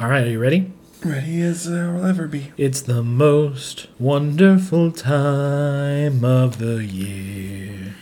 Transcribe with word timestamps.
All 0.00 0.08
right, 0.08 0.26
are 0.26 0.30
you 0.30 0.40
ready? 0.40 0.72
Ready 1.04 1.42
as 1.42 1.68
I'll 1.70 2.06
ever 2.06 2.26
be. 2.26 2.52
It's 2.56 2.80
the 2.80 3.02
most 3.02 3.86
wonderful 3.98 4.92
time 4.92 6.24
of 6.24 6.56
the 6.56 6.82
year. 6.82 7.94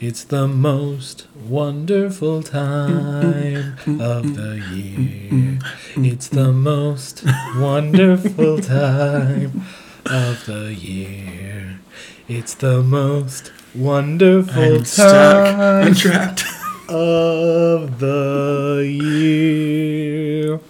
It's 0.00 0.24
the 0.24 0.48
most 0.48 1.26
wonderful 1.36 2.42
time 2.42 3.76
of 4.00 4.36
the 4.36 4.64
year. 4.72 5.58
It's 5.96 6.28
the 6.28 6.50
most 6.50 7.22
wonderful 7.58 8.60
time 8.62 9.66
of 10.06 10.46
the 10.46 10.74
year. 10.74 11.78
It's 12.26 12.54
the 12.54 12.82
most 12.82 13.52
wonderful 13.74 14.76
I'm 14.76 14.84
stuck. 14.86 15.58
I'm 15.58 15.84
time 15.84 15.94
trapped. 15.94 16.44
of 16.88 17.98
the 17.98 18.90
year. 18.90 20.60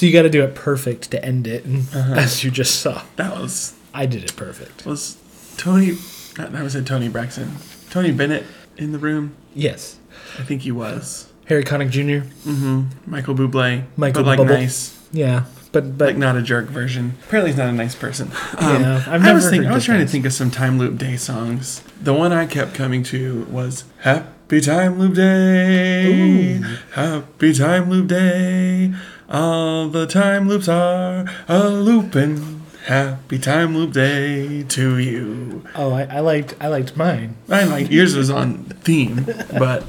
So 0.00 0.06
you 0.06 0.14
got 0.14 0.22
to 0.22 0.30
do 0.30 0.42
it 0.42 0.54
perfect 0.54 1.10
to 1.10 1.22
end 1.22 1.46
it, 1.46 1.66
and 1.66 1.86
as 1.94 2.42
you 2.42 2.50
just 2.50 2.80
saw. 2.80 3.02
That 3.16 3.36
was 3.36 3.74
I 3.92 4.06
did 4.06 4.24
it 4.24 4.34
perfect. 4.34 4.86
was 4.86 5.18
Tony. 5.58 5.90
That 6.38 6.52
was 6.52 6.74
it. 6.74 6.86
Toni 6.86 7.10
Braxton. 7.10 7.56
Tony 7.90 8.10
Bennett 8.10 8.46
in 8.78 8.92
the 8.92 8.98
room. 8.98 9.36
Yes. 9.54 9.98
I 10.38 10.42
think 10.42 10.62
he 10.62 10.72
was. 10.72 11.30
Harry 11.48 11.64
Connick 11.64 11.90
Jr. 11.90 12.26
Mm-hmm. 12.48 13.10
Michael 13.10 13.34
Bublé. 13.34 13.84
Michael 13.98 14.22
but 14.22 14.26
like 14.26 14.38
Bubble. 14.38 14.54
nice. 14.54 14.98
Yeah, 15.12 15.44
but 15.70 15.98
but 15.98 16.06
Like 16.06 16.16
not 16.16 16.34
a 16.34 16.40
jerk 16.40 16.68
version. 16.68 17.18
Apparently 17.26 17.50
he's 17.50 17.58
not 17.58 17.68
a 17.68 17.72
nice 17.72 17.94
person. 17.94 18.30
Um, 18.56 18.80
Yeah, 18.80 19.04
I've 19.06 19.22
I 19.22 19.34
was 19.34 19.50
thinking. 19.50 19.68
I 19.68 19.74
was 19.74 19.84
trying 19.84 20.00
to 20.00 20.06
think 20.06 20.24
of 20.24 20.32
some 20.32 20.50
time 20.50 20.78
loop 20.78 20.96
day 20.96 21.18
songs. 21.18 21.82
The 22.00 22.14
one 22.14 22.32
I 22.32 22.46
kept 22.46 22.72
coming 22.72 23.02
to 23.02 23.44
was 23.50 23.84
Happy 23.98 24.62
Time 24.62 24.98
Loop 24.98 25.14
Day. 25.14 26.56
Ooh. 26.56 26.62
Happy 26.92 27.52
Time 27.52 27.90
Loop 27.90 28.06
Day. 28.06 28.94
All 29.30 29.88
the 29.88 30.06
time 30.06 30.48
loops 30.48 30.68
are 30.68 31.24
a 31.48 31.68
looping. 31.68 32.62
Happy 32.86 33.38
Time 33.38 33.76
Loop 33.76 33.92
Day 33.92 34.64
to 34.64 34.98
you. 34.98 35.62
oh, 35.76 35.92
I, 35.92 36.02
I 36.04 36.20
liked 36.20 36.54
I 36.60 36.66
liked 36.66 36.96
mine. 36.96 37.36
I 37.48 37.62
like 37.64 37.90
yours 37.90 38.16
was 38.16 38.30
on 38.30 38.64
theme, 38.64 39.24
but 39.52 39.84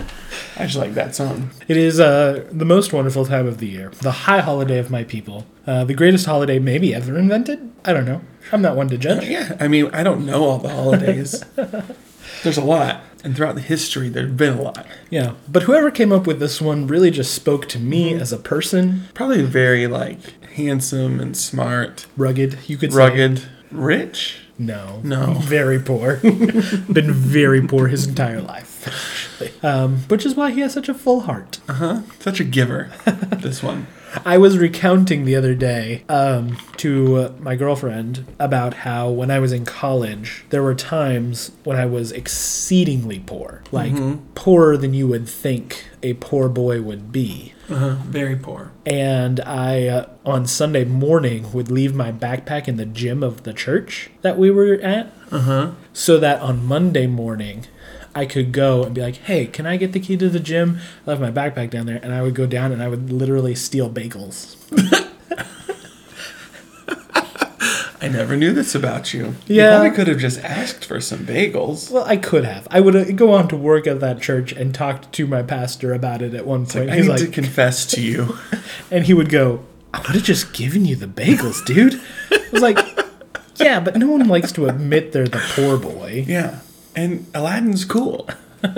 I 0.57 0.65
just 0.65 0.75
like 0.75 0.93
that 0.93 1.15
song. 1.15 1.49
It 1.67 1.77
is 1.77 1.99
uh, 1.99 2.45
the 2.51 2.65
most 2.65 2.93
wonderful 2.93 3.25
time 3.25 3.47
of 3.47 3.57
the 3.57 3.67
year, 3.67 3.91
the 4.01 4.11
high 4.11 4.41
holiday 4.41 4.77
of 4.77 4.91
my 4.91 5.03
people, 5.05 5.47
uh, 5.65 5.85
the 5.85 5.93
greatest 5.95 6.25
holiday 6.27 6.59
maybe 6.59 6.93
ever 6.93 7.17
invented. 7.17 7.71
I 7.85 7.93
don't 7.93 8.05
know. 8.05 8.21
I'm 8.51 8.61
not 8.61 8.75
one 8.75 8.89
to 8.89 8.97
judge. 8.97 9.27
Yeah, 9.27 9.55
I 9.59 9.67
mean, 9.67 9.89
I 9.93 10.03
don't 10.03 10.25
know 10.25 10.43
all 10.43 10.57
the 10.59 10.69
holidays. 10.69 11.43
There's 12.43 12.57
a 12.57 12.63
lot, 12.63 13.01
and 13.23 13.35
throughout 13.35 13.55
the 13.55 13.61
history, 13.61 14.09
there's 14.09 14.31
been 14.31 14.57
a 14.57 14.61
lot. 14.61 14.85
Yeah, 15.09 15.33
but 15.47 15.63
whoever 15.63 15.91
came 15.91 16.11
up 16.11 16.25
with 16.27 16.39
this 16.39 16.61
one 16.61 16.87
really 16.87 17.11
just 17.11 17.33
spoke 17.33 17.67
to 17.69 17.79
me 17.79 18.13
as 18.13 18.31
a 18.33 18.37
person, 18.37 19.03
Probably 19.13 19.41
very 19.43 19.87
like 19.87 20.19
handsome 20.55 21.19
and 21.19 21.35
smart, 21.37 22.05
rugged. 22.17 22.57
You 22.67 22.77
could 22.77 22.91
say. 22.91 22.97
rugged, 22.97 23.43
rich. 23.71 24.37
No. 24.57 25.01
No. 25.03 25.33
Very 25.39 25.79
poor. 25.79 26.17
Been 26.21 27.11
very 27.13 27.65
poor 27.65 27.87
his 27.87 28.05
entire 28.07 28.41
life. 28.41 29.17
Um, 29.63 29.97
which 30.07 30.23
is 30.23 30.35
why 30.35 30.51
he 30.51 30.61
has 30.61 30.71
such 30.73 30.87
a 30.87 30.93
full 30.93 31.21
heart. 31.21 31.59
Uh 31.67 31.73
huh. 31.73 32.01
Such 32.19 32.39
a 32.39 32.43
giver. 32.43 32.91
this 33.39 33.63
one. 33.63 33.87
I 34.25 34.37
was 34.37 34.57
recounting 34.57 35.25
the 35.25 35.35
other 35.35 35.55
day 35.55 36.03
um, 36.09 36.57
to 36.77 37.29
my 37.39 37.55
girlfriend 37.55 38.25
about 38.39 38.73
how 38.73 39.09
when 39.09 39.31
I 39.31 39.39
was 39.39 39.51
in 39.53 39.65
college, 39.65 40.43
there 40.49 40.61
were 40.63 40.75
times 40.75 41.51
when 41.63 41.77
I 41.77 41.85
was 41.85 42.11
exceedingly 42.11 43.19
poor. 43.19 43.63
Like, 43.71 43.93
poorer 44.35 44.75
than 44.77 44.93
you 44.93 45.07
would 45.07 45.27
think 45.29 45.85
a 46.03 46.13
poor 46.15 46.49
boy 46.49 46.81
would 46.81 47.11
be. 47.11 47.53
Uh 47.69 47.75
huh. 47.75 47.95
Very 48.05 48.35
poor. 48.35 48.71
and 48.85 49.39
I 49.39 49.87
uh, 49.87 50.09
on 50.25 50.45
Sunday 50.45 50.83
morning 50.83 51.51
would 51.53 51.71
leave 51.71 51.95
my 51.95 52.11
backpack 52.11 52.67
in 52.67 52.75
the 52.75 52.85
gym 52.85 53.23
of 53.23 53.43
the 53.43 53.53
church 53.53 54.09
that 54.23 54.37
we 54.37 54.51
were 54.51 54.73
at, 54.81 55.11
Uh 55.31 55.39
huh. 55.39 55.71
so 55.93 56.17
that 56.19 56.41
on 56.41 56.65
Monday 56.65 57.07
morning 57.07 57.65
I 58.13 58.25
could 58.25 58.51
go 58.51 58.83
and 58.83 58.93
be 58.93 59.01
like, 59.01 59.15
"Hey, 59.17 59.45
can 59.45 59.65
I 59.65 59.77
get 59.77 59.93
the 59.93 59.99
key 59.99 60.17
to 60.17 60.29
the 60.29 60.39
gym?" 60.39 60.79
I 61.05 61.11
left 61.11 61.21
my 61.21 61.31
backpack 61.31 61.69
down 61.69 61.85
there, 61.85 61.99
and 62.03 62.13
I 62.13 62.21
would 62.21 62.35
go 62.35 62.45
down 62.45 62.71
and 62.71 62.81
I 62.83 62.87
would 62.87 63.11
literally 63.11 63.55
steal 63.55 63.89
bagels. 63.89 64.55
I 68.03 68.07
never 68.07 68.35
knew 68.35 68.51
this 68.51 68.73
about 68.73 69.13
you. 69.13 69.35
You 69.45 69.57
Yeah. 69.57 69.69
probably 69.77 69.91
could 69.91 70.07
have 70.07 70.17
just 70.17 70.39
asked 70.43 70.83
for 70.85 70.99
some 70.99 71.19
bagels. 71.19 71.91
Well, 71.91 72.03
I 72.03 72.17
could 72.17 72.45
have. 72.45 72.67
I 72.71 72.79
would 72.79 72.95
uh, 72.95 73.03
go 73.11 73.31
on 73.31 73.47
to 73.49 73.55
work 73.55 73.85
at 73.85 73.99
that 73.99 74.19
church 74.21 74.51
and 74.51 74.73
talk 74.73 75.11
to 75.11 75.27
my 75.27 75.43
pastor 75.43 75.93
about 75.93 76.23
it 76.23 76.33
at 76.33 76.47
one 76.47 76.65
point. 76.65 76.89
I 76.89 76.95
He's 76.95 77.05
need 77.05 77.11
like, 77.11 77.19
to 77.21 77.27
confess 77.27 77.85
to 77.87 78.01
you. 78.01 78.39
and 78.91 79.05
he 79.05 79.13
would 79.13 79.29
go, 79.29 79.63
"I 79.93 79.99
would 79.99 80.15
have 80.15 80.23
just 80.23 80.51
given 80.51 80.83
you 80.85 80.95
the 80.95 81.05
bagels, 81.05 81.63
dude." 81.63 82.01
I 82.31 82.39
was 82.51 82.63
like, 82.63 82.79
"Yeah, 83.57 83.79
but 83.79 83.95
no 83.97 84.07
one 84.09 84.27
likes 84.27 84.51
to 84.53 84.65
admit 84.67 85.11
they're 85.11 85.27
the 85.27 85.43
poor 85.55 85.77
boy." 85.77 86.25
yeah. 86.27 86.59
And 86.95 87.25
Aladdin's 87.33 87.85
cool. 87.85 88.29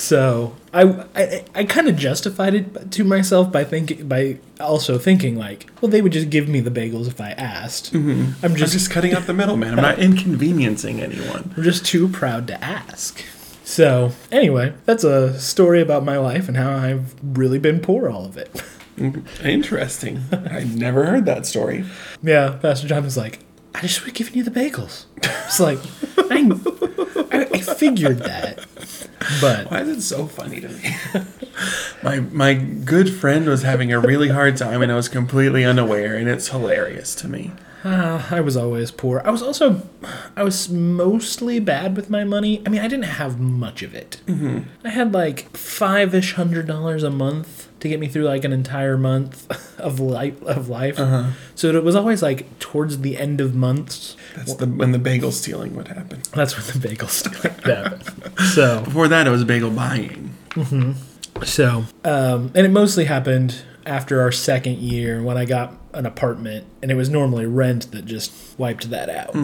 So 0.00 0.56
I 0.72 1.04
I, 1.14 1.44
I 1.54 1.64
kind 1.64 1.86
of 1.86 1.94
justified 1.96 2.54
it 2.54 2.90
to 2.92 3.04
myself 3.04 3.52
by 3.52 3.64
thinking 3.64 4.08
by 4.08 4.38
also 4.58 4.96
thinking 4.98 5.36
like, 5.36 5.66
well, 5.80 5.90
they 5.90 6.00
would 6.00 6.12
just 6.12 6.30
give 6.30 6.48
me 6.48 6.60
the 6.60 6.70
bagels 6.70 7.06
if 7.06 7.20
I 7.20 7.32
asked. 7.32 7.92
Mm-hmm. 7.92 8.44
I'm 8.44 8.52
I'm 8.52 8.56
just, 8.56 8.72
just 8.72 8.90
cutting 8.90 9.12
out 9.12 9.26
the 9.26 9.34
middleman. 9.34 9.74
I'm 9.74 9.82
not 9.82 9.98
inconveniencing 9.98 11.00
anyone. 11.00 11.52
I'm 11.54 11.62
just 11.62 11.84
too 11.84 12.08
proud 12.08 12.46
to 12.46 12.64
ask. 12.64 13.22
So 13.64 14.12
anyway, 14.32 14.72
that's 14.86 15.04
a 15.04 15.38
story 15.38 15.82
about 15.82 16.02
my 16.02 16.16
life 16.16 16.48
and 16.48 16.56
how 16.56 16.74
I've 16.74 17.14
really 17.22 17.58
been 17.58 17.80
poor 17.80 18.08
all 18.08 18.24
of 18.24 18.38
it. 18.38 18.50
Mm-hmm. 18.96 19.46
Interesting. 19.46 20.24
I 20.32 20.64
never 20.64 21.04
heard 21.04 21.26
that 21.26 21.44
story. 21.44 21.84
yeah, 22.22 22.58
Pastor 22.60 22.88
John 22.88 23.04
was 23.04 23.18
like, 23.18 23.40
I 23.74 23.82
just 23.82 24.00
would 24.00 24.08
have 24.08 24.14
given 24.14 24.34
you 24.34 24.42
the 24.42 24.50
bagels. 24.50 25.04
It's 25.22 25.60
like 25.60 25.78
I, 26.18 27.48
I, 27.52 27.60
figured 27.60 28.18
that, 28.18 28.66
but 29.40 29.70
Why 29.70 29.80
is 29.80 29.88
it 29.88 30.02
so 30.02 30.26
funny 30.26 30.60
to 30.60 30.68
me? 30.68 30.96
my 32.02 32.20
my 32.20 32.54
good 32.54 33.12
friend 33.12 33.46
was 33.46 33.62
having 33.62 33.92
a 33.92 34.00
really 34.00 34.28
hard 34.28 34.56
time 34.56 34.82
and 34.82 34.90
I 34.90 34.96
was 34.96 35.08
completely 35.08 35.64
unaware 35.64 36.16
and 36.16 36.28
it's 36.28 36.48
hilarious 36.48 37.14
to 37.16 37.28
me. 37.28 37.52
Uh, 37.82 38.22
I 38.30 38.40
was 38.42 38.56
always 38.56 38.90
poor. 38.90 39.22
I 39.24 39.30
was 39.30 39.42
also, 39.42 39.88
I 40.36 40.42
was 40.42 40.68
mostly 40.68 41.60
bad 41.60 41.96
with 41.96 42.10
my 42.10 42.24
money. 42.24 42.62
I 42.66 42.68
mean, 42.68 42.80
I 42.82 42.88
didn't 42.88 43.06
have 43.06 43.40
much 43.40 43.82
of 43.82 43.94
it. 43.94 44.20
Mm-hmm. 44.26 44.68
I 44.84 44.90
had 44.90 45.14
like 45.14 45.56
five 45.56 46.14
ish 46.14 46.34
hundred 46.34 46.66
dollars 46.66 47.02
a 47.02 47.10
month 47.10 47.69
to 47.80 47.88
get 47.88 47.98
me 48.00 48.08
through 48.08 48.24
like 48.24 48.44
an 48.44 48.52
entire 48.52 48.96
month 48.96 49.46
of 49.78 49.98
life. 50.00 50.40
Of 50.42 50.68
life. 50.68 50.98
Uh-huh. 50.98 51.30
So 51.54 51.68
it 51.68 51.82
was 51.84 51.96
always 51.96 52.22
like 52.22 52.58
towards 52.58 52.98
the 53.00 53.16
end 53.18 53.40
of 53.40 53.54
months. 53.54 54.16
That's 54.36 54.54
the 54.54 54.66
when 54.66 54.92
the 54.92 54.98
bagel 54.98 55.32
stealing 55.32 55.74
would 55.76 55.88
happen. 55.88 56.22
That's 56.34 56.56
when 56.56 56.66
the 56.80 56.88
bagel 56.88 57.08
started 57.08 57.52
happened. 57.64 58.04
So, 58.54 58.82
Before 58.84 59.06
that 59.08 59.26
it 59.26 59.30
was 59.30 59.44
bagel 59.44 59.70
buying. 59.70 60.34
so, 61.44 61.84
um, 62.04 62.50
and 62.54 62.66
it 62.66 62.70
mostly 62.70 63.04
happened 63.04 63.62
after 63.86 64.20
our 64.20 64.32
second 64.32 64.78
year 64.78 65.22
when 65.22 65.36
I 65.36 65.44
got 65.44 65.74
an 65.92 66.06
apartment, 66.06 66.66
and 66.82 66.90
it 66.90 66.94
was 66.94 67.08
normally 67.10 67.46
rent 67.46 67.90
that 67.92 68.04
just 68.04 68.32
wiped 68.58 68.90
that 68.90 69.08
out. 69.10 69.34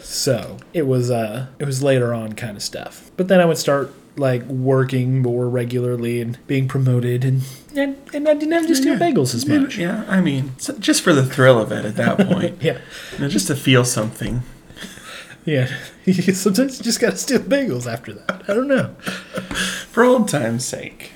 So 0.00 0.56
it 0.72 0.86
was 0.86 1.10
uh 1.10 1.46
it 1.58 1.64
was 1.64 1.82
later 1.82 2.14
on 2.14 2.32
kind 2.34 2.56
of 2.56 2.62
stuff. 2.62 3.10
But 3.16 3.28
then 3.28 3.40
I 3.40 3.44
would 3.44 3.58
start 3.58 3.92
like 4.16 4.42
working 4.44 5.22
more 5.22 5.48
regularly 5.48 6.20
and 6.20 6.38
being 6.46 6.68
promoted 6.68 7.24
and 7.24 7.42
and, 7.74 7.96
and 8.12 8.28
I 8.28 8.34
didn't 8.34 8.52
have 8.52 8.66
to 8.66 8.74
steal 8.76 8.98
Yeah. 8.98 9.10
bagels 9.10 9.34
as 9.34 9.46
much. 9.46 9.78
Yeah, 9.78 10.04
I 10.06 10.20
mean, 10.20 10.52
just 10.78 11.00
for 11.02 11.12
the 11.14 11.24
thrill 11.24 11.58
of 11.58 11.72
it 11.72 11.84
at 11.86 11.96
that 11.96 12.18
point. 12.28 12.60
Yeah. 12.62 12.78
You 13.14 13.18
know, 13.20 13.28
just 13.28 13.46
to 13.46 13.56
feel 13.56 13.84
something. 13.84 14.42
Yeah. 15.46 15.66
Sometimes 16.12 16.78
you 16.78 16.84
just 16.84 17.00
gotta 17.00 17.16
steal 17.16 17.40
bagels 17.40 17.90
after 17.90 18.12
that. 18.12 18.42
I 18.48 18.54
don't 18.54 18.68
know. 18.68 18.94
For 19.90 20.04
old 20.04 20.28
time's 20.28 20.64
sake. 20.64 21.12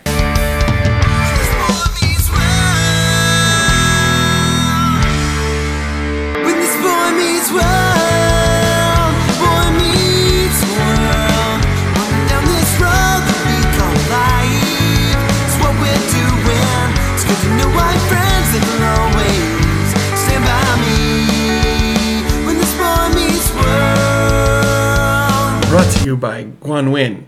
You 26.07 26.17
by 26.17 26.45
Guan 26.45 26.93
Win. 26.93 27.27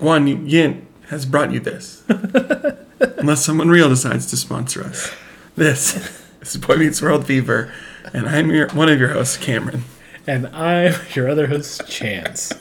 Guan 0.00 0.50
Yin 0.50 0.86
has 1.08 1.26
brought 1.26 1.52
you 1.52 1.60
this. 1.60 2.02
Unless 3.18 3.44
someone 3.44 3.68
real 3.68 3.88
decides 3.88 4.26
to 4.26 4.36
sponsor 4.36 4.82
us. 4.82 5.12
This, 5.54 5.92
this 6.40 6.54
is 6.54 6.60
Boy 6.60 6.76
Meets 6.76 7.00
World 7.00 7.26
Fever, 7.26 7.72
and 8.12 8.26
I'm 8.26 8.50
your 8.50 8.68
one 8.70 8.88
of 8.88 8.98
your 8.98 9.10
hosts, 9.10 9.36
Cameron. 9.36 9.84
And 10.26 10.46
I'm 10.48 10.94
your 11.14 11.28
other 11.28 11.46
host, 11.46 11.86
Chance. 11.86 12.54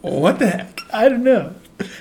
What 0.00 0.40
the 0.40 0.48
heck? 0.48 0.80
I 0.92 1.08
don't 1.08 1.24
know. 1.24 1.54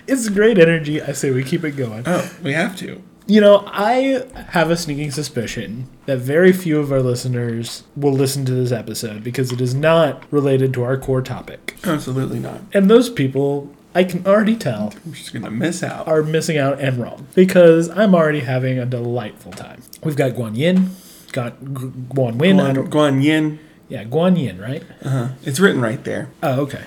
It's 0.07 0.27
great 0.29 0.57
energy. 0.57 1.01
I 1.01 1.13
say 1.13 1.31
we 1.31 1.43
keep 1.43 1.63
it 1.63 1.71
going. 1.71 2.03
Oh, 2.05 2.29
we 2.41 2.53
have 2.53 2.75
to. 2.77 3.01
You 3.25 3.39
know, 3.39 3.63
I 3.67 4.25
have 4.49 4.69
a 4.69 4.75
sneaking 4.75 5.11
suspicion 5.11 5.87
that 6.07 6.17
very 6.17 6.51
few 6.51 6.79
of 6.79 6.91
our 6.91 7.01
listeners 7.01 7.83
will 7.95 8.11
listen 8.11 8.43
to 8.45 8.51
this 8.53 8.71
episode 8.73 9.23
because 9.23 9.51
it 9.53 9.61
is 9.61 9.73
not 9.73 10.23
related 10.31 10.73
to 10.73 10.83
our 10.83 10.97
core 10.97 11.21
topic. 11.21 11.77
Absolutely 11.85 12.39
not. 12.39 12.59
And 12.73 12.89
those 12.89 13.09
people, 13.09 13.73
I 13.95 14.03
can 14.03 14.25
already 14.27 14.57
tell, 14.57 14.93
I'm 15.05 15.13
just 15.13 15.31
gonna 15.31 15.51
miss 15.51 15.81
out. 15.83 16.05
are 16.07 16.21
missing 16.21 16.57
out 16.57 16.81
and 16.81 16.97
wrong 16.97 17.27
because 17.33 17.89
I'm 17.89 18.13
already 18.13 18.41
having 18.41 18.77
a 18.77 18.85
delightful 18.85 19.53
time. 19.53 19.81
We've 20.03 20.17
got 20.17 20.31
Guan 20.33 20.57
Yin, 20.57 20.89
got 21.31 21.59
G- 21.61 21.67
Guan 22.09 22.35
Win. 22.35 22.59
I 22.59 22.71
Guan, 22.71 22.75
don't, 22.75 22.89
Guan 22.89 23.23
Yin. 23.23 23.59
yeah, 23.87 24.03
Guan 24.03 24.37
Yin, 24.37 24.59
right? 24.59 24.83
Uh-huh. 25.01 25.29
It's 25.43 25.61
written 25.61 25.79
right 25.81 26.03
there. 26.03 26.29
Oh, 26.43 26.59
okay. 26.63 26.83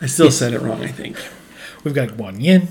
I 0.00 0.06
still 0.06 0.30
said 0.30 0.52
it 0.54 0.60
wrong, 0.62 0.84
I 0.84 0.88
think. 0.88 1.16
We've 1.82 1.94
got 1.94 2.10
Guan 2.10 2.40
Yin. 2.40 2.68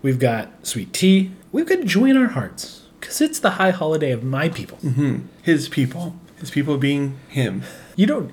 We've 0.00 0.18
got 0.18 0.66
Sweet 0.66 0.92
Tea. 0.94 1.32
We've 1.56 1.64
got 1.64 1.86
Joy 1.86 2.10
in 2.10 2.18
Our 2.18 2.26
Hearts 2.26 2.82
because 3.00 3.22
it's 3.22 3.38
the 3.38 3.52
high 3.52 3.70
holiday 3.70 4.10
of 4.10 4.22
my 4.22 4.50
people. 4.50 4.76
Mm-hmm. 4.82 5.20
His 5.40 5.70
people. 5.70 6.14
His 6.38 6.50
people 6.50 6.76
being 6.76 7.18
him. 7.28 7.62
You 7.96 8.04
don't, 8.04 8.30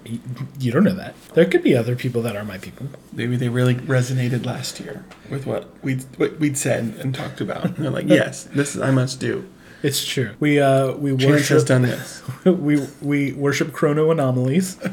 you 0.59 0.73
don't 0.73 0.83
know 0.83 0.93
that. 0.95 1.15
There 1.33 1.45
could 1.45 1.63
be 1.63 1.73
other 1.73 1.95
people 1.95 2.21
that 2.23 2.35
are 2.35 2.43
my 2.43 2.57
people. 2.57 2.87
Maybe 3.13 3.37
they 3.37 3.47
really 3.47 3.75
resonated 3.75 4.45
last 4.45 4.81
year 4.81 5.05
with 5.29 5.45
what 5.45 5.69
we'd 5.81 6.03
what 6.17 6.37
we'd 6.37 6.57
said 6.57 6.95
and 6.99 7.15
talked 7.15 7.39
about. 7.39 7.63
And 7.63 7.75
they're 7.77 7.91
like, 7.91 8.07
yes, 8.09 8.43
this 8.43 8.75
is 8.75 8.81
I 8.81 8.91
must 8.91 9.21
do. 9.21 9.47
It's 9.83 10.03
true. 10.05 10.31
We 10.39 10.59
uh 10.61 10.93
we 10.93 11.11
Chance 11.17 11.23
has 11.49 11.61
worship 11.61 11.67
done 11.67 11.81
this. 11.83 12.23
we 12.45 12.87
we 13.01 13.33
worship 13.33 13.73
chrono 13.73 14.09
anomalies. 14.11 14.77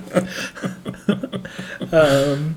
um, 1.93 2.57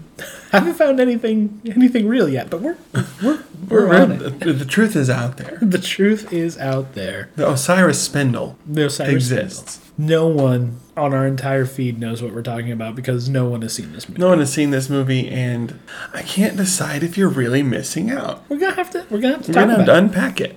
haven't 0.52 0.74
found 0.76 1.00
anything 1.00 1.62
anything 1.66 2.08
real 2.08 2.28
yet, 2.28 2.50
but 2.50 2.62
we're 2.62 2.78
we're 3.22 3.44
we're, 3.70 3.88
We're- 3.88 4.02
on 4.02 4.12
it. 4.14 4.40
the, 4.40 4.54
the 4.54 4.66
truth 4.66 4.96
is 4.96 5.10
out 5.10 5.38
there. 5.38 5.58
The 5.74 5.78
truth 5.80 6.32
is 6.34 6.58
out 6.58 6.94
there. 6.94 7.30
The 7.36 7.50
Osiris 7.50 8.02
spindle 8.02 8.58
No 8.66 8.88
Cyrus 8.88 9.32
exists. 9.32 9.74
Spindle. 9.76 9.84
No 9.98 10.28
one 10.28 10.80
on 10.98 11.14
our 11.14 11.26
entire 11.28 11.66
feed 11.66 12.00
knows 12.00 12.22
what 12.22 12.34
we're 12.34 12.42
talking 12.42 12.72
about 12.72 12.96
because 12.96 13.30
no 13.30 13.48
one 13.48 13.62
has 13.62 13.74
seen 13.74 13.92
this 13.94 14.08
movie. 14.10 14.20
No 14.20 14.30
one 14.30 14.40
has 14.40 14.52
seen 14.52 14.72
this 14.72 14.90
movie, 14.90 15.30
and 15.30 15.80
I 16.14 16.24
can't 16.24 16.58
decide 16.58 17.04
if 17.04 17.16
you're 17.18 17.30
really 17.30 17.62
missing 17.64 18.10
out. 18.12 18.44
We're 18.50 18.58
gonna 18.60 18.76
have 18.76 18.90
to 18.92 19.06
we're 19.10 19.20
gonna 19.22 19.36
have 19.38 19.46
to 19.46 19.52
We're 19.52 19.54
talk 19.54 19.64
gonna 19.68 19.78
have 19.78 19.86
to 19.86 19.94
it. 19.94 19.98
unpack 19.98 20.42
it. 20.42 20.56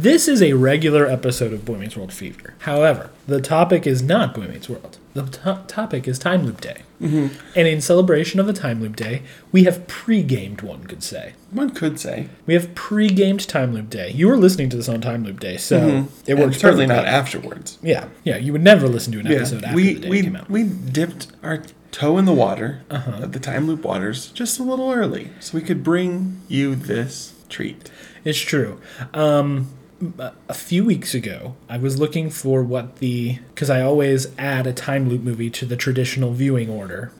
This 0.00 0.28
is 0.28 0.40
a 0.42 0.52
regular 0.52 1.06
episode 1.06 1.52
of 1.52 1.64
Boy 1.64 1.76
Meets 1.78 1.96
World 1.96 2.12
Fever. 2.12 2.54
However, 2.60 3.10
the 3.26 3.40
topic 3.40 3.84
is 3.84 4.00
not 4.00 4.32
Boy 4.32 4.42
Meets 4.46 4.68
World. 4.68 4.96
The 5.14 5.22
to- 5.24 5.64
topic 5.66 6.06
is 6.06 6.20
Time 6.20 6.44
Loop 6.46 6.60
Day. 6.60 6.82
Mm-hmm. 7.02 7.34
And 7.56 7.66
in 7.66 7.80
celebration 7.80 8.38
of 8.38 8.46
the 8.46 8.52
Time 8.52 8.80
Loop 8.80 8.94
Day, 8.94 9.22
we 9.50 9.64
have 9.64 9.88
pre-gamed, 9.88 10.62
one 10.62 10.84
could 10.84 11.02
say. 11.02 11.32
One 11.50 11.70
could 11.70 11.98
say. 11.98 12.28
We 12.46 12.54
have 12.54 12.76
pre-gamed 12.76 13.48
Time 13.48 13.72
Loop 13.74 13.90
Day. 13.90 14.12
You 14.12 14.28
were 14.28 14.36
listening 14.36 14.68
to 14.70 14.76
this 14.76 14.88
on 14.88 15.00
Time 15.00 15.24
Loop 15.24 15.40
Day, 15.40 15.56
so 15.56 15.78
it 15.78 15.80
Mm-hmm. 15.80 16.30
And 16.30 16.38
works 16.40 16.58
certainly 16.60 16.86
not 16.86 17.04
afterwards. 17.04 17.78
Yeah, 17.82 18.06
yeah. 18.22 18.36
You 18.36 18.52
would 18.52 18.62
never 18.62 18.86
listen 18.86 19.12
to 19.14 19.18
an 19.18 19.26
Yeah, 19.26 19.38
episode 19.38 19.64
after 19.64 19.74
we 19.74 19.94
the 19.94 20.00
day 20.02 20.08
we 20.10 20.22
came 20.22 20.36
out. 20.36 20.48
we 20.48 20.62
dipped 20.62 21.26
our 21.42 21.64
toe 21.90 22.18
in 22.18 22.24
the 22.24 22.34
water 22.34 22.82
Uh-huh. 22.90 23.26
the 23.26 23.40
time 23.40 23.66
loop 23.66 23.82
waters 23.84 24.28
just 24.28 24.60
a 24.60 24.62
little 24.62 24.92
early, 24.92 25.30
so 25.40 25.58
we 25.58 25.64
could 25.64 25.82
bring 25.82 26.40
you 26.46 26.76
this 26.76 27.34
treat. 27.48 27.90
It's 28.24 28.38
true. 28.38 28.80
Um, 29.14 29.68
a- 30.48 30.54
few 30.54 30.84
weeks 30.84 31.14
ago, 31.14 31.56
I 31.68 31.76
was 31.78 31.98
looking 31.98 32.30
for 32.30 32.62
what 32.62 32.96
the 32.96 33.38
because 33.54 33.70
I 33.70 33.80
always 33.82 34.26
add 34.38 34.66
a 34.66 34.72
time 34.72 35.08
loop 35.08 35.22
movie 35.22 35.50
to 35.50 35.66
the 35.66 35.76
traditional 35.76 36.32
viewing 36.32 36.68
order 36.70 37.10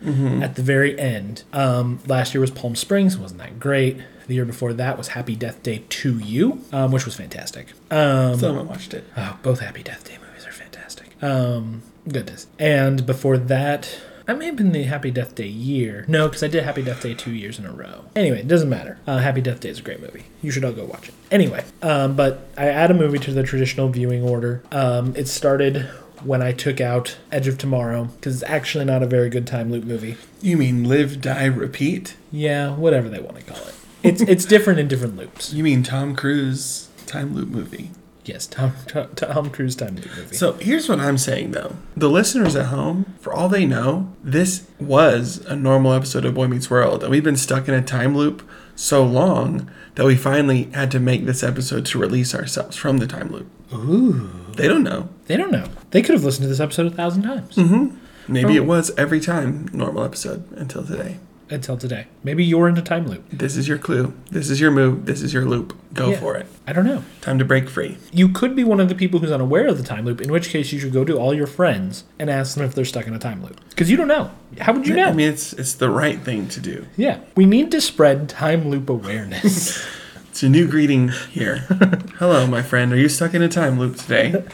at 0.43 0.55
the 0.57 0.63
very 0.63 0.99
end. 0.99 1.43
Um, 1.53 2.01
last 2.07 2.35
year 2.35 2.41
was 2.41 2.51
Palm 2.51 2.75
Springs, 2.77 3.17
wasn't 3.19 3.41
that 3.41 3.59
great? 3.59 3.99
The 4.27 4.35
year 4.35 4.45
before 4.45 4.73
that 4.75 4.99
was 4.99 5.09
Happy 5.09 5.35
Death 5.35 5.63
Day 5.63 5.85
to 5.89 6.19
You, 6.19 6.63
um, 6.73 6.93
which 6.93 7.05
was 7.07 7.15
fantastic. 7.17 7.69
Um, 7.91 8.37
Still 8.37 8.53
haven't 8.53 8.69
watched 8.69 8.93
it. 8.93 9.05
Oh, 9.17 9.39
both 9.43 9.61
Happy 9.61 9.83
Death 9.83 10.05
Day 10.05 10.19
movies 10.25 10.47
are 10.47 10.53
fantastic. 10.53 11.07
Um, 11.23 11.81
goodness. 12.07 12.47
And 12.59 13.07
before 13.07 13.39
that, 13.39 13.99
I 14.29 14.35
may 14.35 14.45
have 14.45 14.57
been 14.57 14.73
the 14.73 14.83
Happy 14.83 15.11
Death 15.11 15.35
Day 15.35 15.47
year. 15.47 16.05
No, 16.07 16.29
because 16.29 16.43
I 16.43 16.49
did 16.49 16.63
Happy 16.63 16.83
Death 16.83 17.03
Day 17.03 17.15
two 17.15 17.31
years 17.31 17.59
in 17.59 17.65
a 17.65 17.73
row. 17.73 18.05
Anyway, 18.15 18.41
it 18.41 18.47
doesn't 18.47 18.69
matter. 18.69 18.99
Uh, 19.07 19.17
Happy 19.19 19.41
Death 19.41 19.61
Day 19.61 19.71
is 19.71 19.79
a 19.79 19.83
great 19.83 20.03
movie. 20.03 20.25
You 20.43 20.51
should 20.51 20.67
all 20.67 20.73
go 20.73 20.85
watch 20.85 21.09
it. 21.09 21.15
Anyway, 21.31 21.65
um, 21.81 22.15
but 22.15 22.47
I 22.55 22.69
add 22.69 22.91
a 22.91 22.95
movie 22.95 23.19
to 23.21 23.33
the 23.33 23.43
traditional 23.43 23.89
viewing 23.89 24.23
order. 24.23 24.63
Um, 24.71 25.17
it 25.17 25.29
started 25.29 25.89
when 26.23 26.43
I 26.43 26.53
took 26.53 26.79
out 26.79 27.17
Edge 27.33 27.49
of 27.49 27.57
Tomorrow 27.57 28.05
because 28.05 28.43
it's 28.43 28.51
actually 28.51 28.85
not 28.85 29.03
a 29.03 29.07
very 29.07 29.31
good 29.31 29.47
time 29.47 29.73
loop 29.73 29.85
movie. 29.85 30.19
You 30.43 30.59
mean 30.59 30.85
live, 30.85 31.23
die, 31.23 31.47
repeat? 31.47 32.15
Yeah, 32.31 32.77
whatever 32.77 33.09
they 33.09 33.21
want 33.21 33.37
to 33.37 33.43
call 33.45 33.67
it. 33.67 33.75
It's 34.03 34.21
it's 34.21 34.45
different 34.45 34.79
in 34.79 34.89
different 34.89 35.17
loops. 35.17 35.55
You 35.55 35.65
mean 35.65 35.83
Tom 35.83 36.15
Cruise 36.15 36.89
time 37.07 37.35
loop 37.35 37.49
movie? 37.49 37.93
Yes, 38.29 38.47
Tom 38.47 38.73
Tom, 38.87 39.09
Tom 39.17 39.51
Cruise 39.51 39.75
time 39.75 39.97
loop 39.97 40.07
movie. 40.17 40.37
So 40.37 40.53
here's 40.55 40.89
what 40.89 41.01
I'm 41.01 41.19
saying 41.19 41.53
though. 41.53 41.77
The 41.97 42.11
listeners 42.11 42.55
at 42.55 42.67
home, 42.67 43.15
for 43.21 43.33
all 43.33 43.49
they 43.49 43.65
know, 43.67 44.13
this 44.23 44.69
was 44.79 45.39
a 45.47 45.57
normal 45.57 45.93
episode 45.95 46.25
of 46.25 46.35
Boy 46.35 46.47
Meets 46.47 46.71
World, 46.71 47.03
and 47.03 47.11
we've 47.11 47.25
been 47.25 47.37
stuck 47.37 47.67
in 47.69 47.75
a 47.75 47.83
time 47.83 48.17
loop 48.17 48.49
so 48.77 49.03
long 49.05 49.71
that 49.97 50.05
we 50.07 50.15
finally 50.15 50.65
had 50.75 50.91
to 50.93 51.01
make 51.01 51.25
this 51.27 51.43
episode 51.43 51.85
to 51.87 51.99
release 51.99 52.35
ourselves 52.35 52.77
from 52.77 52.99
the 52.99 53.07
time 53.07 53.33
loop. 53.33 53.51
Ooh. 53.75 54.31
They 54.53 54.69
don't 54.69 54.85
know. 54.85 55.09
They 55.27 55.37
don't 55.37 55.51
know. 55.51 55.69
They 55.91 56.03
could 56.03 56.15
have 56.15 56.25
listened 56.25 56.45
to 56.45 56.49
this 56.49 56.61
episode 56.61 56.87
a 56.87 56.91
thousand 56.91 57.23
times 57.23 57.57
Mm-hmm. 57.57 57.97
Maybe 58.31 58.53
Oh. 58.59 58.63
it 58.63 58.67
was 58.67 58.91
every 58.99 59.21
time 59.21 59.69
normal 59.73 60.05
episode 60.05 60.51
until 60.53 60.85
today. 60.85 61.17
Until 61.51 61.77
today. 61.77 62.07
Maybe 62.25 62.45
you're 62.45 62.69
in 62.69 62.77
a 62.79 62.83
time 62.83 63.07
loop. 63.07 63.25
This 63.31 63.57
is 63.57 63.67
your 63.69 63.79
clue. 63.79 64.13
This 64.31 64.51
is 64.51 64.61
your 64.61 64.71
move. 64.71 65.07
This 65.07 65.23
is 65.23 65.33
your 65.33 65.45
loop. 65.45 65.77
Go 65.95 66.11
Yeah. 66.11 66.21
for 66.21 66.37
it. 66.37 66.47
I 66.67 66.73
don't 66.73 66.85
know. 66.85 67.03
Time 67.21 67.39
to 67.39 67.45
break 67.45 67.69
free. 67.69 67.97
You 68.13 68.29
could 68.29 68.55
be 68.55 68.65
one 68.65 68.81
of 68.81 68.89
the 68.89 68.95
people 68.95 69.21
who's 69.21 69.33
unaware 69.33 69.67
of 69.67 69.79
the 69.79 69.85
time 69.85 70.05
loop, 70.05 70.21
in 70.21 70.31
which 70.31 70.51
case 70.51 70.73
you 70.73 70.79
should 70.79 70.93
go 70.93 71.05
to 71.05 71.17
all 71.19 71.33
your 71.33 71.47
friends 71.47 72.05
and 72.19 72.29
ask 72.31 72.55
them 72.57 72.65
if 72.65 72.75
they're 72.75 72.85
stuck 72.85 73.07
in 73.07 73.15
a 73.15 73.19
time 73.19 73.43
loop. 73.43 73.61
Because 73.71 73.91
you 73.91 73.97
don't 73.97 74.09
know. 74.09 74.31
How 74.61 74.73
would 74.73 74.87
you 74.87 74.95
know? 74.95 75.07
I 75.07 75.13
mean, 75.13 75.29
it's 75.29 75.53
it's 75.55 75.75
the 75.75 75.91
right 75.91 76.21
thing 76.21 76.49
to 76.49 76.61
do. 76.61 76.87
yeah. 76.97 77.21
We 77.37 77.47
need 77.47 77.71
to 77.73 77.81
spread 77.81 78.29
time 78.29 78.69
loop 78.71 78.89
awareness. 78.89 79.87
It's 80.31 80.45
a 80.45 80.49
new 80.49 80.69
greeting 80.69 81.09
here. 81.33 81.57
Hello, 82.21 82.47
my 82.47 82.63
friend. 82.63 82.93
Are 82.93 82.97
you 82.97 83.09
stuck 83.09 83.35
in 83.35 83.43
a 83.43 83.49
time 83.49 83.77
loop 83.77 83.97
today? 83.97 84.45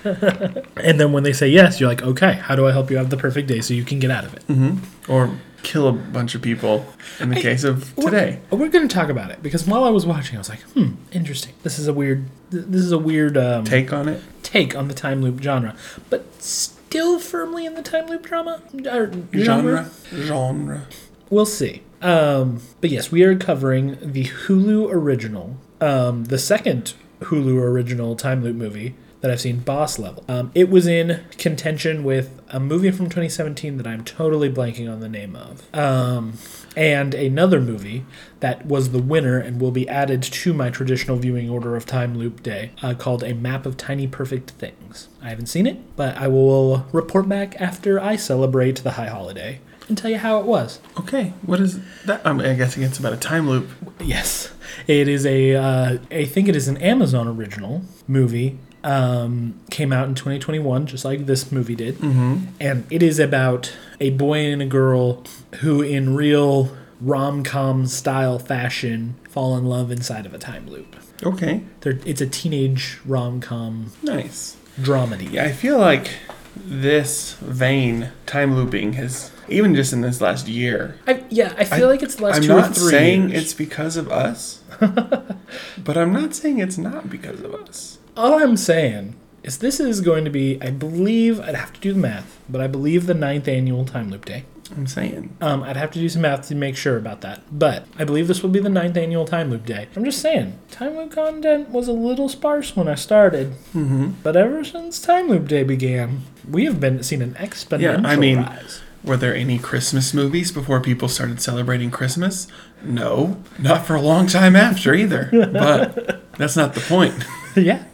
and 0.79 0.99
then 0.99 1.13
when 1.13 1.25
they 1.25 1.35
say 1.35 1.47
yes, 1.49 1.79
you're 1.79 1.91
like, 1.91 2.01
okay, 2.03 2.35
how 2.35 2.57
do 2.57 2.67
I 2.67 2.73
help 2.73 2.91
you 2.91 2.97
have 2.97 3.11
the 3.11 3.19
perfect 3.19 3.49
day 3.49 3.61
so 3.61 3.75
you 3.75 3.85
can 3.85 3.99
get 3.99 4.11
out 4.11 4.25
of 4.25 4.33
it? 4.33 4.47
Mm-hmm. 4.47 5.13
Or 5.13 5.37
kill 5.65 5.89
a 5.89 5.93
bunch 5.93 6.35
of 6.35 6.43
people 6.43 6.87
in 7.19 7.31
the 7.31 7.41
case 7.41 7.65
of 7.65 7.95
today? 7.97 8.41
We're, 8.51 8.59
we're 8.59 8.69
going 8.69 8.87
to 8.87 8.95
talk 8.95 9.09
about 9.09 9.31
it 9.31 9.43
because 9.43 9.67
while 9.67 9.83
I 9.85 9.91
was 9.91 10.07
watching, 10.07 10.37
I 10.37 10.39
was 10.39 10.49
like, 10.49 10.61
hmm, 10.63 10.93
interesting. 11.11 11.55
This 11.65 11.79
is 11.79 11.89
a 11.89 11.93
weird. 11.93 12.27
This 12.51 12.83
is 12.83 12.93
a 12.93 12.99
weird 12.99 13.37
um, 13.37 13.65
Take 13.65 13.93
on 13.93 14.09
it. 14.09 14.23
take 14.45 14.77
on 14.77 14.87
the 14.89 14.95
time 14.95 15.23
loop 15.23 15.41
genre, 15.43 15.75
but 16.11 16.25
still 16.43 17.19
firmly 17.19 17.67
in 17.67 17.75
the 17.75 17.83
time 17.83 18.07
loop 18.07 18.23
drama 18.25 18.63
or 18.87 19.11
Genre. 19.35 19.91
Genre. 20.13 20.87
We'll 21.31 21.47
see. 21.47 21.83
Um, 22.01 22.61
but 22.81 22.91
yes, 22.91 23.11
we 23.11 23.23
are 23.25 23.35
covering 23.35 23.97
the 24.01 24.25
Hulu 24.27 24.93
original, 24.93 25.57
um, 25.81 26.25
the 26.27 26.39
second 26.39 26.93
Hulu 27.23 27.57
original 27.61 28.15
time 28.15 28.45
loop 28.45 28.55
movie 28.57 28.95
that 29.25 29.31
I've 29.31 29.41
seen, 29.41 29.61
Boss 29.61 29.99
Level. 29.99 30.23
Um, 30.29 30.51
it 30.55 30.69
was 30.69 30.87
in 30.87 31.25
contention 31.39 32.05
with 32.05 32.43
a 32.51 32.61
movie 32.61 32.91
from 32.91 33.07
2017 33.07 33.79
that 33.79 33.87
I'm 33.87 34.05
totally 34.05 34.53
blanking 34.53 34.93
on 34.93 35.01
the 35.01 35.09
name 35.09 35.35
of, 35.35 35.75
um, 35.75 36.35
and 36.77 37.15
another 37.15 37.59
movie 37.59 38.05
that 38.41 38.67
was 38.67 38.91
the 38.91 38.99
winner 38.99 39.39
and 39.39 39.63
will 39.63 39.71
be 39.71 39.89
added 39.89 40.23
to 40.23 40.53
my 40.53 40.69
traditional 40.69 41.17
viewing 41.17 41.49
order 41.49 41.75
of 41.75 41.87
Time 41.87 42.19
Loop 42.19 42.43
Day, 42.43 42.73
uh, 42.83 42.93
called 42.93 43.23
A 43.23 43.33
Map 43.33 43.65
of 43.65 43.79
Tiny 43.79 44.07
Perfect 44.07 44.51
Things. 44.51 45.09
I 45.23 45.31
haven't 45.31 45.47
seen 45.47 45.67
it, 45.67 45.97
but 45.97 46.19
I 46.19 46.29
will 46.29 46.85
report 46.93 47.27
back 47.27 47.59
after 47.59 47.99
I 47.99 48.17
celebrate 48.17 48.83
the 48.83 48.91
high 48.91 49.09
holiday 49.09 49.61
and 49.89 49.97
tell 49.97 50.11
you 50.11 50.19
how 50.19 50.39
it 50.39 50.45
was. 50.45 50.81
Okay. 51.01 51.33
What 51.47 51.61
is 51.61 51.81
that? 52.05 52.21
I'm 52.27 52.41
I 52.41 52.53
guessing 52.53 52.83
it's 52.83 52.99
about 52.99 53.15
a 53.15 53.17
time 53.17 53.49
loop. 53.49 53.71
Yes, 54.01 54.53
it 54.87 55.09
is 55.09 55.25
a. 55.25 55.55
Uh, 55.55 55.99
I 56.11 56.27
think 56.27 56.47
it 56.49 56.57
is 56.57 56.69
an 56.69 56.77
Amazon 56.77 57.27
original 57.27 57.85
movie. 58.07 58.59
Um, 58.85 59.59
came 59.71 59.95
out 59.95 60.09
in 60.09 60.15
2021, 60.15 60.87
just 60.87 61.07
like 61.07 61.25
this 61.25 61.51
movie 61.51 61.75
did, 61.75 61.97
mm-hmm. 61.97 62.49
and 62.61 62.85
it 62.91 63.03
is 63.03 63.19
about 63.19 63.73
a 63.99 64.11
boy 64.11 64.45
and 64.53 64.61
a 64.61 64.67
girl 64.67 65.25
who, 65.63 65.81
in 65.81 66.15
real 66.15 66.77
rom-com 67.01 67.87
style 67.87 68.39
fashion, 68.39 69.15
fall 69.29 69.57
in 69.57 69.65
love 69.65 69.91
inside 69.91 70.27
of 70.27 70.35
a 70.35 70.39
time 70.39 70.69
loop. 70.69 70.97
Okay. 71.23 71.63
They're, 71.81 71.99
it's 72.05 72.21
a 72.21 72.27
teenage 72.27 73.01
rom-com 73.07 73.93
Nice. 74.03 74.57
dramedy. 74.79 75.33
Yeah, 75.33 75.45
I 75.45 75.53
feel 75.53 75.79
like 75.79 76.11
this 76.55 77.35
vein, 77.35 78.11
time 78.27 78.55
looping, 78.55 78.95
has 78.95 79.33
even 79.49 79.75
just 79.75 79.93
in 79.93 80.01
this 80.01 80.21
last 80.21 80.49
year. 80.49 80.99
I, 81.07 81.25
yeah, 81.31 81.55
I 81.57 81.65
feel 81.65 81.89
like 81.89 82.03
it's 82.03 82.17
the 82.17 82.25
last 82.25 82.37
I'm 82.37 82.43
two 82.43 82.49
not 82.49 82.71
or 82.71 82.75
three 82.75 82.91
saying 82.91 83.31
years. 83.31 83.43
it's 83.43 83.55
because 83.55 83.97
of 83.97 84.11
us, 84.11 84.63
but 84.81 85.97
I'm 85.97 86.13
not 86.13 86.35
saying 86.35 86.59
it's 86.59 86.79
not 86.79 87.11
because 87.11 87.41
of 87.41 87.55
us. 87.55 87.94
All 88.17 88.43
I'm 88.43 88.57
saying 88.57 89.15
is 89.43 89.59
this 89.59 89.81
is 89.81 90.01
going 90.01 90.25
to 90.25 90.31
be, 90.31 90.59
I 90.63 90.71
believe, 90.71 91.41
I'd 91.41 91.55
have 91.55 91.73
to 91.73 91.81
do 91.81 91.93
the 91.93 91.99
math, 91.99 92.39
but 92.49 92.61
I 92.61 92.67
believe 92.67 93.07
the 93.07 93.15
ninth 93.15 93.49
annual 93.49 93.85
Time 93.85 94.11
Loop 94.11 94.25
Day. 94.25 94.45
I'm 94.77 94.87
saying. 94.87 95.37
Um, 95.43 95.63
I'd 95.63 95.77
have 95.77 95.91
to 95.93 95.99
do 95.99 96.09
some 96.09 96.23
math 96.23 96.49
to 96.49 96.55
make 96.55 96.77
sure 96.77 96.97
about 96.97 97.21
that. 97.21 97.43
But 97.53 97.87
I 97.99 98.05
believe 98.05 98.29
this 98.29 98.43
will 98.43 98.51
be 98.51 98.61
the 98.61 98.71
ninth 98.71 98.97
annual 98.97 99.27
Time 99.27 99.51
Loop 99.51 99.67
Day. 99.67 99.89
I'm 99.95 100.05
just 100.05 100.21
saying, 100.21 100.59
Time 100.71 100.97
Loop 100.97 101.13
content 101.13 101.69
was 101.69 101.87
a 101.87 101.93
little 101.93 102.29
sparse 102.29 102.75
when 102.75 102.89
I 102.89 102.95
started. 102.95 103.53
Mm-hmm. 103.75 104.13
But 104.23 104.37
ever 104.37 104.65
since 104.65 105.01
Time 105.01 105.29
Loop 105.29 105.49
Day 105.49 105.65
began, 105.65 106.23
we 106.49 106.65
have 106.65 106.81
been 106.81 107.03
seen 107.03 107.21
an 107.21 107.35
exponential 107.35 107.81
Yeah, 108.03 108.09
I 108.09 108.17
mean- 108.17 108.39
rise. 108.43 108.81
Were 109.05 109.19
there 109.19 109.35
any 109.37 109.59
Christmas 109.59 110.15
movies 110.15 110.51
before 110.51 110.81
people 110.81 111.09
started 111.09 111.39
celebrating 111.43 111.91
Christmas? 111.91 112.49
No, 112.83 113.37
not 113.59 113.85
for 113.87 113.95
a 113.97 114.01
long 114.01 114.27
time 114.27 114.57
after 114.57 114.95
either. 114.95 115.29
But 115.31 116.23
that's 116.39 116.57
not 116.57 116.73
the 116.73 116.81
point. 116.81 117.15
yeah. 117.55 117.85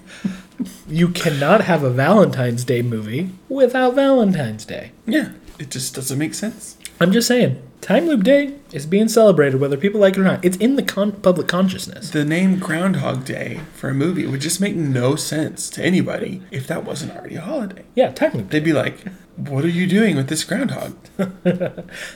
You 0.89 1.09
cannot 1.09 1.63
have 1.63 1.83
a 1.83 1.91
Valentine's 1.91 2.65
Day 2.65 2.83
movie 2.83 3.31
without 3.49 3.95
Valentine's 3.95 4.65
Day. 4.65 4.93
Yeah, 5.07 5.33
it 5.59 5.71
just 5.71 5.95
doesn't 5.95 6.19
make 6.19 6.35
sense. 6.35 6.77
I'm 7.01 7.13
just 7.13 7.29
saying, 7.29 7.63
Time 7.81 8.07
Loop 8.07 8.23
Day 8.23 8.57
is 8.73 8.85
being 8.85 9.09
celebrated 9.09 9.61
whether 9.61 9.77
people 9.77 10.01
like 10.01 10.17
it 10.17 10.21
or 10.21 10.25
not. 10.25 10.45
It's 10.45 10.57
in 10.59 10.77
the 10.77 10.83
con- 10.83 11.13
public 11.13 11.49
consciousness. 11.49 12.11
The 12.11 12.25
name 12.25 12.59
Groundhog 12.59 13.25
Day 13.25 13.61
for 13.75 13.89
a 13.89 13.95
movie 13.95 14.27
would 14.27 14.41
just 14.43 14.61
make 14.61 14.77
no 14.77 15.17
sense 15.17 15.71
to 15.71 15.83
anybody 15.83 16.43
if 16.51 16.67
that 16.67 16.85
wasn't 16.85 17.17
already 17.17 17.37
a 17.37 17.41
holiday. 17.41 17.85
Yeah, 17.95 18.11
Time 18.13 18.33
Loop 18.35 18.51
Day. 18.51 18.59
They'd 18.59 18.65
be 18.65 18.73
like, 18.75 18.99
"What 19.37 19.65
are 19.65 19.69
you 19.69 19.87
doing 19.87 20.17
with 20.17 20.29
this 20.29 20.45
groundhog? 20.45 20.95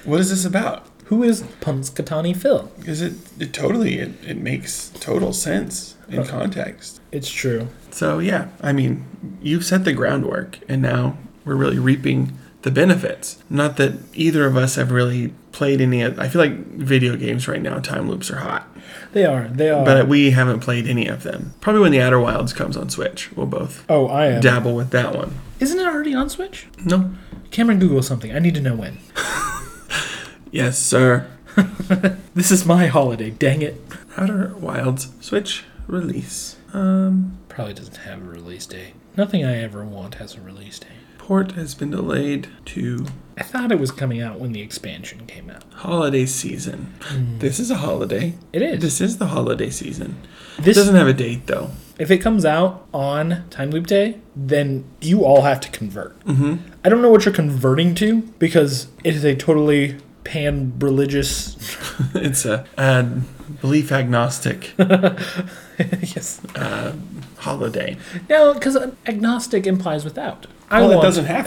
what 0.05 0.21
is 0.21 0.31
this 0.31 0.45
about?" 0.45 0.87
Who 1.07 1.23
is 1.23 1.43
Punxsutawney 1.61 2.35
Phil? 2.35 2.71
Because 2.79 3.03
it, 3.03 3.15
it 3.39 3.53
totally 3.53 3.99
it, 3.99 4.13
it 4.27 4.39
makes 4.39 4.89
total 5.01 5.33
sense 5.35 5.97
in 6.09 6.25
context. 6.25 7.01
It's 7.15 7.31
true. 7.31 7.69
So 7.91 8.19
yeah, 8.19 8.49
I 8.61 8.73
mean, 8.73 9.05
you've 9.41 9.65
set 9.65 9.85
the 9.85 9.93
groundwork, 9.93 10.59
and 10.69 10.83
now 10.83 11.17
we're 11.45 11.55
really 11.55 11.79
reaping 11.79 12.37
the 12.63 12.71
benefits. 12.71 13.43
Not 13.49 13.77
that 13.77 13.93
either 14.15 14.47
of 14.47 14.57
us 14.57 14.75
have 14.77 14.91
really 14.91 15.33
played 15.53 15.81
any. 15.81 16.03
of 16.03 16.19
I 16.19 16.29
feel 16.29 16.41
like 16.43 16.57
video 16.75 17.15
games 17.17 17.47
right 17.47 17.63
now, 17.63 17.79
time 17.79 18.09
loops 18.09 18.31
are 18.31 18.39
hot, 18.39 18.67
They 19.13 19.25
are. 19.25 19.47
They 19.49 19.71
are. 19.71 19.85
but 19.85 20.09
we 20.09 20.31
haven't 20.33 20.61
played 20.61 20.89
any 20.89 21.07
of 21.07 21.23
them. 21.23 21.55
Probably 21.61 21.83
when 21.83 21.93
the 21.93 22.01
Outer 22.01 22.19
Wilds 22.19 22.53
comes 22.53 22.77
on 22.77 22.91
Switch, 22.91 23.31
we'll 23.37 23.47
both 23.47 23.85
oh, 23.89 24.09
I 24.09 24.27
am. 24.27 24.41
dabble 24.41 24.75
with 24.75 24.91
that 24.91 25.15
one. 25.15 25.39
Isn't 25.61 25.79
it 25.79 25.87
already 25.87 26.15
on 26.15 26.29
Switch? 26.29 26.67
No. 26.85 27.13
Cameron, 27.53 27.79
Google 27.79 28.03
something. 28.03 28.35
I 28.35 28.41
need 28.41 28.55
to 28.57 28.61
know 28.61 28.75
when. 28.75 28.99
Yes, 30.51 30.79
sir. 30.79 31.27
This 32.35 32.51
is 32.51 32.65
my 32.67 32.87
holiday. 32.87 33.31
Dang 33.31 33.63
it. 33.63 33.81
Outer 34.17 34.55
Wilds 34.59 35.09
Switch 35.21 35.65
release. 35.87 36.57
Um, 36.75 37.39
Probably 37.49 37.75
doesn't 37.75 37.99
have 37.99 38.21
a 38.21 38.25
release 38.29 38.67
date. 38.67 38.95
Nothing 39.17 39.45
I 39.45 39.63
ever 39.63 39.85
want 39.85 40.17
has 40.17 40.35
a 40.35 40.41
release 40.41 40.79
date. 40.81 40.91
port 41.19 41.53
has 41.53 41.75
been 41.75 41.91
delayed 41.91 42.49
to 42.67 43.07
I 43.39 43.43
thought 43.43 43.73
it 43.73 43.79
was 43.81 43.91
coming 43.91 44.21
out 44.21 44.39
when 44.39 44.53
the 44.53 44.61
expansion 44.61 45.27
came 45.27 45.51
out. 45.51 45.65
holiday 45.75 46.27
season. 46.27 46.95
This 47.39 47.59
is 47.59 47.71
a 47.71 47.77
holiday. 47.77 48.35
It 48.53 48.63
is. 48.63 48.81
This 48.83 49.01
is 49.01 49.19
the 49.19 49.27
holiday 49.29 49.71
season. 49.71 50.17
This 50.59 50.77
it 50.77 50.81
doesn't 50.81 50.95
have 50.95 51.09
a 51.09 51.13
date 51.13 51.47
though. 51.47 51.71
if 51.99 52.11
it 52.11 52.19
comes 52.19 52.45
out 52.45 52.87
on 52.93 53.49
Time 53.51 53.71
Loop 53.71 53.87
Day, 53.89 54.21
then 54.37 54.85
you 55.01 55.25
all 55.25 55.43
have 55.43 55.61
to 55.61 55.71
convert. 55.71 56.19
Mm-hmm. 56.25 56.57
I 56.85 56.89
don't 56.89 57.03
know 57.03 57.11
what 57.11 57.25
you're 57.25 57.35
converting 57.35 57.95
to 57.97 58.23
because 58.39 58.89
it 59.03 59.15
is 59.15 59.25
a 59.25 59.35
totally 59.35 59.97
pan 60.25 60.75
religious. 60.79 61.57
it's 62.15 62.45
a, 62.45 62.65
uh 62.79 63.09
belief 63.61 63.93
agnostic 63.93 64.73
yes. 64.79 66.41
uh, 66.57 66.95
holiday. 67.39 67.97
No, 68.29 68.55
because 68.55 68.77
agnostic 69.07 69.67
implies 69.67 70.05
without. 70.05 70.47
I 70.71 70.81
well, 70.81 70.91
want. 70.91 70.99
it 71.01 71.07
doesn't 71.07 71.25
have. 71.27 71.47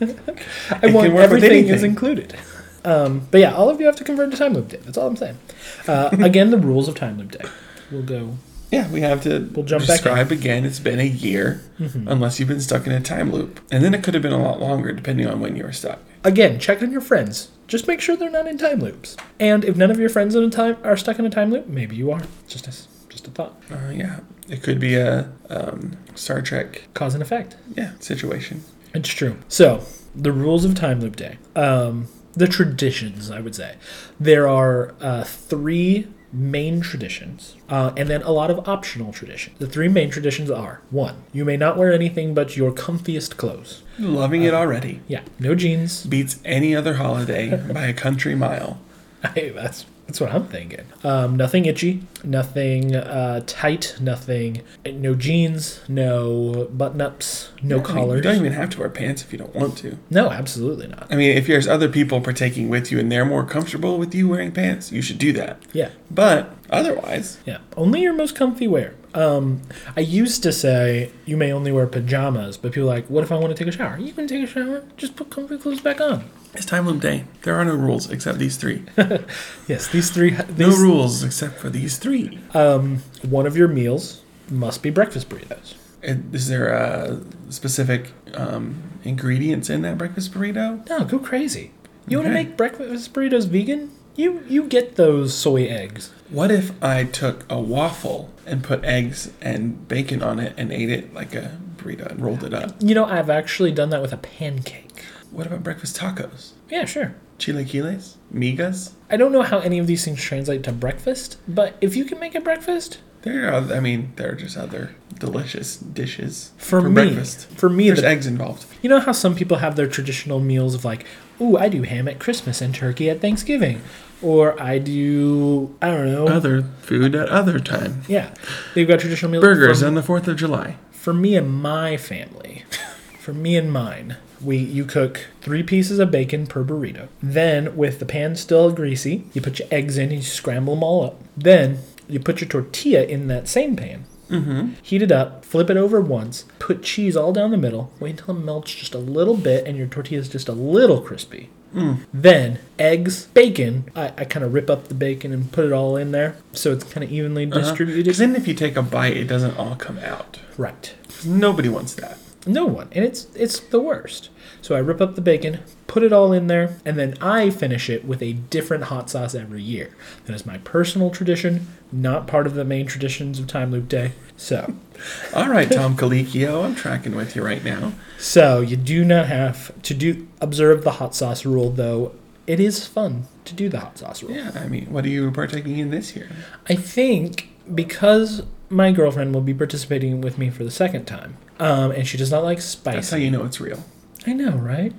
I 0.00 0.86
it 0.86 0.94
want 0.94 1.06
can 1.06 1.14
work 1.14 1.30
with 1.30 1.44
everything 1.44 1.68
is 1.68 1.82
included. 1.82 2.36
Um, 2.84 3.26
but 3.30 3.40
yeah, 3.40 3.54
all 3.54 3.68
of 3.68 3.80
you 3.80 3.86
have 3.86 3.96
to 3.96 4.04
convert 4.04 4.30
to 4.30 4.36
Time 4.36 4.54
Loop 4.54 4.68
Day. 4.68 4.78
That's 4.82 4.96
all 4.96 5.08
I'm 5.08 5.16
saying. 5.16 5.38
Uh, 5.86 6.10
again, 6.20 6.50
the 6.50 6.58
rules 6.58 6.88
of 6.88 6.94
Time 6.94 7.18
Loop 7.18 7.32
Day. 7.32 7.44
We'll 7.90 8.02
go. 8.02 8.38
Yeah, 8.70 8.90
we 8.90 9.00
have 9.00 9.22
to 9.22 9.50
We'll 9.54 9.64
jump 9.64 9.86
back 9.86 10.02
describe 10.02 10.30
again. 10.30 10.64
It's 10.64 10.78
been 10.78 11.00
a 11.00 11.06
year, 11.06 11.62
unless 11.78 12.38
you've 12.38 12.48
been 12.48 12.60
stuck 12.60 12.86
in 12.86 12.92
a 12.92 13.00
time 13.00 13.32
loop, 13.32 13.60
and 13.70 13.82
then 13.82 13.94
it 13.94 14.02
could 14.02 14.12
have 14.14 14.22
been 14.22 14.32
a 14.32 14.42
lot 14.42 14.60
longer 14.60 14.92
depending 14.92 15.26
on 15.26 15.40
when 15.40 15.56
you 15.56 15.64
were 15.64 15.72
stuck. 15.72 16.00
Again, 16.24 16.58
check 16.58 16.82
on 16.82 16.90
your 16.90 17.00
friends. 17.00 17.50
Just 17.66 17.86
make 17.86 18.00
sure 18.00 18.16
they're 18.16 18.30
not 18.30 18.46
in 18.46 18.58
time 18.58 18.80
loops. 18.80 19.16
And 19.38 19.64
if 19.64 19.76
none 19.76 19.90
of 19.90 19.98
your 20.00 20.08
friends 20.08 20.34
in 20.34 20.42
a 20.42 20.50
time 20.50 20.76
are 20.82 20.96
stuck 20.96 21.18
in 21.18 21.26
a 21.26 21.30
time 21.30 21.50
loop, 21.50 21.66
maybe 21.68 21.96
you 21.96 22.10
are. 22.10 22.22
Just 22.46 22.66
a, 22.66 22.70
just 23.10 23.26
a 23.28 23.30
thought. 23.30 23.60
Uh, 23.70 23.90
yeah, 23.92 24.20
it 24.48 24.62
could 24.62 24.80
be 24.80 24.94
a 24.96 25.30
um, 25.50 25.96
Star 26.14 26.40
Trek 26.42 26.88
Cause 26.94 27.14
and 27.14 27.22
effect. 27.22 27.56
yeah 27.74 27.92
situation. 28.00 28.64
It's 28.94 29.10
true. 29.10 29.36
So, 29.48 29.84
the 30.14 30.32
rules 30.32 30.64
of 30.64 30.74
Time 30.74 31.00
Loop 31.00 31.16
Day. 31.16 31.38
Um, 31.54 32.08
the 32.32 32.46
traditions, 32.46 33.30
I 33.30 33.40
would 33.40 33.54
say. 33.54 33.76
There 34.18 34.48
are 34.48 34.94
uh, 35.00 35.24
three 35.24 36.08
main 36.32 36.80
traditions, 36.80 37.56
uh, 37.68 37.92
and 37.96 38.08
then 38.08 38.22
a 38.22 38.30
lot 38.30 38.50
of 38.50 38.68
optional 38.68 39.12
traditions. 39.12 39.58
The 39.58 39.66
three 39.66 39.88
main 39.88 40.10
traditions 40.10 40.50
are 40.50 40.80
one, 40.90 41.24
you 41.32 41.44
may 41.44 41.56
not 41.56 41.76
wear 41.76 41.92
anything 41.92 42.34
but 42.34 42.56
your 42.56 42.72
comfiest 42.72 43.36
clothes. 43.36 43.82
Loving 43.98 44.42
it 44.42 44.54
already. 44.54 45.00
Yeah, 45.08 45.22
no 45.38 45.54
jeans. 45.54 46.04
Beats 46.06 46.38
any 46.44 46.74
other 46.74 46.94
holiday 46.94 47.56
by 47.72 47.86
a 47.86 47.92
country 47.94 48.34
mile. 48.34 48.80
Hey, 49.34 49.48
that's 49.48 49.84
that's 50.06 50.20
what 50.20 50.32
I'm 50.32 50.46
thinking. 50.46 50.84
Um, 51.02 51.36
nothing 51.36 51.64
itchy, 51.64 52.02
nothing 52.24 52.94
uh, 52.94 53.40
tight, 53.46 53.96
nothing. 54.00 54.62
No 54.86 55.14
jeans, 55.14 55.80
no 55.88 56.68
button 56.72 57.00
ups, 57.00 57.50
no 57.62 57.76
I 57.76 57.78
mean, 57.78 57.86
collars. 57.86 58.16
you 58.16 58.22
don't 58.22 58.36
even 58.36 58.52
have 58.52 58.70
to 58.70 58.80
wear 58.80 58.88
pants 58.90 59.22
if 59.22 59.32
you 59.32 59.38
don't 59.38 59.54
want 59.54 59.78
to. 59.78 59.98
no, 60.10 60.30
absolutely 60.30 60.88
not. 60.88 61.06
I 61.10 61.16
mean, 61.16 61.36
if 61.36 61.46
there's 61.46 61.68
other 61.68 61.88
people 61.88 62.20
partaking 62.20 62.68
with 62.68 62.90
you 62.92 62.98
and 62.98 63.10
they're 63.10 63.24
more 63.24 63.44
comfortable 63.44 63.98
with 63.98 64.14
you 64.14 64.28
wearing 64.28 64.52
pants, 64.52 64.90
you 64.92 65.02
should 65.02 65.18
do 65.18 65.32
that. 65.34 65.62
Yeah, 65.72 65.90
But 66.10 66.54
otherwise, 66.70 67.38
yeah. 67.46 67.58
Only 67.76 68.02
your 68.02 68.12
most 68.14 68.34
comfy 68.34 68.66
wear. 68.68 68.94
Um, 69.14 69.62
I 69.96 70.00
used 70.00 70.42
to 70.42 70.52
say 70.52 71.10
you 71.24 71.36
may 71.36 71.50
only 71.52 71.72
wear 71.72 71.86
pajamas, 71.86 72.56
but 72.58 72.72
people 72.72 72.88
are 72.90 72.94
like, 72.94 73.06
what 73.08 73.24
if 73.24 73.32
I 73.32 73.36
want 73.36 73.56
to 73.56 73.64
take 73.64 73.72
a 73.72 73.76
shower? 73.76 73.98
You 73.98 74.12
can 74.12 74.26
take 74.26 74.44
a 74.44 74.46
shower. 74.46 74.84
Just 74.96 75.16
put 75.16 75.30
comfy 75.30 75.56
clothes 75.58 75.80
back 75.80 76.00
on. 76.00 76.24
it's 76.54 76.66
time 76.66 76.86
loop 76.86 77.00
day. 77.00 77.24
There 77.42 77.54
are 77.56 77.64
no 77.64 77.74
rules 77.74 78.10
except 78.10 78.38
these 78.38 78.56
three. 78.56 78.84
Yes, 79.66 79.88
these 79.88 80.10
three. 80.10 80.36
No 80.56 80.68
rules 80.70 81.22
except 81.22 81.58
for 81.58 81.68
these 81.68 81.98
three. 81.98 82.07
Um, 82.54 83.02
one 83.22 83.46
of 83.46 83.56
your 83.56 83.68
meals 83.68 84.22
must 84.50 84.82
be 84.82 84.90
breakfast 84.90 85.28
burritos. 85.28 85.74
And 86.02 86.34
Is 86.34 86.48
there 86.48 86.74
uh, 86.74 87.20
specific 87.50 88.12
um, 88.34 88.82
ingredients 89.04 89.68
in 89.68 89.82
that 89.82 89.98
breakfast 89.98 90.32
burrito? 90.32 90.88
No, 90.88 91.04
go 91.04 91.18
crazy. 91.18 91.72
You 92.06 92.18
want 92.18 92.28
to 92.28 92.34
make 92.34 92.56
breakfast 92.56 93.12
burritos 93.12 93.46
vegan? 93.46 93.90
You 94.16 94.42
you 94.48 94.64
get 94.64 94.96
those 94.96 95.34
soy 95.34 95.66
eggs. 95.66 96.10
What 96.30 96.50
if 96.50 96.72
I 96.82 97.04
took 97.04 97.44
a 97.50 97.60
waffle 97.60 98.30
and 98.46 98.64
put 98.64 98.84
eggs 98.84 99.30
and 99.40 99.86
bacon 99.86 100.22
on 100.22 100.40
it 100.40 100.54
and 100.56 100.72
ate 100.72 100.90
it 100.90 101.14
like 101.14 101.34
a 101.34 101.56
burrito 101.76 102.06
and 102.10 102.20
rolled 102.20 102.42
it 102.42 102.52
up? 102.54 102.74
You 102.80 102.94
know, 102.94 103.04
I've 103.04 103.30
actually 103.30 103.70
done 103.72 103.90
that 103.90 104.02
with 104.02 104.12
a 104.12 104.16
pancake. 104.16 105.04
What 105.30 105.46
about 105.46 105.62
breakfast 105.62 105.96
tacos? 105.96 106.52
Yeah, 106.68 106.84
sure. 106.84 107.14
Chilaquiles? 107.38 108.14
Migas? 108.34 108.92
I 109.10 109.16
don't 109.16 109.32
know 109.32 109.42
how 109.42 109.58
any 109.60 109.78
of 109.78 109.86
these 109.86 110.04
things 110.04 110.22
translate 110.22 110.62
to 110.64 110.72
breakfast, 110.72 111.36
but 111.46 111.76
if 111.80 111.96
you 111.96 112.04
can 112.04 112.18
make 112.20 112.34
it 112.34 112.44
breakfast, 112.44 112.98
There 113.22 113.52
are, 113.52 113.72
I 113.72 113.80
mean, 113.80 114.12
there 114.16 114.32
are 114.32 114.34
just 114.34 114.56
other 114.56 114.94
delicious 115.18 115.76
dishes 115.76 116.52
for, 116.58 116.80
me, 116.82 116.94
breakfast. 116.94 117.48
for 117.50 117.68
me, 117.68 117.86
There's 117.88 118.00
the, 118.02 118.08
eggs 118.08 118.26
involved. 118.26 118.66
you 118.82 118.88
know 118.90 119.00
how 119.00 119.12
some 119.12 119.34
people 119.34 119.58
have 119.58 119.76
their 119.76 119.86
traditional 119.88 120.40
meals 120.40 120.74
of 120.74 120.84
like, 120.84 121.04
ooh, 121.40 121.56
I 121.56 121.68
do 121.68 121.82
ham 121.82 122.06
at 122.08 122.18
Christmas 122.18 122.60
and 122.60 122.74
turkey 122.74 123.08
at 123.10 123.20
Thanksgiving, 123.20 123.80
or 124.22 124.60
I 124.62 124.78
do 124.78 125.74
I 125.80 125.90
don't 125.90 126.12
know, 126.12 126.28
Other 126.28 126.62
food 126.82 127.14
at 127.14 127.28
other 127.28 127.58
time. 127.60 128.02
yeah, 128.08 128.34
they've 128.74 128.86
got 128.88 129.00
traditional 129.00 129.30
meals. 129.32 129.42
Burgers 129.42 129.80
For, 129.80 129.86
on 129.86 129.94
the 129.94 130.02
4th 130.02 130.28
of 130.28 130.36
July. 130.36 130.76
for 130.92 131.12
me 131.14 131.34
and 131.36 131.50
my 131.50 131.96
family, 131.96 132.64
for 133.18 133.32
me 133.32 133.56
and 133.56 133.72
mine, 133.72 134.16
we 134.40 134.56
you 134.56 134.84
cook 134.84 135.28
three 135.40 135.62
pieces 135.62 135.98
of 135.98 136.10
bacon 136.10 136.46
per 136.46 136.64
burrito. 136.64 137.08
Then, 137.22 137.76
with 137.76 137.98
the 137.98 138.06
pan 138.06 138.36
still 138.36 138.70
greasy, 138.72 139.24
you 139.32 139.40
put 139.40 139.58
your 139.58 139.68
eggs 139.70 139.98
in 139.98 140.10
and 140.10 140.18
you 140.18 140.22
scramble 140.22 140.74
them 140.74 140.84
all 140.84 141.04
up. 141.04 141.20
Then 141.36 141.78
you 142.08 142.20
put 142.20 142.40
your 142.40 142.48
tortilla 142.48 143.04
in 143.04 143.28
that 143.28 143.48
same 143.48 143.76
pan. 143.76 144.04
Mm-hmm. 144.30 144.74
Heat 144.82 145.02
it 145.02 145.12
up, 145.12 145.44
flip 145.44 145.70
it 145.70 145.76
over 145.76 146.00
once, 146.00 146.44
put 146.58 146.82
cheese 146.82 147.16
all 147.16 147.32
down 147.32 147.50
the 147.50 147.56
middle, 147.56 147.92
wait 147.98 148.20
until 148.20 148.36
it 148.36 148.44
melts 148.44 148.74
just 148.74 148.94
a 148.94 148.98
little 148.98 149.36
bit 149.36 149.66
and 149.66 149.78
your 149.78 149.86
tortilla 149.86 150.20
is 150.20 150.28
just 150.28 150.48
a 150.48 150.52
little 150.52 151.00
crispy. 151.00 151.48
Mm. 151.74 152.00
Then 152.12 152.60
eggs, 152.78 153.26
bacon. 153.26 153.90
I, 153.94 154.12
I 154.16 154.24
kind 154.24 154.44
of 154.44 154.54
rip 154.54 154.70
up 154.70 154.88
the 154.88 154.94
bacon 154.94 155.32
and 155.32 155.50
put 155.52 155.66
it 155.66 155.72
all 155.72 155.96
in 155.96 156.12
there 156.12 156.36
so 156.52 156.72
it's 156.72 156.84
kind 156.84 157.04
of 157.04 157.12
evenly 157.12 157.46
distributed. 157.46 158.04
Because 158.04 158.18
then 158.18 158.36
if 158.36 158.48
you 158.48 158.54
take 158.54 158.76
a 158.76 158.82
bite, 158.82 159.16
it 159.16 159.26
doesn't 159.26 159.56
all 159.58 159.76
come 159.76 159.98
out. 159.98 160.38
Right. 160.56 160.94
Nobody 161.24 161.68
wants 161.68 161.94
that. 161.94 162.18
No 162.46 162.64
one, 162.66 162.88
and 162.92 163.04
it's 163.04 163.26
it's 163.34 163.58
the 163.60 163.80
worst. 163.80 164.30
So 164.62 164.74
I 164.74 164.78
rip 164.78 165.00
up 165.00 165.14
the 165.14 165.20
bacon, 165.20 165.60
put 165.86 166.02
it 166.02 166.12
all 166.12 166.32
in 166.32 166.46
there, 166.46 166.78
and 166.84 166.98
then 166.98 167.14
I 167.20 167.50
finish 167.50 167.88
it 167.90 168.04
with 168.04 168.22
a 168.22 168.32
different 168.32 168.84
hot 168.84 169.10
sauce 169.10 169.34
every 169.34 169.62
year. 169.62 169.94
That 170.26 170.34
is 170.34 170.46
my 170.46 170.58
personal 170.58 171.10
tradition, 171.10 171.66
not 171.92 172.26
part 172.26 172.46
of 172.46 172.54
the 172.54 172.64
main 172.64 172.86
traditions 172.86 173.38
of 173.38 173.46
Time 173.46 173.70
Loop 173.70 173.88
Day. 173.88 174.12
So, 174.36 174.74
All 175.34 175.48
right, 175.48 175.70
Tom 175.70 175.96
Colicchio, 175.96 176.64
I'm 176.64 176.74
tracking 176.74 177.14
with 177.14 177.34
you 177.36 177.44
right 177.44 177.62
now. 177.64 177.92
so 178.18 178.60
you 178.60 178.76
do 178.76 179.04
not 179.04 179.26
have 179.26 179.80
to 179.82 179.94
do 179.94 180.26
observe 180.40 180.84
the 180.84 180.92
hot 180.92 181.14
sauce 181.14 181.44
rule 181.44 181.70
though. 181.70 182.12
it 182.46 182.60
is 182.60 182.86
fun 182.86 183.26
to 183.44 183.54
do 183.54 183.68
the 183.68 183.80
hot 183.80 183.98
sauce 183.98 184.22
rule. 184.22 184.32
Yeah, 184.32 184.52
I 184.54 184.68
mean, 184.68 184.86
what 184.92 185.04
are 185.04 185.08
you 185.08 185.30
partaking 185.32 185.78
in 185.78 185.90
this 185.90 186.14
year? 186.16 186.28
I 186.68 186.74
think 186.74 187.48
because 187.74 188.42
my 188.70 188.92
girlfriend 188.92 189.34
will 189.34 189.40
be 189.42 189.54
participating 189.54 190.20
with 190.20 190.36
me 190.38 190.50
for 190.50 190.64
the 190.64 190.70
second 190.70 191.04
time, 191.06 191.36
um, 191.58 191.90
and 191.92 192.06
she 192.06 192.16
does 192.16 192.30
not 192.30 192.44
like 192.44 192.60
spicy. 192.60 192.96
That's 192.96 193.10
how 193.10 193.16
you 193.16 193.30
know 193.30 193.44
it's 193.44 193.60
real. 193.60 193.84
I 194.26 194.32
know, 194.32 194.50
right? 194.56 194.92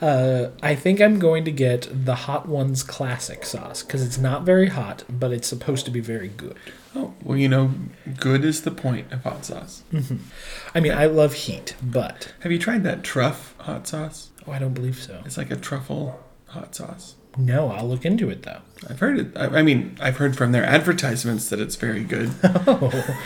Uh, 0.00 0.48
I 0.62 0.74
think 0.74 1.00
I'm 1.00 1.18
going 1.18 1.44
to 1.46 1.50
get 1.50 1.88
the 1.90 2.14
Hot 2.14 2.46
Ones 2.46 2.82
classic 2.82 3.44
sauce 3.44 3.82
because 3.82 4.04
it's 4.06 4.18
not 4.18 4.42
very 4.44 4.68
hot, 4.68 5.04
but 5.08 5.32
it's 5.32 5.48
supposed 5.48 5.84
to 5.86 5.90
be 5.90 6.00
very 6.00 6.28
good. 6.28 6.56
Oh, 6.94 7.14
well, 7.22 7.36
you 7.38 7.48
know, 7.48 7.72
good 8.20 8.44
is 8.44 8.62
the 8.62 8.70
point 8.70 9.10
of 9.12 9.22
hot 9.22 9.44
sauce. 9.44 9.82
I 10.74 10.80
mean, 10.80 10.92
I 10.92 11.06
love 11.06 11.32
heat, 11.34 11.74
but 11.82 12.32
Have 12.40 12.52
you 12.52 12.58
tried 12.58 12.84
that 12.84 13.02
truff 13.02 13.54
hot 13.58 13.86
sauce? 13.88 14.30
oh, 14.46 14.52
I 14.52 14.58
don't 14.58 14.74
believe 14.74 15.02
so. 15.02 15.20
It's 15.24 15.36
like 15.38 15.50
a 15.50 15.56
truffle 15.56 16.20
hot 16.48 16.74
sauce. 16.74 17.16
No, 17.38 17.70
I'll 17.70 17.86
look 17.88 18.04
into 18.06 18.30
it 18.30 18.44
though. 18.44 18.60
I've 18.88 19.00
heard 19.00 19.18
it. 19.18 19.36
I, 19.36 19.58
I 19.58 19.62
mean, 19.62 19.96
I've 20.00 20.16
heard 20.18 20.36
from 20.36 20.52
their 20.52 20.64
advertisements 20.64 21.48
that 21.50 21.60
it's 21.60 21.76
very 21.76 22.04
good. 22.04 22.30
Oh, 22.66 23.18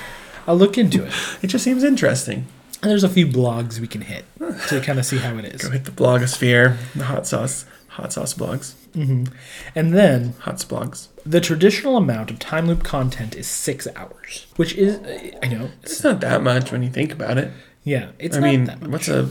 I'll 0.46 0.56
look 0.56 0.78
into 0.78 1.04
it. 1.04 1.12
it 1.42 1.46
just 1.48 1.62
seems 1.64 1.84
interesting. 1.84 2.46
And 2.82 2.90
there's 2.90 3.04
a 3.04 3.08
few 3.08 3.26
blogs 3.26 3.78
we 3.78 3.86
can 3.86 4.00
hit 4.02 4.24
to 4.68 4.80
kind 4.80 4.98
of 4.98 5.04
see 5.04 5.18
how 5.18 5.36
it 5.36 5.44
is. 5.44 5.62
Go 5.62 5.70
hit 5.70 5.84
the 5.84 5.90
blogosphere, 5.90 6.76
the 6.94 7.04
hot 7.04 7.26
sauce, 7.26 7.66
hot 7.88 8.12
sauce 8.12 8.32
blogs, 8.34 8.72
mm-hmm. 8.94 9.24
And 9.74 9.94
then 9.94 10.34
hot 10.40 10.56
blogs. 10.56 11.08
the 11.26 11.40
traditional 11.40 11.96
amount 11.98 12.30
of 12.30 12.38
time 12.38 12.66
loop 12.66 12.82
content 12.82 13.36
is 13.36 13.46
six 13.46 13.86
hours, 13.96 14.46
which 14.56 14.74
is, 14.74 14.96
I 15.42 15.48
know, 15.48 15.70
it's, 15.82 15.92
It's 15.92 16.04
not 16.04 16.20
that 16.20 16.42
much 16.42 16.72
when 16.72 16.82
you 16.82 16.88
think 16.90 17.12
about 17.12 17.36
it. 17.36 17.50
yeah, 17.84 18.12
it's 18.18 18.36
I 18.36 18.40
not 18.40 18.46
mean, 18.46 18.64
that 18.64 18.80
much. 18.80 18.90
what's 18.90 19.08
a 19.08 19.28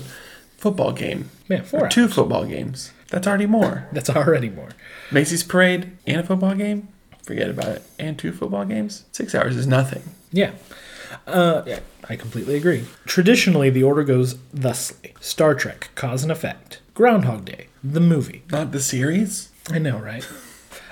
football 0.58 0.91
game? 0.91 1.29
yeah, 1.48 1.62
four 1.63 1.79
Or 1.79 1.84
hours. 1.86 1.94
two 1.94 2.08
football 2.08 2.46
games. 2.46 2.91
That's 3.10 3.25
already 3.27 3.48
more. 3.48 3.88
That's 3.91 4.10
already 4.12 4.50
more. 4.50 4.70
Macy's 5.12 5.41
parade 5.44 5.98
and 6.06 6.18
a 6.22 6.24
football 6.24 6.53
game. 6.53 6.89
Forget 7.24 7.50
about 7.50 7.70
it. 7.70 7.84
And 7.98 8.18
two 8.20 8.32
football 8.32 8.65
games. 8.65 9.06
Six 9.12 9.34
hours 9.34 9.56
is 9.56 9.65
nothing. 9.65 10.03
Yeah. 10.32 10.51
Uh, 11.28 11.63
yeah, 11.66 11.80
I 12.08 12.16
completely 12.16 12.56
agree. 12.56 12.86
Traditionally, 13.06 13.70
the 13.70 13.84
order 13.84 14.04
goes 14.04 14.36
thusly 14.54 15.13
Star 15.20 15.56
Trek, 15.56 15.89
Cause 15.96 16.24
and 16.24 16.32
Effect, 16.32 16.82
Groundhog 16.94 17.46
Day, 17.46 17.68
the 17.84 18.00
movie. 18.00 18.44
Not 18.51 18.72
the 18.72 18.80
series. 18.80 19.50
I 19.72 19.80
know, 19.80 19.98
right? 19.98 20.28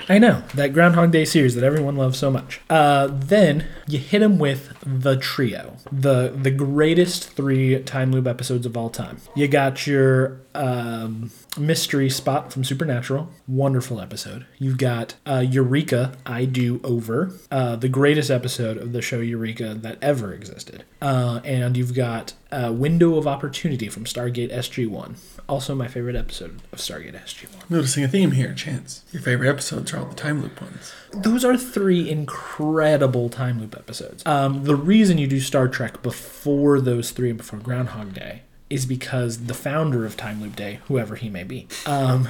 I 0.10 0.20
know, 0.20 0.44
that 0.54 0.74
Groundhog 0.74 1.12
Day 1.12 1.26
series 1.26 1.56
that 1.56 1.66
everyone 1.66 1.98
loves 1.98 2.18
so 2.18 2.32
much. 2.32 2.62
Uh, 2.70 3.10
then 3.12 3.66
you 3.88 4.00
hit 4.00 4.22
him 4.22 4.40
with 4.40 4.74
the 4.86 5.18
trio, 5.18 5.78
the 5.92 6.34
the 6.36 6.52
greatest 6.52 7.32
three 7.32 7.80
time 7.84 8.12
loop 8.12 8.26
episodes 8.26 8.66
of 8.66 8.78
all 8.78 8.90
time. 8.90 9.18
You 9.36 9.50
got 9.50 9.86
your 9.86 10.40
um, 10.56 11.32
mystery 11.58 12.10
spot 12.10 12.54
from 12.54 12.64
Supernatural, 12.64 13.30
wonderful 13.48 14.00
episode. 14.00 14.46
You've 14.58 14.78
got 14.78 15.16
uh, 15.26 15.44
Eureka, 15.48 16.14
I 16.26 16.46
Do 16.46 16.80
Over, 16.84 17.34
uh, 17.52 17.76
the 17.76 17.90
greatest 17.90 18.32
episode 18.32 18.78
of 18.78 18.94
the 18.94 19.02
show 19.02 19.20
Eureka 19.20 19.76
that 19.76 19.98
ever 20.02 20.34
existed. 20.34 20.84
Uh, 21.02 21.42
and 21.44 21.76
you've 21.76 21.94
got 21.94 22.34
uh, 22.52 22.72
Window 22.74 23.18
of 23.18 23.28
Opportunity 23.28 23.90
from 23.90 24.06
Stargate 24.06 24.52
SG 24.54 24.88
One, 24.88 25.16
also 25.48 25.76
my 25.76 25.88
favorite 25.88 26.16
episode 26.16 26.60
of 26.72 26.80
Stargate 26.80 27.14
SG 27.14 27.54
One. 27.56 27.66
Noticing 27.70 28.04
a 28.04 28.08
theme 28.08 28.32
here, 28.32 28.54
Chance. 28.54 29.04
Your 29.12 29.22
favorite 29.22 29.50
episodes 29.50 29.94
are 29.94 30.00
all 30.00 30.06
the 30.06 30.16
time 30.16 30.42
loop 30.42 30.62
ones. 30.62 30.94
Those 31.14 31.46
are 31.46 31.58
three 31.58 32.10
incredible 32.10 33.30
time 33.30 33.60
loop 33.60 33.76
episodes. 33.76 34.26
Um, 34.26 34.64
the 34.66 34.76
reason 34.76 35.18
you 35.18 35.28
do 35.28 35.40
Star 35.40 35.68
Trek 35.68 36.02
before 36.02 36.80
those 36.82 37.12
three 37.12 37.30
and 37.30 37.38
before 37.38 37.60
Groundhog 37.60 38.14
Day 38.14 38.42
is 38.70 38.86
because 38.86 39.46
the 39.46 39.54
founder 39.54 40.06
of 40.06 40.18
Time 40.18 40.42
Loop 40.42 40.56
Day, 40.56 40.80
whoever 40.88 41.16
he 41.16 41.30
may 41.30 41.44
be, 41.44 41.68
um, 41.86 42.28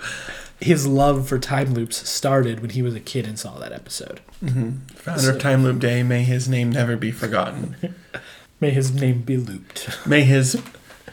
his 0.60 0.86
love 0.86 1.28
for 1.28 1.38
time 1.38 1.72
loops 1.72 2.08
started 2.08 2.60
when 2.60 2.70
he 2.70 2.82
was 2.82 2.94
a 2.94 3.00
kid 3.00 3.26
and 3.26 3.38
saw 3.38 3.58
that 3.58 3.72
episode. 3.72 4.20
Founder 4.40 5.30
of 5.30 5.38
Time 5.40 5.62
Loop 5.62 5.78
Day, 5.78 6.02
may 6.02 6.24
his 6.24 6.48
name 6.48 6.70
never 6.70 6.96
be 6.96 7.12
forgotten. 7.12 7.76
May 8.60 8.70
his 8.70 8.92
name 8.92 9.22
be 9.22 9.36
looped. 9.36 10.04
May 10.04 10.22
his 10.22 10.60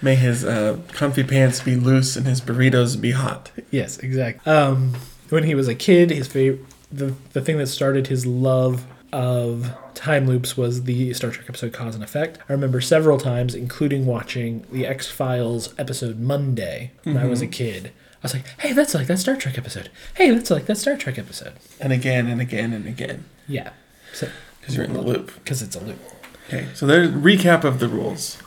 may 0.02 0.16
his 0.16 0.44
uh, 0.46 0.80
comfy 0.94 1.24
pants 1.24 1.62
be 1.62 1.76
loose 1.76 2.16
and 2.16 2.26
his 2.28 2.42
burritos 2.42 3.00
be 3.00 3.12
hot. 3.12 3.52
yes, 3.72 3.98
exactly. 4.00 4.52
Um, 4.52 4.96
when 5.30 5.44
he 5.44 5.56
was 5.56 5.68
a 5.68 5.76
kid, 5.76 6.12
his 6.12 6.28
favorite, 6.28 6.62
the 6.92 7.14
the 7.34 7.42
thing 7.42 7.58
that 7.58 7.68
started 7.68 8.08
his 8.08 8.26
love 8.26 8.86
of 9.14 9.72
time 9.94 10.28
loops 10.28 10.58
was 10.58 10.84
the 10.84 11.14
Star 11.14 11.32
Trek 11.32 11.48
episode 11.50 11.72
Cause 11.74 11.96
and 11.96 12.04
Effect. 12.04 12.38
I 12.50 12.54
remember 12.54 12.82
several 12.82 13.18
times, 13.18 13.56
including 13.56 14.06
watching 14.06 14.66
the 14.72 14.86
X 14.86 15.10
Files 15.10 15.74
episode 15.78 16.20
Monday 16.20 16.92
when 17.04 17.18
I 17.18 17.26
was 17.26 17.42
a 17.42 17.48
kid. 17.48 17.88
I 17.88 18.18
was 18.24 18.34
like, 18.34 18.46
"Hey, 18.60 18.74
that's 18.74 18.94
like 18.94 19.08
that 19.08 19.20
Star 19.20 19.36
Trek 19.36 19.58
episode. 19.58 19.90
Hey, 20.16 20.32
that's 20.32 20.50
like 20.52 20.66
that 20.66 20.78
Star 20.78 20.96
Trek 20.98 21.18
episode." 21.18 21.54
And 21.80 21.94
again 21.94 22.28
and 22.28 22.42
again 22.42 22.74
and 22.74 22.88
again. 22.88 23.26
Yeah, 23.48 23.70
so 24.14 24.28
Because 24.60 24.76
you're 24.76 24.86
in 24.86 24.94
the 24.94 25.02
loop. 25.02 25.32
because 25.36 25.62
it's 25.62 25.76
a 25.76 25.80
loop. 25.80 26.00
Okay, 26.48 26.68
so 26.76 26.86
there's 26.86 27.10
recap 27.10 27.64
of 27.64 27.80
the 27.80 27.88
rules. 27.88 28.38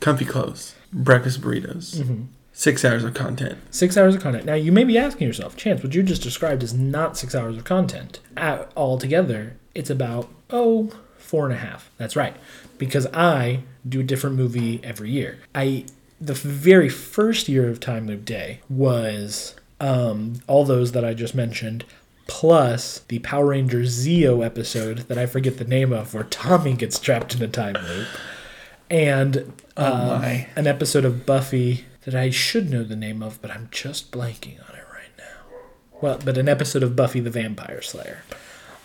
Comfy 0.00 0.24
clothes, 0.24 0.74
breakfast 0.94 1.40
burritos, 1.40 2.26
six 2.52 2.84
hours 2.84 3.04
of 3.04 3.14
content. 3.14 3.58
Six 3.70 3.96
hours 3.96 4.14
of 4.14 4.22
content. 4.22 4.46
Now 4.46 4.54
you 4.54 4.72
may 4.72 4.84
be 4.84 4.96
asking 4.96 5.26
yourself, 5.26 5.56
Chance, 5.56 5.82
what 5.82 5.94
you 5.94 6.02
just 6.02 6.22
described 6.22 6.62
is 6.62 6.72
not 6.72 7.18
six 7.18 7.34
hours 7.34 7.56
of 7.56 7.64
content. 7.64 8.20
At, 8.36 8.70
altogether, 8.76 9.56
it's 9.74 9.90
about 9.90 10.28
oh 10.50 10.90
four 11.18 11.44
and 11.44 11.54
a 11.54 11.58
half. 11.58 11.90
That's 11.98 12.16
right, 12.16 12.36
because 12.78 13.06
I 13.12 13.60
do 13.86 14.00
a 14.00 14.04
different 14.04 14.36
movie 14.36 14.80
every 14.82 15.10
year. 15.10 15.38
I 15.54 15.86
the 16.20 16.34
very 16.34 16.88
first 16.88 17.48
year 17.48 17.68
of 17.68 17.80
Time 17.80 18.06
Loop 18.06 18.24
Day 18.24 18.60
was 18.70 19.54
um, 19.80 20.34
all 20.46 20.64
those 20.64 20.92
that 20.92 21.04
I 21.04 21.12
just 21.14 21.34
mentioned. 21.34 21.84
Plus 22.26 23.00
the 23.08 23.18
Power 23.18 23.46
Rangers 23.48 24.06
Zeo 24.06 24.42
episode 24.42 24.98
that 25.08 25.18
I 25.18 25.26
forget 25.26 25.58
the 25.58 25.64
name 25.64 25.92
of, 25.92 26.14
where 26.14 26.24
Tommy 26.24 26.72
gets 26.72 26.98
trapped 26.98 27.34
in 27.34 27.42
a 27.42 27.48
time 27.48 27.74
loop, 27.74 28.08
and 28.88 29.52
Oh 29.76 29.92
um, 29.92 30.08
my. 30.22 30.48
an 30.56 30.66
episode 30.66 31.04
of 31.04 31.26
Buffy 31.26 31.84
that 32.04 32.14
I 32.14 32.30
should 32.30 32.70
know 32.70 32.84
the 32.84 32.96
name 32.96 33.22
of, 33.22 33.40
but 33.42 33.50
I'm 33.50 33.68
just 33.70 34.10
blanking 34.12 34.58
on 34.68 34.76
it 34.76 34.84
right 34.92 35.10
now. 35.18 35.56
Well, 36.00 36.20
but 36.24 36.36
an 36.38 36.48
episode 36.48 36.82
of 36.82 36.94
Buffy 36.94 37.20
the 37.20 37.30
Vampire 37.30 37.82
Slayer. 37.82 38.22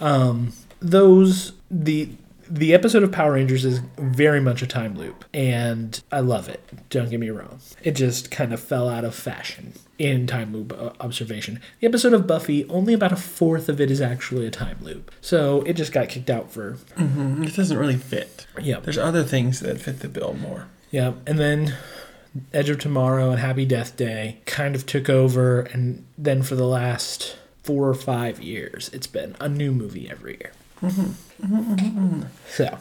Um, 0.02 0.54
those 0.80 1.54
the 1.69 2.10
the 2.52 2.73
episode 2.73 3.04
of 3.04 3.12
Power 3.12 3.34
Rangers 3.34 3.63
is 3.63 3.80
very 3.99 4.39
much 4.41 4.63
a 4.63 4.67
time 4.67 4.97
loop, 4.97 5.23
and 5.36 6.02
I 6.12 6.21
love 6.21 6.49
it. 6.49 6.62
Don't 6.89 7.08
get 7.12 7.19
me 7.19 7.30
wrong. 7.30 7.60
It 7.84 7.91
just 7.91 8.32
kind 8.32 8.52
of 8.54 8.60
fell 8.60 8.89
out 8.89 9.04
of 9.06 9.13
fashion 9.13 9.73
in 9.99 10.25
time 10.25 10.52
loop 10.54 10.73
uh, 10.73 10.93
observation. 10.99 11.62
The 11.82 11.86
episode 11.88 12.13
of 12.13 12.25
Buffy, 12.25 12.65
only 12.69 12.93
about 12.95 13.12
a 13.12 13.17
fourth 13.17 13.69
of 13.69 13.80
it 13.80 13.91
is 13.91 14.02
actually 14.02 14.47
a 14.47 14.52
time 14.52 14.78
loop, 14.82 15.12
so 15.21 15.62
it 15.67 15.73
just 15.73 15.91
got 15.91 16.10
kicked 16.10 16.30
out 16.32 16.49
for 16.52 16.78
Mm, 16.95 17.45
It 17.45 17.56
doesn't 17.56 17.78
really 17.78 17.97
fit. 17.97 18.47
yeah. 18.60 18.80
There's 18.80 18.97
other 18.97 19.23
things 19.23 19.60
that 19.60 19.80
fit 19.80 19.99
the 19.99 20.08
bill 20.10 20.34
more. 20.34 20.65
Yeah, 20.91 21.13
and 21.28 21.38
then 21.39 21.75
Edge 22.54 22.69
of 22.69 22.80
Tomorrow 22.80 23.30
and 23.32 23.39
Happy 23.39 23.65
Death 23.65 23.95
Day 23.97 24.38
kind 24.45 24.75
of 24.75 24.86
took 24.86 25.10
over, 25.10 25.62
and 25.62 26.06
then 26.17 26.41
for 26.43 26.56
the 26.56 26.65
last 26.67 27.38
four 27.63 27.88
or 27.88 27.93
five 27.93 28.41
years, 28.41 28.89
it's 28.93 29.08
been 29.08 29.36
a 29.39 29.47
new 29.49 29.71
movie 29.71 30.10
every 30.10 30.38
year. 30.39 30.52
So, 32.49 32.78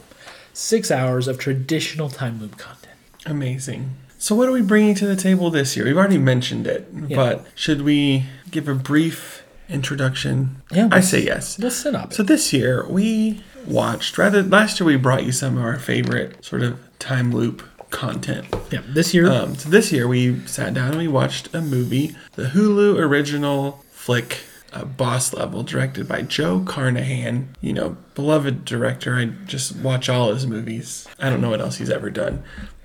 six 0.52 0.90
hours 0.90 1.28
of 1.28 1.38
traditional 1.38 2.08
time 2.08 2.40
loop 2.40 2.56
content. 2.56 2.94
Amazing. 3.26 3.90
So, 4.18 4.34
what 4.34 4.48
are 4.48 4.52
we 4.52 4.62
bringing 4.62 4.94
to 4.96 5.06
the 5.06 5.16
table 5.16 5.50
this 5.50 5.76
year? 5.76 5.84
We've 5.86 5.96
already 5.96 6.18
mentioned 6.18 6.66
it, 6.66 6.88
Yeah. 7.08 7.16
but 7.16 7.46
should 7.54 7.82
we 7.82 8.24
give 8.50 8.68
a 8.68 8.74
brief 8.74 9.42
introduction? 9.68 10.62
Yeah, 10.72 10.86
I 10.90 10.96
let's- 10.96 11.10
say 11.10 11.22
yes. 11.22 11.58
Let's 11.58 11.76
set 11.76 11.94
up. 11.94 12.12
So 12.12 12.22
this 12.22 12.52
year 12.52 12.86
we 12.88 13.42
watched 13.66 14.16
rather 14.18 14.42
last 14.42 14.80
year 14.80 14.86
we 14.86 14.96
brought 14.96 15.24
you 15.24 15.32
some 15.32 15.58
of 15.58 15.64
our 15.64 15.78
favorite 15.78 16.42
sort 16.44 16.62
of 16.62 16.78
time 16.98 17.32
loop 17.32 17.62
content. 17.90 18.46
yeah, 18.70 18.80
this 18.88 19.12
year, 19.14 19.30
Um, 19.30 19.54
so 19.56 19.68
this 19.68 19.90
year 19.92 20.06
we 20.08 20.44
sat 20.46 20.74
down 20.74 20.88
and 20.90 20.98
we 20.98 21.08
watched 21.08 21.54
a 21.54 21.60
movie, 21.60 22.14
the 22.34 22.44
Hulu 22.46 22.98
original 22.98 23.84
flick, 23.90 24.38
uh, 24.72 24.84
Boss 24.84 25.32
Level, 25.32 25.62
directed 25.62 26.06
by 26.08 26.22
Joe 26.22 26.60
Carnahan. 26.66 27.54
You 27.60 27.72
know, 27.72 27.96
beloved 28.14 28.64
director. 28.64 29.16
I 29.16 29.26
just 29.46 29.76
watch 29.76 30.08
all 30.08 30.32
his 30.32 30.46
movies. 30.46 31.06
I 31.18 31.30
don't 31.30 31.40
know 31.40 31.50
what 31.50 31.60
else 31.60 31.76
he's 31.78 31.90
ever 31.90 32.10
done. 32.10 32.42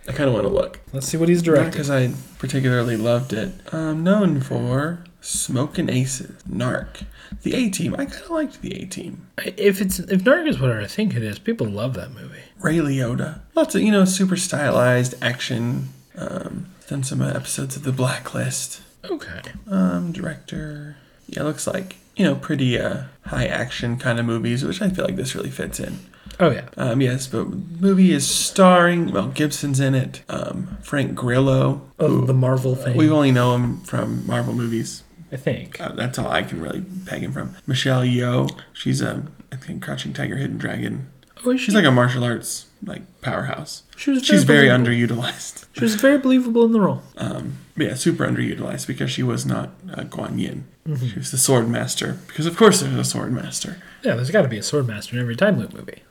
I 0.07 0.11
kind 0.11 0.27
of 0.27 0.33
want 0.33 0.45
to 0.45 0.53
look. 0.53 0.79
let's 0.91 1.07
see 1.07 1.15
what 1.17 1.29
he's 1.29 1.41
directed. 1.41 1.71
because 1.71 1.89
I 1.89 2.11
particularly 2.37 2.97
loved 2.97 3.31
it. 3.31 3.53
I'm 3.73 4.03
known 4.03 4.41
for 4.41 5.03
Smoking 5.21 5.89
Aces, 5.89 6.31
Narc, 6.49 7.05
The 7.43 7.53
A 7.55 7.69
Team. 7.69 7.93
I 7.97 8.05
kind 8.05 8.23
of 8.23 8.29
liked 8.31 8.61
The 8.61 8.81
A 8.81 8.85
Team. 8.85 9.27
If 9.37 9.79
it's 9.79 9.99
if 9.99 10.23
Narc 10.25 10.45
is 10.47 10.59
what 10.59 10.71
I 10.71 10.85
think 10.87 11.15
it 11.15 11.23
is, 11.23 11.39
people 11.39 11.67
love 11.67 11.93
that 11.93 12.11
movie. 12.11 12.41
Ray 12.63 12.77
Liotta. 12.77 13.41
Lots 13.55 13.75
of, 13.75 13.81
you 13.81 13.91
know, 13.91 14.05
super 14.05 14.37
stylized 14.37 15.15
action. 15.21 15.89
Um, 16.17 16.67
done 16.87 17.03
some 17.03 17.21
uh, 17.21 17.27
episodes 17.29 17.75
of 17.75 17.83
The 17.83 17.91
Blacklist. 17.91 18.81
Okay. 19.05 19.41
Um, 19.69 20.11
director. 20.13 20.95
Yeah, 21.27 21.43
looks 21.43 21.67
like, 21.67 21.97
you 22.15 22.23
know, 22.23 22.35
pretty 22.35 22.79
uh, 22.79 23.03
high 23.25 23.47
action 23.47 23.97
kind 23.97 24.19
of 24.19 24.25
movies, 24.25 24.63
which 24.63 24.81
I 24.81 24.89
feel 24.89 25.05
like 25.05 25.17
this 25.17 25.35
really 25.35 25.49
fits 25.49 25.79
in. 25.79 25.99
Oh 26.39 26.49
yeah. 26.51 26.67
Um, 26.77 27.01
yes, 27.01 27.27
but 27.27 27.45
movie 27.47 28.11
is 28.11 28.27
starring, 28.27 29.11
Mel 29.13 29.27
Gibson's 29.29 29.79
in 29.79 29.93
it, 29.93 30.23
um, 30.29 30.77
Frank 30.81 31.13
Grillo. 31.15 31.81
Who- 31.99 32.25
the 32.25 32.33
Marvel 32.33 32.75
thing. 32.75 32.95
We 32.97 33.09
only 33.09 33.31
know 33.31 33.53
him 33.55 33.81
from 33.81 34.25
Marvel 34.25 34.53
movies, 34.53 35.03
I 35.31 35.35
think. 35.35 35.79
Uh, 35.79 35.91
that's 35.91 36.17
all 36.17 36.31
I 36.31 36.41
can 36.43 36.59
really 36.61 36.83
peg 37.05 37.21
him 37.23 37.33
from. 37.33 37.55
Michelle 37.67 38.01
Yeoh, 38.03 38.49
she's 38.73 39.01
a 39.01 39.27
I 39.51 39.57
think 39.57 39.83
Crouching 39.83 40.13
Tiger, 40.13 40.37
Hidden 40.37 40.57
Dragon. 40.57 41.09
Is 41.45 41.61
She's 41.61 41.75
like 41.75 41.85
a 41.85 41.91
martial 41.91 42.23
arts 42.23 42.67
like 42.85 43.01
powerhouse. 43.21 43.83
She 43.95 44.11
was 44.11 44.25
She's 44.25 44.43
very 44.43 44.67
believable. 44.67 45.23
underutilized. 45.23 45.65
She 45.73 45.81
was 45.81 45.95
very 45.95 46.17
believable 46.17 46.65
in 46.65 46.71
the 46.71 46.81
role. 46.81 47.01
Um, 47.17 47.57
yeah, 47.77 47.95
super 47.95 48.25
underutilized 48.27 48.87
because 48.87 49.09
she 49.11 49.23
was 49.23 49.45
not 49.45 49.69
uh, 49.91 50.01
Guan 50.03 50.39
Yin. 50.39 50.65
Mm-hmm. 50.87 51.07
She 51.07 51.15
was 51.19 51.31
the 51.31 51.37
sword 51.37 51.69
master. 51.69 52.19
Because 52.27 52.45
of 52.45 52.57
course 52.57 52.81
there's 52.81 52.93
a 52.95 53.03
sword 53.03 53.31
master. 53.31 53.81
Yeah, 54.03 54.15
there's 54.15 54.31
got 54.31 54.41
to 54.43 54.47
be 54.49 54.57
a 54.57 54.63
sword 54.63 54.87
master 54.87 55.15
in 55.15 55.21
every 55.21 55.35
time 55.35 55.57
loop 55.57 55.73
movie. 55.73 56.01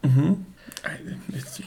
I, 0.85 0.97
it's 1.29 1.61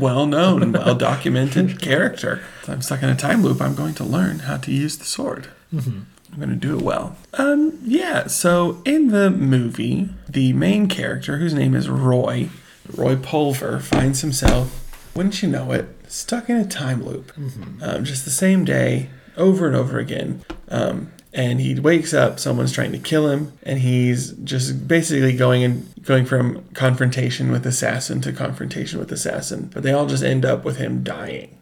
well 0.00 0.26
known, 0.26 0.72
well 0.72 0.94
documented 0.94 1.80
character. 1.80 2.40
If 2.62 2.68
I'm 2.70 2.82
stuck 2.82 3.02
in 3.02 3.08
a 3.08 3.16
time 3.16 3.42
loop. 3.42 3.60
I'm 3.60 3.74
going 3.74 3.94
to 3.94 4.04
learn 4.04 4.40
how 4.40 4.56
to 4.58 4.72
use 4.72 4.96
the 4.96 5.04
sword. 5.04 5.48
I'm 5.72 6.06
going 6.38 6.48
to 6.48 6.54
do 6.56 6.78
it 6.78 6.82
well. 6.82 7.16
Um, 7.34 7.78
yeah. 7.82 8.26
So 8.28 8.80
in 8.86 9.08
the 9.08 9.30
movie, 9.30 10.08
the 10.28 10.52
main 10.54 10.86
character, 10.88 11.36
whose 11.38 11.52
name 11.52 11.74
is 11.74 11.90
Roy, 11.90 12.48
Roy 12.88 13.16
Pulver, 13.16 13.78
finds 13.80 14.20
himself, 14.20 14.78
wouldn't 15.14 15.42
you 15.42 15.48
know 15.48 15.72
it, 15.72 15.86
stuck 16.08 16.48
in 16.48 16.56
a 16.56 16.66
time 16.66 17.04
loop. 17.04 17.32
Um, 17.82 18.04
just 18.04 18.24
the 18.24 18.30
same 18.30 18.64
day, 18.64 19.08
over 19.36 19.66
and 19.66 19.76
over 19.76 19.98
again. 19.98 20.42
Um, 20.68 21.12
and 21.34 21.60
he 21.60 21.78
wakes 21.80 22.12
up, 22.12 22.38
someone's 22.38 22.72
trying 22.72 22.92
to 22.92 22.98
kill 22.98 23.30
him, 23.30 23.52
and 23.62 23.78
he's 23.78 24.32
just 24.32 24.86
basically 24.86 25.34
going 25.34 25.64
and 25.64 25.88
going 26.02 26.26
from 26.26 26.64
confrontation 26.74 27.50
with 27.50 27.64
assassin 27.66 28.20
to 28.22 28.32
confrontation 28.32 28.98
with 28.98 29.10
assassin. 29.10 29.70
But 29.72 29.82
they 29.82 29.92
all 29.92 30.06
just 30.06 30.22
end 30.22 30.44
up 30.44 30.64
with 30.64 30.76
him 30.76 31.02
dying. 31.02 31.58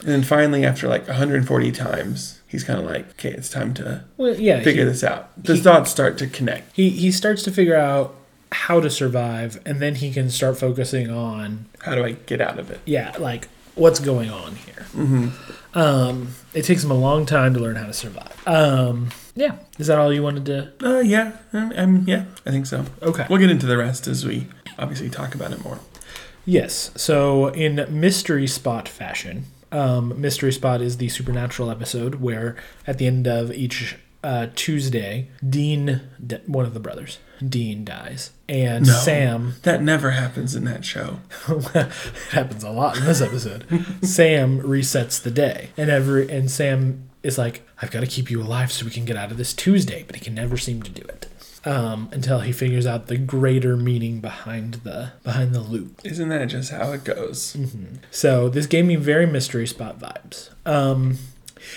And 0.00 0.08
then 0.08 0.22
finally, 0.24 0.64
after 0.64 0.88
like 0.88 1.06
140 1.06 1.70
times, 1.70 2.40
he's 2.48 2.64
kind 2.64 2.80
of 2.80 2.86
like, 2.86 3.10
okay, 3.10 3.30
it's 3.30 3.48
time 3.48 3.72
to 3.74 4.02
Well, 4.16 4.34
yeah, 4.34 4.62
figure 4.62 4.82
he, 4.82 4.88
this 4.90 5.04
out. 5.04 5.30
The 5.40 5.56
thoughts 5.56 5.92
start 5.92 6.18
to 6.18 6.26
connect. 6.26 6.74
he 6.74 6.90
he 6.90 7.12
starts 7.12 7.44
to 7.44 7.52
figure 7.52 7.76
out 7.76 8.16
how 8.52 8.80
to 8.80 8.90
survive, 8.90 9.60
and 9.66 9.80
then 9.80 9.96
he 9.96 10.12
can 10.12 10.30
start 10.30 10.58
focusing 10.58 11.10
on 11.10 11.66
How 11.80 11.94
do 11.94 12.04
I 12.04 12.12
get 12.12 12.40
out 12.40 12.58
of 12.58 12.70
it? 12.70 12.80
yeah, 12.84 13.14
like 13.18 13.48
what's 13.74 14.00
going 14.00 14.30
on 14.30 14.56
here. 14.56 14.86
Mm-hmm. 14.94 15.78
Um, 15.78 16.28
it 16.54 16.62
takes 16.62 16.82
him 16.82 16.90
a 16.90 16.96
long 16.96 17.26
time 17.26 17.54
to 17.54 17.60
learn 17.60 17.76
how 17.76 17.86
to 17.86 17.92
survive. 17.92 18.34
Um, 18.46 19.10
yeah, 19.34 19.58
is 19.78 19.86
that 19.86 19.98
all 19.98 20.12
you 20.12 20.22
wanted 20.22 20.46
to? 20.46 20.72
Uh, 20.82 21.00
yeah, 21.00 21.36
um, 21.52 21.72
um, 21.76 22.04
yeah, 22.06 22.24
I 22.44 22.50
think 22.50 22.66
so. 22.66 22.84
Okay. 23.02 23.26
We'll 23.30 23.38
get 23.38 23.50
into 23.50 23.66
the 23.66 23.76
rest 23.76 24.06
as 24.08 24.24
we 24.26 24.48
obviously 24.78 25.10
talk 25.10 25.34
about 25.34 25.52
it 25.52 25.62
more. 25.62 25.78
Yes. 26.44 26.90
So 26.96 27.48
in 27.48 27.86
mystery 27.90 28.46
spot 28.46 28.88
fashion, 28.88 29.44
um, 29.70 30.18
mystery 30.20 30.52
spot 30.52 30.80
is 30.80 30.96
the 30.96 31.08
supernatural 31.10 31.70
episode 31.70 32.16
where 32.16 32.56
at 32.86 32.98
the 32.98 33.06
end 33.06 33.26
of 33.28 33.52
each 33.52 33.96
uh, 34.24 34.48
Tuesday, 34.54 35.28
Dean, 35.46 36.00
one 36.46 36.64
of 36.64 36.74
the 36.74 36.80
brothers, 36.80 37.18
Dean 37.46 37.84
dies, 37.84 38.30
and 38.48 38.86
No. 38.86 38.92
Sam. 38.92 39.54
That 39.62 39.82
never 39.82 40.12
happens 40.12 40.54
in 40.54 40.64
that 40.64 40.84
show. 40.84 41.20
it 41.48 41.92
happens 42.30 42.64
a 42.64 42.70
lot 42.70 42.96
in 42.96 43.04
this 43.04 43.20
episode. 43.20 43.64
Sam 44.02 44.60
resets 44.60 45.22
the 45.22 45.30
day, 45.30 45.70
and 45.76 45.90
every 45.90 46.30
and 46.30 46.50
Sam 46.50 47.08
is 47.22 47.36
like, 47.38 47.66
"I've 47.82 47.90
got 47.90 48.00
to 48.00 48.06
keep 48.06 48.30
you 48.30 48.40
alive 48.40 48.72
so 48.72 48.84
we 48.84 48.90
can 48.90 49.04
get 49.04 49.16
out 49.16 49.30
of 49.30 49.36
this 49.36 49.52
Tuesday," 49.52 50.04
but 50.06 50.16
he 50.16 50.24
can 50.24 50.34
never 50.34 50.56
seem 50.56 50.82
to 50.82 50.90
do 50.90 51.02
it. 51.02 51.26
Um, 51.64 52.08
until 52.12 52.40
he 52.40 52.52
figures 52.52 52.86
out 52.86 53.08
the 53.08 53.18
greater 53.18 53.76
meaning 53.76 54.20
behind 54.20 54.74
the 54.74 55.12
behind 55.24 55.54
the 55.54 55.60
loop. 55.60 56.00
Isn't 56.04 56.28
that 56.28 56.46
just 56.46 56.70
how 56.70 56.92
it 56.92 57.02
goes? 57.04 57.56
So 58.10 58.48
this 58.48 58.66
gave 58.66 58.86
me 58.86 58.94
very 58.96 59.26
mystery 59.26 59.66
spot 59.66 59.98
vibes. 59.98 60.50
Um, 60.64 61.18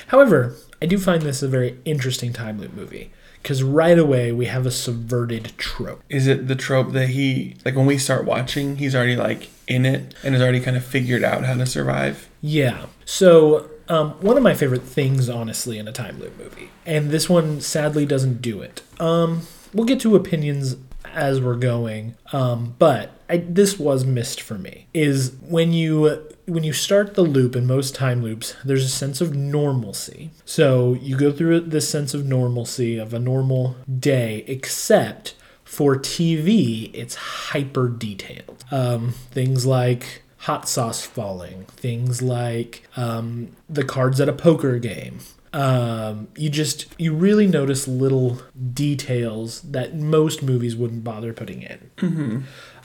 however, 0.08 0.56
I 0.82 0.86
do 0.86 0.98
find 1.00 1.24
this 1.24 1.42
a 1.42 1.48
very 1.48 1.78
interesting 1.84 2.32
time 2.32 2.62
loop 2.62 2.74
movie 2.74 3.12
because 3.42 3.64
right 3.64 3.98
away 3.98 4.32
we 4.32 4.46
have 4.46 4.66
a 4.66 4.72
subverted 4.72 5.54
trope. 5.58 6.04
Is 6.10 6.28
it 6.28 6.48
the 6.48 6.56
trope 6.56 6.92
that 6.94 7.10
he, 7.10 7.56
like 7.66 7.76
when 7.76 7.86
we 7.86 7.98
start 7.98 8.26
watching, 8.26 8.78
he's 8.78 8.96
already 8.96 9.16
like 9.16 9.50
in 9.68 9.86
it 9.86 10.14
and 10.24 10.34
has 10.36 10.42
already 10.42 10.60
kind 10.60 10.78
of 10.78 10.86
figured 10.86 11.24
out 11.24 11.46
how 11.46 11.56
to 11.56 11.66
survive? 11.66 12.30
Yeah. 12.42 12.86
So 13.06 13.70
um, 13.90 14.12
one 14.22 14.38
of 14.38 14.44
my 14.44 14.54
favorite 14.54 14.84
things, 14.84 15.30
honestly, 15.30 15.78
in 15.78 15.88
a 15.88 15.92
time 15.92 16.20
loop 16.20 16.38
movie, 16.38 16.70
and 16.86 17.10
this 17.10 17.30
one 17.30 17.62
sadly 17.62 18.06
doesn't 18.06 18.42
do 18.42 18.62
it. 18.62 18.84
Um, 19.00 19.42
we'll 19.74 19.86
get 19.86 20.00
to 20.02 20.16
opinions 20.16 20.78
as 21.14 21.42
we're 21.42 21.56
going, 21.56 22.16
um, 22.32 22.76
but 22.80 23.12
I, 23.30 23.38
this 23.38 23.78
was 23.78 24.06
missed 24.06 24.40
for 24.40 24.58
me. 24.58 24.88
Is 24.94 25.34
when 25.42 25.74
you 25.74 26.26
when 26.52 26.66
you 26.66 26.74
start 26.74 27.14
the 27.14 27.22
loop 27.22 27.56
in 27.56 27.66
most 27.66 27.96
time 27.96 28.22
loops, 28.22 28.58
there's 28.66 28.84
a 28.84 28.90
sense 28.90 29.22
of 29.22 29.34
normalcy. 29.34 30.32
So 30.44 30.96
you 30.96 31.16
go 31.16 31.32
through 31.32 31.62
this 31.62 31.88
sense 31.88 32.14
of 32.14 32.26
normalcy 32.26 32.98
of 32.98 33.14
a 33.14 33.20
normal 33.20 33.78
day, 34.00 34.44
except 34.48 35.34
for 35.64 35.96
TV, 35.96 36.92
it's 36.94 37.16
hyper 37.16 37.88
detailed. 37.88 38.66
Um, 38.70 39.14
things 39.32 39.66
like 39.66 40.24
hot 40.40 40.68
sauce 40.68 41.06
falling, 41.06 41.64
things 41.68 42.22
like 42.22 42.86
um, 42.98 43.56
the 43.70 43.86
cards 43.86 44.20
at 44.20 44.28
a 44.28 44.34
poker 44.34 44.78
game. 44.78 45.20
Um, 45.54 46.28
you 46.36 46.50
just 46.50 46.88
you 47.00 47.14
really 47.14 47.48
notice 47.48 47.88
little 47.88 48.42
details 48.74 49.62
that 49.62 49.96
most 49.96 50.44
movies 50.44 50.76
wouldn't 50.76 51.06
bother 51.06 51.32
putting 51.32 51.62
in. 51.62 51.92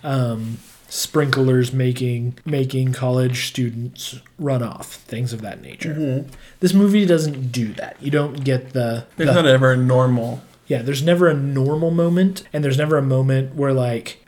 Um, 0.04 0.58
sprinklers 0.96 1.74
making 1.74 2.38
making 2.46 2.90
college 2.94 3.46
students 3.46 4.18
run 4.38 4.62
off, 4.62 4.94
things 4.94 5.34
of 5.34 5.42
that 5.42 5.60
nature. 5.60 5.94
Mm-hmm. 5.94 6.30
This 6.60 6.72
movie 6.72 7.04
doesn't 7.04 7.52
do 7.52 7.74
that. 7.74 7.96
You 8.00 8.10
don't 8.10 8.42
get 8.44 8.72
the, 8.72 9.06
There's 9.16 9.28
the 9.28 9.34
not 9.34 9.46
ever 9.46 9.72
a 9.72 9.76
normal. 9.76 10.42
yeah, 10.66 10.80
there's 10.80 11.02
never 11.02 11.28
a 11.28 11.34
normal 11.34 11.90
moment, 11.90 12.44
and 12.50 12.64
there's 12.64 12.78
never 12.78 12.96
a 12.96 13.02
moment 13.02 13.54
where, 13.54 13.74
like, 13.74 14.24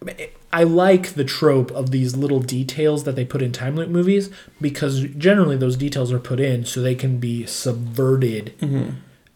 I 0.52 0.64
like 0.64 1.14
the 1.14 1.24
trope 1.24 1.70
of 1.70 1.90
these 1.90 2.16
little 2.16 2.40
details 2.40 3.04
that 3.04 3.16
they 3.16 3.24
put 3.24 3.40
in 3.40 3.52
time 3.52 3.74
loop 3.74 3.88
movies 3.88 4.31
because 4.61 5.00
generally 5.16 5.57
those 5.57 5.76
details 5.76 6.12
are 6.12 6.18
put 6.18 6.38
in 6.38 6.66
so 6.66 6.83
they 6.83 6.94
can 6.94 7.18
be 7.18 7.46
subverted 7.46 8.54
mm-hmm. 8.59 8.90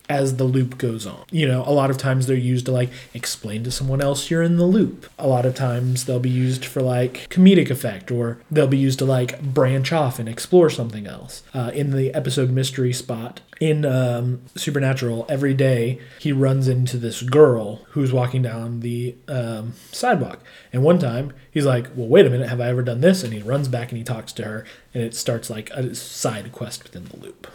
As 0.08 0.36
the 0.36 0.44
loop 0.44 0.78
goes 0.78 1.06
on. 1.06 1.24
You 1.30 1.46
know, 1.48 1.64
a 1.66 1.72
lot 1.72 1.90
of 1.90 1.96
times 1.96 2.26
they're 2.26 2.36
used 2.36 2.66
to, 2.66 2.72
like, 2.72 2.90
explain 3.14 3.64
to 3.64 3.70
someone 3.70 4.00
else 4.00 4.30
you're 4.30 4.42
in 4.42 4.56
the 4.56 4.66
loop. 4.66 5.08
A 5.18 5.26
lot 5.26 5.46
of 5.46 5.54
times 5.54 6.04
they'll 6.04 6.20
be 6.20 6.30
used 6.30 6.64
for, 6.64 6.82
like, 6.82 7.28
comedic 7.30 7.70
effect, 7.70 8.10
or 8.10 8.38
they'll 8.50 8.66
be 8.66 8.78
used 8.78 8.98
to, 8.98 9.04
like, 9.04 9.40
branch 9.42 9.92
off 9.92 10.18
and 10.18 10.28
explore 10.28 10.70
something 10.70 11.06
else. 11.06 11.42
Uh, 11.54 11.70
in 11.74 11.90
the 11.90 12.12
episode 12.14 12.50
Mystery 12.50 12.92
Spot, 12.92 13.40
in 13.60 13.84
um, 13.84 14.40
Supernatural, 14.56 15.24
every 15.28 15.54
day 15.54 16.00
he 16.18 16.32
runs 16.32 16.66
into 16.66 16.96
this 16.96 17.22
girl 17.22 17.76
who's 17.90 18.12
walking 18.12 18.42
down 18.42 18.80
the 18.80 19.14
um, 19.28 19.74
sidewalk. 19.92 20.40
And 20.72 20.82
one 20.82 20.98
time 20.98 21.32
he's 21.48 21.64
like, 21.64 21.86
Well, 21.94 22.08
wait 22.08 22.26
a 22.26 22.30
minute, 22.30 22.48
have 22.48 22.60
I 22.60 22.68
ever 22.70 22.82
done 22.82 23.02
this? 23.02 23.22
And 23.22 23.32
he 23.32 23.40
runs 23.40 23.68
back 23.68 23.90
and 23.90 23.98
he 23.98 24.02
talks 24.04 24.32
to 24.34 24.44
her, 24.44 24.64
and 24.92 25.02
it 25.04 25.14
starts 25.14 25.48
like 25.48 25.70
a 25.70 25.94
side 25.94 26.50
quest 26.50 26.82
within 26.82 27.04
the 27.04 27.16
loop. 27.18 27.46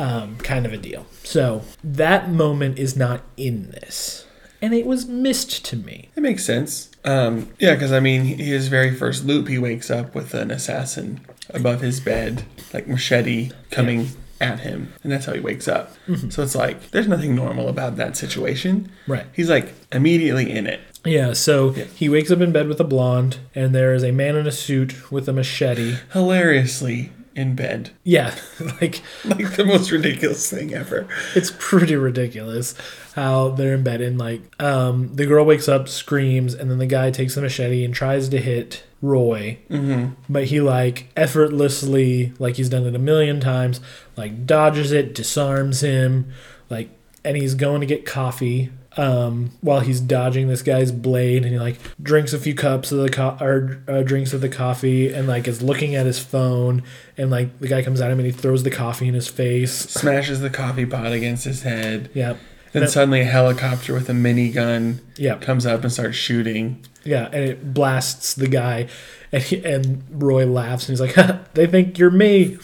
Um, 0.00 0.36
kind 0.38 0.64
of 0.66 0.72
a 0.72 0.76
deal. 0.78 1.06
So 1.24 1.62
that 1.84 2.30
moment 2.30 2.78
is 2.78 2.96
not 2.96 3.20
in 3.36 3.70
this. 3.70 4.26
And 4.62 4.74
it 4.74 4.86
was 4.86 5.06
missed 5.06 5.64
to 5.66 5.76
me. 5.76 6.08
It 6.16 6.20
makes 6.22 6.44
sense. 6.44 6.90
Um, 7.04 7.48
yeah, 7.58 7.74
because 7.74 7.92
I 7.92 8.00
mean, 8.00 8.22
his 8.24 8.68
very 8.68 8.94
first 8.94 9.24
loop, 9.24 9.48
he 9.48 9.58
wakes 9.58 9.90
up 9.90 10.14
with 10.14 10.34
an 10.34 10.50
assassin 10.50 11.20
above 11.50 11.80
his 11.80 11.98
bed, 12.00 12.44
like 12.72 12.86
machete 12.86 13.50
coming 13.70 14.08
at 14.40 14.60
him, 14.60 14.92
and 15.02 15.12
that's 15.12 15.26
how 15.26 15.32
he 15.34 15.40
wakes 15.40 15.66
up. 15.68 15.92
So 16.30 16.42
it's 16.42 16.54
like 16.54 16.90
there's 16.92 17.08
nothing 17.08 17.34
normal 17.34 17.68
about 17.68 17.96
that 17.96 18.16
situation. 18.16 18.90
Right. 19.06 19.26
He's 19.34 19.50
like 19.50 19.72
immediately 19.92 20.50
in 20.50 20.66
it. 20.66 20.80
Yeah, 21.04 21.32
so 21.32 21.74
Yeah. 21.74 21.84
he 21.94 22.08
wakes 22.10 22.30
up 22.30 22.40
in 22.40 22.52
bed 22.52 22.68
with 22.68 22.80
a 22.80 22.84
blonde, 22.84 23.38
and 23.54 23.74
there 23.74 23.94
is 23.94 24.02
a 24.04 24.12
man 24.12 24.36
in 24.36 24.46
a 24.46 24.52
suit 24.52 25.10
with 25.10 25.28
a 25.28 25.32
machete. 25.32 25.96
hilariously 26.12 27.12
in 27.34 27.54
bed. 27.54 27.90
Yeah, 28.04 28.34
like 28.80 29.02
Like 29.24 29.56
the 29.56 29.64
most 29.64 29.90
ridiculous 29.90 30.50
thing 30.50 30.74
ever. 30.74 31.06
it's 31.34 31.52
pretty 31.58 31.96
ridiculous 31.96 32.74
how 33.14 33.50
they're 33.50 33.74
in 33.74 33.82
bed 33.82 34.00
and 34.00 34.18
like 34.18 34.40
um 34.62 35.14
the 35.16 35.26
girl 35.26 35.44
wakes 35.44 35.68
up 35.68 35.88
screams 35.88 36.54
and 36.54 36.70
then 36.70 36.78
the 36.78 36.86
guy 36.86 37.10
takes 37.10 37.34
the 37.34 37.40
machete 37.40 37.84
and 37.84 37.92
tries 37.94 38.28
to 38.28 38.38
hit 38.40 38.84
roy 39.02 39.58
Mm-hmm. 39.68 40.14
but 40.28 40.44
he 40.44 40.60
like 40.60 41.08
effortlessly 41.16 42.32
like 42.38 42.56
he's 42.56 42.68
done 42.68 42.86
it 42.86 42.94
a 42.94 42.98
million 42.98 43.40
times 43.40 43.80
like 44.16 44.46
dodges 44.46 44.92
it 44.92 45.14
disarms 45.14 45.80
him 45.82 46.32
like 46.68 46.90
and 47.24 47.36
he's 47.36 47.54
going 47.54 47.80
to 47.80 47.86
get 47.86 48.06
coffee 48.06 48.70
um 48.96 49.50
while 49.60 49.80
he's 49.80 50.00
dodging 50.00 50.48
this 50.48 50.62
guy's 50.62 50.90
blade 50.90 51.44
and 51.44 51.52
he 51.52 51.58
like 51.60 51.78
drinks 52.02 52.32
a 52.32 52.38
few 52.38 52.54
cups 52.54 52.90
of 52.90 52.98
the 52.98 53.08
co- 53.08 53.36
or 53.40 53.82
uh, 53.86 54.02
drinks 54.02 54.32
of 54.32 54.40
the 54.40 54.48
coffee 54.48 55.12
and 55.12 55.28
like 55.28 55.46
is 55.46 55.62
looking 55.62 55.94
at 55.94 56.06
his 56.06 56.18
phone 56.18 56.82
and 57.16 57.30
like 57.30 57.56
the 57.60 57.68
guy 57.68 57.82
comes 57.82 58.00
at 58.00 58.10
him 58.10 58.18
and 58.18 58.26
he 58.26 58.32
throws 58.32 58.64
the 58.64 58.70
coffee 58.70 59.06
in 59.06 59.14
his 59.14 59.28
face 59.28 59.72
Smashes 59.72 60.40
the 60.40 60.50
coffee 60.50 60.86
pot 60.86 61.12
against 61.12 61.44
his 61.44 61.62
head. 61.62 62.10
yeah 62.14 62.34
Then 62.72 62.88
suddenly 62.88 63.20
a 63.20 63.24
helicopter 63.24 63.94
with 63.94 64.08
a 64.08 64.12
minigun 64.12 65.00
yeah 65.16 65.36
comes 65.36 65.66
up 65.66 65.82
and 65.82 65.92
starts 65.92 66.16
shooting. 66.16 66.84
Yeah, 67.02 67.26
and 67.32 67.42
it 67.44 67.72
blasts 67.72 68.34
the 68.34 68.46
guy, 68.46 68.86
and 69.32 69.42
he, 69.42 69.64
and 69.64 70.04
Roy 70.10 70.44
laughs 70.46 70.86
and 70.86 70.92
he's 70.98 71.00
like, 71.00 71.14
"They 71.54 71.66
think 71.66 71.98
you're 71.98 72.10
me." 72.10 72.58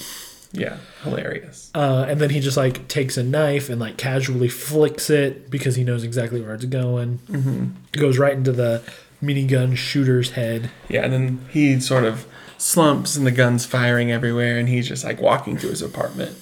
Yeah, 0.57 0.79
hilarious. 1.03 1.71
Uh, 1.75 2.07
and 2.09 2.21
then 2.21 2.31
he 2.31 2.41
just 2.41 2.57
like 2.57 2.89
takes 2.89 3.17
a 3.17 3.23
knife 3.23 3.69
and 3.69 3.81
like 3.81 3.97
casually 3.97 4.49
flicks 4.49 5.11
it 5.11 5.51
because 5.51 5.77
he 5.77 5.85
knows 5.85 6.03
exactly 6.03 6.41
where 6.41 6.55
it's 6.55 6.65
going. 6.65 7.19
Mm-hmm. 7.29 7.67
Goes 7.93 8.19
right 8.19 8.35
into 8.35 8.53
the 8.53 8.83
minigun 9.23 9.77
shooter's 9.77 10.31
head. 10.31 10.71
Yeah, 10.89 11.05
and 11.05 11.13
then 11.13 11.47
he 11.51 11.79
sort 11.81 12.05
of 12.05 12.27
slumps 12.59 13.17
and 13.17 13.27
the 13.27 13.31
gun's 13.31 13.67
firing 13.67 14.11
everywhere, 14.11 14.59
and 14.59 14.69
he's 14.69 14.89
just 14.89 15.05
like 15.05 15.21
walking 15.21 15.57
to 15.59 15.69
his 15.69 15.83
apartment, 15.83 16.37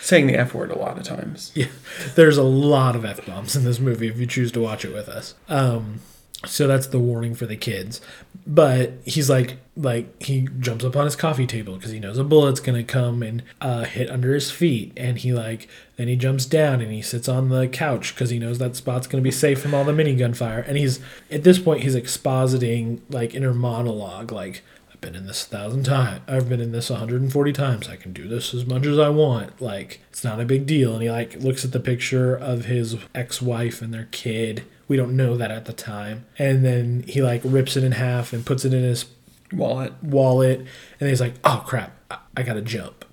saying 0.00 0.26
the 0.26 0.36
F 0.36 0.54
word 0.54 0.70
a 0.70 0.78
lot 0.78 0.96
of 0.96 1.04
times. 1.04 1.52
Yeah, 1.54 1.66
there's 2.14 2.38
a 2.38 2.42
lot 2.42 2.96
of 2.96 3.04
f 3.04 3.24
bombs 3.26 3.56
in 3.56 3.64
this 3.64 3.80
movie 3.80 4.08
if 4.08 4.18
you 4.18 4.26
choose 4.26 4.52
to 4.52 4.60
watch 4.60 4.84
it 4.84 4.92
with 4.92 5.08
us. 5.08 5.34
Um, 5.48 6.00
so 6.46 6.66
that's 6.66 6.86
the 6.86 6.98
warning 6.98 7.34
for 7.34 7.46
the 7.46 7.56
kids. 7.56 8.00
But 8.46 8.94
he's 9.04 9.28
like, 9.28 9.58
like 9.76 10.22
he 10.22 10.48
jumps 10.58 10.84
up 10.84 10.96
on 10.96 11.04
his 11.04 11.16
coffee 11.16 11.46
table 11.46 11.76
because 11.76 11.90
he 11.90 12.00
knows 12.00 12.18
a 12.18 12.24
bullet's 12.24 12.60
gonna 12.60 12.84
come 12.84 13.22
and 13.22 13.42
uh, 13.60 13.84
hit 13.84 14.10
under 14.10 14.34
his 14.34 14.50
feet, 14.50 14.92
and 14.96 15.18
he 15.18 15.32
like 15.32 15.68
then 15.96 16.08
he 16.08 16.16
jumps 16.16 16.46
down 16.46 16.80
and 16.80 16.92
he 16.92 17.02
sits 17.02 17.28
on 17.28 17.50
the 17.50 17.68
couch 17.68 18.14
because 18.14 18.30
he 18.30 18.38
knows 18.38 18.58
that 18.58 18.76
spot's 18.76 19.06
gonna 19.06 19.22
be 19.22 19.30
safe 19.30 19.60
from 19.60 19.74
all 19.74 19.84
the 19.84 19.92
minigun 19.92 20.34
fire. 20.34 20.60
And 20.60 20.78
he's 20.78 21.00
at 21.30 21.44
this 21.44 21.58
point 21.58 21.82
he's 21.82 21.96
expositing 21.96 23.00
like 23.10 23.34
inner 23.34 23.54
monologue, 23.54 24.32
like 24.32 24.62
I've 25.02 25.12
been 25.12 25.14
in 25.22 25.26
this 25.26 25.44
a 25.46 25.48
thousand 25.48 25.84
times. 25.84 26.20
I've 26.28 26.46
been 26.50 26.60
in 26.60 26.72
this 26.72 26.90
140 26.90 27.52
times. 27.54 27.88
I 27.88 27.96
can 27.96 28.12
do 28.12 28.28
this 28.28 28.52
as 28.52 28.66
much 28.66 28.84
as 28.84 28.98
I 28.98 29.08
want. 29.08 29.58
Like 29.58 30.00
it's 30.10 30.22
not 30.22 30.40
a 30.40 30.44
big 30.44 30.66
deal. 30.66 30.92
And 30.92 31.02
he 31.02 31.10
like 31.10 31.36
looks 31.36 31.64
at 31.64 31.72
the 31.72 31.80
picture 31.80 32.34
of 32.36 32.66
his 32.66 32.96
ex-wife 33.14 33.80
and 33.80 33.94
their 33.94 34.08
kid. 34.10 34.64
We 34.88 34.98
don't 34.98 35.16
know 35.16 35.38
that 35.38 35.50
at 35.50 35.64
the 35.64 35.72
time. 35.72 36.26
And 36.38 36.62
then 36.66 37.04
he 37.08 37.22
like 37.22 37.40
rips 37.44 37.78
it 37.78 37.84
in 37.84 37.92
half 37.92 38.34
and 38.34 38.44
puts 38.44 38.66
it 38.66 38.74
in 38.74 38.82
his 38.82 39.06
Wallet. 39.54 39.94
wallet. 40.02 40.66
And 41.00 41.08
he's 41.08 41.20
like, 41.20 41.34
"Oh 41.44 41.64
crap, 41.66 41.96
I, 42.10 42.18
I 42.36 42.42
gotta 42.42 42.60
jump." 42.62 43.04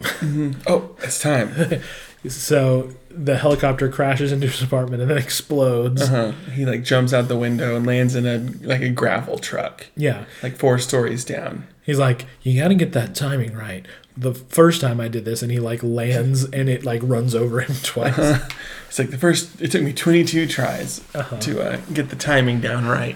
Oh, 0.67 0.93
it's 1.01 1.19
time. 1.19 1.51
so 2.27 2.91
the 3.09 3.37
helicopter 3.37 3.87
crashes 3.89 4.31
into 4.33 4.47
his 4.47 4.61
apartment 4.61 5.01
and 5.01 5.09
then 5.09 5.17
explodes. 5.17 6.01
Uh-huh. 6.03 6.33
He 6.51 6.65
like 6.65 6.83
jumps 6.83 7.13
out 7.13 7.29
the 7.29 7.37
window 7.37 7.75
and 7.77 7.87
lands 7.87 8.13
in 8.13 8.25
a 8.27 8.39
like 8.67 8.81
a 8.81 8.89
gravel 8.89 9.37
truck, 9.39 9.87
Yeah. 9.95 10.25
like 10.43 10.57
four 10.57 10.77
stories 10.79 11.23
down. 11.23 11.65
He's 11.87 11.97
like, 11.97 12.25
you 12.43 12.61
got 12.61 12.67
to 12.67 12.75
get 12.75 12.91
that 12.93 13.15
timing 13.15 13.53
right. 13.55 13.83
The 14.15 14.33
first 14.33 14.81
time 14.81 14.99
I 14.99 15.07
did 15.07 15.25
this, 15.25 15.41
and 15.41 15.51
he 15.51 15.59
like 15.59 15.81
lands, 15.81 16.43
and 16.43 16.69
it 16.69 16.83
like 16.85 17.01
runs 17.03 17.33
over 17.33 17.61
him 17.61 17.75
twice. 17.83 18.17
It's 18.87 18.99
like 18.99 19.09
the 19.09 19.17
first. 19.17 19.61
It 19.61 19.71
took 19.71 19.81
me 19.83 19.91
22 19.93 20.47
tries 20.47 21.01
Uh-huh. 21.15 21.37
to 21.39 21.61
uh, 21.61 21.77
get 21.93 22.09
the 22.09 22.15
timing 22.15 22.61
down 22.61 22.85
right 22.87 23.15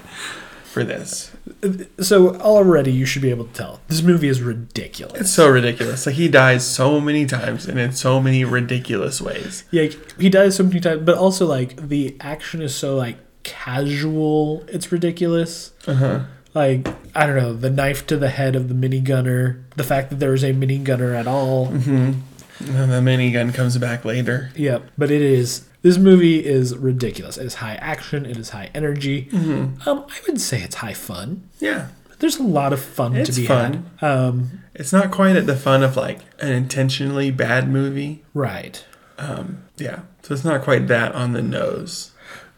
for 0.65 0.83
this. 0.83 1.31
So 1.99 2.35
already 2.39 2.91
you 2.91 3.05
should 3.05 3.21
be 3.21 3.29
able 3.29 3.45
to 3.45 3.53
tell 3.53 3.79
this 3.87 4.01
movie 4.01 4.27
is 4.27 4.41
ridiculous. 4.41 5.19
It's 5.21 5.31
so 5.33 5.47
ridiculous. 5.49 6.05
Like 6.05 6.15
he 6.15 6.27
dies 6.29 6.65
so 6.65 6.99
many 7.01 7.25
times 7.25 7.67
and 7.67 7.79
in 7.79 7.91
so 7.93 8.21
many 8.21 8.43
ridiculous 8.45 9.19
ways. 9.21 9.63
yeah, 9.71 9.89
he 10.19 10.29
dies 10.29 10.55
so 10.57 10.63
many 10.63 10.79
times, 10.79 11.01
but 11.03 11.17
also 11.17 11.45
like 11.45 11.75
the 11.89 12.15
action 12.21 12.61
is 12.61 12.73
so 12.75 12.95
like 12.95 13.17
casual. 13.43 14.63
It's 14.67 14.91
ridiculous. 14.91 15.71
Uh 15.87 15.93
huh. 15.93 16.19
Like 16.53 16.85
I 17.15 17.25
don't 17.27 17.35
know, 17.37 17.53
the 17.53 17.69
knife 17.69 18.05
to 18.07 18.17
the 18.17 18.29
head 18.29 18.55
of 18.55 18.67
the 18.69 18.73
minigunner, 18.73 19.61
the 19.75 19.83
fact 19.83 20.09
that 20.09 20.19
there 20.19 20.33
is 20.33 20.43
a 20.43 20.53
minigunner 20.53 21.13
at 21.15 21.27
all. 21.27 21.67
And 21.67 22.23
then 22.59 22.89
the 22.89 22.99
minigun 23.11 23.53
comes 23.53 23.77
back 23.77 24.05
later. 24.05 24.51
Yep. 24.55 24.91
but 24.97 25.09
it 25.11 25.21
is. 25.21 25.67
This 25.81 25.97
movie 25.97 26.45
is 26.45 26.77
ridiculous. 26.77 27.37
It 27.39 27.45
is 27.47 27.55
high 27.55 27.73
action. 27.75 28.23
It 28.25 28.37
is 28.37 28.49
high 28.51 28.69
energy. 28.75 29.25
Mm-hmm. 29.31 29.89
Um, 29.89 30.05
I 30.07 30.19
would 30.27 30.39
say 30.39 30.61
it's 30.61 30.75
high 30.75 30.93
fun. 30.93 31.49
Yeah. 31.59 31.87
There's 32.19 32.37
a 32.37 32.43
lot 32.43 32.71
of 32.71 32.79
fun 32.79 33.15
It's 33.15 33.33
to 33.33 33.41
be 33.41 33.47
fun. 33.47 33.89
had. 33.97 34.07
Um, 34.13 34.61
It's 34.75 34.93
not 34.93 35.09
quite 35.09 35.35
at 35.35 35.47
the 35.47 35.55
fun 35.55 35.81
of 35.81 35.97
like 35.97 36.19
an 36.39 36.51
intentionally 36.51 37.31
bad 37.31 37.67
movie. 37.67 38.23
right. 38.35 38.85
Um, 39.17 39.63
yeah. 39.77 40.01
So 40.23 40.33
it's 40.35 40.45
not 40.45 40.61
quite 40.63 40.87
that 40.87 41.13
on 41.15 41.33
the 41.33 41.41
nose. 41.41 42.11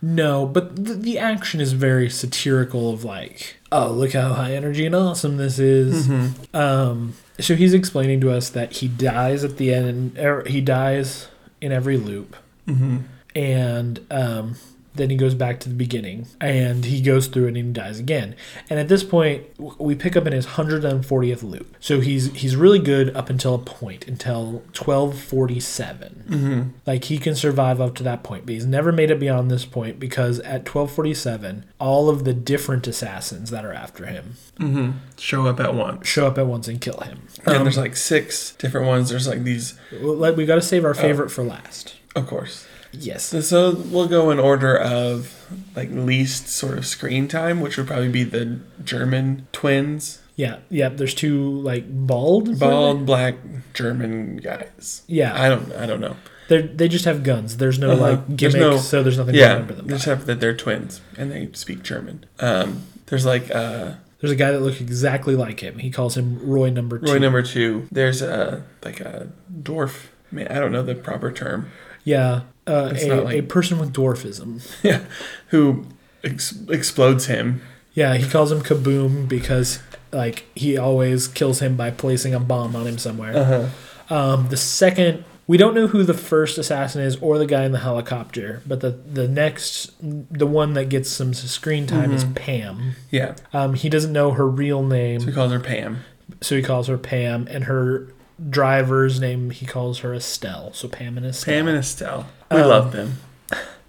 No, 0.06 0.46
but 0.46 0.76
the, 0.76 0.96
the 0.96 1.18
action 1.18 1.62
is 1.62 1.72
very 1.72 2.10
satirical 2.10 2.92
of 2.92 3.06
like, 3.06 3.56
oh, 3.72 3.90
look 3.90 4.12
how 4.12 4.34
high 4.34 4.54
energy 4.54 4.86
and 4.86 4.94
awesome 4.94 5.38
this 5.38 5.60
is. 5.60 6.10
Mm-hmm. 6.10 6.56
Um, 6.56 7.14
so 7.40 7.56
he's 7.56 7.74
explaining 7.74 8.20
to 8.20 8.30
us 8.30 8.50
that 8.50 8.74
he 8.74 8.90
dies 8.90 9.46
at 9.46 9.56
the 9.56 9.74
end. 9.74 10.18
Er, 10.20 10.44
he 10.46 10.60
dies 10.60 11.30
in 11.62 11.72
every 11.72 11.96
loop, 11.98 12.36
Mm-hmm. 12.68 12.98
and 13.34 14.06
um, 14.12 14.56
then 14.96 15.10
he 15.10 15.16
goes 15.16 15.34
back 15.36 15.60
to 15.62 15.70
the 15.70 15.76
beginning, 15.76 16.28
and 16.40 16.86
he 16.86 17.02
goes 17.02 17.28
through 17.28 17.46
it 17.46 17.48
and 17.50 17.58
he 17.58 17.64
dies 17.64 18.00
again. 18.00 18.36
And 18.70 18.80
at 18.80 18.88
this 18.88 19.04
point, 19.04 19.44
we 19.80 19.96
pick 19.96 20.16
up 20.16 20.26
in 20.28 20.34
his 20.34 20.46
140th 20.46 21.44
loop. 21.44 21.76
So 21.80 22.00
he's 22.00 22.32
he's 22.34 22.56
really 22.56 22.80
good 22.80 23.16
up 23.16 23.30
until 23.30 23.56
a 23.56 23.60
point, 23.60 24.08
until 24.08 24.64
1247. 24.76 26.24
Mm-hmm. 26.30 26.62
Like 26.86 27.06
he 27.06 27.18
can 27.18 27.36
survive 27.36 27.80
up 27.82 27.96
to 27.96 28.04
that 28.04 28.24
point, 28.24 28.46
but 28.46 28.54
he's 28.54 28.66
never 28.66 28.92
made 28.92 29.12
it 29.12 29.20
beyond 29.20 29.50
this 29.52 29.66
point 29.66 30.00
because 30.00 30.40
at 30.40 30.62
1247, 30.68 31.66
all 31.80 32.10
of 32.10 32.24
the 32.24 32.34
different 32.34 32.88
assassins 32.88 33.50
that 33.50 33.66
are 33.66 33.74
after 33.74 34.06
him 34.06 34.36
Mm-hmm. 34.60 34.92
Show 35.18 35.48
up 35.48 35.60
at 35.60 35.74
once. 35.74 36.08
show 36.08 36.28
up 36.28 36.38
at 36.38 36.46
once 36.46 36.68
and 36.68 36.80
kill 36.80 37.00
him. 37.00 37.24
and 37.46 37.56
Um, 37.58 37.64
there's 37.64 37.78
like 37.78 37.96
six 37.96 38.54
different 38.56 38.86
ones. 38.86 39.10
There's 39.10 39.28
like 39.28 39.44
these, 39.44 39.74
like 39.92 40.38
we 40.38 40.46
got 40.46 40.56
to 40.56 40.62
save 40.62 40.86
our 40.86 40.94
favorite 40.94 41.30
for 41.32 41.44
last. 41.44 41.96
of 42.16 42.28
course. 42.28 42.68
Yes. 42.94 43.26
So, 43.48 43.72
we'll 43.76 44.08
go 44.08 44.30
in 44.32 44.40
order 44.40 44.78
of 44.78 45.48
like 45.76 45.90
least 45.92 46.48
sort 46.48 46.78
of 46.78 46.86
screen 46.86 47.28
time, 47.28 47.60
which 47.62 47.78
would 47.78 47.88
probably 47.88 48.10
be 48.10 48.24
the 48.24 48.60
German 48.84 49.48
twins, 49.52 50.22
Yeah. 50.36 50.58
Yeah. 50.70 50.90
There's 50.90 51.14
two 51.14 51.60
like 51.62 51.86
bald. 51.90 52.60
bald 52.60 53.06
black 53.06 53.36
German 53.74 54.38
guys. 54.38 55.04
Yeah. 55.08 55.40
I 55.40 55.50
don't, 55.50 55.72
I 55.74 55.86
don't 55.86 56.00
know. 56.02 56.16
They 56.50 56.62
they 56.62 56.88
just 56.88 57.06
have 57.06 57.24
guns. 57.24 57.58
There's 57.58 57.80
no 57.80 57.92
Uh-huh. 57.92 58.02
like 58.02 58.28
There's 58.28 58.54
gimmicks, 58.54 58.60
no- 58.60 58.78
so 58.78 59.02
there's 59.04 59.18
nothing 59.18 59.34
to 59.34 59.40
Yeah, 59.40 59.54
remember 59.54 59.74
them. 59.76 59.88
they 59.88 59.94
just 59.94 60.06
by. 60.06 60.12
have 60.12 60.26
that 60.26 60.40
they're 60.40 60.56
twins 60.56 61.02
and 61.18 61.32
they 61.32 61.50
speak 61.54 61.84
German. 61.84 62.26
Um, 62.40 62.84
there's 63.08 63.26
like 63.26 63.50
uh, 63.54 63.94
There's 64.20 64.32
a 64.32 64.36
guy 64.36 64.52
that 64.52 64.60
looks 64.62 64.82
exactly 64.82 65.36
like 65.36 65.62
him. 65.62 65.80
He 65.80 65.90
calls 65.90 66.18
him 66.18 66.40
Roy 66.44 66.70
Number 66.70 67.00
Two. 67.00 67.12
Roy 67.12 67.18
number 67.20 67.42
two. 67.44 67.88
There's 67.92 68.22
a 68.22 68.64
like 68.84 69.00
a 69.00 69.28
dwarf. 69.62 70.08
Man, 70.32 70.48
I 70.50 70.56
don't 70.60 70.72
know 70.72 70.82
the 70.84 70.96
proper 70.96 71.32
term. 71.32 71.70
Yeah. 72.04 72.42
Uh, 72.66 72.92
It's 72.94 73.04
a, 73.04 73.22
like- 73.22 73.38
a 73.38 73.42
person 73.44 73.80
with 73.80 73.94
dwarfism. 73.94 74.62
Yeah, 74.84 75.02
who 75.48 75.86
ex- 76.24 76.58
explodes 76.70 77.26
him. 77.28 77.62
Yeah, 77.94 78.16
he 78.16 78.28
calls 78.30 78.52
him 78.52 78.62
Kaboom 78.62 79.28
because 79.28 79.80
like 80.12 80.46
he 80.56 80.78
always 80.78 81.28
kills 81.28 81.60
him 81.60 81.76
by 81.76 81.92
placing 81.92 82.34
a 82.34 82.40
bomb 82.40 82.76
on 82.76 82.88
him 82.88 82.98
somewhere. 82.98 83.36
Uh-huh. 83.36 83.68
Um, 84.16 84.48
the 84.50 84.58
second, 84.58 85.24
we 85.48 85.58
don't 85.58 85.74
know 85.76 85.88
who 85.88 86.04
the 86.04 86.14
first 86.14 86.58
assassin 86.58 87.02
is 87.02 87.18
or 87.18 87.38
the 87.38 87.46
guy 87.46 87.64
in 87.66 87.72
the 87.72 87.80
helicopter, 87.80 88.62
but 88.66 88.80
the 88.82 88.92
the 88.92 89.28
next, 89.28 89.92
the 90.02 90.48
one 90.48 90.74
that 90.74 90.90
gets 90.90 91.10
some 91.10 91.34
screen 91.34 91.86
time 91.88 92.12
is 92.12 92.24
Mm-hmm. 92.24 92.34
Pam. 92.34 92.96
Yeah, 93.12 93.36
Um, 93.54 93.74
he 93.76 93.90
doesn't 93.90 94.14
know 94.14 94.32
her 94.32 94.48
real 94.48 94.82
so 94.90 95.26
he 95.28 95.32
calls 95.32 95.52
her 95.52 95.60
Pam. 95.60 96.00
so 96.42 96.56
he 96.56 96.62
calls 96.64 96.88
her 96.88 96.98
Pam, 96.98 97.48
and 97.50 97.66
her 97.66 98.08
driver's 98.50 99.20
name 99.20 99.50
he 99.52 99.66
calls 99.66 100.00
her 100.00 100.14
Estelle. 100.14 100.74
So 100.74 100.88
Pam 100.88 101.18
and 101.18 101.26
Estelle. 101.26 101.54
Pam 101.54 101.68
and 101.68 101.78
Estelle. 101.78 102.28
We 102.52 102.58
Um, 102.58 102.68
love 102.70 102.92
them. 102.92 103.18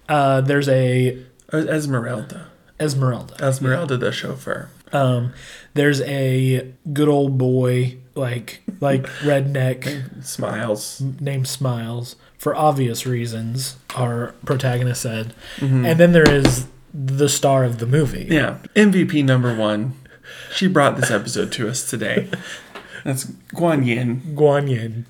uh, 0.09 0.41
there's 0.41 0.69
a 0.69 1.17
Uh, 1.53 1.57
Esmeralda. 1.57 2.47
Esmeralda. 2.79 3.35
Esmeralda, 3.43 3.97
the 3.97 4.11
chauffeur. 4.11 4.69
Um, 4.91 5.33
there's 5.73 6.01
a 6.01 6.71
good 6.93 7.07
old 7.07 7.37
boy 7.37 7.97
like 8.15 8.61
like 8.81 9.03
redneck 9.21 10.23
Smiles. 10.25 11.01
named 11.19 11.47
Smiles 11.47 12.15
for 12.37 12.55
obvious 12.55 13.05
reasons. 13.05 13.75
Our 13.95 14.33
protagonist 14.45 15.01
said, 15.01 15.33
Mm-hmm. 15.57 15.85
and 15.85 15.99
then 15.99 16.11
there 16.11 16.29
is 16.29 16.67
the 16.93 17.29
star 17.29 17.63
of 17.63 17.79
the 17.79 17.85
movie. 17.85 18.27
Yeah, 18.29 18.57
MVP 18.75 19.23
number 19.23 19.55
one. 19.55 19.93
She 20.53 20.67
brought 20.67 20.97
this 20.97 21.11
episode 21.11 21.51
to 21.53 21.69
us 21.69 21.89
today. 21.89 22.29
That's 23.05 23.25
Guan 23.53 23.85
Yin. 23.85 24.19
Guan 24.35 24.69
Yin. 24.69 25.05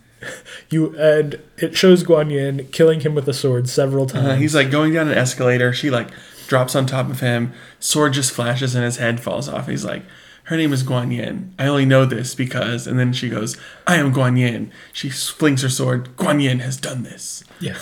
You 0.69 0.95
and 0.97 1.39
it 1.58 1.75
shows 1.75 2.03
Guan 2.03 2.29
Yin 2.31 2.67
killing 2.71 2.99
him 2.99 3.15
with 3.15 3.27
a 3.27 3.34
sword 3.34 3.67
several 3.69 4.05
times. 4.05 4.27
Uh, 4.27 4.36
he's 4.36 4.53
like 4.53 4.69
going 4.69 4.93
down 4.93 5.08
an 5.08 5.17
escalator. 5.17 5.73
She 5.73 5.89
like 5.89 6.10
drops 6.47 6.75
on 6.75 6.86
top 6.86 7.10
of 7.10 7.21
him. 7.21 7.53
Sword 7.79 8.13
just 8.13 8.31
flashes 8.31 8.75
and 8.75 8.84
his 8.84 8.97
head 8.97 9.19
falls 9.19 9.47
off. 9.49 9.67
He's 9.67 9.84
like, 9.86 10.03
her 10.45 10.58
name 10.58 10.73
is 10.73 10.84
Guan 10.84 11.12
Yin. 11.15 11.53
I 11.58 11.65
only 11.67 11.86
know 11.86 12.05
this 12.05 12.36
because. 12.36 12.86
And 12.88 12.99
then 12.99 13.13
she 13.13 13.29
goes, 13.29 13.55
I 13.88 13.95
am 13.97 14.13
Guan 14.13 14.38
Yin. 14.38 14.71
She 14.93 15.10
flings 15.10 15.62
her 15.63 15.69
sword. 15.69 16.15
Guan 16.17 16.41
Yin 16.41 16.60
has 16.60 16.77
done 16.77 17.03
this. 17.03 17.43
yeah, 17.60 17.77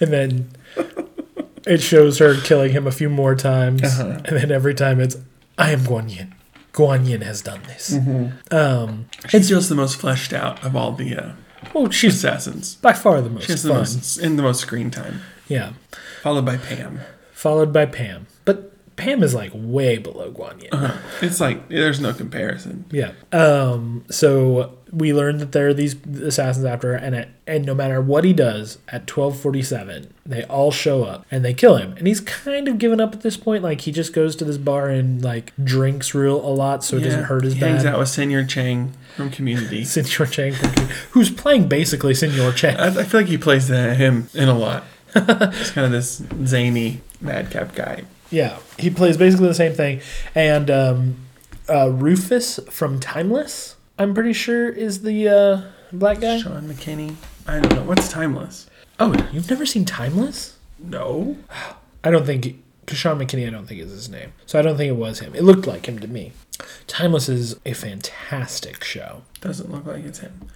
and 0.00 0.12
then 0.12 0.50
it 1.66 1.80
shows 1.80 2.18
her 2.18 2.34
killing 2.40 2.72
him 2.72 2.86
a 2.86 2.92
few 2.92 3.08
more 3.08 3.34
times, 3.36 3.82
Uh-huh. 3.84 4.20
and 4.24 4.36
then 4.36 4.50
every 4.50 4.74
time 4.74 4.98
it's 5.00 5.16
I 5.56 5.70
am 5.70 5.80
Guan 5.80 6.14
Yin. 6.14 6.34
Guan 6.72 7.06
Yin 7.06 7.20
has 7.22 7.42
done 7.42 7.60
this. 7.66 7.90
Mm-hmm. 7.94 8.54
Um, 8.54 9.06
She 9.28 9.40
feels 9.40 9.68
the 9.68 9.74
most 9.74 9.96
fleshed 9.96 10.32
out 10.32 10.64
of 10.64 10.74
all 10.74 10.92
the 10.92 11.16
uh, 11.16 11.32
well, 11.74 11.90
she's 11.90 12.14
assassins. 12.16 12.76
by 12.76 12.92
far 12.92 13.20
the 13.20 13.30
most 13.30 13.44
She 13.46 13.52
has 13.52 13.62
the 13.62 13.68
fun. 13.70 13.78
most 13.78 14.18
in 14.18 14.36
the 14.36 14.42
most 14.42 14.60
screen 14.60 14.90
time, 14.90 15.20
Yeah, 15.48 15.72
followed 16.22 16.44
by 16.46 16.56
Pam. 16.56 17.00
followed 17.32 17.72
by 17.72 17.86
Pam, 17.86 18.26
but 18.44 18.70
Pam 18.96 19.22
is 19.22 19.34
like 19.34 19.50
way 19.54 19.98
below 19.98 20.30
Guan 20.32 20.60
Yin. 20.62 20.72
Uh-huh. 20.72 20.98
It's 21.20 21.40
like 21.40 21.68
there's 21.68 22.00
no 22.00 22.12
comparison. 22.12 22.84
Yeah. 22.90 23.12
Um. 23.32 24.04
So 24.10 24.78
we 24.92 25.12
learn 25.12 25.38
that 25.38 25.52
there 25.52 25.68
are 25.68 25.74
these 25.74 25.96
assassins 26.06 26.66
after 26.66 26.92
her, 26.92 26.94
and 26.94 27.14
it, 27.14 27.28
and 27.46 27.64
no 27.64 27.74
matter 27.74 28.00
what 28.00 28.24
he 28.24 28.32
does 28.32 28.78
at 28.88 29.06
twelve 29.06 29.38
forty 29.38 29.62
seven, 29.62 30.12
they 30.26 30.44
all 30.44 30.70
show 30.70 31.04
up 31.04 31.24
and 31.30 31.44
they 31.44 31.54
kill 31.54 31.76
him. 31.76 31.94
And 31.96 32.06
he's 32.06 32.20
kind 32.20 32.68
of 32.68 32.78
given 32.78 33.00
up 33.00 33.14
at 33.14 33.22
this 33.22 33.36
point. 33.36 33.62
Like 33.62 33.82
he 33.82 33.92
just 33.92 34.12
goes 34.12 34.36
to 34.36 34.44
this 34.44 34.58
bar 34.58 34.88
and 34.88 35.22
like 35.22 35.52
drinks 35.62 36.14
real 36.14 36.36
a 36.36 36.52
lot, 36.52 36.84
so 36.84 36.98
it 36.98 37.00
doesn't 37.00 37.24
hurt 37.24 37.44
as 37.44 37.54
he 37.54 37.60
hangs 37.60 37.84
bad. 37.84 37.94
out 37.94 37.98
with 38.00 38.08
Senor 38.08 38.44
Chang 38.44 38.92
from 39.16 39.30
Community. 39.30 39.84
Senor 39.84 40.26
Chang, 40.26 40.52
from, 40.52 40.70
who's 41.12 41.30
playing 41.30 41.68
basically 41.68 42.14
Senor 42.14 42.52
Chang. 42.52 42.76
I, 42.76 42.88
I 42.88 43.04
feel 43.04 43.20
like 43.20 43.28
he 43.28 43.38
plays 43.38 43.68
that, 43.68 43.96
him 43.96 44.28
in 44.34 44.48
a 44.48 44.58
lot. 44.58 44.84
He's 45.14 45.70
kind 45.72 45.84
of 45.84 45.92
this 45.92 46.22
zany 46.46 47.02
madcap 47.20 47.74
guy. 47.74 48.04
Yeah, 48.30 48.58
he 48.78 48.88
plays 48.88 49.18
basically 49.18 49.48
the 49.48 49.54
same 49.54 49.74
thing. 49.74 50.00
And 50.34 50.70
um, 50.70 51.16
uh, 51.68 51.90
Rufus 51.90 52.58
from 52.70 52.98
Timeless, 52.98 53.76
I'm 54.02 54.14
pretty 54.14 54.32
sure, 54.32 54.68
is 54.68 55.02
the 55.02 55.28
uh, 55.28 55.62
black 55.92 56.20
guy. 56.20 56.38
Sheaun 56.40 56.64
McKinney. 56.64 57.14
I 57.46 57.60
don't 57.60 57.72
know. 57.74 57.84
What's 57.84 58.08
Timeless? 58.08 58.66
Oh, 58.98 59.14
you've 59.32 59.48
never 59.48 59.64
seen 59.64 59.84
Timeless? 59.84 60.56
No. 60.80 61.36
I 62.02 62.10
don't 62.10 62.26
think. 62.26 62.56
Because 62.84 62.98
Sheaun 62.98 63.22
McKinney, 63.22 63.46
I 63.46 63.50
don't 63.50 63.66
think 63.66 63.80
is 63.80 63.92
his 63.92 64.08
name. 64.08 64.32
So 64.44 64.58
I 64.58 64.62
don't 64.62 64.76
think 64.76 64.88
it 64.88 64.96
was 64.96 65.20
him. 65.20 65.36
It 65.36 65.44
looked 65.44 65.68
like 65.68 65.86
him 65.86 66.00
to 66.00 66.08
me. 66.08 66.32
Timeless 66.88 67.28
is 67.28 67.54
a 67.64 67.74
fantastic 67.74 68.82
show. 68.82 69.22
Doesn't 69.40 69.70
look 69.70 69.86
like 69.86 70.04
it's 70.04 70.18
him. 70.18 70.48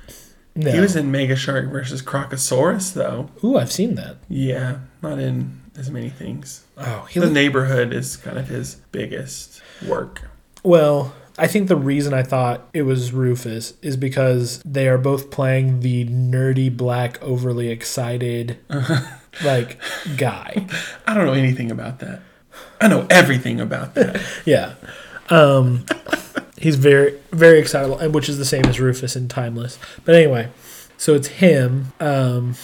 No. 0.56 0.72
He 0.72 0.80
was 0.80 0.96
in 0.96 1.12
Mega 1.12 1.36
Shark 1.36 1.70
versus 1.70 2.02
Crocosaurus, 2.02 2.94
though. 2.94 3.30
Ooh, 3.44 3.56
I've 3.58 3.70
seen 3.70 3.94
that. 3.94 4.16
Yeah, 4.28 4.78
not 5.02 5.20
in 5.20 5.60
as 5.76 5.88
many 5.88 6.08
things. 6.08 6.64
Oh, 6.76 7.06
he 7.08 7.20
The 7.20 7.26
looked, 7.26 7.34
neighborhood 7.34 7.92
is 7.92 8.16
kind 8.16 8.38
of 8.38 8.48
his 8.48 8.76
biggest 8.90 9.60
work. 9.86 10.22
Well, 10.64 11.14
I 11.38 11.46
think 11.46 11.68
the 11.68 11.76
reason 11.76 12.14
I 12.14 12.22
thought 12.22 12.68
it 12.72 12.82
was 12.82 13.12
Rufus 13.12 13.74
is 13.82 13.96
because 13.96 14.62
they 14.64 14.88
are 14.88 14.98
both 14.98 15.30
playing 15.30 15.80
the 15.80 16.06
nerdy 16.06 16.74
black, 16.74 17.22
overly 17.22 17.68
excited, 17.68 18.58
like 19.44 19.78
guy. 20.16 20.66
I 21.06 21.14
don't 21.14 21.26
know 21.26 21.34
anything 21.34 21.70
about 21.70 21.98
that. 22.00 22.20
I 22.80 22.88
know 22.88 23.06
everything 23.10 23.60
about 23.60 23.94
that. 23.94 24.20
Yeah. 24.46 24.74
Um, 25.28 25.84
he's 26.56 26.76
very, 26.76 27.18
very 27.32 27.58
excitable, 27.58 27.98
which 28.10 28.28
is 28.28 28.38
the 28.38 28.44
same 28.44 28.64
as 28.66 28.80
Rufus 28.80 29.16
in 29.16 29.28
Timeless. 29.28 29.78
But 30.04 30.14
anyway, 30.14 30.48
so 30.96 31.14
it's 31.14 31.26
him, 31.28 31.92
um, 32.00 32.54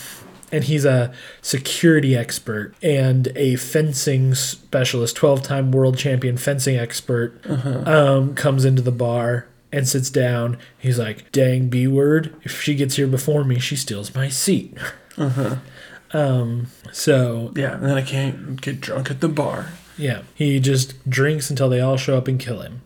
and 0.52 0.62
he's 0.64 0.84
a 0.84 1.12
security 1.40 2.14
expert 2.16 2.74
and 2.82 3.28
a 3.34 3.56
fencing 3.56 4.34
specialist, 4.36 5.16
12 5.16 5.42
time 5.42 5.72
world 5.72 5.96
champion 5.98 6.36
fencing 6.36 6.76
expert, 6.76 7.40
um, 7.48 8.34
comes 8.34 8.64
into 8.64 8.82
the 8.82 8.92
bar. 8.92 9.46
And 9.74 9.88
sits 9.88 10.10
down. 10.10 10.58
He's 10.78 10.98
like, 10.98 11.32
"Dang 11.32 11.68
B 11.70 11.86
word! 11.86 12.34
If 12.42 12.60
she 12.60 12.74
gets 12.74 12.96
here 12.96 13.06
before 13.06 13.42
me, 13.42 13.58
she 13.58 13.74
steals 13.74 14.14
my 14.14 14.28
seat." 14.28 14.76
Uh 15.16 15.56
Um. 16.12 16.66
So 16.92 17.52
yeah, 17.56 17.76
and 17.76 17.84
then 17.84 17.96
I 17.96 18.02
can't 18.02 18.60
get 18.60 18.82
drunk 18.82 19.10
at 19.10 19.20
the 19.22 19.28
bar. 19.30 19.70
yeah, 19.96 20.24
he 20.34 20.60
just 20.60 20.92
drinks 21.08 21.48
until 21.48 21.70
they 21.70 21.80
all 21.80 21.96
show 21.96 22.18
up 22.18 22.28
and 22.28 22.38
kill 22.38 22.60
him. 22.60 22.82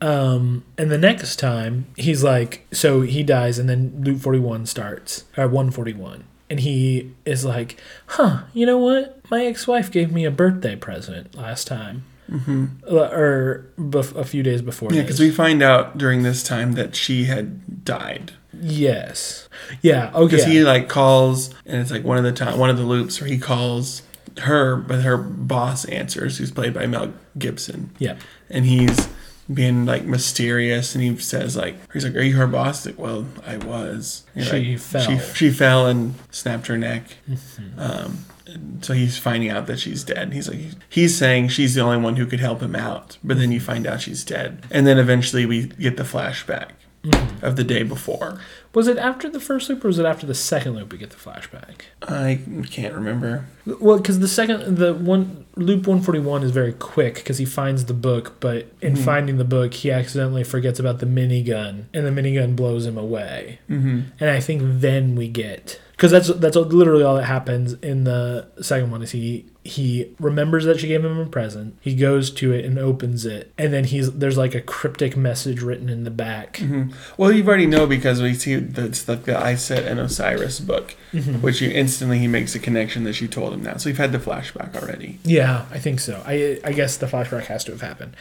Um, 0.00 0.64
and 0.78 0.90
the 0.90 0.96
next 0.96 1.36
time 1.36 1.84
he's 1.96 2.24
like, 2.24 2.66
so 2.72 3.02
he 3.02 3.22
dies, 3.22 3.58
and 3.58 3.68
then 3.68 4.00
Loop 4.02 4.20
Forty 4.20 4.38
One 4.38 4.64
starts, 4.64 5.24
or 5.36 5.46
One 5.46 5.70
Forty 5.70 5.92
One, 5.92 6.24
and 6.50 6.60
he 6.60 7.12
is 7.24 7.44
like, 7.44 7.76
huh, 8.06 8.42
you 8.54 8.66
know 8.66 8.78
what? 8.78 9.20
My 9.30 9.44
ex 9.44 9.66
wife 9.66 9.90
gave 9.90 10.12
me 10.12 10.24
a 10.24 10.30
birthday 10.30 10.76
present 10.76 11.34
last 11.34 11.66
time, 11.66 12.04
mm-hmm. 12.30 12.66
or 12.88 13.66
bef- 13.78 14.16
a 14.16 14.24
few 14.24 14.42
days 14.42 14.62
before. 14.62 14.92
Yeah, 14.92 15.02
because 15.02 15.20
we 15.20 15.30
find 15.30 15.62
out 15.62 15.98
during 15.98 16.22
this 16.22 16.42
time 16.42 16.72
that 16.72 16.96
she 16.96 17.24
had 17.24 17.84
died. 17.84 18.32
yes, 18.60 19.48
yeah, 19.82 20.10
okay, 20.14 20.36
Because 20.36 20.44
he 20.46 20.62
like 20.64 20.88
calls, 20.88 21.54
and 21.66 21.80
it's 21.80 21.90
like 21.90 22.04
one 22.04 22.16
of 22.18 22.24
the 22.24 22.32
time, 22.32 22.58
one 22.58 22.70
of 22.70 22.76
the 22.78 22.84
loops 22.84 23.20
where 23.20 23.28
he 23.28 23.38
calls 23.38 24.02
her, 24.42 24.76
but 24.76 25.02
her 25.02 25.16
boss 25.16 25.84
answers, 25.86 26.38
who's 26.38 26.50
played 26.50 26.72
by 26.72 26.86
Mel 26.86 27.12
Gibson. 27.36 27.90
yeah, 27.98 28.16
and 28.48 28.64
he's 28.64 29.08
being 29.52 29.86
like 29.86 30.04
mysterious 30.04 30.94
and 30.94 31.02
he 31.02 31.16
says 31.16 31.56
like 31.56 31.74
he's 31.92 32.04
like 32.04 32.14
are 32.14 32.20
you 32.20 32.36
her 32.36 32.46
boss 32.46 32.84
like 32.84 32.98
well 32.98 33.24
i 33.46 33.56
was 33.56 34.24
She 34.36 34.42
like, 34.74 34.78
fell. 34.78 35.00
she, 35.18 35.18
she 35.34 35.50
fell 35.50 35.86
and 35.86 36.14
snapped 36.30 36.66
her 36.66 36.76
neck 36.76 37.04
Mm-hmm. 37.28 37.78
um 37.80 38.18
and 38.46 38.82
so 38.84 38.94
he's 38.94 39.18
finding 39.18 39.50
out 39.50 39.66
that 39.66 39.78
she's 39.78 40.04
dead 40.04 40.32
he's 40.32 40.48
like 40.48 40.60
he's 40.88 41.16
saying 41.16 41.48
she's 41.48 41.74
the 41.74 41.80
only 41.82 41.98
one 41.98 42.16
who 42.16 42.26
could 42.26 42.40
help 42.40 42.60
him 42.62 42.74
out 42.76 43.18
but 43.24 43.38
then 43.38 43.52
you 43.52 43.60
find 43.60 43.86
out 43.86 44.00
she's 44.02 44.24
dead 44.24 44.64
and 44.70 44.86
then 44.86 44.98
eventually 44.98 45.44
we 45.46 45.66
get 45.66 45.96
the 45.96 46.02
flashback 46.02 46.70
Mm-hmm. 47.04 47.44
of 47.46 47.54
the 47.54 47.62
day 47.62 47.84
before 47.84 48.40
Was 48.78 48.86
it 48.86 48.96
after 48.96 49.28
the 49.28 49.40
first 49.40 49.68
loop 49.68 49.84
or 49.84 49.88
was 49.88 49.98
it 49.98 50.06
after 50.06 50.24
the 50.24 50.36
second 50.36 50.76
loop 50.76 50.92
we 50.92 50.98
get 50.98 51.10
the 51.10 51.16
flashback? 51.16 51.80
i 52.00 52.38
can't 52.70 52.94
remember 52.94 53.44
Well, 53.66 53.96
because 53.98 54.20
the 54.20 54.28
second, 54.28 54.76
the 54.76 54.94
one 54.94 55.46
loop 55.56 55.88
one 55.88 56.00
forty 56.00 56.20
one 56.20 56.44
is 56.44 56.52
very 56.52 56.74
quick 56.74 57.16
because 57.16 57.38
he 57.38 57.44
finds 57.44 57.86
the 57.86 57.92
book, 57.92 58.36
but 58.38 58.68
in 58.80 58.94
finding 58.94 59.36
the 59.38 59.44
book, 59.44 59.74
he 59.74 59.90
accidentally 59.90 60.44
forgets 60.44 60.78
about 60.78 61.00
the 61.00 61.06
minigun, 61.06 61.86
and 61.92 62.06
the 62.06 62.10
minigun 62.22 62.54
blows 62.54 62.86
him 62.86 62.96
away. 62.96 63.58
mm-hmm. 63.68 64.02
And 64.20 64.30
I 64.30 64.38
think 64.38 64.62
then 64.64 65.16
we 65.16 65.26
get 65.26 65.80
because 65.98 66.12
that's 66.12 66.28
that's 66.28 66.54
literally 66.54 67.02
all 67.02 67.16
that 67.16 67.24
happens 67.24 67.72
in 67.72 68.04
the 68.04 68.46
second 68.62 68.92
one 68.92 69.02
is 69.02 69.10
he 69.10 69.44
he 69.64 70.14
remembers 70.20 70.64
that 70.64 70.78
she 70.78 70.86
gave 70.86 71.04
him 71.04 71.18
a 71.18 71.26
present. 71.26 71.76
He 71.80 71.96
goes 71.96 72.30
to 72.30 72.52
it 72.52 72.64
and 72.64 72.78
opens 72.78 73.26
it, 73.26 73.52
and 73.58 73.72
then 73.72 73.82
he's 73.82 74.12
there's 74.12 74.38
like 74.38 74.54
a 74.54 74.60
cryptic 74.60 75.16
message 75.16 75.60
written 75.60 75.88
in 75.88 76.04
the 76.04 76.10
back. 76.12 76.58
Mm-hmm. 76.58 76.92
Well, 77.16 77.32
you 77.32 77.44
already 77.44 77.66
know 77.66 77.84
because 77.84 78.22
we 78.22 78.34
see 78.34 78.54
that's 78.54 79.08
like 79.08 79.24
the 79.24 79.36
Isis 79.36 79.80
and 79.80 79.98
Osiris 79.98 80.60
book, 80.60 80.92
which 81.40 81.60
you 81.60 81.68
instantly 81.68 82.20
he 82.20 82.28
makes 82.28 82.54
a 82.54 82.60
connection 82.60 83.02
that 83.02 83.14
she 83.14 83.26
told 83.26 83.52
him 83.52 83.64
that. 83.64 83.80
So 83.80 83.90
we've 83.90 83.98
had 83.98 84.12
the 84.12 84.18
flashback 84.18 84.80
already. 84.80 85.18
Yeah, 85.24 85.66
I 85.72 85.80
think 85.80 85.98
so. 85.98 86.22
I 86.24 86.60
I 86.62 86.70
guess 86.70 86.96
the 86.96 87.06
flashback 87.06 87.46
has 87.46 87.64
to 87.64 87.72
have 87.72 87.82
happened. 87.82 88.14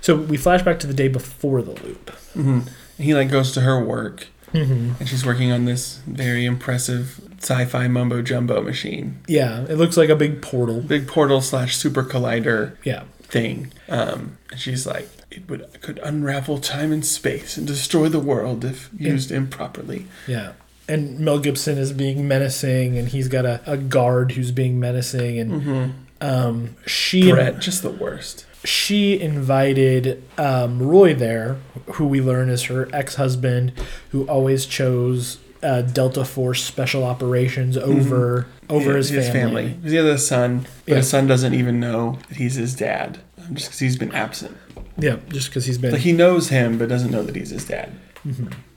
So 0.00 0.16
we 0.16 0.38
flash 0.38 0.62
back 0.62 0.80
to 0.80 0.86
the 0.86 0.94
day 0.94 1.08
before 1.08 1.60
the 1.60 1.72
loop. 1.82 2.10
Mm-hmm. 2.34 2.60
He 2.96 3.14
like 3.14 3.30
goes 3.30 3.52
to 3.52 3.60
her 3.60 3.84
work, 3.84 4.28
Mm-hmm. 4.52 4.92
and 5.00 5.08
she's 5.08 5.24
working 5.26 5.52
on 5.52 5.64
this 5.64 6.00
very 6.06 6.44
impressive 6.44 7.20
sci-fi 7.40 7.86
mumbo 7.88 8.22
jumbo 8.22 8.62
machine, 8.62 9.20
Yeah, 9.28 9.62
it 9.68 9.76
looks 9.76 9.96
like 9.96 10.08
a 10.08 10.16
big 10.16 10.40
portal. 10.42 10.80
big 10.80 11.06
portal 11.06 11.40
slash 11.40 11.76
super 11.76 12.02
collider 12.02 12.76
Yeah. 12.84 13.04
thing. 13.22 13.72
Um, 13.88 14.38
and 14.50 14.58
she's 14.58 14.86
like, 14.86 15.08
it 15.30 15.48
would 15.48 15.66
could 15.82 15.98
unravel 16.02 16.58
time 16.58 16.90
and 16.92 17.04
space 17.04 17.56
and 17.58 17.66
destroy 17.66 18.08
the 18.08 18.18
world 18.20 18.64
if 18.64 18.88
used 18.98 19.30
improperly. 19.30 20.06
Yeah. 20.26 20.52
And 20.88 21.20
Mel 21.20 21.38
Gibson 21.38 21.76
is 21.76 21.92
being 21.92 22.26
menacing, 22.26 22.96
and 22.96 23.08
he's 23.08 23.28
got 23.28 23.44
a, 23.44 23.60
a 23.66 23.76
guard 23.76 24.32
who's 24.32 24.50
being 24.52 24.80
menacing, 24.80 25.38
and 25.38 25.92
um, 26.22 26.76
she 26.86 27.30
Brett, 27.30 27.58
just 27.58 27.82
the 27.82 27.90
worst. 27.90 28.46
She 28.64 29.18
invited 29.20 30.22
um, 30.38 30.80
Roy 30.82 31.14
there, 31.14 31.58
who 31.92 32.06
we 32.06 32.20
learn 32.20 32.48
is 32.50 32.64
her 32.64 32.88
ex 32.92 33.14
husband, 33.16 33.72
who 34.10 34.26
always 34.26 34.66
chose 34.66 35.38
uh, 35.62 35.82
Delta 35.82 36.24
Force 36.24 36.62
Special 36.64 37.04
Operations 37.04 37.76
over 37.76 38.46
over 38.68 38.94
Mm-hmm. 38.94 39.14
Yeah, 39.14 39.20
his, 39.22 39.28
family. 39.30 39.68
Because 39.74 39.90
he 39.92 39.96
has 39.96 40.06
a 40.06 40.18
son, 40.18 40.66
but 40.84 40.92
Yeah. 40.92 40.96
his 40.96 41.08
son 41.08 41.26
doesn't 41.26 41.54
even 41.54 41.80
know 41.80 42.18
that 42.28 42.36
he's 42.36 42.54
his 42.56 42.74
dad, 42.74 43.18
um, 43.38 43.54
just 43.54 43.68
because 43.68 43.78
he's 43.80 43.96
been 43.96 44.12
absent. 44.12 44.56
Yeah, 44.98 45.16
just 45.30 45.48
because 45.48 45.64
he's 45.64 45.78
been 45.78 45.92
Like 45.92 46.02
he 46.02 46.12
knows 46.12 46.48
him, 46.50 46.76
but 46.78 46.88
doesn't 46.88 47.10
know 47.10 47.22
that 47.22 47.34
he's 47.34 47.50
his 47.50 47.64
dad. 47.64 47.92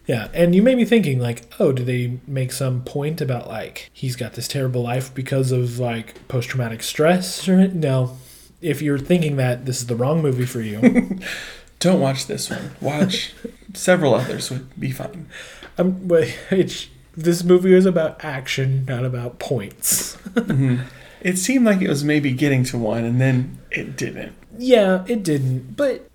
Yeah, 0.07 0.29
and 0.33 0.55
you 0.55 0.61
may 0.61 0.75
be 0.75 0.85
thinking 0.85 1.19
like, 1.19 1.43
oh, 1.59 1.71
do 1.71 1.83
they 1.83 2.19
make 2.27 2.51
some 2.51 2.83
point 2.83 3.21
about 3.21 3.47
like 3.47 3.89
he's 3.93 4.15
got 4.15 4.33
this 4.33 4.47
terrible 4.47 4.81
life 4.81 5.13
because 5.13 5.51
of 5.51 5.77
like 5.79 6.27
post 6.27 6.49
traumatic 6.49 6.83
stress? 6.83 7.47
Or 7.47 7.67
no, 7.67 8.17
if 8.61 8.81
you're 8.81 8.99
thinking 8.99 9.35
that, 9.37 9.65
this 9.65 9.79
is 9.81 9.87
the 9.87 9.95
wrong 9.95 10.21
movie 10.21 10.45
for 10.45 10.61
you. 10.61 11.19
Don't 11.79 11.99
watch 11.99 12.27
this 12.27 12.49
one. 12.49 12.71
Watch 12.79 13.33
several 13.73 14.13
others 14.13 14.51
would 14.51 14.79
be 14.79 14.91
fine. 14.91 15.27
um, 15.77 16.07
but 16.07 16.33
it's 16.51 16.87
this 17.15 17.43
movie 17.43 17.73
is 17.73 17.85
about 17.85 18.23
action, 18.23 18.85
not 18.85 19.03
about 19.03 19.39
points. 19.39 20.17
It 21.21 21.37
seemed 21.37 21.65
like 21.65 21.81
it 21.81 21.89
was 21.89 22.03
maybe 22.03 22.31
getting 22.31 22.63
to 22.65 22.77
one, 22.77 23.03
and 23.03 23.19
then 23.19 23.59
it 23.69 23.95
didn't. 23.97 24.33
yeah, 24.57 25.03
it 25.07 25.23
didn't, 25.23 25.75
but 25.75 26.07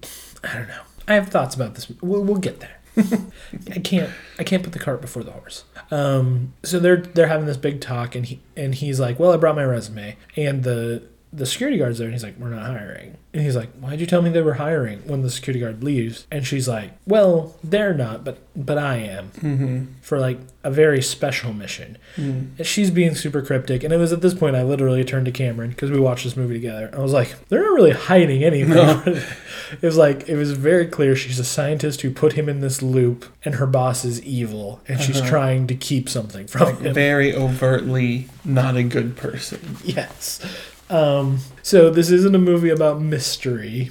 I 0.43 0.55
don't 0.55 0.69
know. 0.69 0.83
I 1.09 1.15
have 1.15 1.29
thoughts 1.29 1.55
about 1.55 1.75
this. 1.75 1.89
We'll, 2.01 2.23
we'll 2.23 2.39
get 2.39 2.61
there. 2.61 2.77
I 3.73 3.79
can't. 3.79 4.11
I 4.39 4.43
can't 4.45 4.63
put 4.63 4.73
the 4.73 4.79
cart 4.79 5.01
before 5.01 5.23
the 5.23 5.31
horse. 5.33 5.65
Um, 5.91 6.55
so 6.63 6.79
they're 6.81 6.97
they're 6.97 7.29
having 7.29 7.47
this 7.47 7.57
big 7.59 7.81
talk, 7.81 8.15
and 8.15 8.25
he 8.27 8.41
and 8.57 8.75
he's 8.75 8.99
like, 8.99 9.19
"Well, 9.21 9.33
I 9.33 9.37
brought 9.37 9.55
my 9.55 9.65
resume," 9.65 10.17
and 10.35 10.65
the 10.65 11.03
the 11.37 11.47
security 11.47 11.79
guard's 11.79 11.99
there, 11.99 12.07
and 12.07 12.15
he's 12.15 12.25
like, 12.25 12.39
"We're 12.39 12.49
not 12.51 12.67
hiring." 12.67 13.17
And 13.35 13.43
he's 13.45 13.55
like, 13.57 13.71
"Why'd 13.75 14.01
you 14.01 14.07
tell 14.07 14.23
me 14.23 14.31
they 14.31 14.41
were 14.43 14.55
hiring?" 14.55 15.01
When 15.07 15.21
the 15.23 15.31
security 15.31 15.61
guard 15.61 15.85
leaves, 15.85 16.27
and 16.33 16.47
she's 16.47 16.67
like, 16.67 16.93
"Well, 17.07 17.55
they're 17.63 17.93
not, 17.95 18.25
but 18.25 18.39
but 18.57 18.79
I 18.79 18.97
am 18.97 19.31
Mm-hmm. 19.43 19.85
for 20.01 20.19
like 20.19 20.39
a 20.65 20.71
very 20.71 21.03
special 21.03 21.53
mission." 21.53 21.99
And 22.17 22.57
she's 22.63 22.91
being 22.91 23.15
super 23.15 23.43
cryptic, 23.43 23.85
and 23.85 23.93
it 23.93 23.99
was 23.99 24.13
at 24.13 24.23
this 24.23 24.33
point 24.33 24.57
I 24.57 24.63
literally 24.63 25.05
turned 25.05 25.27
to 25.27 25.33
Cameron 25.33 25.71
because 25.71 25.91
we 25.91 26.01
watched 26.01 26.25
this 26.25 26.37
movie 26.37 26.55
together. 26.55 26.91
I 26.95 27.01
was 27.01 27.13
like, 27.13 27.35
"They're 27.51 27.63
not 27.63 27.75
really 27.75 27.91
hiding 27.93 28.43
anything." 28.43 28.71
No. 28.75 29.03
it 29.07 29.83
was 29.83 29.99
like 29.99 30.29
it 30.29 30.37
was 30.37 30.53
very 30.53 30.87
clear 30.87 31.15
she's 31.15 31.39
a 31.39 31.45
scientist 31.45 32.01
who 32.01 32.11
put 32.11 32.33
him 32.33 32.49
in 32.49 32.61
this 32.61 32.81
loop, 32.81 33.27
and 33.45 33.57
her 33.57 33.67
boss 33.67 34.05
is 34.07 34.23
evil, 34.23 34.81
and 34.89 35.01
she's 35.01 35.21
Uh-huh. 35.21 35.29
trying 35.29 35.67
to 35.67 35.75
keep 35.75 36.09
something 36.09 36.47
from 36.47 36.63
Like 36.63 36.81
him. 36.81 36.95
very 36.95 37.35
overtly 37.35 38.29
not 38.45 38.77
a 38.77 38.83
good 38.83 39.17
person. 39.17 39.61
Yes. 39.85 40.41
Um, 40.89 41.39
so 41.63 41.91
this 41.91 42.11
isn't 42.11 42.35
a 42.35 42.39
movie 42.39 42.71
about 42.71 43.01
mystery. 43.01 43.91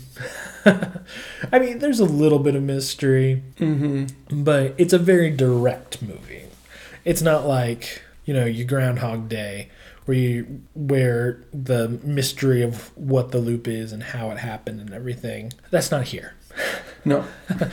I 0.66 1.60
mean, 1.60 1.80
there's 1.80 2.00
a 2.00 2.06
little 2.06 2.40
bit 2.40 2.56
of 2.56 2.64
mystery, 2.64 3.44
Mm-hmm. 3.58 4.44
but 4.44 4.74
it's 4.78 4.94
a 4.94 4.98
very 5.00 5.30
direct 5.30 6.02
movie. 6.02 6.44
It's 7.04 7.22
not 7.22 7.46
like 7.48 8.02
you 8.26 8.34
know 8.34 8.46
you 8.46 8.66
Groundhog 8.66 9.30
Day, 9.30 9.70
where 10.06 10.18
you 10.18 10.62
where 10.74 11.44
the 11.54 11.90
mystery 12.04 12.62
of 12.64 12.96
what 12.98 13.32
the 13.32 13.38
loop 13.40 13.68
is 13.68 13.92
and 13.92 14.02
how 14.02 14.32
it 14.32 14.38
happened 14.40 14.80
and 14.82 14.94
everything. 14.94 15.54
That's 15.72 15.92
not 15.92 16.06
here. 16.06 16.34
No. 17.04 17.26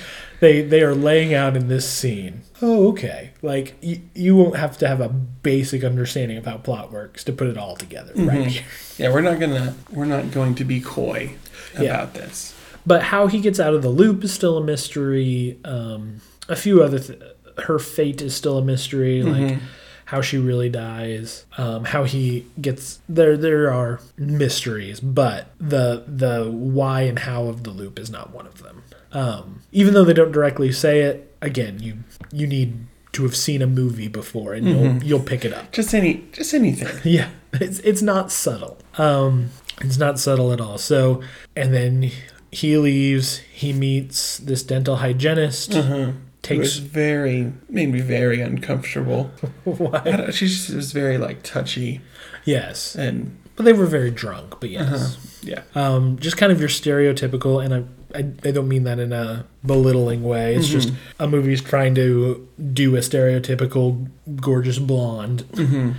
They 0.43 0.61
they 0.62 0.82
are 0.82 0.93
laying 0.93 1.32
out 1.34 1.57
in 1.57 1.68
this 1.68 1.88
scene. 1.88 2.43
Oh, 2.61 2.88
okay. 2.88 3.30
Like 3.43 3.76
you, 3.80 4.01
you 4.12 4.34
won't 4.34 4.57
have 4.57 4.76
to 4.78 4.88
have 4.88 5.01
a 5.01 5.09
basic 5.09 5.84
understanding 5.84 6.36
of 6.36 6.47
how 6.47 6.57
plot 6.59 6.90
works 6.90 7.22
to 7.24 7.32
put 7.32 7.47
it 7.47 7.57
all 7.57 7.76
together 7.76 8.12
right 8.16 8.38
Mhm. 8.38 8.47
here. 8.49 8.62
Yeah, 8.99 9.12
we're 9.12 9.20
not 9.20 9.38
gonna 9.38 9.76
we're 9.93 10.05
not 10.05 10.32
going 10.32 10.57
to 10.57 10.64
be 10.64 10.80
coy 10.80 11.34
about 11.74 11.84
Yeah. 11.84 12.07
this. 12.07 12.55
But 12.84 13.03
how 13.05 13.28
he 13.28 13.38
gets 13.40 13.61
out 13.61 13.72
of 13.74 13.82
the 13.82 13.88
loop 13.88 14.24
is 14.24 14.32
still 14.34 14.59
a 14.59 14.64
mystery. 14.64 15.59
Um, 15.64 16.22
a 16.49 16.57
few 16.57 16.82
other, 16.82 16.99
th- 16.99 17.20
her 17.66 17.78
fate 17.78 18.20
is 18.20 18.34
still 18.34 18.59
a 18.59 18.64
mystery. 18.64 19.22
Like 19.22 19.43
Mhm. 19.53 19.59
how 20.07 20.22
she 20.22 20.38
really 20.38 20.68
dies. 20.68 21.45
Um, 21.57 21.84
how 21.84 22.03
he 22.03 22.47
gets 22.61 22.99
there. 23.09 23.36
There 23.36 23.72
are 23.72 24.01
mysteries, 24.18 24.99
but 24.99 25.53
the 25.61 26.03
the 26.09 26.51
why 26.51 27.03
and 27.03 27.20
how 27.20 27.45
of 27.45 27.62
the 27.62 27.70
loop 27.70 28.01
is 28.01 28.11
not 28.11 28.34
one 28.34 28.49
of 28.49 28.61
them. 28.64 28.82
Um, 29.12 29.60
even 29.72 29.94
though 29.94 30.04
they 30.04 30.12
don't 30.14 30.32
directly 30.32 30.72
say 30.72 31.00
it, 31.02 31.34
again, 31.42 31.78
you 31.80 31.98
you 32.32 32.46
need 32.46 32.86
to 33.12 33.22
have 33.24 33.36
seen 33.36 33.60
a 33.62 33.66
movie 33.66 34.08
before, 34.08 34.54
and 34.54 34.66
you'll 34.66 34.78
Mhm. 34.84 35.04
you'll 35.04 35.20
pick 35.20 35.44
it 35.44 35.52
up. 35.52 35.70
Just 35.72 35.94
any 35.94 36.24
just 36.32 36.54
anything. 36.54 36.88
Yeah, 37.04 37.28
it's 37.52 37.78
it's 37.80 38.02
not 38.02 38.32
subtle. 38.32 38.78
Um, 38.96 39.50
it's 39.80 39.98
not 39.98 40.18
subtle 40.18 40.52
at 40.52 40.60
all. 40.60 40.78
So, 40.78 41.20
and 41.56 41.74
then 41.74 42.10
he 42.50 42.76
leaves. 42.78 43.38
He 43.52 43.72
meets 43.72 44.38
this 44.38 44.62
dental 44.62 44.96
hygienist. 44.96 45.74
Uh-huh. 45.74 45.94
It 45.94 46.58
was 46.58 46.70
Takes 46.72 46.76
very 46.78 47.52
made 47.68 47.92
me 47.92 48.00
very 48.00 48.40
uncomfortable. 48.40 49.30
Why? 49.64 50.30
she 50.32 50.48
just 50.48 50.70
was 50.70 50.90
very 50.92 51.16
like 51.16 51.42
touchy 51.44 52.00
Yes, 52.44 52.96
and 52.96 53.36
but 53.54 53.64
they 53.64 53.72
were 53.72 53.86
very 53.86 54.10
drunk. 54.10 54.56
But 54.60 54.70
yes, 54.70 54.88
uh-huh. 54.88 55.16
yeah. 55.42 55.62
um, 55.74 56.18
just 56.18 56.36
kind 56.36 56.50
of 56.50 56.58
your 56.58 56.68
stereotypical, 56.68 57.64
and 57.64 57.72
I, 57.74 57.84
I 58.14 58.18
I 58.44 58.50
don't 58.50 58.68
mean 58.68 58.84
that 58.84 58.98
in 58.98 59.12
a 59.12 59.44
belittling 59.64 60.22
way. 60.22 60.54
It's 60.54 60.68
just 60.68 60.92
a 61.18 61.26
movie's 61.26 61.62
trying 61.62 61.94
to 61.96 62.48
do 62.72 62.96
a 62.96 63.00
stereotypical 63.00 64.08
gorgeous 64.36 64.78
blonde. 64.78 65.42
hmm 65.54 65.92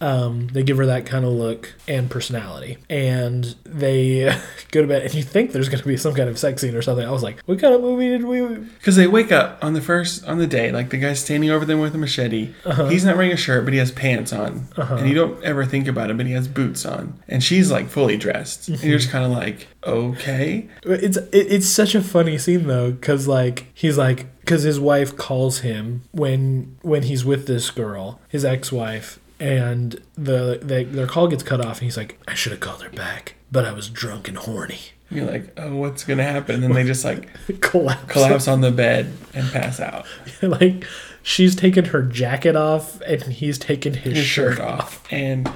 Um, 0.00 0.48
they 0.48 0.62
give 0.62 0.76
her 0.76 0.86
that 0.86 1.06
kind 1.06 1.24
of 1.24 1.32
look 1.32 1.74
and 1.88 2.10
personality, 2.10 2.78
and 2.90 3.54
they 3.64 4.24
go 4.70 4.82
to 4.82 4.88
bed. 4.88 5.02
And 5.02 5.14
you 5.14 5.22
think 5.22 5.52
there's 5.52 5.68
going 5.68 5.80
to 5.80 5.86
be 5.88 5.96
some 5.96 6.14
kind 6.14 6.28
of 6.28 6.38
sex 6.38 6.60
scene 6.62 6.74
or 6.74 6.82
something. 6.82 7.06
I 7.06 7.10
was 7.10 7.22
like, 7.22 7.40
what 7.46 7.58
kind 7.58 7.74
of 7.74 7.80
movie 7.80 8.08
did 8.08 8.24
we? 8.24 8.36
Because 8.86 8.96
they 8.96 9.06
wake 9.06 9.32
up 9.32 9.58
on 9.64 9.72
the 9.72 9.80
first 9.80 10.24
on 10.26 10.38
the 10.38 10.46
day, 10.46 10.70
like 10.70 10.90
the 10.90 10.96
guy's 10.98 11.18
standing 11.20 11.50
over 11.50 11.64
them 11.64 11.80
with 11.80 11.94
a 11.94 11.98
machete. 11.98 12.52
He's 12.88 13.04
not 13.04 13.16
wearing 13.16 13.32
a 13.32 13.36
shirt, 13.36 13.64
but 13.64 13.72
he 13.72 13.78
has 13.80 13.90
pants 13.90 14.32
on, 14.32 14.68
Uh-huh. 14.76 14.96
and 14.96 15.08
you 15.08 15.14
don't 15.14 15.42
ever 15.42 15.64
think 15.64 15.88
about 15.88 16.10
it, 16.10 16.16
but 16.16 16.26
he 16.26 16.32
has 16.32 16.46
boots 16.46 16.86
on, 16.86 17.18
and 17.28 17.42
she's 17.42 17.70
like 17.70 17.88
fully 17.88 18.16
dressed, 18.16 18.68
and 18.68 18.80
you're 18.84 18.98
just 18.98 19.10
kind 19.10 19.24
of 19.24 19.32
like, 19.32 19.66
okay, 19.84 20.68
It's 20.84 21.16
it, 21.16 21.28
it's 21.32 21.66
such 21.66 21.94
a 21.94 22.02
funny 22.02 22.38
scene 22.38 22.66
though, 22.66 22.92
because 22.92 23.26
like 23.26 23.66
he's 23.74 23.98
like 23.98 24.26
because 24.40 24.62
his 24.62 24.78
wife 24.78 25.16
calls 25.16 25.60
him 25.60 26.02
when 26.12 26.76
when 26.82 27.02
he's 27.04 27.24
with 27.24 27.46
this 27.46 27.70
girl, 27.70 28.20
his 28.28 28.44
ex-wife, 28.44 29.18
and 29.38 29.92
the, 30.16 30.58
the 30.62 30.84
their 30.84 31.06
call 31.06 31.28
gets 31.28 31.42
cut 31.42 31.60
off, 31.60 31.78
and 31.78 31.84
he's 31.84 31.96
like, 31.96 32.18
I 32.26 32.34
should 32.34 32.52
have 32.52 32.60
called 32.60 32.82
her 32.82 32.90
back, 32.90 33.34
but 33.52 33.64
I 33.64 33.72
was 33.72 33.88
drunk 33.90 34.28
and 34.28 34.36
horny. 34.38 34.78
you're 35.10 35.26
like, 35.30 35.52
oh, 35.58 35.76
what's 35.76 36.04
gonna 36.04 36.22
happen? 36.24 36.56
And 36.56 36.64
then 36.64 36.72
they 36.72 36.84
just 36.84 37.04
like 37.04 37.28
collapse. 37.60 38.12
collapse 38.12 38.48
on 38.48 38.60
the 38.60 38.70
bed 38.72 39.12
and 39.34 39.50
pass 39.50 39.78
out, 39.80 40.06
like 40.42 40.84
she's 41.22 41.54
taken 41.54 41.86
her 41.86 42.02
jacket 42.02 42.56
off, 42.56 43.00
and 43.02 43.22
he's 43.24 43.58
taken 43.58 43.94
his, 43.94 44.16
his 44.16 44.24
shirt, 44.26 44.56
shirt 44.56 44.64
off. 44.66 45.02
and 45.12 45.50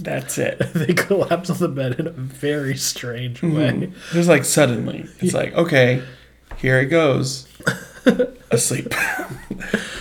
that's 0.00 0.38
it. 0.38 0.58
they 0.74 0.92
collapse 0.94 1.50
on 1.50 1.58
the 1.58 1.68
bed 1.68 1.98
in 2.00 2.06
a 2.06 2.10
very 2.10 2.76
strange 2.76 3.42
way. 3.42 3.48
Mhm. 3.72 3.92
Just 4.12 4.28
like 4.28 4.44
suddenly, 4.44 5.06
it's 5.20 5.34
like, 5.34 5.52
okay, 5.54 6.02
here 6.58 6.80
it 6.80 6.86
goes, 6.86 7.46
asleep. 8.50 8.92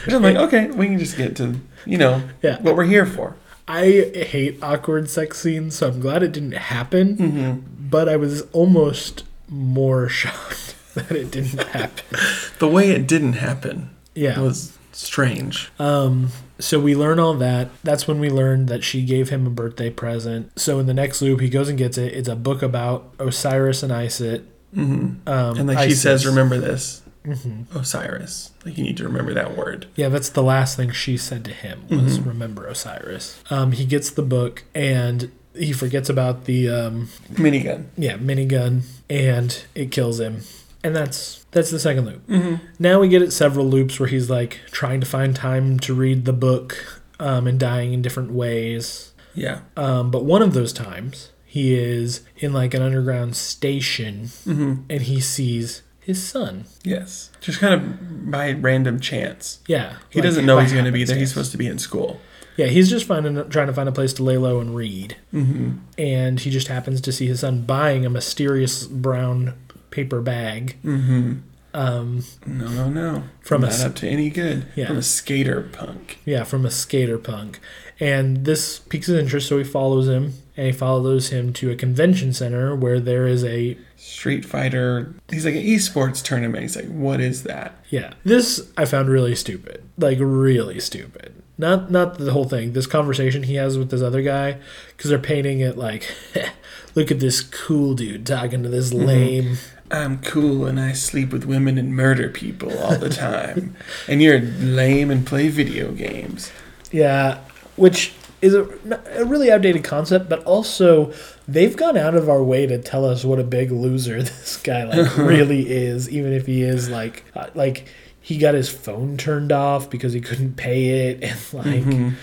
I'm 0.08 0.22
like, 0.24 0.36
okay, 0.36 0.68
we 0.72 0.88
can 0.88 0.98
just 1.00 1.18
get 1.18 1.36
to 1.38 1.60
you 1.86 1.98
know 1.98 2.22
Yeah. 2.42 2.62
what 2.62 2.76
we're 2.76 2.86
here 2.86 3.06
for. 3.06 3.36
I 3.68 3.86
hate 4.16 4.60
awkward 4.62 5.10
sex 5.10 5.40
scenes, 5.40 5.76
so 5.78 5.88
I'm 5.88 6.00
glad 6.02 6.24
it 6.24 6.32
didn't 6.34 6.54
happen. 6.54 7.18
Mm-hmm. 7.18 7.88
But 7.90 8.10
I 8.10 8.16
was 8.18 8.42
almost 8.52 9.24
more 9.48 10.10
shocked 10.22 10.76
that 10.96 11.12
it 11.12 11.32
didn't 11.32 11.62
happen. 11.70 12.20
The 12.60 12.68
way 12.68 12.92
it 12.92 13.08
didn't 13.08 13.34
happen 13.34 13.90
Yeah. 14.16 14.40
was 14.40 14.78
strange. 14.92 15.72
Um. 15.80 16.30
So 16.60 16.80
we 16.80 16.96
learn 16.96 17.18
all 17.18 17.34
that. 17.36 17.70
That's 17.84 18.08
when 18.08 18.20
we 18.20 18.30
learned 18.30 18.68
that 18.68 18.84
she 18.84 19.04
gave 19.04 19.30
him 19.30 19.48
a 19.48 19.50
birthday 19.50 19.90
present. 19.90 20.52
So 20.60 20.78
in 20.78 20.86
the 20.86 20.94
next 20.94 21.20
loop, 21.22 21.40
he 21.42 21.50
goes 21.50 21.70
and 21.70 21.78
gets 21.78 21.98
it. 21.98 22.14
It's 22.14 22.28
a 22.30 22.36
book 22.36 22.62
about 22.62 23.12
Osiris 23.18 23.82
and 23.82 23.92
Isis. 23.92 24.42
Mm-hmm. 24.76 25.28
Um, 25.28 25.58
And 25.58 25.68
like 25.68 25.90
she 25.90 25.96
says, 25.96 26.24
remember 26.26 26.58
this, 26.60 27.01
Mhm. 27.26 27.66
Osiris. 27.76 28.52
Like 28.66 28.78
you 28.78 28.84
need 28.84 28.98
to 28.98 29.04
remember 29.04 29.34
that 29.34 29.56
word. 29.58 29.86
Yeah, 29.96 30.10
that's 30.10 30.30
the 30.30 30.42
last 30.44 30.76
thing 30.78 30.92
she 30.92 31.18
said 31.18 31.46
to 31.46 31.52
him 31.52 31.82
was 31.90 32.20
Mhm. 32.20 32.26
remember 32.28 32.66
Osiris. 32.68 33.40
Um, 33.50 33.74
he 33.74 33.86
gets 33.86 34.10
the 34.10 34.22
book 34.24 34.64
and 34.74 35.32
he 35.54 35.72
forgets 35.74 36.10
about 36.10 36.46
the 36.46 36.70
um, 36.70 37.10
Minigun. 37.34 37.86
yeah 37.98 38.18
minigun 38.18 38.84
and 39.10 39.64
it 39.76 39.92
kills 39.92 40.20
him. 40.20 40.42
And 40.84 40.96
that's 40.96 41.46
that's 41.52 41.70
the 41.70 41.80
second 41.80 42.06
loop. 42.06 42.26
Mm-hmm. 42.28 42.56
Now 42.80 43.00
we 43.02 43.08
get 43.10 43.22
at 43.22 43.34
several 43.34 43.68
loops 43.68 44.00
where 44.00 44.10
he's 44.10 44.30
like 44.30 44.60
trying 44.72 45.00
to 45.02 45.06
find 45.06 45.36
time 45.36 45.80
to 45.82 45.94
read 45.94 46.26
the 46.26 46.34
book 46.34 47.02
um, 47.20 47.46
and 47.46 47.60
dying 47.60 47.94
in 47.94 48.02
different 48.02 48.32
ways. 48.32 49.12
Yeah. 49.36 49.60
Um, 49.78 50.10
but 50.10 50.26
one 50.26 50.42
of 50.42 50.54
those 50.54 50.74
times 50.74 51.30
he 51.46 51.76
is 51.76 52.22
in 52.38 52.52
like 52.54 52.74
an 52.74 52.82
underground 52.82 53.36
station 53.36 54.32
Mm-hmm. 54.48 54.74
and 54.90 55.02
he 55.04 55.20
sees 55.20 55.84
his 56.12 56.22
son. 56.26 56.66
Yes. 56.84 57.30
Just 57.42 57.60
kind 57.60 57.74
of 57.74 58.32
by 58.32 58.52
random 58.54 59.00
chance. 59.00 59.60
Yeah, 59.68 59.98
He 60.10 60.20
like, 60.20 60.24
doesn't 60.30 60.46
know 60.46 60.60
he's 60.60 60.74
going 60.74 60.86
to 60.86 60.92
be 60.92 61.04
there. 61.04 61.18
He's 61.18 61.30
supposed 61.30 61.52
to 61.52 61.58
be 61.58 61.68
in 61.68 61.80
school. 61.80 62.20
Yeah, 62.58 62.68
he's 62.68 62.90
just 62.90 63.06
finding 63.06 63.36
trying 63.50 63.68
to 63.68 63.74
find 63.74 63.88
a 63.90 63.92
place 63.94 64.14
to 64.14 64.24
lay 64.24 64.38
low 64.38 64.60
and 64.60 64.76
read. 64.76 65.16
Mm-hmm. 65.34 65.72
and 65.98 66.40
he 66.40 66.50
just 66.50 66.68
happens 66.68 67.00
to 67.02 67.12
see 67.12 67.28
his 67.28 67.40
son 67.40 67.64
buying 67.66 68.06
a 68.06 68.10
mysterious 68.10 68.86
brown 68.88 69.54
paper 69.90 70.22
bag 70.22 70.78
Mm-hmm. 70.84 71.34
um, 71.74 72.24
No, 72.46 72.68
no, 72.68 72.90
no. 72.90 73.24
From 73.42 73.64
a 73.64 73.68
not 73.68 73.74
s- 73.74 73.84
up 73.86 73.96
to 73.96 74.08
any 74.08 74.30
good. 74.30 74.66
Yeah. 74.76 74.88
From 74.88 74.98
a 74.98 75.02
skater 75.02 75.62
punk. 75.62 76.20
yeah 76.26 76.44
from 76.44 76.66
a 76.66 76.72
skater 76.72 77.18
punk 77.18 77.60
and 78.00 78.46
this 78.46 78.80
piques 78.80 79.08
his 79.08 79.18
interest 79.18 79.48
so 79.48 79.58
he 79.58 79.64
follows 79.64 80.08
him 80.08 80.34
and 80.58 80.66
he 80.68 80.72
follows 80.74 81.30
him 81.30 81.54
to 81.54 81.72
a 81.72 81.76
convention 81.76 82.34
center 82.34 82.76
where 82.76 83.00
there 83.00 83.28
is 83.28 83.44
a 83.46 83.78
Street 84.12 84.46
Fighter. 84.46 85.14
He's 85.30 85.46
like 85.46 85.56
an 85.56 85.64
esports 85.64 86.24
tournament. 86.24 86.62
He's 86.62 86.76
like, 86.76 86.88
what 86.88 87.22
is 87.22 87.44
that? 87.44 87.82
yeah 87.92 88.14
this 88.24 88.72
i 88.78 88.86
found 88.86 89.10
really 89.10 89.36
stupid 89.36 89.84
like 89.98 90.18
really 90.20 90.80
stupid 90.80 91.44
not 91.58 91.92
not 91.92 92.18
the 92.18 92.32
whole 92.32 92.46
thing 92.46 92.74
this 92.74 92.88
conversation 92.88 93.44
he 93.44 93.56
has 93.56 93.78
with 93.78 93.92
this 93.92 94.02
other 94.02 94.24
guy 94.24 94.58
because 94.96 95.10
they're 95.10 95.20
painting 95.20 95.60
it 95.60 95.78
like 95.78 96.10
look 96.96 97.12
at 97.12 97.20
this 97.20 97.42
cool 97.42 97.94
dude 97.94 98.26
talking 98.26 98.64
to 98.64 98.70
this 98.70 98.92
mm-hmm. 98.92 99.06
lame 99.06 99.58
I'm 99.92 100.20
cool 100.20 100.68
and 100.68 100.80
I 100.80 100.94
sleep 100.94 101.34
with 101.34 101.44
women 101.44 101.78
and 101.78 101.94
murder 101.94 102.30
people 102.30 102.80
all 102.80 102.98
the 102.98 103.10
time. 103.10 103.76
and 104.08 104.22
you're 104.22 104.40
lame 104.40 105.12
and 105.12 105.28
play 105.28 105.50
video 105.50 105.92
games. 105.92 106.50
Yeah, 106.94 107.40
which 107.76 108.14
is 108.42 108.54
a, 108.54 108.70
a 109.16 109.26
really 109.26 109.52
outdated 109.52 109.84
concept, 109.84 110.30
but 110.30 110.42
also 110.46 111.12
they've 111.48 111.76
gone 111.76 111.98
out 111.98 112.16
of 112.16 112.30
our 112.30 112.42
way 112.44 112.66
to 112.66 112.78
tell 112.78 113.06
us 113.06 113.24
what 113.26 113.40
a 113.40 113.44
big 113.44 113.72
loser 113.72 114.22
this 114.24 114.58
guy 114.64 114.84
like 114.84 115.18
really 115.18 115.70
is, 115.72 116.10
even 116.10 116.34
if 116.34 116.46
he 116.46 116.62
is 116.64 116.90
like 116.90 117.24
uh, 117.36 117.48
like 117.56 117.88
he 118.20 118.38
got 118.38 118.54
his 118.54 118.70
phone 118.70 119.18
turned 119.18 119.52
off 119.52 119.90
because 119.90 120.14
he 120.14 120.22
couldn't 120.22 120.56
pay 120.56 121.10
it, 121.10 121.24
and 121.24 121.54
like 121.54 121.84
Mhm. 121.84 122.14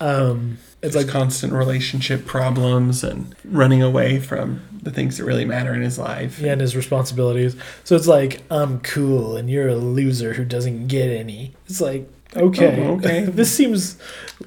Um, 0.00 0.58
it's 0.82 0.96
Like 0.96 1.04
like 1.06 1.12
constant 1.12 1.52
relationship 1.52 2.24
problems 2.24 3.04
and 3.04 3.34
running 3.44 3.82
away 3.82 4.18
from 4.18 4.62
the 4.82 4.90
things 4.90 5.18
that 5.18 5.24
really 5.24 5.44
matter 5.44 5.74
in 5.74 5.82
his 5.82 5.98
life. 5.98 6.38
yeah, 6.40 6.52
and 6.52 6.60
his 6.62 6.74
responsibilities. 6.74 7.54
So 7.84 7.96
it's 7.96 8.06
like 8.06 8.40
I'm 8.50 8.80
cool 8.80 9.36
and 9.36 9.50
you're 9.50 9.68
a 9.68 9.76
loser 9.76 10.32
who 10.34 10.44
doesn't 10.46 10.86
get 10.86 11.10
any. 11.10 11.52
It's 11.66 11.82
like 11.82 12.08
okay, 12.36 12.84
Oh, 12.86 12.94
okay. 12.96 13.24
this 13.26 13.52
seems 13.52 13.96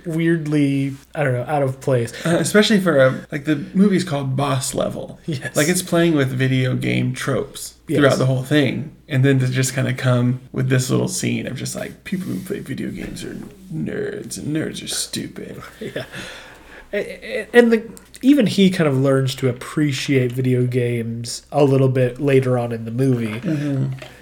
weirdly 0.05 0.93
I 1.15 1.23
don't 1.23 1.34
know 1.34 1.43
out 1.47 1.63
of 1.63 1.79
place. 1.81 2.13
Uh, 2.25 2.38
especially 2.39 2.79
for 2.79 2.97
a 2.97 3.25
like 3.31 3.45
the 3.45 3.55
movie's 3.73 4.03
called 4.03 4.36
Boss 4.36 4.73
Level. 4.73 5.19
Yes. 5.25 5.55
Like 5.55 5.67
it's 5.67 5.81
playing 5.81 6.15
with 6.15 6.29
video 6.29 6.75
game 6.75 7.13
tropes 7.13 7.75
Yes. 7.88 7.99
throughout 7.99 8.17
the 8.17 8.25
whole 8.27 8.43
thing, 8.43 8.95
and 9.09 9.25
then 9.25 9.39
to 9.39 9.47
just 9.47 9.73
kind 9.73 9.89
of 9.89 9.97
come 9.97 10.39
with 10.53 10.69
this 10.69 10.89
little 10.89 11.09
scene 11.09 11.45
of 11.47 11.57
just 11.57 11.75
like 11.75 12.05
people 12.05 12.27
who 12.27 12.39
play 12.39 12.59
video 12.59 12.89
games 12.91 13.23
are 13.25 13.34
nerds 13.73 14.38
and 14.38 14.55
nerds 14.55 14.81
are 14.81 14.88
stupid. 14.88 15.61
yeah. 15.81 16.05
And 16.91 17.71
the, 17.71 17.91
even 18.21 18.45
he 18.47 18.69
kind 18.69 18.88
of 18.88 18.95
learns 18.95 19.34
to 19.36 19.49
appreciate 19.49 20.31
video 20.31 20.65
games 20.67 21.45
a 21.51 21.63
little 21.63 21.89
bit 21.89 22.21
later 22.21 22.57
on 22.57 22.71
in 22.71 22.86
the 22.86 22.91
movie. 22.91 23.41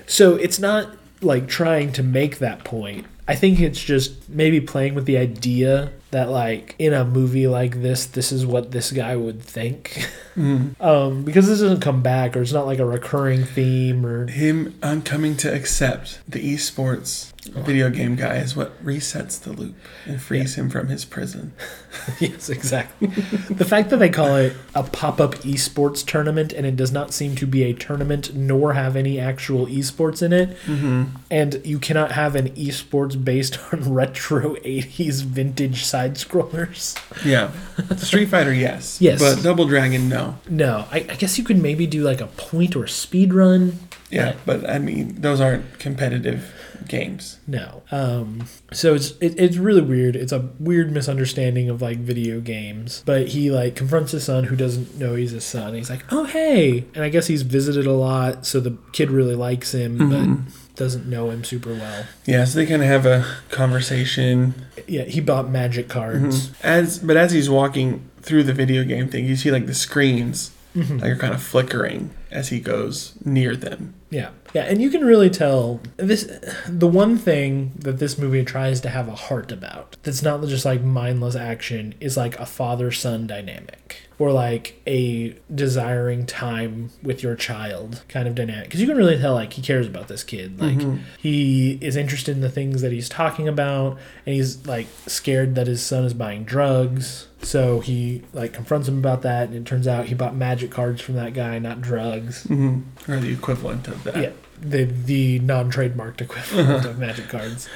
So 0.07 0.35
it's 0.35 0.57
not 0.57 0.95
like 1.21 1.47
trying 1.47 1.91
to 1.93 2.03
make 2.03 2.39
that 2.39 2.63
point. 2.63 3.05
I 3.31 3.35
think 3.35 3.61
it's 3.61 3.81
just 3.81 4.27
maybe 4.27 4.59
playing 4.59 4.93
with 4.93 5.05
the 5.05 5.17
idea 5.17 5.93
that 6.11 6.29
like 6.29 6.75
in 6.77 6.91
a 6.91 7.05
movie 7.05 7.47
like 7.47 7.81
this, 7.81 8.05
this 8.05 8.33
is 8.33 8.45
what 8.45 8.71
this 8.71 8.91
guy 8.91 9.15
would 9.15 9.41
think. 9.41 10.05
um, 10.35 11.23
because 11.23 11.47
this 11.47 11.61
doesn't 11.61 11.79
come 11.79 12.01
back, 12.01 12.35
or 12.35 12.41
it's 12.41 12.51
not 12.51 12.65
like 12.65 12.79
a 12.79 12.85
recurring 12.85 13.45
theme, 13.45 14.05
or 14.05 14.27
Him 14.27 14.77
i'm 14.83 15.01
coming 15.01 15.37
to 15.37 15.53
accept 15.53 16.19
the 16.27 16.39
esports 16.53 17.30
video 17.49 17.89
game 17.89 18.15
guy 18.15 18.35
is 18.37 18.55
what 18.55 18.83
resets 18.85 19.41
the 19.41 19.51
loop 19.51 19.75
and 20.05 20.21
frees 20.21 20.55
him 20.55 20.69
from 20.69 20.87
his 20.87 21.05
prison. 21.05 21.53
yes, 22.19 22.49
exactly. 22.49 23.07
the 23.49 23.65
fact 23.65 23.89
that 23.89 23.97
they 23.97 24.09
call 24.09 24.35
it 24.35 24.53
a 24.75 24.83
pop-up 24.83 25.35
esports 25.37 26.05
tournament 26.05 26.53
and 26.53 26.65
it 26.65 26.75
does 26.75 26.91
not 26.91 27.13
seem 27.13 27.35
to 27.35 27.47
be 27.47 27.63
a 27.63 27.73
tournament 27.73 28.35
nor 28.35 28.73
have 28.73 28.95
any 28.95 29.19
actual 29.19 29.65
esports 29.65 30.21
in 30.21 30.31
it, 30.31 30.49
mm-hmm. 30.65 31.05
and 31.31 31.61
you 31.65 31.79
cannot 31.79 32.11
have 32.11 32.35
an 32.35 32.49
esports 32.51 33.21
based 33.21 33.57
on 33.73 33.91
retro 33.93 34.55
'80s 34.57 35.23
vintage 35.23 35.83
side 35.83 36.15
scrollers. 36.15 36.97
Yeah. 37.25 37.51
Street 37.97 38.27
Fighter, 38.27 38.53
yes. 38.53 38.99
Yes. 39.01 39.19
But 39.19 39.41
Double 39.43 39.65
Dragon, 39.65 40.09
no. 40.09 40.37
No, 40.47 40.85
I, 40.91 40.97
I 40.97 41.15
guess 41.15 41.37
you 41.37 41.43
could 41.43 41.57
maybe 41.57 41.87
do 41.87 42.03
like 42.03 42.21
a 42.21 42.27
point 42.27 42.75
or 42.75 42.85
speed 42.85 43.33
run. 43.33 43.79
Yeah, 44.11 44.35
but 44.45 44.69
I 44.69 44.77
mean, 44.77 45.21
those 45.21 45.41
aren't 45.41 45.79
competitive 45.79 46.53
games. 46.87 47.39
No. 47.47 47.83
Um, 47.91 48.45
so 48.71 48.93
it's 48.95 49.11
it, 49.21 49.39
it's 49.39 49.57
really 49.57 49.81
weird. 49.81 50.15
It's 50.15 50.31
a 50.31 50.49
weird 50.59 50.91
misunderstanding 50.91 51.69
of 51.69 51.81
like 51.81 51.97
video 51.97 52.39
games. 52.39 53.03
But 53.05 53.29
he 53.29 53.51
like 53.51 53.75
confronts 53.75 54.11
his 54.11 54.23
son 54.23 54.45
who 54.45 54.55
doesn't 54.55 54.97
know 54.97 55.15
he's 55.15 55.31
his 55.31 55.43
son. 55.43 55.73
He's 55.73 55.89
like, 55.89 56.05
"Oh 56.11 56.25
hey," 56.25 56.85
and 56.93 57.03
I 57.03 57.09
guess 57.09 57.27
he's 57.27 57.41
visited 57.43 57.85
a 57.87 57.93
lot, 57.93 58.45
so 58.45 58.59
the 58.59 58.77
kid 58.93 59.09
really 59.11 59.35
likes 59.35 59.73
him, 59.73 59.97
but 60.09 60.75
doesn't 60.75 61.05
know 61.05 61.29
him 61.29 61.43
super 61.43 61.73
well. 61.73 62.05
Yeah, 62.25 62.45
so 62.45 62.57
they 62.59 62.65
kind 62.65 62.81
of 62.81 62.87
have 62.87 63.05
a 63.05 63.25
conversation 63.49 64.55
Yeah, 64.87 65.03
he 65.03 65.21
bought 65.21 65.49
magic 65.49 65.87
cards. 65.89 66.51
as, 66.63 66.99
but 66.99 67.17
as 67.17 67.31
he's 67.31 67.49
walking 67.49 68.09
through 68.21 68.43
the 68.43 68.53
video 68.53 68.83
game 68.83 69.07
thing, 69.07 69.25
you 69.25 69.35
see 69.35 69.51
like 69.51 69.65
the 69.67 69.73
screens 69.73 70.51
Mm-hmm. 70.75 70.99
like 70.99 71.11
are 71.11 71.17
kind 71.17 71.33
of 71.33 71.43
flickering 71.43 72.11
as 72.31 72.47
he 72.47 72.61
goes 72.61 73.13
near 73.25 73.57
them. 73.57 73.93
Yeah. 74.09 74.29
Yeah, 74.53 74.63
and 74.63 74.81
you 74.81 74.89
can 74.89 75.05
really 75.05 75.29
tell 75.29 75.81
this 75.97 76.29
the 76.67 76.87
one 76.87 77.17
thing 77.17 77.73
that 77.75 77.99
this 77.99 78.17
movie 78.17 78.43
tries 78.43 78.79
to 78.81 78.89
have 78.89 79.07
a 79.07 79.15
heart 79.15 79.51
about 79.51 79.97
that's 80.03 80.21
not 80.21 80.45
just 80.45 80.65
like 80.65 80.81
mindless 80.81 81.35
action 81.35 81.93
is 81.99 82.15
like 82.17 82.39
a 82.39 82.45
father-son 82.45 83.27
dynamic. 83.27 83.97
Or 84.19 84.31
like 84.31 84.79
a 84.85 85.35
desiring 85.53 86.27
time 86.27 86.91
with 87.01 87.23
your 87.23 87.35
child 87.35 88.03
kind 88.07 88.27
of 88.27 88.35
dynamic. 88.35 88.65
Because 88.65 88.79
you 88.79 88.85
can 88.85 88.95
really 88.95 89.17
tell 89.17 89.33
like 89.33 89.53
he 89.53 89.63
cares 89.63 89.87
about 89.87 90.09
this 90.09 90.23
kid. 90.23 90.61
Like 90.61 90.77
mm-hmm. 90.77 90.97
he 91.17 91.79
is 91.81 91.95
interested 91.95 92.35
in 92.35 92.41
the 92.41 92.49
things 92.49 92.83
that 92.83 92.91
he's 92.91 93.09
talking 93.09 93.47
about 93.47 93.97
and 94.27 94.35
he's 94.35 94.63
like 94.67 94.85
scared 95.07 95.55
that 95.55 95.65
his 95.65 95.83
son 95.83 96.05
is 96.05 96.13
buying 96.13 96.43
drugs 96.43 97.29
so 97.41 97.79
he 97.79 98.21
like 98.33 98.53
confronts 98.53 98.87
him 98.87 98.97
about 98.97 99.21
that 99.23 99.47
and 99.49 99.55
it 99.57 99.65
turns 99.65 99.87
out 99.87 100.05
he 100.05 100.13
bought 100.15 100.35
magic 100.35 100.69
cards 100.71 101.01
from 101.01 101.15
that 101.15 101.33
guy 101.33 101.57
not 101.59 101.81
drugs 101.81 102.45
Or 102.49 103.17
the 103.17 103.31
equivalent 103.31 103.87
of 103.87 104.03
that. 104.03 104.15
yeah, 104.17 104.29
the 104.61 104.83
the 104.85 105.39
non-trademarked 105.39 106.21
equivalent 106.21 106.85
of 106.85 106.99
magic 106.99 107.29
cards. 107.29 107.67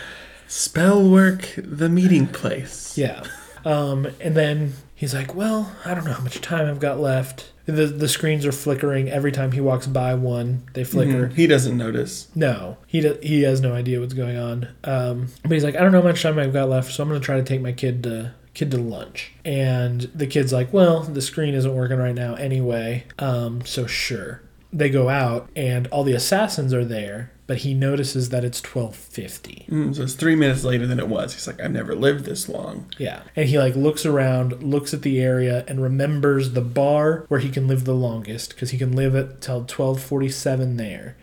Spell 0.47 1.09
work, 1.09 1.53
the 1.57 1.89
meeting 1.89 2.27
place. 2.27 2.95
Yeah. 2.97 3.23
Um, 3.65 4.07
and 4.21 4.35
then 4.35 4.73
he's 4.93 5.11
like, 5.13 5.33
"Well, 5.33 5.71
I 5.83 5.95
don't 5.95 6.05
know 6.05 6.13
how 6.13 6.21
much 6.23 6.39
time 6.41 6.67
I've 6.69 6.79
got 6.79 6.99
left." 6.99 7.51
The 7.65 7.87
the 7.87 8.07
screens 8.07 8.45
are 8.45 8.51
flickering 8.51 9.09
every 9.09 9.31
time 9.31 9.53
he 9.53 9.59
walks 9.59 9.87
by 9.87 10.13
one. 10.13 10.61
They 10.73 10.83
flicker. 10.83 11.29
Mhm. 11.29 11.33
He 11.33 11.47
doesn't 11.47 11.75
notice. 11.75 12.27
No, 12.35 12.77
he 12.85 13.01
do, 13.01 13.17
he 13.23 13.41
has 13.41 13.59
no 13.59 13.73
idea 13.73 13.99
what's 13.99 14.13
going 14.13 14.37
on. 14.37 14.67
Um, 14.83 15.29
but 15.41 15.53
he's 15.53 15.63
like, 15.63 15.75
"I 15.75 15.79
don't 15.81 15.91
know 15.91 16.01
how 16.03 16.07
much 16.07 16.21
time 16.21 16.37
I've 16.37 16.53
got 16.53 16.69
left, 16.69 16.93
so 16.93 17.01
I'm 17.01 17.09
gonna 17.09 17.19
try 17.19 17.37
to 17.37 17.43
take 17.43 17.61
my 17.61 17.71
kid 17.71 18.03
to." 18.03 18.33
Kid 18.55 18.71
to 18.71 18.77
lunch, 18.77 19.33
and 19.45 20.09
the 20.15 20.25
kid's 20.25 20.51
like, 20.51 20.73
"Well, 20.73 21.01
the 21.01 21.21
screen 21.21 21.53
isn't 21.53 21.75
working 21.75 21.97
right 21.97 22.15
now 22.15 22.33
anyway, 22.35 23.03
um, 23.19 23.63
so 23.65 23.85
sure." 23.85 24.41
They 24.73 24.89
go 24.89 25.07
out, 25.07 25.49
and 25.55 25.87
all 25.87 26.03
the 26.03 26.13
assassins 26.13 26.73
are 26.73 26.83
there, 26.83 27.31
but 27.47 27.57
he 27.59 27.73
notices 27.73 28.29
that 28.29 28.43
it's 28.43 28.59
twelve 28.59 28.95
fifty. 28.95 29.65
Mm, 29.69 29.95
so 29.95 30.03
it's 30.03 30.13
three 30.13 30.35
minutes 30.35 30.63
later 30.63 30.87
than 30.87 30.99
it 30.99 31.07
was. 31.07 31.33
He's 31.33 31.47
like, 31.47 31.61
I've 31.61 31.71
never 31.71 31.95
lived 31.95 32.25
this 32.25 32.49
long. 32.49 32.91
Yeah. 32.97 33.21
And 33.35 33.47
he 33.47 33.59
like 33.59 33.75
looks 33.75 34.05
around, 34.05 34.63
looks 34.63 34.93
at 34.93 35.03
the 35.03 35.21
area 35.21 35.63
and 35.67 35.81
remembers 35.81 36.51
the 36.51 36.61
bar 36.61 37.25
where 37.27 37.39
he 37.39 37.49
can 37.49 37.67
live 37.67 37.85
the 37.85 37.93
longest 37.93 38.57
cuz 38.57 38.71
he 38.71 38.77
can 38.77 38.93
live 38.95 39.15
it 39.15 39.41
till 39.41 39.59
1247 39.59 40.77
there. 40.77 41.15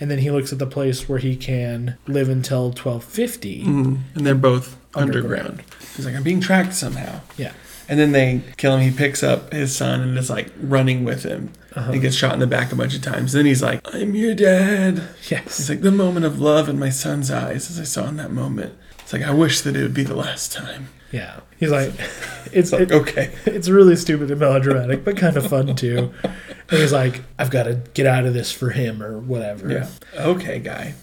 And 0.00 0.10
then 0.10 0.18
he 0.18 0.30
looks 0.30 0.52
at 0.52 0.58
the 0.58 0.66
place 0.66 1.08
where 1.08 1.18
he 1.18 1.36
can 1.36 1.96
live 2.06 2.28
until 2.28 2.72
1250. 2.72 3.64
Mm, 3.64 3.98
and 4.14 4.26
they're 4.26 4.34
both 4.34 4.76
Underground. 4.96 5.62
He's 5.96 6.04
like, 6.06 6.14
I'm 6.14 6.22
being 6.22 6.40
tracked 6.40 6.74
somehow. 6.74 7.20
Yeah. 7.36 7.52
And 7.88 8.00
then 8.00 8.12
they 8.12 8.42
kill 8.56 8.76
him. 8.76 8.80
He 8.90 8.96
picks 8.96 9.22
up 9.22 9.52
his 9.52 9.74
son 9.76 10.00
and 10.00 10.18
is 10.18 10.28
like 10.28 10.48
running 10.60 11.04
with 11.04 11.22
him. 11.22 11.52
Uh-huh. 11.74 11.92
He 11.92 12.00
gets 12.00 12.16
shot 12.16 12.32
in 12.34 12.40
the 12.40 12.46
back 12.46 12.72
a 12.72 12.76
bunch 12.76 12.96
of 12.96 13.02
times. 13.02 13.32
Then 13.32 13.46
he's 13.46 13.62
like, 13.62 13.80
I'm 13.94 14.14
your 14.14 14.34
dad. 14.34 15.02
Yes. 15.30 15.60
It's 15.60 15.68
like 15.68 15.82
the 15.82 15.92
moment 15.92 16.26
of 16.26 16.40
love 16.40 16.68
in 16.68 16.78
my 16.78 16.90
son's 16.90 17.30
eyes 17.30 17.70
as 17.70 17.78
I 17.78 17.84
saw 17.84 18.08
in 18.08 18.16
that 18.16 18.32
moment. 18.32 18.74
It's 19.00 19.12
like, 19.12 19.22
I 19.22 19.30
wish 19.32 19.60
that 19.60 19.76
it 19.76 19.82
would 19.82 19.94
be 19.94 20.02
the 20.02 20.16
last 20.16 20.52
time. 20.52 20.88
Yeah. 21.12 21.40
He's 21.58 21.70
like 21.70 21.92
it's 22.46 22.52
It's 22.52 22.72
like, 22.72 22.80
it- 22.82 22.92
okay. 22.92 23.32
it's 23.44 23.68
really 23.68 23.94
stupid 23.94 24.30
and 24.32 24.40
melodramatic, 24.40 25.04
but 25.04 25.16
kind 25.16 25.36
of 25.36 25.46
fun 25.46 25.74
too. 25.76 26.12
And 26.68 26.80
he's 26.80 26.92
like, 26.92 27.22
I've 27.38 27.50
got 27.50 27.62
to 27.62 27.74
get 27.94 28.06
out 28.06 28.26
of 28.26 28.34
this 28.34 28.50
for 28.50 28.70
him 28.70 29.00
or 29.00 29.20
whatever. 29.20 29.70
Yeah. 29.70 29.88
Okay, 30.16 30.58
guy. 30.58 30.94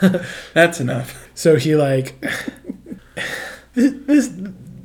That's 0.54 0.78
enough. 0.78 1.28
So 1.34 1.56
he 1.56 1.74
like 1.74 2.24
this. 3.74 4.28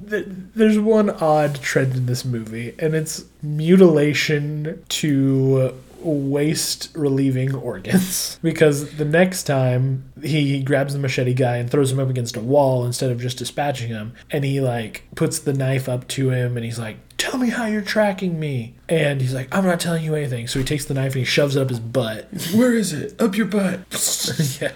th- 0.10 0.26
There's 0.56 0.80
one 0.80 1.10
odd 1.10 1.56
trend 1.62 1.96
in 1.96 2.06
this 2.06 2.24
movie, 2.26 2.76
and 2.80 2.94
it's 2.96 3.26
mutilation 3.42 4.84
to 4.90 5.74
waste 6.00 6.90
relieving 6.96 7.56
organs. 7.56 8.38
Because 8.44 8.96
the 8.98 9.06
next 9.06 9.44
time 9.44 10.04
he 10.22 10.62
grabs 10.62 10.92
the 10.94 11.00
machete 11.00 11.34
guy 11.34 11.56
and 11.58 11.70
throws 11.70 11.92
him 11.94 12.00
up 12.00 12.10
against 12.10 12.36
a 12.36 12.42
wall 12.42 12.86
instead 12.86 13.10
of 13.10 13.22
just 13.22 13.38
dispatching 13.38 13.88
him, 13.88 14.14
and 14.30 14.44
he 14.44 14.60
like 14.60 15.04
puts 15.16 15.40
the 15.40 15.54
knife 15.54 15.88
up 15.88 16.08
to 16.10 16.30
him, 16.32 16.58
and 16.58 16.66
he's 16.66 16.78
like, 16.78 16.98
"Tell 17.18 17.38
me 17.40 17.50
how 17.50 17.66
you're 17.68 17.82
tracking 17.82 18.38
me." 18.38 18.76
And 18.90 19.22
he's 19.22 19.34
like, 19.34 19.48
"I'm 19.56 19.64
not 19.66 19.80
telling 19.80 20.04
you 20.04 20.14
anything." 20.14 20.48
So 20.50 20.60
he 20.60 20.66
takes 20.66 20.84
the 20.86 20.94
knife 20.94 21.14
and 21.14 21.20
he 21.22 21.26
shoves 21.26 21.56
it 21.56 21.62
up 21.62 21.70
his 21.70 21.80
butt. 21.80 22.28
Where 22.54 22.74
is 22.74 22.92
it? 22.92 23.20
Up 23.22 23.38
your 23.38 23.46
butt. 23.48 23.80
yeah. 24.62 24.74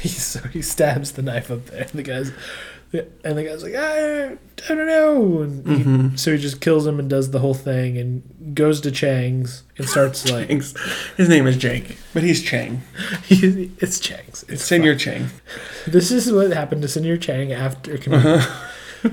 He, 0.00 0.08
so 0.08 0.40
he 0.48 0.62
stabs 0.62 1.12
the 1.12 1.22
knife 1.22 1.50
up 1.50 1.66
there. 1.66 1.84
The 1.92 2.02
guy's, 2.02 2.32
and 2.92 3.38
the 3.38 3.44
guy's 3.44 3.62
like, 3.62 3.74
I, 3.74 4.32
I 4.32 4.74
don't 4.74 4.86
know. 4.86 5.42
And 5.42 5.66
he, 5.66 5.82
mm-hmm. 5.82 6.16
so 6.16 6.32
he 6.32 6.38
just 6.38 6.60
kills 6.60 6.86
him 6.86 6.98
and 6.98 7.08
does 7.08 7.30
the 7.30 7.38
whole 7.38 7.54
thing 7.54 7.96
and 7.96 8.54
goes 8.54 8.80
to 8.82 8.90
Chang's 8.90 9.62
and 9.78 9.88
starts 9.88 10.30
like. 10.30 10.48
His 10.48 11.28
name 11.28 11.46
is 11.46 11.56
Jake, 11.56 11.96
but 12.12 12.22
he's 12.22 12.42
Chang. 12.42 12.82
he, 13.24 13.70
it's 13.78 13.98
Chang's. 13.98 14.44
It's 14.48 14.68
Señor 14.68 14.98
Chang. 14.98 15.30
This 15.86 16.10
is 16.10 16.30
what 16.30 16.52
happened 16.52 16.82
to 16.82 16.88
Señor 16.88 17.20
Chang 17.20 17.52
after 17.52 17.96
committing. 17.96 18.32
Uh-huh. 18.32 18.68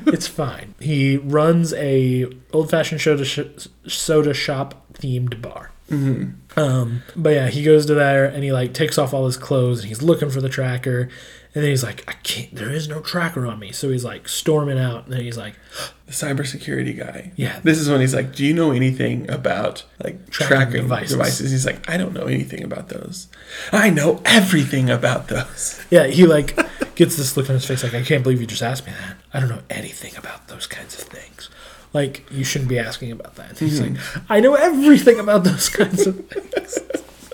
it's 0.08 0.28
fine. 0.28 0.76
He 0.80 1.18
runs 1.18 1.74
a 1.74 2.28
old 2.54 2.70
fashioned 2.70 3.02
soda, 3.02 3.26
sh- 3.26 3.68
soda 3.88 4.34
shop 4.34 4.86
themed 4.94 5.42
bar. 5.42 5.72
Mm-hmm. 5.90 6.60
Um, 6.60 7.04
but 7.16 7.32
yeah, 7.32 7.48
he 7.48 7.64
goes 7.64 7.86
to 7.88 7.94
there 7.96 8.26
and 8.26 8.44
he 8.44 8.52
like 8.52 8.74
takes 8.74 8.98
off 8.98 9.14
all 9.14 9.26
his 9.26 9.38
clothes 9.38 9.80
and 9.80 9.88
he's 9.88 10.02
looking 10.02 10.30
for 10.30 10.42
the 10.42 10.50
tracker. 10.50 11.10
And 11.56 11.64
then 11.64 11.72
he's 11.72 11.84
like, 11.84 12.04
I 12.08 12.14
can't, 12.22 12.54
there 12.54 12.70
is 12.70 12.88
no 12.88 13.02
tracker 13.02 13.48
on 13.48 13.58
me. 13.58 13.72
So 13.72 13.90
he's 13.90 14.06
like 14.06 14.28
storming 14.28 14.78
out. 14.78 15.06
And 15.06 15.14
then 15.14 15.22
he's 15.22 15.38
like, 15.38 15.56
the 16.06 16.12
cybersecurity 16.12 16.98
guy. 16.98 17.32
Yeah. 17.36 17.60
This 17.64 17.80
is 17.80 17.90
when 17.90 18.02
he's 18.02 18.14
like, 18.14 18.36
"Do 18.36 18.46
you 18.46 18.54
know 18.54 18.72
anything 18.72 19.30
about 19.30 19.84
like 20.04 20.30
Tracking 20.30 20.58
tracking, 20.58 20.82
devices." 20.82 21.12
devices. 21.12 21.52
He's 21.52 21.66
like, 21.66 21.88
"I 21.90 21.98
don't 21.98 22.14
know 22.14 22.26
anything 22.26 22.64
about 22.64 22.90
those. 22.90 23.28
I 23.72 23.90
know 23.90 24.22
everything 24.26 24.90
about 24.90 25.28
those." 25.28 25.80
yeah, 25.90 26.08
he 26.08 26.26
like, 26.26 26.56
gets 27.00 27.16
this 27.16 27.38
look 27.38 27.50
on 27.50 27.56
his 27.56 27.66
face 27.66 27.82
like, 27.84 27.94
I 27.94 28.04
can't 28.04 28.24
believe 28.24 28.42
you 28.42 28.48
just 28.48 28.62
asked 28.62 28.86
me 28.86 28.92
that. 28.92 29.16
I 29.34 29.40
don't 29.40 29.50
know 29.50 29.62
anything 29.70 30.18
about 30.18 30.50
those 30.50 30.68
kinds 30.68 31.00
of 31.00 31.08
things. 31.08 31.50
Like, 31.94 32.26
you 32.30 32.44
shouldn't 32.44 32.70
be 32.70 32.78
asking 32.78 33.12
about 33.12 33.36
that. 33.36 33.58
He's 33.58 33.80
mm-hmm. 33.80 33.96
like, 33.96 34.26
I 34.30 34.40
know 34.42 34.56
everything 34.56 35.18
about 35.18 35.44
those 35.44 35.70
kinds 35.70 36.06
of 36.06 36.28
things. 36.28 36.78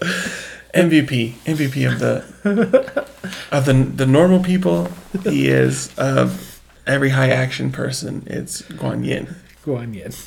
MVP, 0.75 1.33
MVP 1.45 1.91
of 1.91 1.99
the 1.99 3.05
of 3.51 3.65
the 3.65 3.73
the 3.73 4.05
normal 4.05 4.43
people. 4.43 4.89
He 5.23 5.47
is 5.47 5.93
of 5.97 6.61
every 6.85 7.09
high 7.09 7.29
action 7.29 7.71
person. 7.71 8.23
It's 8.27 8.61
Guan 8.63 9.05
Yin. 9.05 9.35
Guan 9.65 9.95
Yin. 9.95 10.13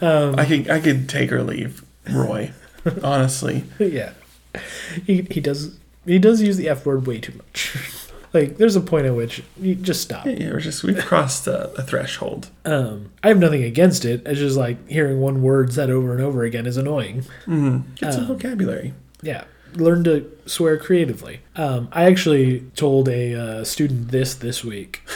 Um, 0.00 0.34
I 0.38 0.44
could 0.46 0.70
I 0.70 0.80
could 0.80 1.08
take 1.08 1.30
or 1.30 1.42
leave 1.42 1.84
Roy. 2.10 2.52
Honestly, 3.02 3.64
yeah. 3.78 4.12
He, 5.04 5.22
he 5.30 5.40
does 5.40 5.78
he 6.06 6.18
does 6.18 6.40
use 6.40 6.56
the 6.56 6.68
F 6.68 6.86
word 6.86 7.06
way 7.06 7.18
too 7.18 7.34
much. 7.36 7.76
like, 8.32 8.56
there's 8.56 8.76
a 8.76 8.80
point 8.80 9.06
at 9.06 9.14
which 9.14 9.42
you 9.60 9.74
just 9.74 10.00
stop. 10.00 10.26
yeah, 10.26 10.50
we're 10.52 10.60
just 10.60 10.82
we've 10.82 11.04
crossed 11.04 11.46
a, 11.46 11.70
a 11.74 11.82
threshold. 11.82 12.50
Um, 12.64 13.12
I 13.22 13.28
have 13.28 13.38
nothing 13.38 13.62
against 13.62 14.04
it. 14.04 14.22
It's 14.26 14.38
just 14.38 14.56
like 14.56 14.88
hearing 14.88 15.20
one 15.20 15.42
word 15.42 15.72
said 15.72 15.90
over 15.90 16.12
and 16.12 16.22
over 16.22 16.44
again 16.44 16.66
is 16.66 16.76
annoying. 16.76 17.22
Mm-hmm. 17.46 17.94
Get 17.96 18.14
some 18.14 18.22
um, 18.22 18.28
vocabulary. 18.28 18.94
Yeah. 19.22 19.44
Learn 19.74 20.04
to 20.04 20.30
swear 20.46 20.78
creatively. 20.78 21.40
Um, 21.54 21.88
I 21.92 22.04
actually 22.04 22.60
told 22.76 23.08
a 23.08 23.34
uh, 23.34 23.64
student 23.64 24.10
this 24.10 24.34
this 24.34 24.64
week. 24.64 25.02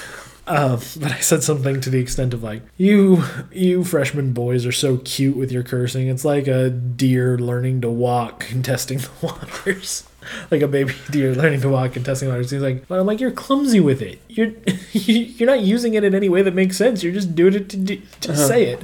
Um, 0.47 0.81
but 0.99 1.13
I 1.13 1.21
said 1.21 1.45
something 1.45 1.81
to 1.81 1.91
the 1.91 2.01
extent 2.01 2.35
of 2.35 2.43
like, 2.43 2.63
"You, 2.77 3.23
you 3.53 3.85
freshman 3.85 4.33
boys 4.33 4.67
are 4.67 4.73
so 4.73 4.97
cute 4.97 5.37
with 5.37 5.53
your 5.53 5.63
cursing. 5.63 6.09
It's 6.09 6.25
like 6.25 6.49
a 6.49 6.71
deer 6.71 7.39
learning 7.39 7.83
to 7.83 7.89
walk 7.89 8.51
and 8.51 8.65
testing 8.65 8.99
the 8.99 9.11
waters, 9.23 10.09
like 10.51 10.61
a 10.61 10.67
baby 10.67 10.95
deer 11.11 11.37
learning 11.37 11.61
to 11.61 11.69
walk 11.69 11.95
and 11.95 12.05
testing 12.05 12.29
the 12.29 12.35
waters." 12.35 12.51
He's 12.51 12.63
like, 12.63 12.89
"But 12.89 12.99
I'm 12.99 13.07
like, 13.07 13.21
you're 13.21 13.31
clumsy 13.31 13.79
with 13.79 14.03
it. 14.03 14.21
You're, 14.29 14.53
you're 14.93 15.47
not 15.47 15.61
using 15.61 15.95
it 15.95 16.03
in 16.03 16.17
any 16.17 16.29
way 16.29 16.43
that 16.43 16.55
makes 16.55 16.77
sense. 16.77 17.05
You're 17.05 17.13
just 17.13 17.37
doing 17.37 17.55
it 17.55 17.69
to 17.69 17.77
do, 17.77 18.03
to 18.23 18.37
say 18.37 18.65
it." 18.65 18.83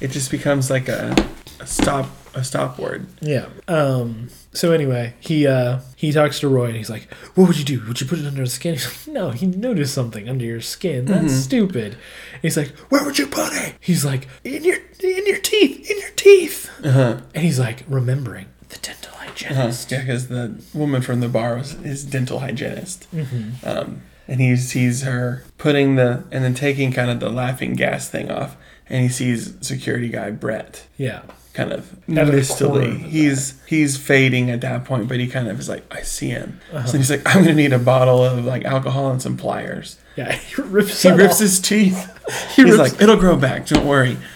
It 0.00 0.12
just 0.12 0.30
becomes 0.30 0.70
like 0.70 0.88
a, 0.88 1.16
a 1.58 1.66
stop 1.66 2.06
a 2.34 2.44
stop 2.44 2.78
word. 2.78 3.06
Yeah. 3.20 3.46
Um. 3.68 4.28
So 4.52 4.72
anyway, 4.72 5.14
he 5.20 5.46
uh 5.46 5.80
he 5.96 6.12
talks 6.12 6.40
to 6.40 6.48
Roy 6.48 6.66
and 6.66 6.76
he's 6.76 6.90
like, 6.90 7.12
"What 7.34 7.48
would 7.48 7.58
you 7.58 7.64
do? 7.64 7.82
Would 7.88 8.00
you 8.00 8.06
put 8.06 8.18
it 8.18 8.26
under 8.26 8.42
the 8.42 8.50
skin?" 8.50 8.74
He's 8.74 9.06
like, 9.06 9.14
"No, 9.14 9.30
he 9.30 9.46
noticed 9.46 9.94
something 9.94 10.28
under 10.28 10.44
your 10.44 10.60
skin. 10.60 11.06
That's 11.06 11.32
stupid." 11.34 11.92
And 12.32 12.42
he's 12.42 12.56
like, 12.56 12.70
"Where 12.90 13.04
would 13.04 13.18
you 13.18 13.26
put 13.26 13.52
it?" 13.52 13.74
He's 13.80 14.04
like, 14.04 14.28
"In 14.44 14.64
your 14.64 14.76
in 15.02 15.26
your 15.26 15.38
teeth, 15.38 15.90
in 15.90 15.98
your 15.98 16.10
teeth." 16.16 16.70
Uh-huh. 16.84 17.20
And 17.34 17.44
he's 17.44 17.58
like, 17.58 17.84
remembering 17.88 18.46
the 18.68 18.76
dental 18.78 19.10
Uh-huh. 19.14 19.26
hygienist. 19.28 19.90
Yeah, 19.90 20.00
because 20.00 20.28
the 20.28 20.62
woman 20.74 21.02
from 21.02 21.20
the 21.20 21.28
bar 21.28 21.56
was 21.56 21.72
his 21.72 22.04
dental 22.04 22.40
hygienist. 22.40 23.06
Mm-hmm. 23.14 23.66
Um, 23.66 24.02
and 24.28 24.40
he 24.40 24.56
sees 24.56 25.02
her 25.02 25.44
putting 25.58 25.96
the 25.96 26.24
and 26.30 26.44
then 26.44 26.54
taking 26.54 26.92
kind 26.92 27.10
of 27.10 27.20
the 27.20 27.28
laughing 27.30 27.74
gas 27.74 28.08
thing 28.08 28.30
off, 28.30 28.56
and 28.88 29.02
he 29.02 29.08
sees 29.08 29.54
security 29.60 30.08
guy 30.08 30.30
Brett 30.30 30.86
Yeah. 30.96 31.22
Kind 31.54 31.72
of 31.72 32.06
mistily. 32.08 32.98
He's 32.98 33.54
he's 33.66 33.96
fading 33.96 34.50
at 34.50 34.60
that 34.60 34.84
point, 34.84 35.08
but 35.08 35.18
he 35.18 35.26
kind 35.28 35.48
of 35.48 35.58
is 35.58 35.68
like, 35.68 35.84
I 35.94 36.02
see 36.02 36.28
him. 36.28 36.60
Uh-huh. 36.72 36.86
So 36.86 36.98
he's 36.98 37.10
like, 37.10 37.22
I'm 37.24 37.42
gonna 37.44 37.54
need 37.54 37.72
a 37.72 37.78
bottle 37.78 38.22
of 38.24 38.44
like 38.44 38.64
alcohol 38.64 39.10
and 39.10 39.22
some 39.22 39.36
pliers. 39.36 39.96
Yeah. 40.16 40.32
He 40.56 40.60
rips. 40.62 41.02
He 41.02 41.10
rips 41.10 41.34
off. 41.34 41.40
his 41.40 41.60
teeth. 41.60 42.10
He 42.56 42.62
He's 42.64 42.76
rips- 42.76 42.92
like, 42.92 43.02
it'll 43.02 43.16
grow 43.16 43.36
back. 43.36 43.66
Don't 43.66 43.86
worry. 43.86 44.16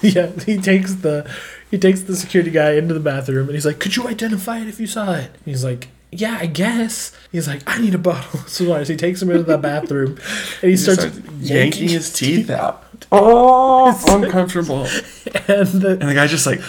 Yeah. 0.00 0.30
He 0.46 0.58
takes 0.58 0.94
the 0.94 1.28
he 1.72 1.76
takes 1.78 2.02
the 2.02 2.14
security 2.14 2.50
guy 2.52 2.72
into 2.74 2.94
the 2.94 3.00
bathroom 3.00 3.46
and 3.46 3.54
he's 3.54 3.66
like, 3.66 3.80
"Could 3.80 3.96
you 3.96 4.06
identify 4.06 4.58
it 4.60 4.68
if 4.68 4.78
you 4.78 4.86
saw 4.86 5.14
it?" 5.14 5.30
He's 5.44 5.64
like. 5.64 5.88
Yeah, 6.10 6.38
I 6.40 6.46
guess. 6.46 7.12
He's 7.32 7.46
like, 7.46 7.60
I 7.66 7.78
need 7.78 7.94
a 7.94 7.98
bottle 7.98 8.40
of 8.40 8.48
Suarez. 8.48 8.88
He 8.88 8.96
takes 8.96 9.20
him 9.20 9.28
into 9.30 9.42
the 9.42 9.58
bathroom 9.58 10.12
and 10.12 10.18
he 10.62 10.70
He 10.70 10.76
starts, 10.78 11.02
starts 11.02 11.18
yanking 11.38 11.90
his 11.90 12.10
teeth 12.10 12.48
out. 12.48 12.82
Oh, 13.10 14.00
uncomfortable. 14.08 14.86
And 15.46 15.66
the, 15.68 15.90
And 16.00 16.08
the 16.08 16.14
guy's 16.14 16.30
just 16.30 16.46
like, 16.46 16.60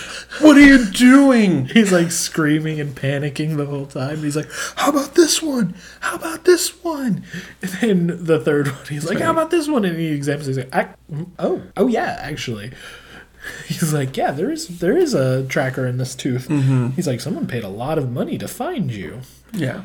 What 0.41 0.57
are 0.57 0.61
you 0.61 0.85
doing? 0.85 1.65
He's 1.73 1.91
like 1.91 2.11
screaming 2.11 2.79
and 2.79 2.93
panicking 2.95 3.57
the 3.57 3.65
whole 3.65 3.85
time. 3.85 4.17
He's 4.17 4.35
like, 4.35 4.49
"How 4.75 4.89
about 4.89 5.15
this 5.15 5.41
one? 5.41 5.75
How 6.01 6.15
about 6.15 6.45
this 6.45 6.83
one?" 6.83 7.23
And 7.61 7.71
then 7.71 8.25
the 8.25 8.39
third 8.39 8.67
one, 8.67 8.85
he's 8.89 9.05
like, 9.07 9.19
"How 9.19 9.31
about 9.31 9.49
this 9.49 9.67
one?" 9.67 9.85
And 9.85 9.97
he 9.97 10.07
examines. 10.07 10.47
He's 10.47 10.57
like, 10.57 10.75
I, 10.75 10.89
"Oh, 11.37 11.61
oh 11.77 11.87
yeah, 11.87 12.17
actually." 12.21 12.71
He's 13.67 13.93
like, 13.93 14.15
"Yeah, 14.17 14.31
there 14.31 14.51
is 14.51 14.79
there 14.79 14.97
is 14.97 15.13
a 15.13 15.45
tracker 15.45 15.87
in 15.87 15.97
this 15.97 16.15
tooth." 16.15 16.47
Mm-hmm. 16.49 16.89
He's 16.89 17.07
like, 17.07 17.21
"Someone 17.21 17.47
paid 17.47 17.63
a 17.63 17.69
lot 17.69 17.97
of 17.97 18.11
money 18.11 18.37
to 18.37 18.47
find 18.47 18.91
you." 18.91 19.21
Yeah. 19.53 19.81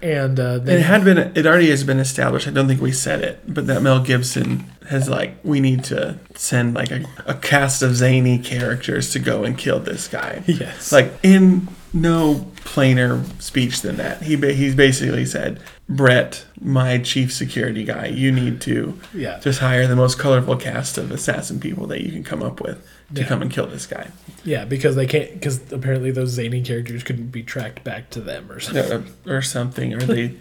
And 0.00 0.38
uh, 0.38 0.60
It 0.64 0.80
had 0.82 1.04
been, 1.04 1.18
it 1.18 1.44
already 1.46 1.70
has 1.70 1.82
been 1.82 1.98
established. 1.98 2.46
I 2.46 2.50
don't 2.52 2.68
think 2.68 2.80
we 2.80 2.92
said 2.92 3.20
it, 3.22 3.40
but 3.52 3.66
that 3.66 3.82
Mel 3.82 4.00
Gibson 4.00 4.60
has 4.88 5.08
like, 5.08 5.34
we 5.42 5.58
need 5.60 5.82
to 5.84 6.18
send 6.36 6.74
like 6.74 6.90
a, 6.92 7.04
a 7.26 7.34
cast 7.34 7.82
of 7.82 7.96
zany 7.96 8.38
characters 8.38 9.10
to 9.12 9.18
go 9.18 9.42
and 9.44 9.58
kill 9.58 9.80
this 9.80 10.06
guy. 10.06 10.42
yes, 10.46 10.92
Like 10.92 11.12
in 11.24 11.66
no 11.92 12.50
plainer 12.72 13.22
speech 13.38 13.80
than 13.80 13.96
that. 13.96 14.22
He 14.22 14.36
ba- 14.36 14.52
he's 14.52 14.74
basically 14.74 15.24
said, 15.24 15.58
Brett, 15.88 16.44
my 16.60 16.98
chief 16.98 17.32
security 17.32 17.82
guy, 17.82 18.06
you 18.06 18.30
need 18.30 18.60
to 18.62 18.98
Yeah. 19.14 19.38
just 19.40 19.60
hire 19.60 19.86
the 19.86 19.96
most 19.96 20.18
colorful 20.18 20.54
cast 20.56 20.98
of 20.98 21.10
assassin 21.10 21.60
people 21.60 21.86
that 21.86 22.02
you 22.04 22.12
can 22.12 22.22
come 22.22 22.42
up 22.42 22.60
with 22.60 22.76
to 23.14 23.22
Yeah. 23.22 23.26
come 23.26 23.40
and 23.40 23.50
kill 23.50 23.66
this 23.66 23.86
guy. 23.86 24.08
yeah, 24.44 24.66
because 24.66 24.96
they 24.96 25.06
can't 25.06 25.32
because 25.32 25.60
apparently 25.72 26.10
those 26.10 26.28
zany 26.30 26.60
characters 26.62 27.02
couldn't 27.02 27.32
be 27.32 27.42
tracked 27.42 27.82
back 27.84 28.10
to 28.10 28.20
them 28.20 28.50
or 28.52 28.60
something. 28.60 29.04
or, 29.26 29.36
or 29.38 29.42
something, 29.42 29.94
or 29.94 30.00
they 30.00 30.34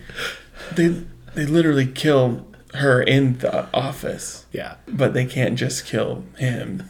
they 0.75 0.95
they 1.33 1.45
literally 1.45 1.85
kill 1.85 2.45
her 2.73 3.01
in 3.01 3.37
the 3.39 3.67
office, 3.73 4.45
Yeah. 4.51 4.73
but 4.87 5.13
they 5.13 5.25
can't 5.25 5.55
just 5.57 5.85
kill 5.85 6.25
him. 6.37 6.83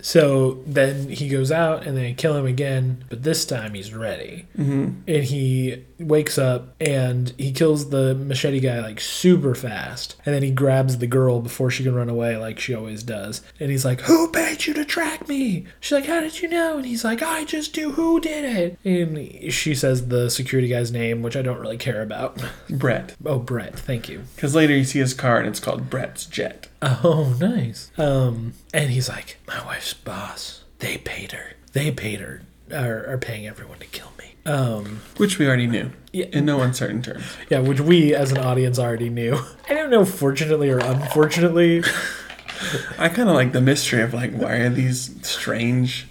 So 0.00 0.62
then 0.66 1.08
he 1.10 1.28
goes 1.28 1.50
out 1.52 1.86
and 1.86 1.96
they 1.96 2.12
kill 2.14 2.36
him 2.36 2.46
again, 2.46 3.04
but 3.08 3.22
this 3.22 3.44
time 3.44 3.74
he's 3.74 3.92
ready. 3.94 4.46
Mm-hmm. 4.56 5.00
And 5.06 5.24
he 5.24 5.84
wakes 5.98 6.38
up 6.38 6.74
and 6.80 7.30
he 7.36 7.52
kills 7.52 7.90
the 7.90 8.14
machete 8.14 8.60
guy 8.60 8.80
like 8.80 9.00
super 9.00 9.54
fast. 9.54 10.16
And 10.24 10.34
then 10.34 10.42
he 10.42 10.50
grabs 10.50 10.98
the 10.98 11.06
girl 11.06 11.40
before 11.40 11.70
she 11.70 11.82
can 11.84 11.94
run 11.94 12.08
away, 12.08 12.36
like 12.36 12.58
she 12.58 12.74
always 12.74 13.02
does. 13.02 13.42
And 13.60 13.70
he's 13.70 13.84
like, 13.84 14.02
Who 14.02 14.30
paid 14.30 14.66
you 14.66 14.74
to 14.74 14.84
track 14.84 15.28
me? 15.28 15.66
She's 15.80 15.92
like, 15.92 16.06
How 16.06 16.20
did 16.20 16.40
you 16.40 16.48
know? 16.48 16.76
And 16.76 16.86
he's 16.86 17.04
like, 17.04 17.22
I 17.22 17.44
just 17.44 17.72
do. 17.74 17.92
Who 17.92 18.20
did 18.20 18.44
it? 18.44 18.78
And 18.84 19.52
she 19.52 19.74
says 19.74 20.08
the 20.08 20.30
security 20.30 20.68
guy's 20.68 20.92
name, 20.92 21.22
which 21.22 21.36
I 21.36 21.42
don't 21.42 21.60
really 21.60 21.78
care 21.78 22.02
about. 22.02 22.42
Brett, 22.70 23.14
Oh, 23.24 23.38
Brett. 23.38 23.78
Thank 23.78 24.08
you. 24.08 24.22
because 24.36 24.54
later 24.54 24.74
you 24.76 24.84
see 24.84 24.98
his 25.00 25.14
car 25.14 25.38
and 25.38 25.48
it's 25.48 25.60
called 25.60 25.90
Brett's 25.90 26.26
Jet. 26.26 26.68
Oh, 26.82 27.36
nice. 27.40 27.90
Um, 27.98 28.52
and 28.72 28.90
he's 28.90 29.08
like, 29.08 29.38
my 29.48 29.64
wife's 29.64 29.94
boss. 29.94 30.62
They 30.78 30.96
paid 30.98 31.32
her. 31.32 31.54
They 31.72 31.90
paid 31.90 32.20
her. 32.20 32.42
Are, 32.72 33.04
are 33.06 33.18
paying 33.18 33.46
everyone 33.46 33.78
to 33.80 33.86
kill 33.86 34.12
me. 34.18 34.34
Um, 34.50 35.00
Which 35.16 35.38
we 35.38 35.46
already 35.46 35.66
knew. 35.66 35.90
Yeah. 36.12 36.26
In 36.32 36.44
no 36.44 36.60
uncertain 36.60 37.02
terms. 37.02 37.24
yeah, 37.50 37.58
which 37.60 37.80
we 37.80 38.14
as 38.14 38.30
an 38.30 38.38
audience 38.38 38.78
already 38.78 39.10
knew. 39.10 39.38
I 39.68 39.74
don't 39.74 39.90
know, 39.90 40.04
fortunately 40.04 40.70
or 40.70 40.78
unfortunately. 40.78 41.82
I 42.98 43.08
kind 43.08 43.28
of 43.28 43.34
like 43.34 43.52
the 43.52 43.60
mystery 43.60 44.02
of 44.02 44.14
like 44.14 44.32
why 44.32 44.54
are 44.54 44.70
these 44.70 45.14
strange, 45.26 46.08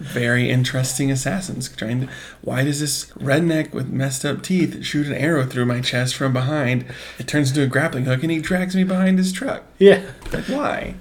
very 0.00 0.50
interesting 0.50 1.10
assassins 1.10 1.68
trying 1.68 2.02
to? 2.02 2.08
Why 2.42 2.64
does 2.64 2.80
this 2.80 3.06
redneck 3.12 3.72
with 3.72 3.88
messed 3.88 4.24
up 4.24 4.42
teeth 4.42 4.84
shoot 4.84 5.06
an 5.06 5.14
arrow 5.14 5.44
through 5.44 5.66
my 5.66 5.80
chest 5.80 6.14
from 6.16 6.32
behind? 6.32 6.84
It 7.18 7.26
turns 7.28 7.50
into 7.50 7.62
a 7.62 7.66
grappling 7.66 8.04
hook 8.04 8.22
and 8.22 8.30
he 8.32 8.40
drags 8.40 8.74
me 8.76 8.84
behind 8.84 9.18
his 9.18 9.32
truck. 9.32 9.64
Yeah. 9.78 10.02
Like 10.32 10.44
why? 10.46 10.94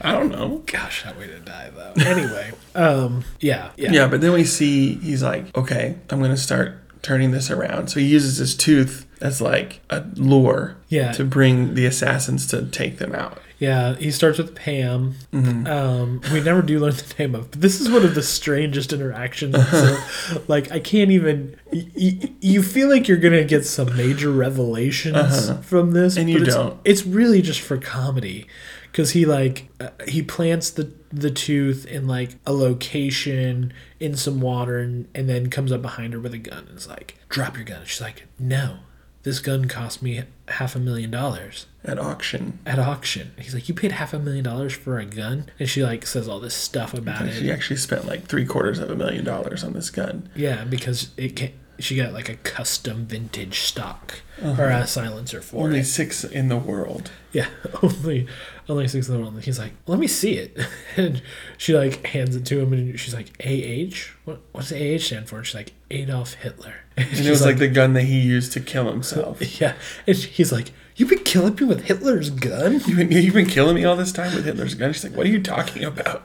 I 0.00 0.12
don't 0.12 0.30
know. 0.30 0.62
Gosh, 0.66 1.04
that 1.04 1.16
way 1.18 1.26
to 1.28 1.38
die 1.38 1.70
though. 1.74 1.92
Anyway, 2.04 2.52
um, 2.74 3.24
yeah, 3.40 3.70
yeah, 3.76 3.92
Yeah, 3.92 4.08
but 4.08 4.20
then 4.20 4.32
we 4.32 4.44
see 4.44 4.94
he's 4.94 5.22
like, 5.22 5.56
okay, 5.56 5.96
I'm 6.10 6.20
gonna 6.20 6.36
start 6.36 6.74
turning 7.02 7.30
this 7.32 7.50
around. 7.50 7.88
So 7.88 8.00
he 8.00 8.06
uses 8.06 8.38
his 8.38 8.56
tooth 8.56 9.06
as 9.20 9.40
like 9.40 9.80
a 9.90 10.04
lure 10.14 10.76
Yeah. 10.88 11.12
to 11.12 11.24
bring 11.24 11.74
the 11.74 11.86
assassins 11.86 12.46
to 12.48 12.64
take 12.66 12.98
them 12.98 13.14
out. 13.14 13.38
Yeah, 13.62 13.94
he 13.94 14.10
starts 14.10 14.38
with 14.38 14.56
Pam. 14.56 15.14
Um, 15.32 16.20
we 16.32 16.40
never 16.40 16.62
do 16.62 16.80
learn 16.80 16.94
the 16.94 17.14
name 17.16 17.36
of, 17.36 17.52
but 17.52 17.60
this 17.60 17.80
is 17.80 17.88
one 17.88 18.04
of 18.04 18.16
the 18.16 18.22
strangest 18.22 18.92
interactions. 18.92 19.54
So, 19.70 20.02
like, 20.48 20.72
I 20.72 20.80
can't 20.80 21.12
even. 21.12 21.56
Y- 21.72 21.86
y- 21.96 22.32
you 22.40 22.60
feel 22.62 22.88
like 22.90 23.06
you're 23.06 23.18
gonna 23.18 23.44
get 23.44 23.64
some 23.64 23.96
major 23.96 24.32
revelations 24.32 25.50
from 25.64 25.92
this, 25.92 26.16
And 26.16 26.28
you 26.28 26.38
but 26.40 26.48
it's, 26.48 26.56
don't. 26.56 26.80
It's 26.84 27.06
really 27.06 27.40
just 27.40 27.60
for 27.60 27.76
comedy, 27.78 28.48
because 28.90 29.12
he 29.12 29.24
like 29.26 29.68
uh, 29.80 29.90
he 30.08 30.22
plants 30.22 30.70
the 30.70 30.90
the 31.12 31.30
tooth 31.30 31.86
in 31.86 32.08
like 32.08 32.30
a 32.46 32.52
location 32.52 33.72
in 34.00 34.16
some 34.16 34.40
water, 34.40 34.78
and, 34.80 35.06
and 35.14 35.28
then 35.28 35.50
comes 35.50 35.70
up 35.70 35.82
behind 35.82 36.14
her 36.14 36.20
with 36.20 36.34
a 36.34 36.38
gun 36.38 36.66
and 36.68 36.76
is 36.78 36.88
like, 36.88 37.16
"Drop 37.28 37.54
your 37.56 37.64
gun." 37.64 37.78
And 37.80 37.86
she's 37.88 38.00
like, 38.00 38.26
"No, 38.40 38.78
this 39.22 39.38
gun 39.38 39.66
cost 39.66 40.02
me 40.02 40.22
half 40.48 40.76
a 40.76 40.78
million 40.78 41.10
dollars." 41.10 41.66
At 41.84 41.98
auction. 41.98 42.58
at 42.64 42.78
auction. 42.78 43.32
He's 43.38 43.54
like, 43.54 43.68
"You 43.68 43.74
paid 43.74 43.92
half 43.92 44.12
a 44.14 44.18
million 44.18 44.44
dollars 44.44 44.72
for 44.72 44.98
a 44.98 45.04
gun," 45.04 45.46
and 45.58 45.68
she 45.68 45.82
like 45.82 46.06
says 46.06 46.28
all 46.28 46.40
this 46.40 46.54
stuff 46.54 46.94
about 46.94 47.26
it. 47.26 47.34
She 47.34 47.50
actually 47.50 47.76
spent 47.76 48.06
like 48.06 48.24
three 48.26 48.44
quarters 48.44 48.78
of 48.78 48.90
a 48.90 48.94
million 48.96 49.24
dollars 49.24 49.64
on 49.64 49.72
this 49.72 49.90
gun. 49.90 50.28
Yeah, 50.36 50.64
because 50.64 51.10
it 51.16 51.36
can 51.36 51.52
she 51.78 51.96
got 51.96 52.12
like 52.12 52.28
a 52.28 52.36
custom 52.36 53.06
vintage 53.06 53.60
stock 53.60 54.20
or 54.42 54.66
a 54.68 54.86
silencer 54.86 55.40
for 55.40 55.64
Only 55.64 55.80
it. 55.80 55.84
six 55.84 56.24
in 56.24 56.48
the 56.48 56.56
world. 56.56 57.10
Yeah, 57.32 57.48
only 57.82 58.26
only 58.68 58.86
six 58.88 59.08
in 59.08 59.14
the 59.14 59.20
world. 59.20 59.34
And 59.34 59.42
he's 59.44 59.58
like, 59.58 59.72
"Let 59.86 59.98
me 59.98 60.06
see 60.06 60.32
it," 60.34 60.56
and 60.96 61.22
she 61.58 61.74
like 61.76 62.06
hands 62.06 62.36
it 62.36 62.44
to 62.46 62.60
him, 62.60 62.72
and 62.72 62.98
she's 63.00 63.14
like, 63.14 63.28
"AH? 63.44 63.96
What 64.24 64.40
what's 64.52 64.70
AH 64.72 64.98
stand 64.98 65.28
for?" 65.28 65.38
And 65.38 65.46
she's 65.46 65.54
like, 65.54 65.72
"Adolf 65.90 66.34
Hitler." 66.34 66.74
And, 66.96 67.08
And 67.08 67.26
it 67.26 67.30
was 67.30 67.42
like, 67.42 67.56
the 67.56 67.68
gun 67.68 67.94
that 67.94 68.02
he 68.02 68.20
used 68.20 68.52
to 68.52 68.60
kill 68.60 68.90
himself. 68.90 69.60
yeah, 69.60 69.74
and 70.06 70.14
he's 70.16 70.52
like, 70.52 70.72
"You've 70.96 71.08
been 71.08 71.24
killing 71.24 71.54
me 71.54 71.64
with 71.64 71.84
Hitler's 71.84 72.28
gun." 72.28 72.74
You've 72.86 72.96
been, 72.98 73.10
you've 73.10 73.32
been 73.34 73.46
killing 73.46 73.76
me 73.76 73.84
all 73.86 73.96
this 73.96 74.12
time 74.12 74.34
with 74.34 74.44
Hitler's 74.44 74.74
gun. 74.74 74.92
She's 74.92 75.04
like, 75.04 75.16
what 75.16 75.26
are 75.26 75.30
you 75.30 75.42
talking 75.42 75.84
about? 75.84 76.22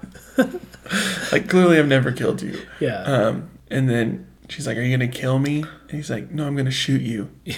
like, 1.31 1.47
clearly 1.49 1.79
I've 1.79 1.87
never 1.87 2.11
killed 2.11 2.41
you. 2.41 2.59
Yeah, 2.79 3.01
Um, 3.03 3.49
and 3.69 3.89
then 3.89 4.26
she's 4.49 4.65
like, 4.67 4.77
are 4.77 4.81
you 4.81 4.97
going 4.97 5.09
to 5.11 5.17
kill 5.17 5.39
me? 5.39 5.61
And 5.61 5.91
he's 5.91 6.09
like, 6.09 6.31
no, 6.31 6.45
I'm 6.47 6.53
going 6.55 6.65
to 6.65 6.71
shoot 6.71 7.01
you. 7.01 7.29
Yeah, 7.45 7.55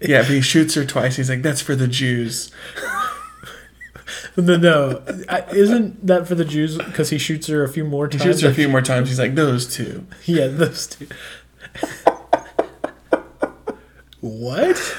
yeah, 0.00 0.18
but 0.22 0.30
he 0.30 0.40
shoots 0.40 0.74
her 0.74 0.84
twice. 0.84 1.16
He's 1.16 1.30
like, 1.30 1.42
that's 1.42 1.60
for 1.60 1.74
the 1.76 1.86
Jews. 1.88 2.50
no, 4.36 4.56
no, 4.56 5.02
I, 5.28 5.42
isn't 5.52 6.06
that 6.06 6.26
for 6.28 6.34
the 6.34 6.44
Jews? 6.44 6.76
Because 6.76 7.10
he 7.10 7.18
shoots 7.18 7.46
her 7.46 7.62
a 7.64 7.68
few 7.68 7.84
more 7.84 8.06
He 8.06 8.18
times. 8.18 8.22
shoots 8.22 8.40
her 8.42 8.48
a 8.50 8.54
few 8.54 8.68
more 8.68 8.82
times. 8.82 9.08
He's 9.08 9.18
like, 9.18 9.34
those 9.34 9.72
two. 9.72 10.06
Yeah, 10.24 10.48
those 10.48 10.86
two. 10.88 11.06
what? 14.20 14.96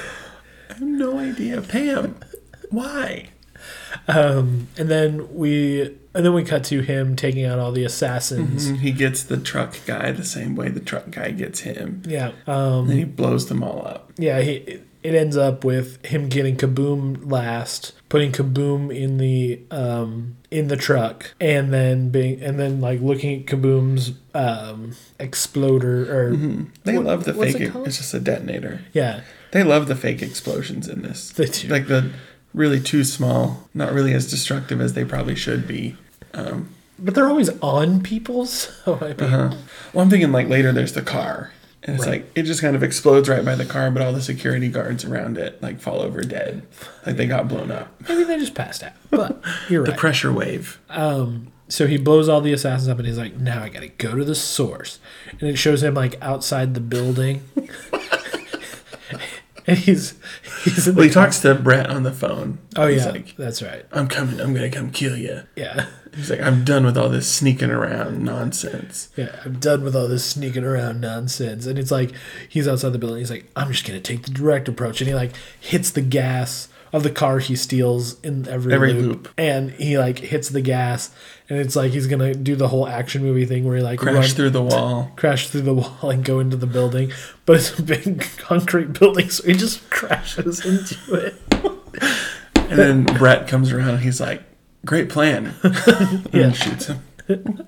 I 0.70 0.72
have 0.74 0.80
no 0.82 1.18
idea. 1.18 1.60
Pam, 1.62 2.16
why? 2.70 3.28
Um, 4.08 4.68
and 4.78 4.88
then 4.88 5.34
we 5.34 5.82
and 6.14 6.24
then 6.24 6.32
we 6.32 6.44
cut 6.44 6.64
to 6.64 6.80
him 6.80 7.14
taking 7.16 7.44
out 7.44 7.58
all 7.58 7.72
the 7.72 7.84
assassins. 7.84 8.66
And 8.66 8.78
he 8.80 8.92
gets 8.92 9.22
the 9.22 9.36
truck 9.36 9.76
guy 9.86 10.12
the 10.12 10.24
same 10.24 10.54
way 10.56 10.68
the 10.70 10.80
truck 10.80 11.10
guy 11.10 11.30
gets 11.30 11.60
him. 11.60 12.02
Yeah. 12.06 12.32
Um, 12.46 12.88
And 12.90 12.98
he 12.98 13.04
blows 13.04 13.46
them 13.48 13.62
all 13.62 13.86
up. 13.86 14.12
yeah. 14.16 14.40
He 14.40 14.80
it 15.02 15.14
ends 15.14 15.36
up 15.36 15.62
with 15.64 16.04
him 16.06 16.28
getting 16.28 16.56
Kaboom 16.56 17.30
last, 17.30 17.92
putting 18.08 18.32
Kaboom 18.32 18.92
in 18.92 19.18
the 19.18 19.60
um 19.70 20.36
in 20.50 20.66
the 20.68 20.76
truck, 20.76 21.32
and 21.40 21.72
then 21.72 22.08
being 22.08 22.40
and 22.42 22.58
then 22.58 22.80
like 22.80 23.00
looking 23.00 23.40
at 23.40 23.46
Kaboom's 23.46 24.12
um 24.34 24.96
exploder 25.20 26.02
or 26.12 26.36
They 26.84 26.96
What- 26.96 27.06
love 27.06 27.24
the 27.24 27.34
what's 27.34 27.52
fake. 27.52 27.62
it 27.62 27.72
it's 27.84 27.98
just 27.98 28.14
a 28.14 28.20
detonator. 28.20 28.80
yeah. 28.92 29.20
They 29.52 29.62
love 29.62 29.86
the 29.86 29.94
fake 29.96 30.22
explosions 30.22 30.88
in 30.88 31.02
this. 31.02 31.30
They 31.30 31.46
do. 31.46 31.68
Like 31.68 31.86
the 31.86 32.10
really 32.56 32.80
too 32.80 33.04
small, 33.04 33.68
not 33.74 33.92
really 33.92 34.12
as 34.12 34.28
destructive 34.28 34.80
as 34.80 34.94
they 34.94 35.04
probably 35.04 35.36
should 35.36 35.68
be. 35.68 35.96
Um, 36.34 36.70
But 36.98 37.14
they're 37.14 37.28
always 37.28 37.50
on 37.60 38.02
people, 38.02 38.46
so 38.60 38.98
I 39.00 39.08
mean, 39.14 39.32
uh 39.32 39.56
Well, 39.92 40.02
I'm 40.02 40.10
thinking 40.10 40.32
like 40.32 40.48
later 40.48 40.72
there's 40.72 40.94
the 40.94 41.02
car. 41.02 41.52
And 41.84 41.94
it's 41.96 42.04
Right. 42.06 42.22
like 42.22 42.32
it 42.34 42.42
just 42.44 42.60
kind 42.62 42.74
of 42.74 42.82
explodes 42.82 43.28
right 43.28 43.44
by 43.44 43.54
the 43.54 43.64
car, 43.64 43.90
but 43.92 44.02
all 44.02 44.12
the 44.12 44.20
security 44.22 44.68
guards 44.68 45.04
around 45.04 45.38
it 45.38 45.62
like 45.62 45.78
fall 45.80 46.00
over 46.00 46.20
dead. 46.22 46.62
Like 47.06 47.16
they 47.16 47.26
got 47.28 47.46
blown 47.46 47.70
up. 47.70 47.88
maybe 48.08 48.24
they 48.24 48.38
just 48.38 48.54
passed 48.56 48.82
out. 48.82 48.92
But 49.10 49.40
you're 49.68 49.82
right. 49.84 49.92
The 49.92 49.96
pressure 49.98 50.32
wave. 50.32 50.80
Um, 50.90 51.48
so 51.68 51.86
he 51.86 51.96
blows 51.98 52.28
all 52.28 52.40
the 52.40 52.52
assassins 52.52 52.88
up, 52.88 52.98
and 52.98 53.06
he's 53.08 53.18
like, 53.18 53.36
"Now 53.36 53.62
I 53.62 53.68
gotta 53.68 53.88
go 53.88 54.14
to 54.16 54.24
the 54.24 54.34
source." 54.36 54.98
And 55.40 55.48
it 55.50 55.56
shows 55.56 55.82
him 55.82 55.94
like 55.94 56.16
outside 56.22 56.74
the 56.74 56.80
building, 56.80 57.42
and 59.68 59.78
he's 59.78 60.14
he's 60.64 60.86
Well, 60.86 61.04
he 61.04 61.10
talks 61.10 61.40
to 61.40 61.54
Brett 61.54 61.88
on 61.90 62.02
the 62.02 62.12
phone. 62.12 62.58
Oh 62.76 62.86
He's 62.86 63.04
yeah, 63.04 63.10
like, 63.12 63.36
that's 63.36 63.62
right. 63.62 63.84
I'm 63.92 64.08
coming. 64.08 64.40
I'm 64.40 64.54
gonna 64.54 64.70
come 64.70 64.90
kill 64.90 65.16
you. 65.16 65.42
Yeah, 65.56 65.86
He's 66.14 66.30
like, 66.30 66.40
I'm 66.40 66.64
done 66.64 66.84
with 66.86 66.96
all 66.96 67.08
this 67.08 67.30
sneaking 67.30 67.70
around 67.70 68.22
nonsense. 68.24 69.08
yeah. 69.16 69.40
I'm 69.44 69.58
done 69.58 69.82
with 69.84 69.94
all 69.96 70.08
this 70.08 70.24
sneaking 70.24 70.64
around 70.64 71.00
nonsense. 71.00 71.66
And 71.66 71.78
it's 71.78 71.90
like 71.90 72.12
he's 72.48 72.66
outside 72.68 72.90
the 72.92 72.98
building. 72.98 73.18
He's 73.18 73.30
like, 73.30 73.46
"I'm 73.56 73.70
just 73.72 73.86
gonna 73.86 74.00
take 74.00 74.22
the 74.22 74.30
direct 74.30 74.68
approach," 74.68 75.00
and 75.00 75.08
he 75.08 75.14
like 75.14 75.32
hits 75.60 75.90
the 75.90 76.00
gas 76.02 76.68
of 76.92 77.02
the 77.02 77.10
car 77.10 77.40
he 77.40 77.56
steals 77.56 78.18
in 78.22 78.46
every, 78.48 78.72
Every 78.72 78.92
loop, 78.94 79.24
loop. 79.24 79.28
and 79.36 79.72
he 79.72 79.98
like 79.98 80.18
hits 80.20 80.48
the 80.48 80.60
gas, 80.62 81.10
and 81.48 81.58
it's 81.58 81.76
like 81.76 81.92
he's 81.92 82.06
gonna 82.06 82.34
do 82.34 82.56
the 82.56 82.68
whole 82.68 82.86
action 82.88 83.22
movie 83.22 83.44
thing 83.46 83.64
where 83.64 83.76
he 83.76 83.82
like 83.82 83.98
Crash 83.98 84.32
through 84.34 84.50
the 84.50 84.62
wall. 84.62 85.12
crash 85.16 85.48
through 85.48 85.62
the 85.62 85.74
wall 85.74 86.10
and 86.10 86.24
go 86.24 86.40
into 86.40 86.56
the 86.56 86.66
building, 86.66 87.12
but 87.44 87.56
it's 87.56 87.78
a 87.78 87.82
big 87.82 88.26
concrete 88.38 88.92
building, 88.98 89.28
so 89.30 89.44
he 89.46 89.54
just 89.54 89.88
crashes 89.90 90.64
into 90.64 91.14
it. 91.14 91.34
And 92.68 92.78
then 92.78 93.04
Brett 93.04 93.46
comes 93.48 93.70
around 93.72 93.90
and 93.90 94.00
he's 94.00 94.20
like, 94.20 94.42
Great 94.84 95.08
plan. 95.08 95.54
and 95.62 96.28
Yeah. 96.32 96.52
shoots 96.52 96.86
him. 96.88 97.00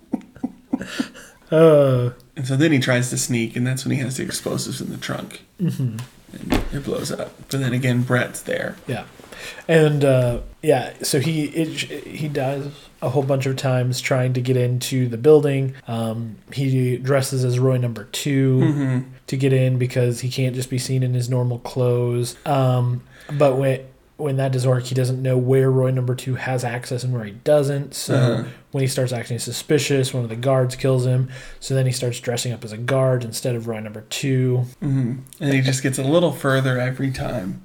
Uh, 1.51 2.11
And 2.37 2.47
so 2.47 2.57
then 2.57 2.73
he 2.73 2.79
tries 2.79 3.09
to 3.11 3.17
sneak, 3.19 3.57
and 3.57 3.67
that's 3.67 3.85
when 3.85 3.97
he 3.97 4.03
has 4.03 4.19
the 4.19 4.23
explosives 4.23 4.81
in 4.83 4.91
the 4.91 4.99
trunk. 4.99 5.45
Mm-hmm. 5.61 5.97
And 6.35 6.53
it 6.75 6.85
blows 6.85 7.11
up. 7.11 7.33
But 7.51 7.61
then 7.61 7.73
again, 7.73 8.03
Brett's 8.03 8.43
there. 8.43 8.77
yeah, 8.87 9.05
and 9.67 10.05
uh, 10.05 10.41
yeah, 10.63 10.93
so 11.03 11.21
he 11.21 11.45
it, 11.47 11.69
he 12.07 12.29
dies 12.29 12.67
a 13.01 13.09
whole 13.09 13.23
bunch 13.23 13.47
of 13.47 13.57
times 13.57 14.01
trying 14.01 14.33
to 14.33 14.41
get 14.41 14.57
into 14.57 15.09
the 15.09 15.17
building. 15.19 15.75
Um, 15.87 16.37
he 16.53 16.97
dresses 16.99 17.45
as 17.45 17.59
Roy 17.59 17.77
Number 17.77 18.05
2 18.05 19.05
to 19.29 19.37
get 19.37 19.53
in 19.53 19.79
because 19.79 20.21
he 20.21 20.29
can't 20.31 20.55
just 20.55 20.69
be 20.71 20.79
seen 20.79 21.03
in 21.03 21.15
his 21.15 21.29
normal 21.29 21.59
clothes. 21.61 22.37
Um, 22.47 23.03
but 23.33 23.57
when 23.57 23.81
when 24.17 24.37
that 24.39 24.51
doesn't 24.51 24.69
work, 24.69 24.83
he 24.83 24.97
doesn't 24.97 25.23
know 25.23 25.39
where 25.39 25.71
Roy 25.71 25.93
Number 25.93 26.17
Two 26.17 26.35
has 26.35 26.65
access 26.65 27.05
and 27.05 27.13
where 27.15 27.23
he 27.23 27.31
doesn't. 27.31 27.95
So 27.95 28.15
Uh-huh. 28.17 28.45
when 28.73 28.81
he 28.83 28.89
starts 28.89 29.13
acting 29.13 29.39
suspicious, 29.39 30.13
one 30.13 30.25
of 30.25 30.29
the 30.29 30.35
guards 30.35 30.75
kills 30.75 31.07
him. 31.07 31.29
So 31.61 31.73
then 31.75 31.87
he 31.87 31.93
starts 31.93 32.19
dressing 32.19 32.51
up 32.53 32.65
as 32.65 32.73
a 32.73 32.77
guard 32.79 33.23
instead 33.23 33.55
of 33.55 33.69
Roy 33.69 33.79
Number 33.79 34.01
Two. 34.11 34.65
hmm 34.81 35.19
And 35.39 35.55
he 35.55 35.61
just 35.61 35.85
gets 35.85 35.99
a 35.99 36.03
little 36.03 36.33
further 36.33 36.81
every 36.81 37.13
time. 37.13 37.63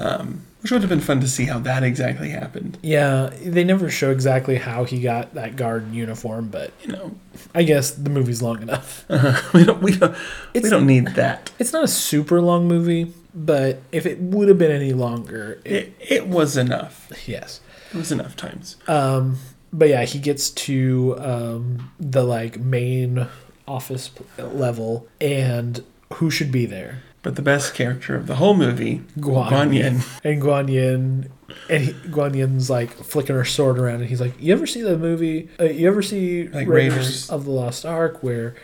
Um, 0.00 0.42
which 0.62 0.70
would 0.72 0.80
have 0.82 0.88
been 0.88 1.00
fun 1.00 1.20
to 1.20 1.28
see 1.28 1.44
how 1.46 1.58
that 1.60 1.82
exactly 1.82 2.30
happened. 2.30 2.78
Yeah, 2.82 3.30
they 3.44 3.64
never 3.64 3.90
show 3.90 4.10
exactly 4.10 4.56
how 4.56 4.84
he 4.84 5.00
got 5.00 5.34
that 5.34 5.56
guard 5.56 5.92
uniform, 5.92 6.48
but 6.48 6.72
You 6.82 6.92
know, 6.92 7.14
I 7.54 7.62
guess 7.64 7.90
the 7.92 8.10
movie's 8.10 8.40
long 8.42 8.62
enough. 8.62 9.04
we 9.54 9.64
don't 9.64 9.82
we 9.82 9.96
don't 9.96 10.16
we 10.54 10.60
don't 10.60 10.86
need 10.86 11.08
that. 11.08 11.50
It's 11.58 11.72
not 11.72 11.84
a 11.84 11.88
super 11.88 12.40
long 12.40 12.68
movie, 12.68 13.12
but 13.34 13.80
if 13.92 14.06
it 14.06 14.18
would 14.20 14.48
have 14.48 14.58
been 14.58 14.70
any 14.70 14.92
longer, 14.92 15.60
it, 15.64 15.94
It 16.00 16.12
it 16.12 16.26
was 16.28 16.56
enough. 16.56 17.10
yes. 17.26 17.60
It 17.92 17.96
was 17.98 18.10
enough 18.12 18.36
times. 18.36 18.76
Um, 18.88 19.36
but 19.72 19.88
yeah, 19.88 20.04
he 20.04 20.18
gets 20.18 20.48
to 20.50 21.14
um, 21.18 21.90
the 22.00 22.22
like 22.24 22.58
main 22.58 23.26
office 23.68 24.10
level, 24.38 25.06
and 25.20 25.84
who 26.14 26.30
should 26.30 26.50
be 26.52 26.66
there? 26.66 27.02
But 27.22 27.36
the 27.36 27.42
best 27.42 27.74
character 27.74 28.16
of 28.16 28.26
the 28.26 28.34
whole 28.36 28.54
movie, 28.54 29.02
Guan, 29.18 29.48
Guan 29.48 29.74
Yin. 29.74 30.00
And 30.24 30.42
Guan 30.42 30.68
Yin, 30.68 31.30
and 31.70 31.84
he, 31.84 31.92
Guan 31.92 32.34
Yin's 32.34 32.68
like 32.68 32.90
flicking 32.90 33.36
her 33.36 33.44
sword 33.44 33.78
around, 33.78 34.00
and 34.00 34.06
he's 34.08 34.20
like, 34.20 34.34
"You 34.40 34.52
ever 34.52 34.66
see 34.66 34.82
the 34.82 34.98
movie? 34.98 35.48
Uh, 35.60 35.64
you 35.64 35.86
ever 35.86 36.02
see 36.02 36.48
Like 36.48 36.66
Raiders, 36.66 36.96
Raiders. 36.96 37.30
of 37.30 37.44
the 37.44 37.52
Lost 37.52 37.86
Ark 37.86 38.22
where 38.22 38.56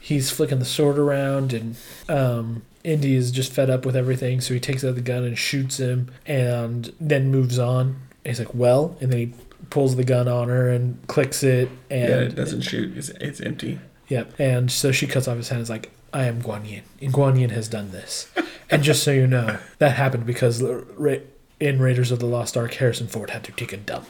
he's 0.00 0.30
flicking 0.30 0.58
the 0.60 0.64
sword 0.64 0.98
around 0.98 1.52
and 1.52 1.76
um, 2.08 2.62
Indy 2.84 3.16
is 3.16 3.30
just 3.32 3.52
fed 3.52 3.68
up 3.68 3.84
with 3.84 3.96
everything, 3.96 4.40
so 4.40 4.54
he 4.54 4.60
takes 4.60 4.82
out 4.84 4.94
the 4.94 5.00
gun 5.02 5.24
and 5.24 5.36
shoots 5.36 5.78
him, 5.78 6.10
and 6.24 6.92
then 6.98 7.30
moves 7.30 7.58
on. 7.58 7.86
And 7.88 7.96
he's 8.34 8.38
like, 8.38 8.54
"Well," 8.54 8.96
and 9.00 9.12
then 9.12 9.18
he 9.18 9.34
pulls 9.68 9.96
the 9.96 10.04
gun 10.04 10.26
on 10.26 10.48
her 10.48 10.70
and 10.70 11.04
clicks 11.06 11.42
it, 11.42 11.68
and 11.90 12.08
yeah, 12.08 12.20
it 12.20 12.34
doesn't 12.34 12.62
shoot. 12.62 12.96
It's, 12.96 13.10
it's 13.10 13.40
empty. 13.40 13.78
Yep. 14.08 14.38
And 14.38 14.70
so 14.70 14.92
she 14.92 15.06
cuts 15.08 15.26
off 15.26 15.36
his 15.36 15.48
hand 15.48 15.58
and 15.58 15.62
is 15.64 15.70
like, 15.70 15.90
I 16.16 16.24
am 16.24 16.40
Guan 16.40 16.66
Yin. 16.68 16.82
And 17.02 17.12
Guan 17.12 17.38
Yin 17.38 17.50
has 17.50 17.68
done 17.68 17.90
this. 17.90 18.30
and 18.70 18.82
just 18.82 19.02
so 19.02 19.10
you 19.10 19.26
know, 19.26 19.58
that 19.78 19.96
happened 19.96 20.24
because 20.24 20.60
the 20.60 21.22
in 21.60 21.78
Raiders 21.78 22.10
of 22.10 22.20
the 22.20 22.26
Lost 22.26 22.56
Ark, 22.56 22.72
Harrison 22.74 23.06
Ford 23.06 23.30
had 23.30 23.44
to 23.44 23.52
take 23.52 23.72
a 23.72 23.76
dump. 23.76 24.08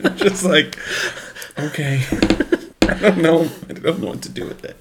just 0.16 0.44
like 0.44 0.78
okay 1.58 2.02
i 2.82 2.98
don't 3.00 3.16
know 3.16 3.48
i 3.68 3.72
don't 3.72 3.98
know 3.98 4.08
what 4.08 4.20
to 4.20 4.28
do 4.28 4.44
with 4.44 4.62
it 4.62 4.76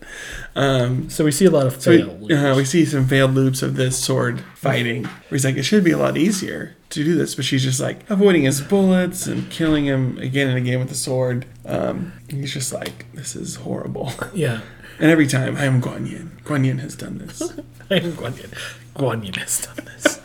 um 0.57 1.09
So 1.09 1.23
we 1.23 1.31
see 1.31 1.45
a 1.45 1.49
lot 1.49 1.65
of 1.65 1.81
so 1.81 2.17
we, 2.19 2.33
uh, 2.35 2.53
we 2.53 2.65
see 2.65 2.83
some 2.83 3.07
failed 3.07 3.31
loops 3.31 3.61
of 3.61 3.77
this 3.77 3.97
sword 3.97 4.43
fighting 4.55 5.05
where 5.05 5.13
he's 5.31 5.45
like 5.45 5.55
it 5.55 5.63
should 5.63 5.85
be 5.85 5.91
a 5.91 5.97
lot 5.97 6.17
easier 6.17 6.75
to 6.89 7.03
do 7.05 7.15
this 7.15 7.33
but 7.33 7.45
she's 7.45 7.63
just 7.63 7.79
like 7.79 8.07
avoiding 8.09 8.43
his 8.43 8.59
bullets 8.59 9.25
and 9.25 9.49
killing 9.49 9.85
him 9.85 10.17
again 10.17 10.49
and 10.49 10.57
again 10.57 10.79
with 10.79 10.89
the 10.89 10.95
sword 10.95 11.45
um 11.65 12.11
he's 12.29 12.53
just 12.53 12.73
like 12.73 13.05
this 13.13 13.37
is 13.37 13.55
horrible 13.55 14.11
yeah. 14.33 14.59
And 14.99 15.11
every 15.11 15.27
time 15.27 15.55
i 15.57 15.65
am 15.65 15.81
guan 15.81 16.09
yin 16.09 16.31
guan 16.43 16.65
yin 16.65 16.77
has 16.79 16.95
done 16.95 17.17
this 17.19 17.41
I 17.91 17.97
am 17.97 18.13
Guan 18.13 18.35
Yin. 18.41 18.49
Guan 18.95 19.23
Yin 19.23 19.33
has 19.35 19.61
done 19.67 19.85
this. 19.85 20.19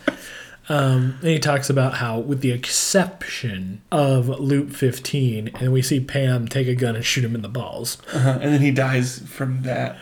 Um, 0.70 1.18
and 1.20 1.28
he 1.28 1.38
talks 1.38 1.68
about 1.68 1.96
how, 1.96 2.18
with 2.18 2.40
the 2.40 2.52
exception 2.52 3.82
of 3.92 4.28
Loop 4.28 4.70
15, 4.72 5.48
and 5.60 5.70
we 5.70 5.82
see 5.82 6.00
Pam 6.00 6.48
take 6.48 6.68
a 6.68 6.74
gun 6.74 6.96
and 6.96 7.04
shoot 7.04 7.22
him 7.22 7.34
in 7.34 7.42
the 7.42 7.50
balls. 7.50 7.98
uh-huh. 8.14 8.38
and 8.40 8.54
then 8.54 8.62
he 8.62 8.70
dies 8.70 9.18
from 9.28 9.60
that 9.64 9.98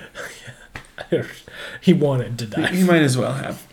he 1.80 1.92
wanted 1.92 2.38
to 2.38 2.46
die. 2.46 2.68
he 2.68 2.84
might 2.84 3.02
as 3.02 3.16
well 3.16 3.32
have 3.32 3.66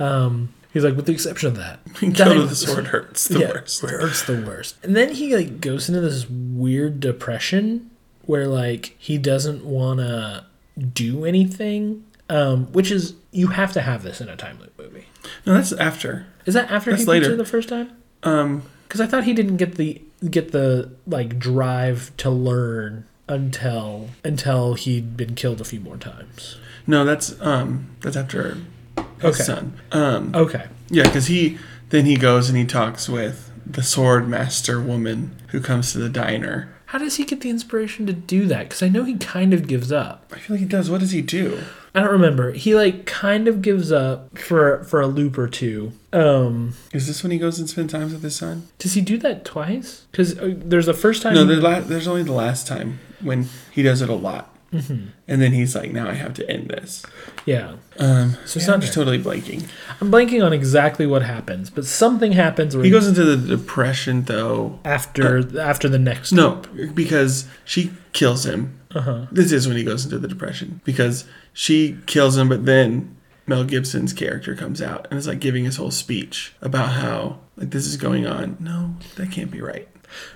Um, 0.00 0.52
he's 0.72 0.82
like, 0.82 0.96
with 0.96 1.06
the 1.06 1.12
exception 1.12 1.46
of 1.48 1.56
that, 1.56 1.78
kill 1.94 2.10
dying- 2.12 2.46
the 2.48 2.56
sword 2.56 2.88
hurts 2.88 3.28
the 3.28 3.38
yeah, 3.38 3.48
worst 3.50 3.82
hurts 3.82 4.22
the 4.24 4.42
worst. 4.44 4.76
And 4.82 4.96
then 4.96 5.10
he 5.14 5.36
like 5.36 5.60
goes 5.60 5.88
into 5.88 6.00
this 6.00 6.28
weird 6.28 6.98
depression 6.98 7.90
where 8.28 8.46
like 8.46 8.94
he 8.98 9.16
doesn't 9.18 9.64
want 9.64 9.98
to 10.00 10.44
do 10.92 11.24
anything 11.24 12.04
Um, 12.30 12.66
which 12.72 12.90
is 12.90 13.14
you 13.32 13.48
have 13.48 13.72
to 13.72 13.80
have 13.80 14.02
this 14.02 14.20
in 14.20 14.28
a 14.28 14.36
time 14.36 14.58
loop 14.60 14.78
movie. 14.78 15.06
No, 15.46 15.54
that's 15.54 15.72
after. 15.72 16.26
Is 16.44 16.52
that 16.54 16.70
after 16.70 16.90
That's 16.90 17.04
he 17.04 17.08
later. 17.08 17.34
the 17.34 17.44
first 17.46 17.68
time? 17.70 17.90
Um, 18.22 18.62
Because 18.86 19.00
I 19.00 19.06
thought 19.06 19.24
he 19.24 19.32
didn't 19.32 19.56
get 19.56 19.76
the 19.76 20.00
get 20.30 20.52
the 20.52 20.90
like 21.06 21.38
drive 21.38 22.12
to 22.18 22.28
learn 22.30 23.06
until 23.28 24.08
until 24.24 24.74
he'd 24.74 25.16
been 25.16 25.34
killed 25.34 25.60
a 25.60 25.64
few 25.64 25.80
more 25.80 25.96
times. 25.96 26.58
no, 26.86 27.04
that's 27.06 27.34
um, 27.40 27.96
that's 28.02 28.16
after 28.16 28.58
his 29.22 29.34
Okay. 29.34 29.42
son. 29.42 29.72
Um, 29.92 30.32
Okay. 30.34 30.66
yeah, 30.90 31.04
because 31.04 31.26
he 31.28 31.56
then 31.88 32.04
he 32.04 32.16
goes 32.16 32.48
and 32.50 32.58
he 32.58 32.64
talks 32.66 33.08
with 33.08 33.50
the 33.66 33.82
sword 33.82 34.28
master 34.28 34.80
woman 34.80 35.34
who 35.48 35.60
comes 35.60 35.92
to 35.92 35.98
the 35.98 36.08
diner. 36.10 36.68
How 36.88 36.98
does 36.98 37.16
he 37.16 37.24
get 37.24 37.42
the 37.42 37.50
inspiration 37.50 38.06
to 38.06 38.12
do 38.14 38.46
that? 38.46 38.64
Because 38.68 38.82
I 38.82 38.88
know 38.88 39.04
he 39.04 39.16
kind 39.18 39.52
of 39.52 39.66
gives 39.66 39.92
up. 39.92 40.30
I 40.34 40.38
feel 40.38 40.54
like 40.56 40.60
he 40.62 40.66
does. 40.66 40.88
What 40.90 41.00
does 41.00 41.10
he 41.12 41.20
do? 41.20 41.60
I 41.94 42.00
don't 42.00 42.10
remember. 42.12 42.52
He 42.52 42.74
like 42.74 43.04
kind 43.06 43.46
of 43.48 43.60
gives 43.60 43.90
up 43.92 44.38
for 44.38 44.84
for 44.84 45.00
a 45.00 45.06
loop 45.06 45.36
or 45.36 45.48
two. 45.48 45.92
Um, 46.12 46.74
Is 46.92 47.06
this 47.06 47.22
when 47.22 47.30
he 47.32 47.38
goes 47.38 47.58
and 47.58 47.68
spends 47.68 47.92
time 47.92 48.10
with 48.12 48.22
his 48.22 48.36
son? 48.36 48.68
does 48.78 48.94
he 48.94 49.00
do 49.02 49.18
that 49.18 49.44
twice? 49.44 50.06
Because 50.10 50.38
uh, 50.38 50.54
there's 50.56 50.88
a 50.88 50.94
first 50.94 51.22
time. 51.22 51.34
No, 51.34 51.42
he- 51.42 51.48
there's, 51.48 51.62
la- 51.62 51.80
there's 51.80 52.08
only 52.08 52.22
the 52.22 52.32
last 52.32 52.66
time 52.66 53.00
when 53.20 53.48
he 53.70 53.82
does 53.82 54.00
it 54.00 54.08
a 54.08 54.14
lot, 54.14 54.54
Mm-hmm. 54.72 55.06
and 55.26 55.40
then 55.40 55.52
he's 55.52 55.74
like, 55.74 55.92
"Now 55.92 56.08
I 56.08 56.12
have 56.12 56.34
to 56.34 56.50
end 56.50 56.68
this." 56.68 57.02
yeah. 57.46 57.76
Um, 57.98 58.36
So 58.44 58.58
it's 58.58 58.66
not 58.68 58.80
just 58.80 58.92
totally 58.92 59.18
blanking. 59.18 59.66
I'm 60.00 60.10
blanking 60.10 60.44
on 60.44 60.52
exactly 60.52 61.06
what 61.06 61.22
happens, 61.22 61.70
but 61.70 61.86
something 61.86 62.32
happens 62.32 62.76
where 62.76 62.84
He 62.84 62.90
goes 62.90 63.06
into 63.06 63.24
the 63.24 63.36
depression 63.56 64.24
though. 64.24 64.78
after 64.84 65.58
after 65.58 65.88
the 65.88 65.98
next. 65.98 66.32
No, 66.32 66.62
because 66.94 67.46
she 67.64 67.92
kills 68.12 68.44
him. 68.44 68.78
Uh 68.94 69.00
huh. 69.00 69.26
This 69.32 69.52
is 69.52 69.66
when 69.66 69.76
he 69.78 69.84
goes 69.84 70.04
into 70.04 70.18
the 70.18 70.28
depression 70.28 70.80
because 70.84 71.24
she 71.54 71.96
kills 72.06 72.36
him, 72.36 72.48
but 72.50 72.66
then 72.66 73.16
Mel 73.46 73.64
Gibson's 73.64 74.12
character 74.12 74.54
comes 74.54 74.82
out 74.82 75.06
and 75.10 75.18
is 75.18 75.26
like 75.26 75.40
giving 75.40 75.64
his 75.64 75.76
whole 75.76 75.90
speech 75.90 76.52
about 76.60 76.90
how 76.92 77.38
like 77.56 77.70
this 77.70 77.86
is 77.86 77.96
going 77.96 78.26
on. 78.26 78.58
No, 78.60 78.96
that 79.16 79.30
can't 79.32 79.50
be 79.50 79.62
right. 79.62 79.88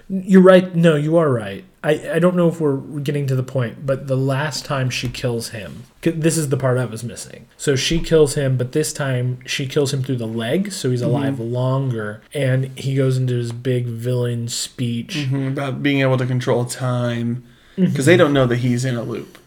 You're 0.09 0.43
right. 0.43 0.75
No, 0.75 0.97
you 0.97 1.17
are 1.19 1.31
right. 1.31 1.65
I, 1.85 2.13
I 2.15 2.19
don't 2.21 2.37
know 2.37 2.49
if 2.49 2.61
we're 2.61 2.77
getting 2.77 3.27
to 3.27 3.35
the 3.35 3.43
point, 3.43 3.85
but 3.85 4.07
the 4.07 4.17
last 4.17 4.65
time 4.65 4.89
she 4.89 5.09
kills 5.09 5.49
him, 5.49 5.83
this 6.03 6.37
is 6.39 6.49
the 6.49 6.57
part 6.57 6.79
I 6.79 6.85
was 6.85 7.03
missing. 7.03 7.47
So 7.57 7.75
she 7.75 7.99
kills 8.01 8.35
him, 8.35 8.57
but 8.57 8.71
this 8.73 8.93
time 8.93 9.39
she 9.47 9.67
kills 9.67 9.93
him 9.93 10.03
through 10.05 10.17
the 10.19 10.27
leg, 10.27 10.71
so 10.73 10.91
he's 10.91 11.03
alive 11.03 11.41
longer, 11.41 12.23
and 12.33 12.67
he 12.79 12.95
goes 12.95 13.17
into 13.19 13.35
his 13.35 13.51
big 13.53 13.87
villain 13.87 14.47
speech. 14.49 15.27
Mhm, 15.29 15.49
About 15.53 15.83
being 15.83 16.01
able 16.01 16.19
to 16.19 16.27
control 16.27 16.65
time 16.65 17.43
because 17.77 18.07
they 18.07 18.17
don't 18.17 18.33
know 18.33 18.47
that 18.47 18.59
he's 18.59 18.85
in 18.85 18.95
a 18.97 19.03
loop. 19.03 19.39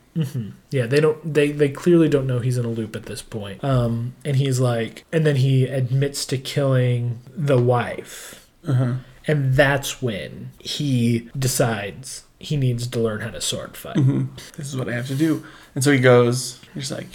Yeah, 0.71 0.85
they 0.85 0.99
don't. 1.01 1.33
They 1.33 1.51
they 1.51 1.67
clearly 1.69 2.07
don't 2.09 2.25
know 2.27 2.39
he's 2.39 2.57
in 2.57 2.63
a 2.65 2.69
loop 2.69 2.95
at 2.95 3.05
this 3.05 3.21
point. 3.21 3.61
Um, 3.63 4.13
and 4.23 4.37
he's 4.37 4.59
like, 4.61 5.03
and 5.11 5.25
then 5.25 5.35
he 5.37 5.65
admits 5.65 6.25
to 6.27 6.37
killing 6.37 7.19
the 7.35 7.57
wife, 7.57 8.47
Uh-huh. 8.65 8.93
and 9.27 9.53
that's 9.55 10.01
when 10.01 10.51
he 10.59 11.29
decides 11.37 12.23
he 12.45 12.57
needs 12.57 12.87
to 12.87 12.99
learn 12.99 13.21
how 13.21 13.29
to 13.31 13.41
sword 13.41 13.75
fight. 13.77 13.97
hmm 13.97 14.25
This 14.57 14.67
is 14.67 14.77
what 14.77 14.87
I 14.89 14.93
have 14.93 15.07
to 15.07 15.15
do, 15.15 15.43
and 15.73 15.83
so 15.83 15.91
he 15.91 15.99
goes. 15.99 16.59
He's 16.73 16.91
like 16.91 17.07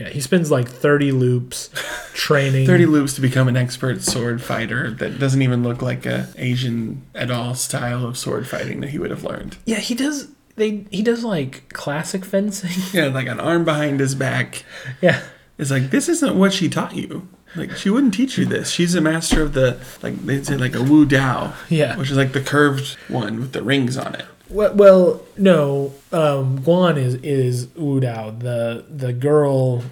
Yeah, 0.00 0.08
he 0.08 0.20
spends 0.20 0.50
like 0.50 0.68
30 0.68 1.12
loops 1.12 1.70
training. 2.14 2.66
thirty 2.66 2.86
loops 2.86 3.14
to 3.14 3.20
become 3.20 3.48
an 3.48 3.56
expert 3.56 4.02
sword 4.02 4.42
fighter 4.42 4.90
that 4.92 5.18
doesn't 5.18 5.42
even 5.42 5.62
look 5.62 5.82
like 5.82 6.06
a 6.06 6.28
Asian 6.36 7.02
at 7.14 7.30
all 7.30 7.54
style 7.54 8.04
of 8.06 8.16
sword 8.16 8.46
fighting 8.48 8.80
that 8.80 8.90
he 8.90 8.98
would 8.98 9.10
have 9.10 9.24
learned. 9.24 9.56
Yeah, 9.64 9.80
he 9.80 9.94
does. 9.94 10.28
They 10.56 10.84
he 10.90 11.02
does 11.02 11.22
like 11.24 11.68
classic 11.72 12.24
fencing. 12.24 12.70
Yeah, 12.92 13.06
like 13.08 13.28
an 13.28 13.38
arm 13.40 13.64
behind 13.64 14.00
his 14.00 14.14
back. 14.14 14.64
yeah, 15.00 15.20
It's 15.58 15.70
like 15.70 15.90
this 15.90 16.08
isn't 16.08 16.36
what 16.36 16.52
she 16.52 16.68
taught 16.68 16.94
you. 16.96 17.28
Like 17.56 17.72
she 17.76 17.88
wouldn't 17.90 18.12
teach 18.14 18.36
you 18.38 18.44
this. 18.44 18.70
She's 18.70 18.94
a 18.94 19.00
master 19.00 19.40
of 19.42 19.52
the 19.54 19.78
like 20.02 20.16
they 20.26 20.42
say 20.42 20.56
like 20.56 20.74
a 20.74 20.82
Wu 20.82 21.06
Dao, 21.06 21.54
yeah. 21.70 21.96
which 21.96 22.10
is 22.10 22.16
like 22.16 22.32
the 22.32 22.40
curved 22.42 22.96
one 23.08 23.40
with 23.40 23.52
the 23.52 23.62
rings 23.62 23.96
on 23.96 24.14
it. 24.14 24.26
Well, 24.50 24.74
well 24.74 25.22
no. 25.36 25.92
Um, 26.12 26.58
Guan 26.60 26.96
is 26.96 27.14
is 27.16 27.68
Wu 27.76 28.00
Dao. 28.00 28.38
The 28.40 28.84
the 28.88 29.12
girl, 29.12 29.82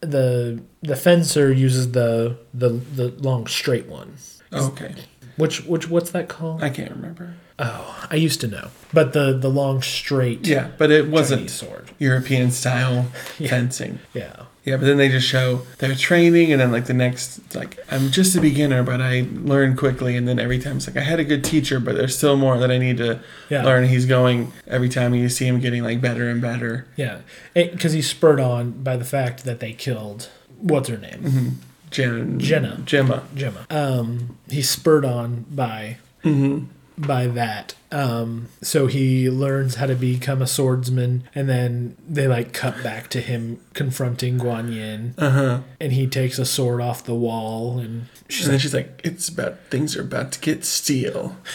the 0.00 0.60
the 0.82 0.96
fencer 0.96 1.52
uses 1.52 1.92
the 1.92 2.36
the 2.52 2.68
the 2.70 3.08
long 3.08 3.46
straight 3.46 3.86
one. 3.86 4.14
Okay, 4.52 4.94
Which 5.36 5.64
which 5.64 5.88
what's 5.88 6.10
that 6.10 6.28
called? 6.28 6.62
I 6.62 6.68
can't 6.70 6.90
remember. 6.90 7.34
Oh, 7.58 8.06
I 8.10 8.16
used 8.16 8.40
to 8.42 8.48
know. 8.48 8.68
But 8.92 9.12
the 9.12 9.32
the 9.38 9.48
long 9.48 9.80
straight 9.82 10.46
Yeah, 10.46 10.70
but 10.76 10.90
it 10.90 11.08
wasn't 11.08 11.48
sword. 11.50 11.90
European 11.98 12.50
style 12.50 13.06
Yeah. 13.38 13.48
fencing. 13.50 13.98
Yeah. 14.12 14.44
Yeah, 14.64 14.76
but 14.76 14.86
then 14.86 14.96
they 14.96 15.08
just 15.08 15.26
show 15.26 15.62
their 15.78 15.94
training, 15.96 16.52
and 16.52 16.60
then 16.60 16.70
like 16.70 16.84
the 16.86 16.94
next, 16.94 17.54
like 17.54 17.78
I'm 17.90 18.10
just 18.10 18.36
a 18.36 18.40
beginner, 18.40 18.82
but 18.84 19.00
I 19.00 19.26
learn 19.32 19.76
quickly, 19.76 20.16
and 20.16 20.28
then 20.28 20.38
every 20.38 20.60
time 20.60 20.76
it's 20.76 20.86
like 20.86 20.96
I 20.96 21.00
had 21.00 21.18
a 21.18 21.24
good 21.24 21.42
teacher, 21.42 21.80
but 21.80 21.96
there's 21.96 22.16
still 22.16 22.36
more 22.36 22.56
that 22.58 22.70
I 22.70 22.78
need 22.78 22.98
to 22.98 23.18
Yeah. 23.48 23.64
learn. 23.64 23.88
He's 23.88 24.06
going 24.06 24.52
every 24.68 24.88
time 24.88 25.14
you 25.14 25.28
see 25.28 25.46
him 25.48 25.58
getting 25.58 25.82
like 25.82 26.00
better 26.00 26.28
and 26.30 26.40
better. 26.40 26.86
Yeah. 26.94 27.18
Because 27.54 27.92
he's 27.92 28.08
spurred 28.08 28.38
on 28.38 28.70
by 28.84 28.96
the 28.96 29.04
fact 29.04 29.44
that 29.44 29.58
they 29.60 29.72
killed 29.72 30.28
what's 30.60 30.88
her 30.88 30.96
name? 30.98 31.22
Mm-hmm. 31.24 31.48
Jen, 31.90 32.38
Jenna. 32.38 32.76
Jemma. 32.86 33.22
Jemma. 33.34 33.70
Um, 33.70 34.38
he's 34.48 34.70
spurred 34.70 35.04
on 35.04 35.44
by 35.50 35.96
Mm-hmm. 36.24 36.66
By 36.98 37.26
that. 37.26 37.74
Um, 37.90 38.48
so 38.62 38.86
he 38.86 39.28
learns 39.30 39.74
how 39.76 39.86
to 39.86 39.94
become 39.94 40.40
a 40.42 40.46
swordsman, 40.46 41.24
and 41.34 41.48
then 41.48 41.96
they 42.08 42.26
like 42.28 42.52
cut 42.52 42.82
back 42.82 43.08
to 43.10 43.20
him 43.20 43.60
confronting 43.74 44.38
Guan 44.38 44.72
Yin, 44.74 45.14
Uh 45.18 45.30
huh. 45.30 45.60
and 45.80 45.92
he 45.92 46.06
takes 46.06 46.38
a 46.38 46.44
sword 46.46 46.80
off 46.80 47.04
the 47.04 47.14
wall, 47.14 47.78
and 47.78 48.06
she's 48.28 48.46
And 48.46 48.52
then 48.52 48.54
like, 48.56 48.62
she's 48.62 48.74
like, 48.74 49.00
"It's 49.04 49.28
about 49.28 49.58
things 49.70 49.96
are 49.96 50.02
about 50.02 50.32
to 50.32 50.40
get 50.40 50.64
steel." 50.64 51.36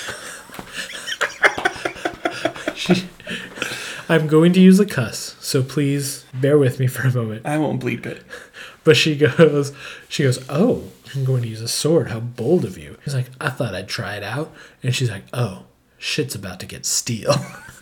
she, 2.76 3.08
"I'm 4.10 4.28
going 4.28 4.54
to 4.54 4.60
use 4.60 4.80
a 4.80 4.86
cuss, 4.86 5.36
so 5.40 5.64
please 5.64 6.26
bear 6.34 6.58
with 6.58 6.80
me 6.80 6.88
for 6.88 7.08
a 7.08 7.12
moment." 7.12 7.46
I 7.46 7.58
won't 7.58 7.82
bleep 7.82 8.06
it. 8.06 8.24
But 8.84 8.96
she 8.96 9.16
goes, 9.18 9.74
she 10.08 10.24
goes, 10.24 10.40
"Oh, 10.50 10.84
I'm 11.16 11.24
going 11.26 11.42
to 11.44 11.48
use 11.48 11.62
a 11.62 11.68
sword. 11.68 12.10
How 12.10 12.20
bold 12.20 12.66
of 12.66 12.78
you!" 12.78 12.98
He's 13.06 13.16
like, 13.16 13.30
"I 13.40 13.50
thought 13.50 13.74
I'd 13.76 13.88
try 13.88 14.16
it 14.16 14.24
out," 14.24 14.54
and 14.84 14.94
she's 14.96 15.10
like, 15.12 15.24
"Oh." 15.34 15.64
Shit's 16.00 16.36
about 16.36 16.60
to 16.60 16.68
get 16.68 16.86
steel. 16.86 17.34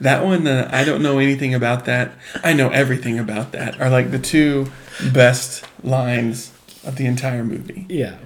That 0.00 0.24
one, 0.24 0.46
uh, 0.46 0.68
I 0.72 0.84
don't 0.84 1.02
know 1.02 1.18
anything 1.18 1.54
about 1.54 1.84
that. 1.84 2.12
I 2.42 2.52
know 2.52 2.68
everything 2.70 3.18
about 3.18 3.52
that. 3.52 3.80
Are 3.80 3.88
like 3.88 4.10
the 4.10 4.18
two 4.18 4.66
best 5.12 5.64
lines 5.84 6.52
of 6.84 6.96
the 6.96 7.06
entire 7.06 7.44
movie. 7.44 7.86
yeah, 7.88 8.16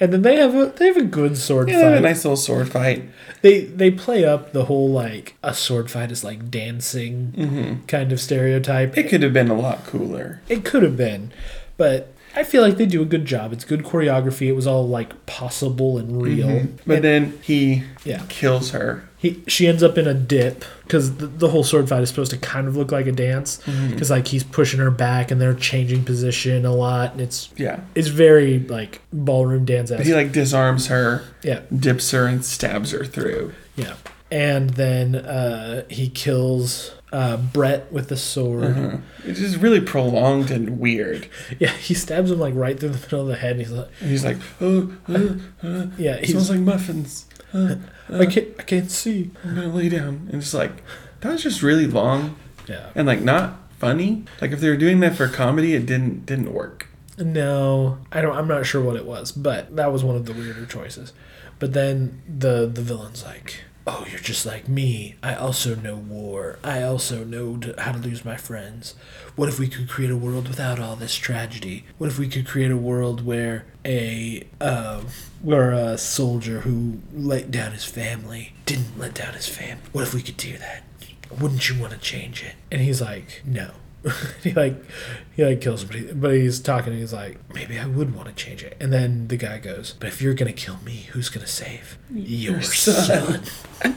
and 0.00 0.12
then 0.12 0.22
they 0.22 0.36
have 0.36 0.54
a 0.54 0.66
they 0.76 0.86
have 0.86 0.96
a 0.96 1.02
good 1.04 1.36
sword 1.36 1.68
Yeah, 1.68 1.82
fight. 1.82 1.98
a 1.98 2.00
nice 2.00 2.24
little 2.24 2.36
sword 2.36 2.70
fight. 2.70 3.04
they 3.42 3.64
they 3.66 3.90
play 3.90 4.24
up 4.24 4.52
the 4.52 4.64
whole 4.64 4.90
like 4.90 5.36
a 5.42 5.54
sword 5.54 5.90
fight 5.90 6.10
is 6.10 6.24
like 6.24 6.50
dancing 6.50 7.32
Mm-hmm. 7.36 7.86
kind 7.86 8.10
of 8.10 8.20
stereotype. 8.20 8.96
It 8.98 9.08
could 9.10 9.22
have 9.22 9.32
been 9.34 9.50
a 9.50 9.54
lot 9.58 9.84
cooler. 9.86 10.40
It 10.48 10.64
could 10.64 10.82
have 10.82 10.96
been, 10.96 11.32
but 11.76 12.12
I 12.36 12.44
feel 12.44 12.62
like 12.62 12.76
they 12.76 12.86
do 12.86 13.02
a 13.02 13.06
good 13.06 13.24
job. 13.24 13.52
It's 13.52 13.64
good 13.64 13.82
choreography. 13.82 14.46
It 14.46 14.52
was 14.52 14.66
all 14.66 14.86
like 14.86 15.26
possible 15.26 15.98
and 15.98 16.22
real. 16.22 16.66
But 16.86 16.96
And 16.96 17.04
then 17.04 17.38
he 17.42 17.84
Yeah. 18.04 18.22
kills 18.28 18.70
her. 18.70 19.04
he 19.18 19.42
she 19.48 19.66
ends 19.66 19.82
up 19.82 19.98
in 19.98 20.06
a 20.06 20.14
dip 20.14 20.64
because 20.84 21.16
the, 21.16 21.26
the 21.26 21.48
whole 21.50 21.62
sword 21.64 21.88
fight 21.88 22.02
is 22.02 22.08
supposed 22.08 22.30
to 22.30 22.38
kind 22.38 22.66
of 22.68 22.76
look 22.76 22.90
like 22.92 23.06
a 23.06 23.12
dance 23.12 23.60
because 23.90 24.10
like 24.10 24.28
he's 24.28 24.44
pushing 24.44 24.80
her 24.80 24.90
back 24.90 25.30
and 25.30 25.40
they're 25.40 25.54
changing 25.54 26.04
position 26.04 26.64
a 26.64 26.74
lot 26.74 27.12
and 27.12 27.20
it's 27.20 27.50
Yeah. 27.56 27.80
it's 27.94 28.08
very 28.08 28.60
like 28.60 29.00
ballroom 29.12 29.64
dance. 29.64 29.90
He 29.90 30.14
like 30.14 30.32
disarms 30.32 30.86
her, 30.86 31.22
Yeah, 31.42 31.60
dips 31.76 32.12
her, 32.12 32.26
and 32.26 32.44
stabs 32.44 32.92
her 32.92 33.04
through. 33.04 33.52
yeah. 33.76 33.94
And 34.32 34.70
then 34.70 35.16
uh, 35.16 35.82
he 35.90 36.08
kills 36.08 36.92
uh, 37.12 37.36
Brett 37.36 37.92
with 37.92 38.08
the 38.08 38.16
sword. 38.16 38.64
Uh-huh. 38.76 38.96
It's 39.24 39.40
just 39.40 39.56
really 39.56 39.80
prolonged 39.80 40.50
and 40.50 40.78
weird. 40.78 41.28
Yeah, 41.58 41.70
he 41.72 41.94
stabs 41.94 42.30
him 42.30 42.38
like 42.38 42.54
right 42.54 42.78
through 42.78 42.90
the 42.90 42.98
middle 42.98 43.22
of 43.22 43.26
the 43.28 43.36
head. 43.36 43.52
And 43.52 43.60
he's 43.60 43.70
like, 43.72 43.88
And 44.00 44.10
he's 44.10 44.24
like, 44.24 44.36
oh, 44.60 44.92
uh, 45.08 45.34
uh, 45.66 45.86
yeah, 45.98 46.14
it 46.16 46.28
smells 46.28 46.50
like 46.50 46.60
muffins. 46.60 47.26
Uh, 47.52 47.76
I 48.08 48.26
can't, 48.26 48.48
I 48.58 48.62
can't 48.62 48.90
see. 48.90 49.30
I'm 49.44 49.54
gonna 49.56 49.68
lay 49.74 49.88
down. 49.88 50.28
And 50.30 50.40
it's 50.42 50.54
like, 50.54 50.82
that 51.20 51.32
was 51.32 51.42
just 51.42 51.62
really 51.62 51.86
long 51.86 52.36
Yeah. 52.68 52.90
and 52.94 53.06
like 53.06 53.20
not 53.22 53.58
funny. 53.78 54.24
Like 54.40 54.52
if 54.52 54.60
they 54.60 54.68
were 54.68 54.76
doing 54.76 55.00
that 55.00 55.16
for 55.16 55.26
comedy, 55.28 55.74
it 55.74 55.86
didn't 55.86 56.26
didn't 56.26 56.52
work. 56.52 56.86
No, 57.18 57.98
I 58.12 58.20
don't. 58.22 58.34
I'm 58.36 58.48
not 58.48 58.64
sure 58.64 58.80
what 58.82 58.96
it 58.96 59.04
was, 59.04 59.30
but 59.32 59.74
that 59.76 59.92
was 59.92 60.02
one 60.02 60.16
of 60.16 60.24
the 60.26 60.32
weirder 60.32 60.64
choices. 60.66 61.12
But 61.58 61.72
then 61.74 62.22
the 62.26 62.66
the 62.72 62.80
villain's 62.80 63.24
like, 63.24 63.64
"Oh, 63.92 64.06
you're 64.08 64.20
just 64.20 64.46
like 64.46 64.68
me. 64.68 65.16
I 65.20 65.34
also 65.34 65.74
know 65.74 65.96
war. 65.96 66.60
I 66.62 66.82
also 66.82 67.24
know 67.24 67.56
to, 67.56 67.74
how 67.76 67.90
to 67.90 67.98
lose 67.98 68.24
my 68.24 68.36
friends. 68.36 68.94
What 69.34 69.48
if 69.48 69.58
we 69.58 69.66
could 69.66 69.88
create 69.88 70.12
a 70.12 70.16
world 70.16 70.46
without 70.46 70.78
all 70.78 70.94
this 70.94 71.16
tragedy? 71.16 71.84
What 71.98 72.06
if 72.08 72.16
we 72.16 72.28
could 72.28 72.46
create 72.46 72.70
a 72.70 72.76
world 72.76 73.26
where 73.26 73.66
a 73.84 74.46
uh, 74.60 75.02
where 75.42 75.72
a 75.72 75.98
soldier 75.98 76.60
who 76.60 77.00
let 77.12 77.50
down 77.50 77.72
his 77.72 77.84
family 77.84 78.52
didn't 78.64 78.96
let 78.96 79.14
down 79.14 79.34
his 79.34 79.48
family? 79.48 79.82
What 79.90 80.02
if 80.02 80.14
we 80.14 80.22
could 80.22 80.36
do 80.36 80.56
that? 80.58 80.84
Wouldn't 81.40 81.68
you 81.68 81.80
want 81.80 81.92
to 81.92 81.98
change 81.98 82.44
it?" 82.44 82.54
And 82.70 82.80
he's 82.80 83.00
like, 83.00 83.42
"No." 83.44 83.72
he 84.42 84.52
like 84.52 84.82
he 85.36 85.44
like 85.44 85.60
kills 85.60 85.80
somebody, 85.80 86.10
but 86.12 86.34
he's 86.34 86.58
talking. 86.60 86.92
and 86.92 87.00
He's 87.00 87.12
like, 87.12 87.38
maybe 87.54 87.78
I 87.78 87.86
would 87.86 88.14
want 88.14 88.28
to 88.28 88.34
change 88.34 88.62
it. 88.62 88.76
And 88.80 88.92
then 88.92 89.28
the 89.28 89.36
guy 89.36 89.58
goes, 89.58 89.94
but 89.98 90.08
if 90.08 90.22
you're 90.22 90.34
gonna 90.34 90.52
kill 90.52 90.78
me, 90.84 91.08
who's 91.12 91.28
gonna 91.28 91.46
save 91.46 91.98
your, 92.14 92.62
son? 92.62 93.42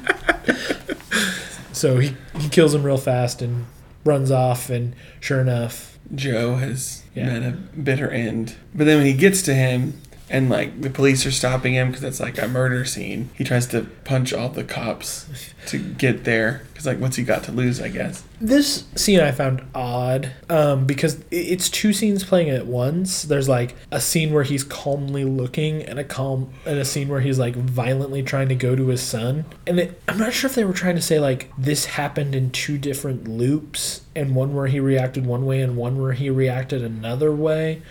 so 1.72 1.99
he 1.99 2.16
he 2.38 2.49
kills 2.49 2.74
him 2.74 2.84
real 2.84 2.97
fast 2.97 3.41
and 3.41 3.66
runs 4.06 4.32
off. 4.32 4.70
And 4.70 4.95
sure 5.20 5.39
enough, 5.41 5.97
Joe 6.14 6.56
has 6.56 7.04
Yeah. 7.16 7.39
met 7.39 7.43
a 7.43 7.51
bitter 7.56 8.10
end. 8.10 8.56
But 8.76 8.86
then 8.86 8.97
when 8.97 9.06
he 9.06 9.14
gets 9.14 9.41
to 9.43 9.54
him 9.54 9.99
and 10.30 10.49
like 10.49 10.82
the 10.82 10.89
police 10.89 11.26
are 11.26 11.32
stopping 11.32 11.74
him 11.74 11.89
because 11.89 12.04
it's 12.04 12.20
like 12.20 12.41
a 12.41 12.47
murder 12.47 12.86
scene, 12.86 13.30
he 13.36 13.43
tries 13.43 13.68
to 13.68 13.84
punch 14.04 14.34
all 14.34 14.49
the 14.49 14.64
cops 14.64 15.28
to 15.68 15.78
get 15.78 16.24
there 16.24 16.64
because 16.84 16.86
like 16.86 16.99
what's 16.99 17.16
he 17.16 17.24
got 17.24 17.43
to 17.43 17.51
lose? 17.51 17.82
I 17.82 17.89
guess. 17.89 18.24
This 18.41 18.86
scene 18.95 19.20
I 19.20 19.32
found 19.32 19.64
odd 19.74 20.32
um, 20.49 20.86
because 20.86 21.24
it's 21.32 21.70
two 21.70 21.93
scenes 21.93 22.24
playing 22.24 22.49
at 22.49 22.66
once. 22.66 23.24
There's 23.24 23.47
like 23.47 23.76
a 23.91 24.01
scene 24.01 24.34
where 24.34 24.43
he's 24.43 24.64
calmly 24.64 25.24
looking, 25.24 25.82
and 25.84 25.97
a 25.99 26.03
calm, 26.03 26.53
and 26.66 26.78
a 26.78 26.86
scene 26.86 27.07
where 27.07 27.22
he's 27.22 27.39
like 27.39 27.55
violently 27.55 28.24
trying 28.24 28.49
to 28.49 28.55
go 28.55 28.76
to 28.76 28.88
his 28.88 29.01
son. 29.01 29.45
And 29.66 29.80
it, 29.80 30.01
I'm 30.07 30.18
not 30.18 30.34
sure 30.34 30.49
if 30.49 30.55
they 30.55 30.66
were 30.66 30.74
trying 30.74 30.95
to 30.95 31.01
say 31.01 31.20
like 31.20 31.51
this 31.57 31.86
happened 31.86 32.36
in 32.36 32.51
two 32.51 32.78
different 32.78 33.28
loops, 33.28 34.01
and 34.16 34.36
one 34.36 34.53
where 34.53 34.68
he 34.68 34.80
reacted 34.80 35.26
one 35.26 35.45
way 35.45 35.61
and 35.61 35.78
one 35.78 36.01
where 36.01 36.14
he 36.14 36.30
reacted 36.30 36.84
another 36.84 37.32
way, 37.32 37.82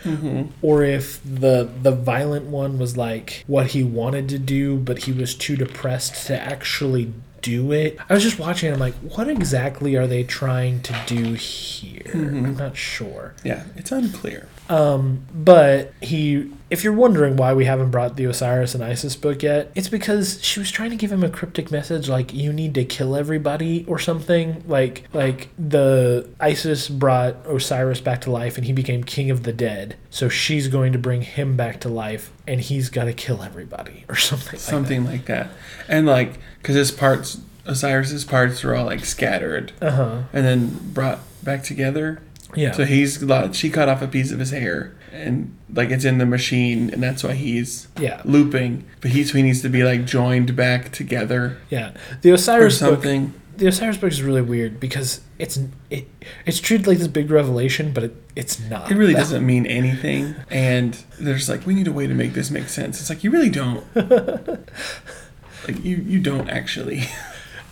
or 0.60 0.82
if 0.82 1.20
the 1.24 1.70
the 1.82 1.92
violent 1.92 2.46
one 2.46 2.78
was 2.78 2.96
like 2.96 3.44
what 3.46 3.68
he 3.68 3.82
wanted 3.82 4.28
to 4.28 4.38
do, 4.38 4.76
but 4.76 5.04
he 5.04 5.12
was 5.12 5.34
too 5.34 5.56
depressed 5.56 6.26
to 6.26 6.38
actually 6.38 7.12
do 7.42 7.72
it. 7.72 7.98
I 8.08 8.14
was 8.14 8.22
just 8.22 8.38
watching 8.38 8.72
I'm 8.72 8.78
like, 8.78 8.94
what 8.94 9.28
exactly 9.28 9.96
are 9.96 10.06
they 10.06 10.24
trying 10.24 10.80
to 10.82 10.96
do 11.06 11.34
here? 11.34 12.02
Mm-hmm. 12.06 12.46
I'm 12.46 12.56
not 12.56 12.76
sure. 12.76 13.34
Yeah, 13.44 13.64
it's 13.76 13.92
unclear. 13.92 14.48
Um, 14.68 15.26
but 15.34 15.92
he, 16.00 16.50
if 16.70 16.82
you're 16.84 16.92
wondering 16.94 17.36
why 17.36 17.52
we 17.52 17.64
haven't 17.66 17.90
brought 17.90 18.16
the 18.16 18.24
Osiris 18.24 18.74
and 18.74 18.82
Isis 18.82 19.16
book 19.16 19.42
yet, 19.42 19.70
it's 19.74 19.88
because 19.88 20.42
she 20.42 20.60
was 20.60 20.70
trying 20.70 20.90
to 20.90 20.96
give 20.96 21.12
him 21.12 21.22
a 21.22 21.28
cryptic 21.28 21.70
message 21.70 22.08
like 22.08 22.32
you 22.32 22.52
need 22.52 22.74
to 22.76 22.84
kill 22.84 23.14
everybody 23.14 23.84
or 23.86 23.98
something. 23.98 24.62
Like 24.66 25.04
like 25.12 25.48
the 25.58 26.28
Isis 26.40 26.88
brought 26.88 27.36
Osiris 27.46 28.00
back 28.00 28.22
to 28.22 28.30
life 28.30 28.56
and 28.56 28.64
he 28.66 28.72
became 28.72 29.04
king 29.04 29.30
of 29.30 29.42
the 29.42 29.52
dead. 29.52 29.96
So 30.10 30.28
she's 30.28 30.68
going 30.68 30.92
to 30.92 30.98
bring 30.98 31.22
him 31.22 31.56
back 31.56 31.80
to 31.80 31.88
life 31.88 32.32
and 32.46 32.60
he's 32.60 32.88
got 32.88 33.04
to 33.04 33.12
kill 33.12 33.42
everybody 33.42 34.04
or 34.08 34.14
something. 34.16 34.52
like 34.52 34.60
that. 34.60 34.70
Something 34.70 35.04
like 35.04 35.24
that. 35.26 35.50
And 35.88 36.06
like 36.06 36.38
because 36.62 36.76
his 36.76 36.90
parts, 36.90 37.38
Osiris's 37.66 38.24
parts 38.24 38.62
were 38.64 38.74
all 38.74 38.86
like 38.86 39.04
scattered 39.04 39.72
Uh 39.82 39.90
huh. 39.90 40.22
and 40.32 40.46
then 40.46 40.92
brought 40.94 41.18
back 41.42 41.62
together. 41.64 42.22
Yeah. 42.54 42.72
So 42.72 42.84
he's 42.84 43.22
lot- 43.22 43.54
she 43.54 43.70
cut 43.70 43.88
off 43.88 44.02
a 44.02 44.08
piece 44.08 44.30
of 44.32 44.38
his 44.38 44.50
hair 44.50 44.94
and 45.12 45.56
like 45.72 45.90
it's 45.90 46.04
in 46.04 46.18
the 46.18 46.26
machine 46.26 46.90
and 46.90 47.02
that's 47.02 47.22
why 47.24 47.32
he's 47.34 47.88
yeah. 47.98 48.22
looping. 48.24 48.84
But 49.00 49.10
he's 49.12 49.32
he 49.32 49.42
needs 49.42 49.62
to 49.62 49.68
be 49.68 49.84
like 49.84 50.04
joined 50.04 50.54
back 50.56 50.92
together 50.92 51.58
Yeah. 51.70 51.92
The 52.22 52.30
Osiris 52.32 52.80
book 52.80 53.02
something. 53.02 53.34
the 53.56 53.66
Osiris 53.66 53.96
book 53.98 54.10
is 54.10 54.22
really 54.22 54.42
weird 54.42 54.80
because 54.80 55.20
it's 55.38 55.58
it 55.90 56.08
it's 56.46 56.60
treated 56.60 56.86
like 56.86 56.98
this 56.98 57.08
big 57.08 57.30
revelation, 57.30 57.92
but 57.92 58.04
it, 58.04 58.16
it's 58.36 58.60
not. 58.60 58.90
It 58.90 58.94
really 58.96 59.14
doesn't 59.14 59.44
mean 59.44 59.66
anything, 59.66 60.34
and 60.50 60.94
there's 61.18 61.48
like 61.48 61.66
we 61.66 61.74
need 61.74 61.88
a 61.88 61.92
way 61.92 62.06
to 62.06 62.14
make 62.14 62.32
this 62.32 62.50
make 62.50 62.68
sense. 62.68 63.00
It's 63.00 63.10
like 63.10 63.24
you 63.24 63.30
really 63.30 63.50
don't. 63.50 63.84
like 63.96 65.84
you 65.84 65.96
you 65.96 66.20
don't 66.20 66.48
actually. 66.48 67.04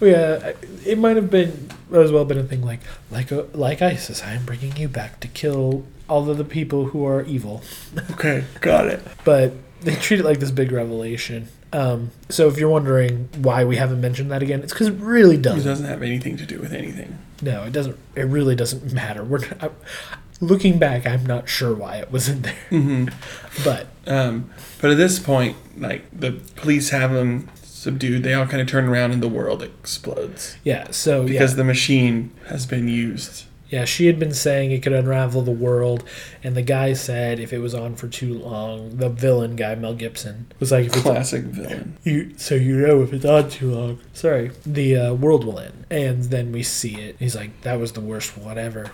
Yeah, 0.00 0.52
it 0.86 0.98
might 0.98 1.16
have 1.16 1.30
been 1.30 1.68
as 1.92 2.10
well 2.12 2.24
been 2.24 2.38
a 2.38 2.44
thing 2.44 2.62
like 2.62 2.80
like 3.10 3.30
a, 3.30 3.46
like 3.52 3.82
Isis. 3.82 4.22
I 4.22 4.32
am 4.32 4.44
bringing 4.46 4.76
you 4.76 4.88
back 4.88 5.20
to 5.20 5.28
kill 5.28 5.84
all 6.08 6.28
of 6.30 6.38
the 6.38 6.44
people 6.44 6.86
who 6.86 7.04
are 7.06 7.22
evil, 7.22 7.62
okay, 8.12 8.44
got 8.60 8.86
it. 8.86 9.00
but 9.24 9.52
they 9.82 9.94
treat 9.94 10.20
it 10.20 10.24
like 10.24 10.40
this 10.40 10.50
big 10.50 10.72
revelation. 10.72 11.48
Um, 11.72 12.10
so 12.28 12.48
if 12.48 12.58
you're 12.58 12.68
wondering 12.70 13.28
why 13.36 13.64
we 13.64 13.76
haven't 13.76 14.00
mentioned 14.00 14.30
that 14.32 14.42
again, 14.42 14.60
it's 14.62 14.72
because 14.72 14.88
it 14.88 14.94
really 14.98 15.36
doesn't. 15.36 15.64
doesn't 15.64 15.86
have 15.86 16.02
anything 16.02 16.36
to 16.38 16.44
do 16.46 16.58
with 16.58 16.72
anything. 16.72 17.18
No, 17.42 17.62
it 17.64 17.72
doesn't. 17.72 17.96
It 18.16 18.22
really 18.24 18.56
doesn't 18.56 18.92
matter. 18.92 19.22
We're 19.22 19.40
I, 19.60 19.70
looking 20.40 20.78
back. 20.78 21.06
I'm 21.06 21.24
not 21.26 21.48
sure 21.48 21.72
why 21.74 21.96
it 21.96 22.10
was 22.10 22.28
in 22.28 22.42
there, 22.42 22.54
hmm 22.70 23.06
but 23.64 23.86
Um, 24.06 24.50
but 24.80 24.90
at 24.90 24.96
this 24.96 25.18
point, 25.18 25.56
like 25.78 26.04
the 26.18 26.32
police 26.56 26.90
have 26.90 27.12
him 27.14 27.48
subdued. 27.80 28.22
They 28.22 28.34
all 28.34 28.46
kind 28.46 28.60
of 28.60 28.68
turn 28.68 28.84
around, 28.84 29.12
and 29.12 29.22
the 29.22 29.28
world 29.28 29.62
explodes 29.62 30.56
yeah. 30.64 30.90
So 30.90 31.26
because 31.26 31.52
yeah. 31.52 31.56
the 31.56 31.64
machine 31.64 32.32
has 32.48 32.66
been 32.66 32.88
used. 32.88 33.46
Yeah, 33.68 33.84
she 33.84 34.06
had 34.06 34.18
been 34.18 34.34
saying 34.34 34.72
it 34.72 34.82
could 34.82 34.92
unravel 34.92 35.42
the 35.42 35.52
world, 35.52 36.02
and 36.42 36.56
the 36.56 36.62
guy 36.62 36.92
said 36.92 37.38
if 37.38 37.52
it 37.52 37.60
was 37.60 37.72
on 37.72 37.94
for 37.94 38.08
too 38.08 38.34
long, 38.34 38.96
the 38.96 39.08
villain 39.08 39.54
guy 39.54 39.76
Mel 39.76 39.94
Gibson 39.94 40.50
was 40.58 40.72
like, 40.72 40.86
if 40.86 40.94
it's 40.94 41.02
Classic 41.02 41.44
villain. 41.44 41.96
you, 42.02 42.36
so 42.36 42.56
you 42.56 42.76
know 42.76 43.02
if 43.02 43.12
it's 43.12 43.24
on 43.24 43.48
too 43.48 43.70
long, 43.70 44.00
sorry, 44.12 44.50
the 44.66 44.96
uh, 44.96 45.14
world 45.14 45.44
will 45.44 45.60
end. 45.60 45.86
And 45.88 46.24
then 46.24 46.50
we 46.50 46.64
see 46.64 46.96
it. 46.96 47.14
He's 47.20 47.36
like, 47.36 47.60
that 47.62 47.78
was 47.78 47.92
the 47.92 48.00
worst 48.00 48.36
one 48.36 48.58
ever. 48.58 48.90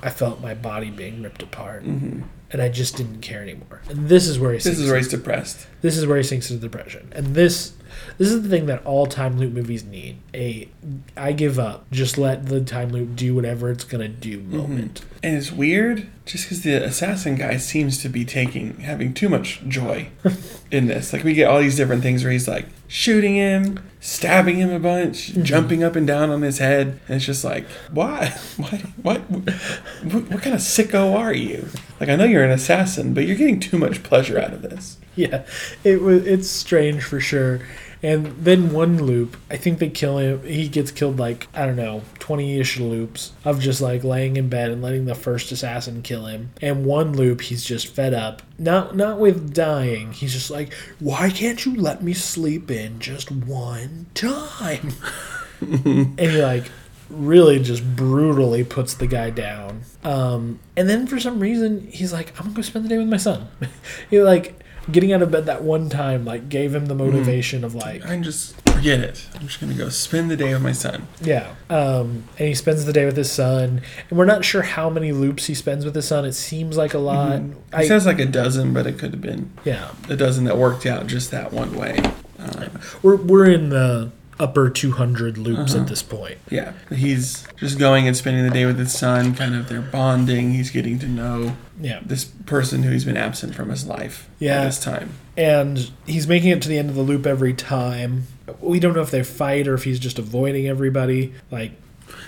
I 0.00 0.10
felt 0.10 0.40
my 0.40 0.54
body 0.54 0.90
being 0.90 1.22
ripped 1.22 1.42
apart, 1.42 1.82
hmm 1.82 2.22
and 2.52 2.60
I 2.60 2.68
just 2.68 2.96
didn't 2.96 3.20
care 3.20 3.42
anymore. 3.42 3.80
And 3.88 4.08
this 4.08 4.26
is 4.26 4.38
where 4.38 4.52
he 4.52 4.58
This 4.58 4.78
is 4.78 4.88
where 4.88 4.96
he's 4.96 5.08
depressed. 5.08 5.66
this 5.82 5.96
is 5.96 6.06
where 6.06 6.16
he 6.16 6.22
sinks 6.22 6.50
into 6.50 6.62
depression, 6.62 7.12
and 7.12 7.34
this. 7.34 7.74
This 8.18 8.30
is 8.30 8.42
the 8.42 8.48
thing 8.48 8.66
that 8.66 8.84
all 8.84 9.06
time 9.06 9.38
loop 9.38 9.52
movies 9.52 9.84
need. 9.84 10.18
A 10.34 10.68
I 11.16 11.32
give 11.32 11.58
up. 11.58 11.90
Just 11.90 12.18
let 12.18 12.46
the 12.46 12.60
time 12.60 12.90
loop 12.90 13.16
do 13.16 13.34
whatever 13.34 13.70
it's 13.70 13.84
gonna 13.84 14.08
do 14.08 14.38
mm-hmm. 14.38 14.56
moment. 14.56 15.04
And 15.22 15.36
it's 15.36 15.52
weird, 15.52 16.08
just 16.24 16.44
because 16.44 16.62
the 16.62 16.74
assassin 16.74 17.34
guy 17.34 17.56
seems 17.56 18.00
to 18.02 18.08
be 18.08 18.24
taking 18.24 18.78
having 18.80 19.12
too 19.12 19.28
much 19.28 19.62
joy 19.66 20.08
in 20.70 20.86
this. 20.86 21.12
Like 21.12 21.24
we 21.24 21.34
get 21.34 21.48
all 21.48 21.60
these 21.60 21.76
different 21.76 22.02
things 22.02 22.24
where 22.24 22.32
he's 22.32 22.48
like 22.48 22.66
shooting 22.88 23.36
him, 23.36 23.78
stabbing 24.00 24.56
him 24.56 24.70
a 24.70 24.78
bunch, 24.78 25.30
mm-hmm. 25.30 25.42
jumping 25.42 25.84
up 25.84 25.96
and 25.96 26.06
down 26.06 26.30
on 26.30 26.42
his 26.42 26.58
head, 26.58 27.00
and 27.06 27.16
it's 27.16 27.26
just 27.26 27.44
like, 27.44 27.66
why? 27.92 28.34
Why? 28.56 28.78
What? 29.02 29.20
What, 29.30 30.30
what 30.30 30.42
kind 30.42 30.54
of 30.54 30.60
sicko 30.60 31.14
are 31.16 31.32
you? 31.32 31.68
Like 31.98 32.08
I 32.08 32.16
know 32.16 32.24
you're 32.24 32.44
an 32.44 32.50
assassin, 32.50 33.14
but 33.14 33.26
you're 33.26 33.36
getting 33.36 33.60
too 33.60 33.78
much 33.78 34.02
pleasure 34.02 34.38
out 34.38 34.52
of 34.52 34.62
this. 34.62 34.98
Yeah, 35.16 35.44
it 35.84 36.02
was. 36.02 36.26
It's 36.26 36.48
strange 36.48 37.02
for 37.02 37.20
sure. 37.20 37.60
And 38.02 38.26
then 38.26 38.72
one 38.72 39.02
loop, 39.04 39.36
I 39.50 39.56
think 39.56 39.78
they 39.78 39.90
kill 39.90 40.18
him. 40.18 40.42
He 40.44 40.68
gets 40.68 40.90
killed 40.90 41.18
like 41.18 41.48
I 41.54 41.66
don't 41.66 41.76
know, 41.76 42.02
twenty-ish 42.18 42.78
loops 42.78 43.32
of 43.44 43.60
just 43.60 43.80
like 43.80 44.04
laying 44.04 44.36
in 44.36 44.48
bed 44.48 44.70
and 44.70 44.82
letting 44.82 45.04
the 45.04 45.14
first 45.14 45.52
assassin 45.52 46.02
kill 46.02 46.26
him. 46.26 46.50
And 46.62 46.86
one 46.86 47.14
loop, 47.14 47.42
he's 47.42 47.64
just 47.64 47.88
fed 47.88 48.14
up. 48.14 48.42
Not 48.58 48.96
not 48.96 49.18
with 49.18 49.52
dying. 49.52 50.12
He's 50.12 50.32
just 50.32 50.50
like, 50.50 50.72
why 50.98 51.30
can't 51.30 51.64
you 51.64 51.76
let 51.76 52.02
me 52.02 52.14
sleep 52.14 52.70
in 52.70 53.00
just 53.00 53.30
one 53.30 54.06
time? 54.14 54.94
and 55.60 56.18
he 56.18 56.42
like 56.42 56.70
really 57.10 57.58
just 57.58 57.84
brutally 57.96 58.64
puts 58.64 58.94
the 58.94 59.06
guy 59.06 59.30
down. 59.30 59.82
Um, 60.04 60.60
and 60.76 60.88
then 60.88 61.06
for 61.06 61.18
some 61.18 61.40
reason, 61.40 61.86
he's 61.88 62.12
like, 62.12 62.32
I'm 62.38 62.46
gonna 62.46 62.56
go 62.56 62.62
spend 62.62 62.84
the 62.84 62.88
day 62.88 62.98
with 62.98 63.08
my 63.08 63.16
son. 63.16 63.48
he 64.10 64.22
like 64.22 64.59
getting 64.90 65.12
out 65.12 65.22
of 65.22 65.30
bed 65.30 65.46
that 65.46 65.62
one 65.62 65.88
time 65.88 66.24
like 66.24 66.48
gave 66.48 66.74
him 66.74 66.86
the 66.86 66.94
motivation 66.94 67.64
of 67.64 67.74
like 67.74 68.04
I 68.04 68.08
can 68.08 68.22
just 68.22 68.54
forget 68.70 69.00
it. 69.00 69.26
I'm 69.34 69.46
just 69.46 69.60
gonna 69.60 69.74
go 69.74 69.88
spend 69.88 70.30
the 70.30 70.36
day 70.36 70.52
with 70.52 70.62
my 70.62 70.72
son. 70.72 71.06
yeah 71.20 71.54
um 71.68 72.24
and 72.38 72.48
he 72.48 72.54
spends 72.54 72.84
the 72.84 72.92
day 72.92 73.04
with 73.04 73.16
his 73.16 73.30
son 73.30 73.82
and 74.08 74.18
we're 74.18 74.24
not 74.24 74.44
sure 74.44 74.62
how 74.62 74.88
many 74.90 75.12
loops 75.12 75.46
he 75.46 75.54
spends 75.54 75.84
with 75.84 75.94
his 75.94 76.06
son 76.08 76.24
it 76.24 76.32
seems 76.32 76.76
like 76.76 76.94
a 76.94 76.98
lot 76.98 77.40
It 77.40 77.52
I, 77.72 77.86
says 77.86 78.06
like 78.06 78.18
a 78.20 78.26
dozen, 78.26 78.72
but 78.72 78.86
it 78.86 78.98
could 78.98 79.12
have 79.12 79.20
been 79.20 79.50
yeah 79.64 79.92
a 80.08 80.16
dozen 80.16 80.44
that 80.44 80.56
worked 80.56 80.86
out 80.86 81.06
just 81.06 81.30
that 81.30 81.52
one 81.52 81.74
way. 81.74 81.98
Um, 82.38 82.70
we're, 83.02 83.16
we're 83.16 83.50
in 83.50 83.68
the 83.68 84.10
upper 84.38 84.70
200 84.70 85.36
loops 85.36 85.74
Uh-huh. 85.74 85.82
at 85.82 85.88
this 85.88 86.02
point 86.02 86.38
Yeah, 86.48 86.72
he's 86.88 87.46
just 87.56 87.78
going 87.78 88.08
and 88.08 88.16
spending 88.16 88.42
the 88.44 88.50
day 88.50 88.64
with 88.64 88.78
his 88.78 88.92
son. 88.98 89.34
Kind 89.34 89.54
of 89.54 89.68
they're 89.68 89.82
bonding. 89.82 90.52
He's 90.54 90.70
getting 90.70 90.98
to 91.00 91.06
know 91.06 91.54
yeah 91.80 92.00
this 92.04 92.24
person 92.46 92.82
who 92.82 92.90
he's 92.90 93.04
been 93.04 93.16
absent 93.16 93.54
from 93.54 93.70
his 93.70 93.86
life. 93.86 94.28
Yeah. 94.38 94.62
at 94.62 94.64
this 94.66 94.80
time. 94.82 95.10
and 95.36 95.90
he's 96.06 96.26
making 96.26 96.50
it 96.50 96.62
to 96.62 96.68
the 96.68 96.78
end 96.78 96.90
of 96.90 96.96
the 96.96 97.02
loop 97.02 97.26
every 97.26 97.54
time 97.54 98.26
we 98.60 98.80
don't 98.80 98.94
know 98.94 99.02
if 99.02 99.10
they 99.10 99.22
fight 99.22 99.66
or 99.68 99.74
if 99.74 99.84
he's 99.84 99.98
just 99.98 100.18
avoiding 100.18 100.66
everybody 100.66 101.32
like 101.50 101.72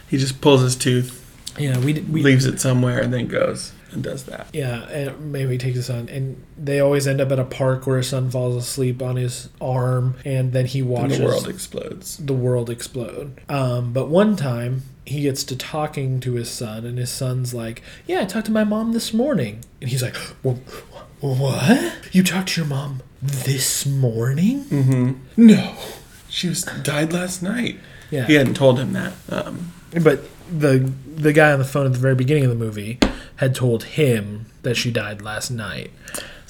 He 0.09 0.17
just 0.19 0.41
pulls 0.41 0.63
his 0.63 0.77
tooth, 0.77 1.19
yeah 1.59 1.79
we, 1.79 1.95
we 1.95 2.23
leaves 2.23 2.47
it 2.47 2.61
somewhere, 2.61 3.01
and 3.01 3.13
then 3.13 3.27
goes 3.27 3.73
and 3.91 4.03
does 4.03 4.25
that. 4.25 4.47
Yeah, 4.55 4.85
and 4.89 5.33
maybe 5.33 5.53
he 5.53 5.59
takes 5.59 5.77
his 5.77 5.87
son, 5.87 6.09
and 6.09 6.43
they 6.57 6.81
always 6.81 7.07
end 7.07 7.21
up 7.21 7.31
at 7.31 7.39
a 7.39 7.45
park 7.45 7.87
where 7.87 7.99
his 7.99 8.09
son 8.09 8.31
falls 8.31 8.57
asleep 8.57 9.03
on 9.03 9.17
his 9.17 9.51
arm, 9.61 10.15
and 10.25 10.53
then 10.53 10.65
he 10.65 10.81
watches 10.81 11.19
the 11.19 11.25
world 11.25 11.47
explodes. 11.49 12.17
the 12.17 12.33
world 12.33 12.71
explode. 12.71 13.39
Um, 13.51 13.93
but 13.93 14.09
one 14.09 14.35
time 14.37 14.85
he 15.05 15.23
gets 15.23 15.45
to 15.45 15.57
talking 15.57 16.21
to 16.21 16.35
his 16.35 16.51
son, 16.51 16.85
and 16.85 16.99
his 16.99 17.11
son's 17.11 17.53
like, 17.55 17.83
"Yeah, 18.07 18.21
I 18.21 18.25
talked 18.25 18.47
to 18.47 18.53
my 18.53 18.65
mom 18.65 18.93
this 18.93 19.13
morning," 19.13 19.65
and 19.81 19.91
he's 19.91 20.03
like, 20.03 20.17
well, 20.43 20.59
"What? 21.21 21.95
You 22.13 22.23
talked 22.23 22.51
to 22.51 22.61
your 22.61 22.69
mom 22.69 23.03
this 23.21 23.87
morning?" 23.87 24.65
Mm-hmm. 24.65 25.13
No, 25.37 25.75
she 26.29 26.49
was 26.49 26.63
died 26.63 27.13
last 27.13 27.43
night. 27.43 27.79
Yeah, 28.11 28.27
He 28.27 28.35
hadn't 28.35 28.55
told 28.55 28.79
him 28.79 28.93
that. 28.93 29.13
Um, 29.29 29.73
but 30.03 30.25
the 30.51 30.93
the 31.17 31.33
guy 31.33 31.53
on 31.53 31.59
the 31.59 31.65
phone 31.65 31.87
at 31.87 31.93
the 31.93 31.99
very 31.99 32.15
beginning 32.15 32.45
of 32.45 32.51
the 32.51 32.57
movie 32.57 32.99
had 33.37 33.55
told 33.55 33.85
him 33.85 34.47
that 34.63 34.77
she 34.77 34.91
died 34.91 35.23
last 35.23 35.51
night. 35.51 35.91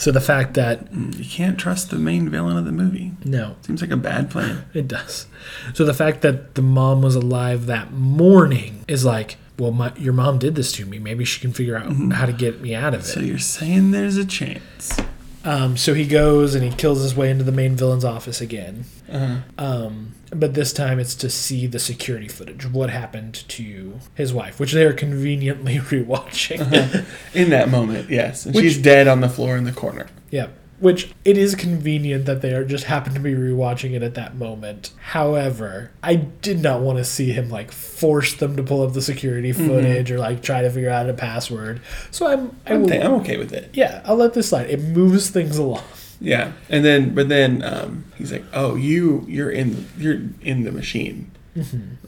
So 0.02 0.10
the 0.10 0.20
fact 0.20 0.54
that 0.54 0.92
You 0.92 1.24
can't 1.24 1.56
trust 1.56 1.90
the 1.90 1.96
main 1.96 2.28
villain 2.28 2.56
of 2.56 2.64
the 2.64 2.72
movie. 2.72 3.12
no, 3.24 3.54
Seems 3.62 3.82
like 3.82 3.92
a 3.92 3.96
bad 3.96 4.30
plan. 4.30 4.64
it 4.74 4.88
does. 4.88 5.26
So 5.74 5.84
the 5.84 5.94
fact 5.94 6.22
that 6.22 6.56
the 6.56 6.62
mom 6.62 7.02
was 7.02 7.14
alive 7.14 7.66
that 7.66 7.92
morning 7.92 8.84
is 8.88 9.04
like, 9.04 9.36
well, 9.60 9.70
my, 9.70 9.92
your 9.96 10.12
mom 10.12 10.38
did 10.38 10.56
this 10.56 10.72
to 10.72 10.86
me. 10.86 10.98
Maybe 10.98 11.24
she 11.24 11.40
can 11.40 11.52
figure 11.52 11.76
out 11.76 11.86
mm-hmm. 11.86 12.10
how 12.10 12.26
to 12.26 12.32
get 12.32 12.60
me 12.60 12.74
out 12.74 12.94
of 12.94 13.02
it. 13.02 13.04
So 13.04 13.20
you're 13.20 13.38
saying 13.38 13.92
there's 13.92 14.16
a 14.16 14.24
chance. 14.24 14.98
Um, 15.44 15.76
so 15.76 15.92
he 15.94 16.06
goes 16.06 16.54
and 16.54 16.62
he 16.64 16.70
kills 16.70 17.02
his 17.02 17.14
way 17.16 17.30
into 17.30 17.42
the 17.44 17.52
main 17.52 17.74
villain's 17.76 18.04
office 18.04 18.40
again. 18.40 18.84
Uh-huh. 19.10 19.38
Um, 19.58 20.14
but 20.30 20.54
this 20.54 20.72
time 20.72 20.98
it's 20.98 21.14
to 21.16 21.28
see 21.28 21.66
the 21.66 21.78
security 21.78 22.28
footage 22.28 22.64
of 22.64 22.74
what 22.74 22.90
happened 22.90 23.34
to 23.48 23.98
his 24.14 24.32
wife, 24.32 24.58
which 24.60 24.72
they 24.72 24.84
are 24.84 24.92
conveniently 24.92 25.76
rewatching. 25.78 27.04
In 27.34 27.50
that 27.50 27.68
moment, 27.70 28.08
yes. 28.08 28.46
And 28.46 28.54
Which- 28.54 28.64
she's 28.64 28.78
dead 28.78 29.08
on 29.08 29.20
the 29.20 29.28
floor 29.28 29.56
in 29.56 29.64
the 29.64 29.72
corner. 29.72 30.06
yeah. 30.30 30.48
Which 30.82 31.12
it 31.24 31.38
is 31.38 31.54
convenient 31.54 32.26
that 32.26 32.42
they 32.42 32.52
are 32.52 32.64
just 32.64 32.84
happen 32.84 33.14
to 33.14 33.20
be 33.20 33.34
rewatching 33.34 33.92
it 33.92 34.02
at 34.02 34.14
that 34.14 34.34
moment. 34.34 34.90
However, 35.00 35.92
I 36.02 36.16
did 36.16 36.60
not 36.60 36.80
want 36.80 36.98
to 36.98 37.04
see 37.04 37.30
him 37.32 37.48
like 37.48 37.70
force 37.70 38.34
them 38.34 38.56
to 38.56 38.62
pull 38.64 38.82
up 38.82 38.92
the 38.92 39.00
security 39.00 39.52
footage 39.52 40.10
or 40.10 40.18
like 40.18 40.42
try 40.42 40.60
to 40.62 40.70
figure 40.70 40.90
out 40.90 41.08
a 41.08 41.14
password. 41.14 41.80
So 42.10 42.26
I'm 42.26 42.56
I 42.66 42.74
I'm, 42.74 42.82
will, 42.82 42.88
th- 42.88 43.04
I'm 43.04 43.12
okay 43.20 43.36
with 43.36 43.52
it. 43.52 43.70
yeah, 43.72 44.02
I'll 44.04 44.16
let 44.16 44.34
this 44.34 44.48
slide. 44.48 44.68
It 44.70 44.80
moves 44.80 45.30
things 45.30 45.56
along. 45.56 45.84
Yeah. 46.20 46.52
And 46.68 46.84
then, 46.84 47.14
but 47.14 47.28
then 47.28 47.62
um, 47.62 48.04
he's 48.16 48.30
like, 48.32 48.44
"Oh, 48.52 48.74
you, 48.76 49.24
you're 49.28 49.50
in, 49.50 49.88
you're 49.98 50.20
in 50.40 50.64
the 50.64 50.72
machine. 50.72 51.30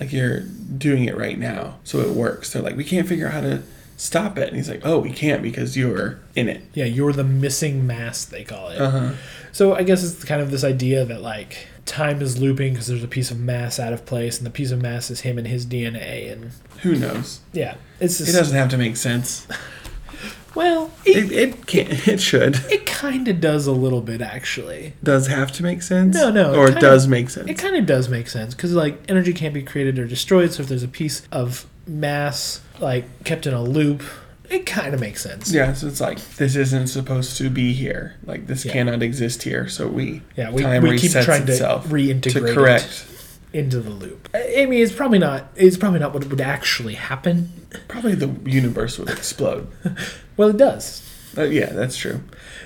Like 0.01 0.12
you're 0.12 0.41
doing 0.41 1.05
it 1.05 1.16
right 1.16 1.39
now, 1.39 1.79
so 1.85 1.99
it 2.01 2.11
works." 2.11 2.53
They're 2.53 2.62
like, 2.62 2.77
"We 2.77 2.85
can't 2.85 3.07
figure 3.07 3.27
out 3.27 3.33
how 3.35 3.41
to 3.43 3.62
stop 4.05 4.39
it," 4.39 4.49
and 4.49 4.57
he's 4.57 4.69
like, 4.69 4.83
"Oh, 4.85 4.99
we 4.99 5.11
can't 5.11 5.43
because 5.43 5.77
you're 5.77 6.19
in 6.37 6.49
it." 6.49 6.63
Yeah, 6.75 6.85
you're 6.85 7.13
the 7.13 7.25
missing 7.25 7.87
mass, 7.87 8.25
they 8.25 8.45
call 8.45 8.69
it. 8.71 8.81
Uh 8.81 8.91
huh. 8.91 9.11
So 9.53 9.75
I 9.75 9.83
guess 9.83 10.03
it's 10.05 10.25
kind 10.25 10.41
of 10.43 10.51
this 10.51 10.65
idea 10.65 11.05
that 11.05 11.23
like 11.23 11.67
time 11.87 12.21
is 12.23 12.41
looping 12.41 12.73
because 12.73 12.87
there's 12.89 13.05
a 13.05 13.09
piece 13.09 13.31
of 13.31 13.39
mass 13.39 13.79
out 13.79 13.93
of 13.93 14.05
place, 14.07 14.39
and 14.39 14.47
the 14.47 14.51
piece 14.51 14.71
of 14.71 14.81
mass 14.83 15.11
is 15.11 15.21
him 15.21 15.39
and 15.39 15.47
his 15.47 15.65
DNA, 15.67 16.31
and 16.33 16.51
Who 16.83 16.95
knows? 16.97 17.41
yeah, 17.53 17.77
it's 18.01 18.21
It 18.21 18.33
doesn't 18.33 18.57
have 18.57 18.71
to 18.71 18.79
make 18.79 18.97
sense. 18.97 19.47
well, 20.55 20.91
it, 21.05 21.31
It, 21.31 21.33
it 21.33 21.67
can't. 21.67 22.09
It 22.09 22.21
should. 22.21 22.57
it 22.71 22.87
kind 22.87 23.27
of 23.29 23.41
does 23.41 23.67
a 23.67 23.73
little 23.73 24.01
bit 24.01 24.21
actually. 24.21 24.95
Does 25.03 25.27
have 25.29 25.53
to 25.53 25.63
make 25.63 25.83
sense? 25.83 26.15
No, 26.17 26.31
no, 26.31 26.55
Or 26.55 26.65
it 26.67 26.73
kinda- 26.75 26.81
does 26.81 27.07
make 27.09 27.31
sense. 27.31 27.49
It 27.49 27.59
kind 27.59 27.77
of 27.77 27.87
does 27.87 28.09
make 28.09 28.29
sense 28.29 28.55
because 28.55 28.73
like 28.73 29.03
energy 29.09 29.33
can't 29.33 29.55
be 29.55 29.63
created 29.63 29.99
or 29.99 30.07
destroyed. 30.07 30.53
So 30.53 30.63
if 30.63 30.69
there's 30.69 30.83
a 30.83 30.89
piece 30.89 31.27
of 31.33 31.67
mass 31.87 32.61
like 32.80 33.24
kept 33.24 33.47
in 33.47 33.55
a 33.55 33.62
loop, 33.62 34.03
it 34.51 34.66
kind 34.66 34.95
of 34.95 35.01
makes 35.01 35.22
sense. 35.22 35.53
Yeah, 35.53 35.72
so 35.72 35.87
it's 35.87 36.01
like 36.01 36.18
this 36.37 36.57
isn't 36.57 36.89
supposed 36.89 37.37
to 37.39 37.51
be 37.51 37.72
here. 37.72 38.16
Like 38.24 38.47
this 38.47 38.64
Yeah. 38.64 38.72
cannot 38.72 39.03
exist 39.03 39.43
here. 39.43 39.68
So 39.68 39.89
we 39.89 40.22
Yeah, 40.37 40.51
we, 40.51 40.64
we 40.80 40.99
keep 40.99 41.12
trying 41.12 41.47
to 41.47 41.53
reintegrate 41.53 42.22
to 42.22 42.55
correct. 42.55 43.07
into 43.53 43.80
the 43.80 43.91
loop. 43.91 44.28
I 44.35 44.62
I 44.62 44.66
mean, 44.66 44.82
it's 44.82 44.93
probably 44.93 45.18
not. 45.18 45.51
It's 45.57 45.76
probably 45.76 46.01
not 46.01 46.12
what 46.12 46.26
would 46.28 46.41
actually 46.41 46.95
happen. 46.95 47.53
Probably 47.89 48.14
the 48.14 48.28
universe 48.51 48.99
would 48.99 49.11
explode. 49.11 49.68
Well, 50.37 50.49
it 50.49 50.57
does. 50.57 51.09
Uh, 51.39 51.43
yeah, 51.45 51.66
that's 51.72 51.97
true. 51.97 52.20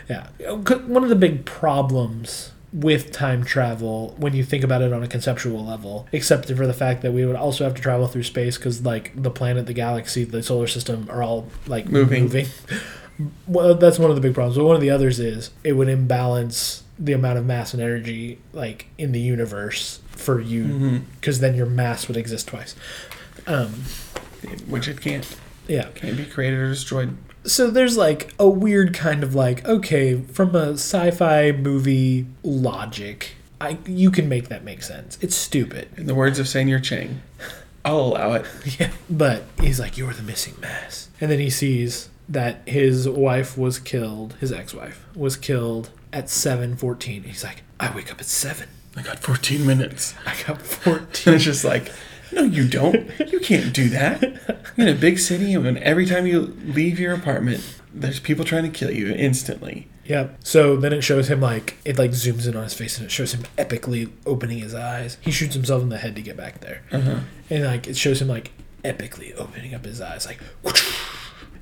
yeah 0.08 0.28
One 0.86 1.02
of 1.02 1.10
the 1.10 1.16
big 1.16 1.44
problems 1.44 2.52
with 2.72 3.12
time 3.12 3.44
travel, 3.44 4.14
when 4.18 4.34
you 4.34 4.44
think 4.44 4.62
about 4.62 4.82
it 4.82 4.92
on 4.92 5.02
a 5.02 5.08
conceptual 5.08 5.64
level, 5.64 6.06
except 6.12 6.46
for 6.48 6.66
the 6.66 6.74
fact 6.74 7.02
that 7.02 7.12
we 7.12 7.24
would 7.24 7.36
also 7.36 7.64
have 7.64 7.74
to 7.74 7.80
travel 7.82 8.06
through 8.08 8.24
space 8.24 8.58
because, 8.58 8.84
like, 8.84 9.12
the 9.20 9.30
planet, 9.30 9.66
the 9.66 9.72
galaxy, 9.72 10.24
the 10.24 10.42
solar 10.42 10.66
system 10.66 11.06
are 11.10 11.22
all, 11.22 11.46
like, 11.66 11.88
Moving. 11.88 12.24
moving. 12.24 12.46
Well, 13.48 13.74
that's 13.74 13.98
one 13.98 14.10
of 14.10 14.14
the 14.16 14.22
big 14.22 14.32
problems. 14.32 14.56
But 14.56 14.64
one 14.64 14.76
of 14.76 14.80
the 14.80 14.90
others 14.90 15.18
is 15.18 15.50
it 15.64 15.72
would 15.72 15.88
imbalance 15.88 16.84
the 17.00 17.12
amount 17.14 17.36
of 17.36 17.44
mass 17.44 17.74
and 17.74 17.82
energy, 17.82 18.38
like, 18.52 18.86
in 18.96 19.10
the 19.10 19.18
universe 19.18 19.98
for 20.10 20.40
you, 20.40 21.00
because 21.20 21.40
then 21.40 21.56
your 21.56 21.66
mass 21.66 22.06
would 22.06 22.16
exist 22.16 22.46
twice. 22.46 22.76
Um, 23.48 23.70
Which 24.68 24.86
it 24.86 25.00
can't. 25.00 25.36
yeah. 25.66 25.88
Can't 25.96 26.16
be 26.16 26.26
created 26.26 26.60
or 26.60 26.68
destroyed. 26.68 27.16
So 27.44 27.70
there's 27.70 27.96
like 27.96 28.34
a 28.38 28.48
weird 28.48 28.94
kind 28.94 29.22
of 29.22 29.34
like 29.34 29.66
okay 29.66 30.20
from 30.20 30.54
a 30.54 30.72
sci-fi 30.72 31.52
movie 31.52 32.26
logic, 32.42 33.36
I 33.60 33.78
you 33.86 34.10
can 34.10 34.28
make 34.28 34.48
that 34.48 34.64
make 34.64 34.82
sense. 34.82 35.18
It's 35.20 35.36
stupid, 35.36 35.88
In 35.96 36.06
the 36.06 36.14
words 36.14 36.38
of 36.38 36.46
Señor 36.46 36.82
Chang, 36.82 37.22
I'll 37.84 38.00
allow 38.00 38.32
it. 38.34 38.44
yeah. 38.78 38.90
But 39.08 39.44
he's 39.60 39.80
like 39.80 39.96
you're 39.96 40.12
the 40.12 40.22
missing 40.22 40.54
mass, 40.60 41.08
and 41.20 41.30
then 41.30 41.38
he 41.38 41.50
sees 41.50 42.08
that 42.28 42.60
his 42.66 43.08
wife 43.08 43.56
was 43.56 43.78
killed. 43.78 44.34
His 44.40 44.52
ex-wife 44.52 45.06
was 45.14 45.36
killed 45.36 45.90
at 46.12 46.28
seven 46.28 46.76
fourteen. 46.76 47.22
He's 47.22 47.42
like 47.44 47.62
I 47.80 47.94
wake 47.94 48.10
up 48.12 48.20
at 48.20 48.26
seven. 48.26 48.68
I 48.96 49.02
got 49.02 49.20
14 49.20 49.64
minutes. 49.64 50.14
I 50.26 50.34
got 50.44 50.48
And 50.58 50.60
fourteen. 50.60 51.34
it's 51.34 51.44
just 51.44 51.64
like, 51.64 51.92
no, 52.32 52.42
you 52.42 52.68
don't. 52.68 53.08
You 53.32 53.40
can't 53.40 53.72
do 53.74 53.88
that. 53.90 54.22
You're 54.76 54.88
in 54.88 54.96
a 54.96 54.98
big 54.98 55.18
city, 55.18 55.54
and 55.54 55.78
every 55.78 56.06
time 56.06 56.26
you 56.26 56.56
leave 56.64 56.98
your 56.98 57.14
apartment, 57.14 57.80
there's 57.92 58.20
people 58.20 58.44
trying 58.44 58.64
to 58.64 58.70
kill 58.70 58.90
you 58.90 59.12
instantly. 59.12 59.88
Yep. 60.04 60.38
So 60.44 60.76
then 60.76 60.92
it 60.92 61.02
shows 61.02 61.28
him 61.30 61.40
like 61.40 61.76
it 61.84 61.98
like 61.98 62.12
zooms 62.12 62.46
in 62.48 62.56
on 62.56 62.64
his 62.64 62.72
face 62.74 62.96
and 62.96 63.04
it 63.06 63.10
shows 63.10 63.34
him 63.34 63.42
epically 63.58 64.10
opening 64.24 64.58
his 64.58 64.74
eyes. 64.74 65.18
He 65.20 65.30
shoots 65.30 65.54
himself 65.54 65.82
in 65.82 65.90
the 65.90 65.98
head 65.98 66.16
to 66.16 66.22
get 66.22 66.36
back 66.36 66.60
there, 66.60 66.82
Uh-huh. 66.90 67.20
and 67.50 67.64
like 67.64 67.86
it 67.86 67.96
shows 67.96 68.22
him 68.22 68.28
like 68.28 68.50
epically 68.84 69.34
opening 69.36 69.74
up 69.74 69.84
his 69.84 70.00
eyes, 70.00 70.24
like 70.24 70.38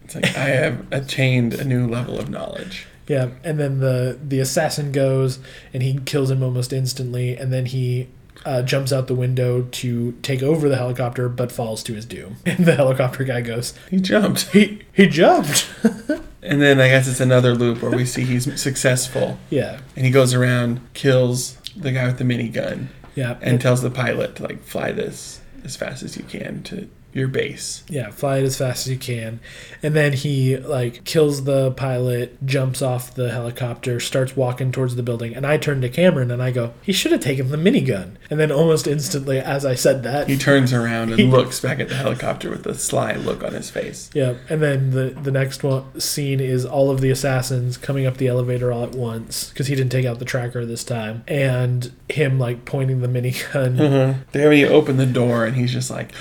It's 0.05 0.15
like, 0.15 0.37
I 0.37 0.49
have 0.51 0.87
attained 0.93 1.55
a 1.55 1.65
new 1.65 1.89
level 1.89 2.19
of 2.21 2.29
knowledge. 2.29 2.87
yeah. 3.09 3.31
And 3.43 3.59
then 3.59 3.81
the 3.81 4.17
the 4.23 4.39
assassin 4.39 4.93
goes 4.93 5.41
and 5.75 5.83
he 5.83 5.99
kills 6.05 6.31
him 6.31 6.43
almost 6.43 6.73
instantly, 6.73 7.37
and 7.37 7.53
then 7.53 7.67
he. 7.67 8.09
Uh, 8.47 8.63
jumps 8.63 8.93
out 8.93 9.09
the 9.09 9.15
window 9.15 9.63
to 9.73 10.13
take 10.23 10.41
over 10.41 10.69
the 10.69 10.77
helicopter, 10.77 11.29
but 11.29 11.51
falls 11.51 11.83
to 11.83 11.95
his 11.95 12.07
doom. 12.07 12.37
And 12.47 12.65
the 12.65 12.77
helicopter 12.77 13.25
guy 13.25 13.41
goes, 13.41 13.75
He 13.91 13.99
jumped. 13.99 14.43
"He 14.53 14.83
he 14.93 15.09
jumped." 15.09 15.69
And 16.43 16.63
then 16.63 16.81
I 16.81 16.87
guess 16.89 17.09
it's 17.09 17.19
another 17.19 17.57
loop 17.57 17.83
where 17.83 17.91
we 17.91 18.05
see 18.05 18.23
he's 18.23 18.61
successful, 18.61 19.37
yeah, 19.51 19.81
and 19.97 20.07
he 20.07 20.13
goes 20.13 20.33
around, 20.33 20.81
kills 20.95 21.57
the 21.77 21.91
guy 21.91 22.07
with 22.07 22.19
the 22.19 22.25
minigun, 22.25 22.87
yeah, 23.17 23.37
and 23.41 23.61
tells 23.61 23.83
the 23.83 23.91
pilot 23.91 24.37
to 24.37 24.45
like 24.45 24.63
fly 24.63 24.93
this 24.93 25.41
as 25.65 25.75
fast 25.75 26.05
as 26.05 26.17
you 26.17 26.23
can 26.23 26.63
to 26.63 26.89
your 27.17 27.29
base. 27.29 27.83
Yeah, 27.89 28.11
fly 28.11 28.39
it 28.39 28.45
as 28.45 28.59
fast 28.59 28.87
as 28.87 28.93
you 28.93 28.99
can. 28.99 29.41
And 29.83 29.95
then 29.97 30.13
he 30.13 30.57
like 30.57 31.05
kills 31.05 31.45
the 31.45 31.71
pilot, 31.73 32.45
jumps 32.47 32.83
off 32.83 33.15
the 33.15 33.31
helicopter, 33.31 33.99
starts 34.01 34.37
walking 34.37 34.71
towards 34.71 34.97
the 34.97 35.03
building, 35.03 35.35
and 35.35 35.47
I 35.47 35.57
turn 35.57 35.81
to 35.81 35.89
Cameron 35.89 36.31
and 36.31 36.43
I 36.43 36.51
go, 36.51 36.75
"He 36.83 36.93
should 36.93 37.13
have 37.13 37.21
taken 37.23 37.51
the 37.51 37.57
minigun." 37.57 38.17
And 38.31 38.39
then 38.39 38.53
almost 38.53 38.87
instantly 38.87 39.39
as 39.39 39.65
I 39.65 39.75
said 39.75 40.03
that, 40.03 40.29
He 40.29 40.37
turns 40.37 40.73
around 40.73 41.11
and 41.11 41.19
He- 41.21 41.27
looks 41.27 41.61
back 41.61 41.81
at 41.81 41.89
the 41.89 41.95
helicopter 41.97 42.51
with 42.51 42.67
a 42.67 42.75
sly 42.75 43.15
look 43.15 43.43
on 43.43 43.53
his 43.53 43.71
face. 43.71 44.11
yeah, 44.15 44.35
and 44.49 44.63
then 44.63 44.91
the 44.91 45.11
the 45.23 45.31
next 45.31 45.63
one 45.63 45.99
scene 46.01 46.41
is 46.41 46.65
all 46.67 46.91
of 46.91 47.01
the 47.01 47.11
assassins 47.11 47.77
coming 47.77 48.05
up 48.07 48.19
the 48.19 48.27
elevator 48.29 48.71
all 48.73 48.83
at 48.85 48.93
once 48.93 49.49
because 49.51 49.67
he 49.69 49.75
didn't 49.75 49.93
take 49.93 50.05
out 50.05 50.19
the 50.19 50.25
tracker 50.25 50.65
this 50.67 50.85
time, 50.85 51.25
and 51.27 51.93
him 52.09 52.39
like 52.39 52.65
pointing 52.65 53.01
the 53.01 53.09
minigun. 53.09 53.81
Uh-huh. 53.81 54.15
There 54.33 54.49
when 54.49 54.59
you 54.59 54.69
open 54.69 54.97
the 54.97 55.07
door 55.07 55.45
and 55.45 55.57
he's 55.57 55.73
just 55.73 55.91
like 55.91 56.13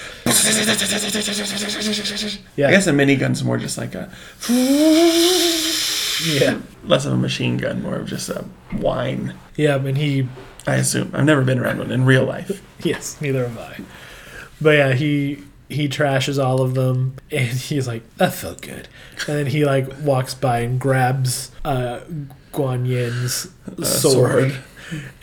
Yeah. 2.55 2.67
I 2.67 2.71
guess 2.71 2.88
a 2.88 2.93
minigun's 2.93 3.43
more 3.43 3.57
just 3.57 3.77
like 3.77 3.95
a 3.95 4.09
Yeah, 6.25 6.59
less 6.83 7.05
of 7.05 7.13
a 7.13 7.17
machine 7.17 7.57
gun, 7.57 7.81
more 7.81 7.95
of 7.95 8.07
just 8.07 8.29
a 8.29 8.45
whine. 8.71 9.33
yeah, 9.55 9.75
and 9.75 9.97
he 9.97 10.27
I 10.67 10.75
assume. 10.75 11.11
I've 11.13 11.25
never 11.25 11.43
been 11.43 11.59
around 11.59 11.78
one 11.79 11.91
in 11.91 12.05
real 12.05 12.25
life. 12.25 12.62
Yes, 12.83 13.20
neither 13.20 13.47
have 13.47 13.57
I. 13.57 13.79
But 14.62 14.71
yeah, 14.78 14.93
he 14.93 15.39
he 15.70 15.87
trashes 15.89 16.43
all 16.43 16.62
of 16.62 16.75
them, 16.75 17.16
and 17.32 17.47
he's 17.49 17.87
like, 17.87 18.03
"That 18.17 18.33
felt 18.33 18.62
good." 18.62 18.87
And 19.28 19.37
then 19.39 19.45
he 19.47 19.66
like 19.66 19.87
walks 20.01 20.36
by 20.36 20.59
and 20.59 20.79
grabs 20.79 21.51
uh, 21.63 22.01
Guan 22.53 22.86
Yin's 22.86 23.47
sword, 23.83 24.51
sword. 24.51 24.57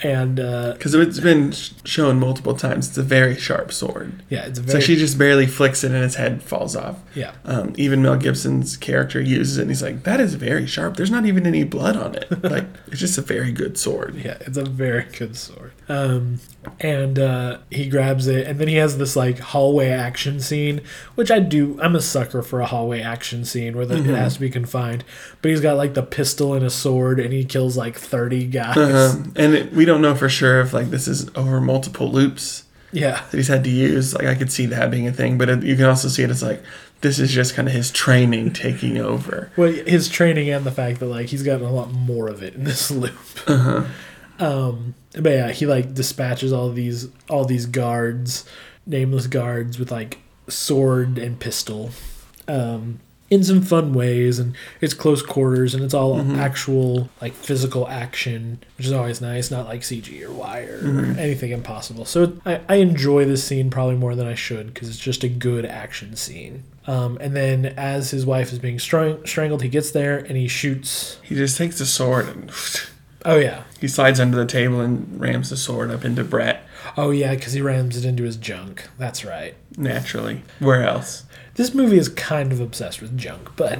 And 0.02 0.40
uh, 0.40 0.72
Because 0.72 0.94
it's 0.94 1.20
been 1.20 1.52
shown 1.84 2.18
multiple 2.18 2.54
times. 2.54 2.88
It's 2.88 2.98
a 2.98 3.02
very 3.02 3.36
sharp 3.36 3.72
sword. 3.72 4.22
yeah, 4.28 4.46
it's 4.46 4.58
a 4.58 4.68
So 4.68 4.80
she 4.80 4.96
just 4.96 5.18
barely 5.18 5.46
flicks 5.46 5.84
it 5.84 5.92
and 5.92 6.02
his 6.02 6.16
head 6.16 6.42
falls 6.42 6.74
off. 6.76 7.00
yeah 7.14 7.32
Um, 7.44 7.72
even 7.76 8.02
Mel 8.02 8.16
Gibson's 8.16 8.76
character 8.76 9.20
uses 9.20 9.58
it 9.58 9.62
and 9.62 9.70
he's 9.70 9.82
like, 9.82 10.02
that 10.04 10.20
is 10.20 10.34
very 10.34 10.66
sharp. 10.66 10.96
There's 10.96 11.10
not 11.10 11.26
even 11.26 11.46
any 11.46 11.64
blood 11.64 11.96
on 11.96 12.14
it. 12.14 12.28
Like, 12.52 12.66
it's 12.88 13.00
just 13.00 13.16
a 13.18 13.22
very 13.22 13.52
good 13.52 13.78
sword. 13.78 14.16
yeah, 14.16 14.36
it's 14.40 14.56
a 14.58 14.64
very 14.64 15.04
good 15.04 15.36
sword. 15.36 15.72
Um, 15.88 16.38
and 16.80 17.18
uh, 17.18 17.58
he 17.70 17.88
grabs 17.88 18.26
it, 18.26 18.46
and 18.46 18.58
then 18.58 18.68
he 18.68 18.76
has 18.76 18.98
this 18.98 19.16
like 19.16 19.38
hallway 19.38 19.88
action 19.88 20.40
scene, 20.40 20.80
which 21.14 21.30
I 21.30 21.40
do. 21.40 21.78
I'm 21.80 21.96
a 21.96 22.00
sucker 22.00 22.42
for 22.42 22.60
a 22.60 22.66
hallway 22.66 23.00
action 23.00 23.44
scene 23.44 23.76
where 23.76 23.86
the, 23.86 23.96
it 23.96 24.06
has 24.06 24.34
to 24.34 24.40
be 24.40 24.50
confined. 24.50 25.04
But 25.40 25.50
he's 25.50 25.60
got 25.60 25.76
like 25.76 25.94
the 25.94 26.02
pistol 26.02 26.54
and 26.54 26.64
a 26.64 26.70
sword, 26.70 27.18
and 27.18 27.32
he 27.32 27.44
kills 27.44 27.76
like 27.76 27.96
30 27.96 28.46
guys. 28.46 28.76
Um, 29.14 29.32
and 29.36 29.54
it, 29.54 29.72
we 29.72 29.84
don't 29.84 30.00
know 30.02 30.14
for 30.14 30.28
sure 30.28 30.60
if 30.60 30.72
like 30.72 30.90
this 30.90 31.08
is 31.08 31.28
over 31.34 31.60
multiple 31.60 32.10
loops. 32.10 32.64
Yeah. 32.92 33.22
that 33.30 33.36
he's 33.36 33.48
had 33.48 33.64
to 33.64 33.70
use. 33.70 34.14
Like 34.14 34.26
I 34.26 34.34
could 34.34 34.52
see 34.52 34.66
that 34.66 34.90
being 34.90 35.08
a 35.08 35.12
thing, 35.12 35.38
but 35.38 35.48
it, 35.48 35.62
you 35.62 35.76
can 35.76 35.86
also 35.86 36.08
see 36.08 36.22
it 36.22 36.30
as 36.30 36.42
like 36.42 36.62
this 37.00 37.18
is 37.18 37.32
just 37.32 37.54
kind 37.54 37.66
of 37.66 37.74
his 37.74 37.90
training 37.90 38.52
taking 38.52 38.98
over. 38.98 39.50
Well, 39.56 39.72
his 39.72 40.08
training 40.08 40.50
and 40.50 40.64
the 40.64 40.70
fact 40.70 41.00
that 41.00 41.06
like 41.06 41.26
he's 41.28 41.42
gotten 41.42 41.66
a 41.66 41.72
lot 41.72 41.90
more 41.90 42.28
of 42.28 42.42
it 42.42 42.54
in 42.54 42.64
this 42.64 42.90
loop. 42.90 43.12
Um, 44.42 44.94
but 45.12 45.30
yeah, 45.30 45.50
he 45.50 45.66
like 45.66 45.94
dispatches 45.94 46.52
all 46.52 46.70
these 46.70 47.08
all 47.28 47.44
these 47.44 47.66
guards, 47.66 48.44
nameless 48.86 49.26
guards 49.26 49.78
with 49.78 49.90
like 49.92 50.18
sword 50.48 51.18
and 51.18 51.38
pistol, 51.38 51.90
um, 52.48 52.98
in 53.30 53.44
some 53.44 53.62
fun 53.62 53.94
ways, 53.94 54.38
and 54.38 54.54
it's 54.80 54.94
close 54.94 55.22
quarters 55.22 55.74
and 55.74 55.84
it's 55.84 55.94
all 55.94 56.20
actual 56.38 57.08
like 57.20 57.32
physical 57.32 57.86
action, 57.88 58.62
which 58.76 58.86
is 58.86 58.92
always 58.92 59.20
nice, 59.20 59.50
not 59.50 59.66
like 59.66 59.82
CG 59.82 60.22
or 60.22 60.32
wire 60.32 60.80
or 60.84 61.04
anything 61.18 61.50
impossible. 61.52 62.04
So 62.04 62.38
I, 62.44 62.60
I 62.68 62.74
enjoy 62.76 63.24
this 63.24 63.44
scene 63.44 63.70
probably 63.70 63.96
more 63.96 64.14
than 64.14 64.26
I 64.26 64.34
should 64.34 64.74
because 64.74 64.88
it's 64.88 64.98
just 64.98 65.24
a 65.24 65.28
good 65.28 65.64
action 65.64 66.16
scene. 66.16 66.64
Um, 66.86 67.16
and 67.20 67.36
then 67.36 67.66
as 67.66 68.10
his 68.10 68.26
wife 68.26 68.52
is 68.52 68.58
being 68.58 68.78
strang- 68.78 69.24
strangled, 69.24 69.62
he 69.62 69.68
gets 69.68 69.92
there 69.92 70.18
and 70.18 70.36
he 70.36 70.48
shoots. 70.48 71.18
He 71.22 71.34
just 71.34 71.56
takes 71.56 71.78
the 71.78 71.86
sword 71.86 72.28
and 72.28 72.50
Oh 73.24 73.38
yeah, 73.38 73.64
he 73.80 73.86
slides 73.88 74.18
under 74.20 74.36
the 74.36 74.46
table 74.46 74.80
and 74.80 75.20
rams 75.20 75.50
the 75.50 75.56
sword 75.56 75.90
up 75.90 76.04
into 76.04 76.24
Brett. 76.24 76.66
Oh 76.96 77.10
yeah, 77.10 77.34
because 77.34 77.52
he 77.52 77.60
rams 77.62 77.96
it 77.96 78.04
into 78.04 78.24
his 78.24 78.36
junk. 78.36 78.88
That's 78.98 79.24
right. 79.24 79.54
Naturally, 79.76 80.42
where 80.58 80.82
else? 80.84 81.24
This 81.54 81.74
movie 81.74 81.98
is 81.98 82.08
kind 82.08 82.50
of 82.52 82.60
obsessed 82.60 83.00
with 83.00 83.16
junk, 83.16 83.50
but 83.56 83.78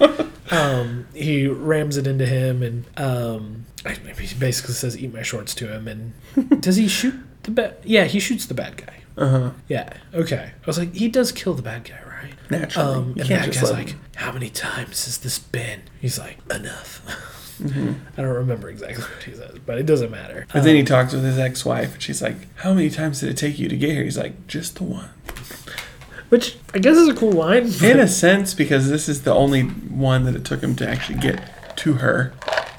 um, 0.50 1.06
he 1.14 1.46
rams 1.46 1.96
it 1.96 2.06
into 2.06 2.26
him, 2.26 2.62
and 2.62 2.84
um, 2.96 3.66
maybe 3.84 4.24
he 4.26 4.34
basically 4.38 4.74
says 4.74 4.96
"eat 4.96 5.12
my 5.12 5.22
shorts" 5.22 5.54
to 5.56 5.72
him. 5.72 5.88
And 5.88 6.12
does 6.62 6.76
he 6.76 6.88
shoot 6.88 7.14
the 7.42 7.50
bad? 7.50 7.76
Yeah, 7.84 8.04
he 8.04 8.20
shoots 8.20 8.46
the 8.46 8.54
bad 8.54 8.76
guy. 8.78 8.94
Uh 9.16 9.28
huh. 9.28 9.50
Yeah. 9.68 9.92
Okay. 10.14 10.52
I 10.62 10.66
was 10.66 10.78
like, 10.78 10.94
he 10.94 11.08
does 11.08 11.32
kill 11.32 11.52
the 11.54 11.62
bad 11.62 11.84
guy, 11.84 12.00
right? 12.06 12.32
Naturally, 12.50 12.94
Um, 12.94 13.04
and 13.18 13.26
just 13.26 13.60
guy's 13.60 13.70
like, 13.70 13.88
him- 13.90 14.00
how 14.16 14.32
many 14.32 14.48
times 14.48 15.04
has 15.04 15.18
this 15.18 15.38
been? 15.38 15.82
He's 16.00 16.18
like, 16.18 16.38
enough. 16.50 17.02
Mm-hmm. 17.62 17.92
I 18.18 18.22
don't 18.22 18.34
remember 18.34 18.68
exactly 18.68 19.02
what 19.14 19.22
he 19.22 19.34
says, 19.34 19.56
but 19.64 19.78
it 19.78 19.86
doesn't 19.86 20.10
matter. 20.10 20.46
But 20.52 20.64
then 20.64 20.76
he 20.76 20.82
talks 20.84 21.12
with 21.12 21.24
his 21.24 21.38
ex-wife, 21.38 21.94
and 21.94 22.02
she's 22.02 22.20
like, 22.22 22.36
"How 22.56 22.72
many 22.74 22.90
times 22.90 23.20
did 23.20 23.28
it 23.30 23.36
take 23.36 23.58
you 23.58 23.68
to 23.68 23.76
get 23.76 23.90
here?" 23.90 24.04
He's 24.04 24.18
like, 24.18 24.46
"Just 24.46 24.76
the 24.76 24.84
one." 24.84 25.10
Which 26.28 26.56
I 26.74 26.78
guess 26.78 26.96
is 26.96 27.08
a 27.08 27.14
cool 27.14 27.32
line. 27.32 27.64
In 27.82 28.00
a 28.00 28.08
sense, 28.24 28.54
because 28.54 28.88
this 28.88 29.08
is 29.08 29.22
the 29.22 29.34
only 29.34 29.62
one 29.62 30.24
that 30.24 30.34
it 30.34 30.44
took 30.44 30.62
him 30.62 30.74
to 30.76 30.88
actually 30.88 31.18
get 31.18 31.76
to 31.78 31.94
her. 31.94 32.32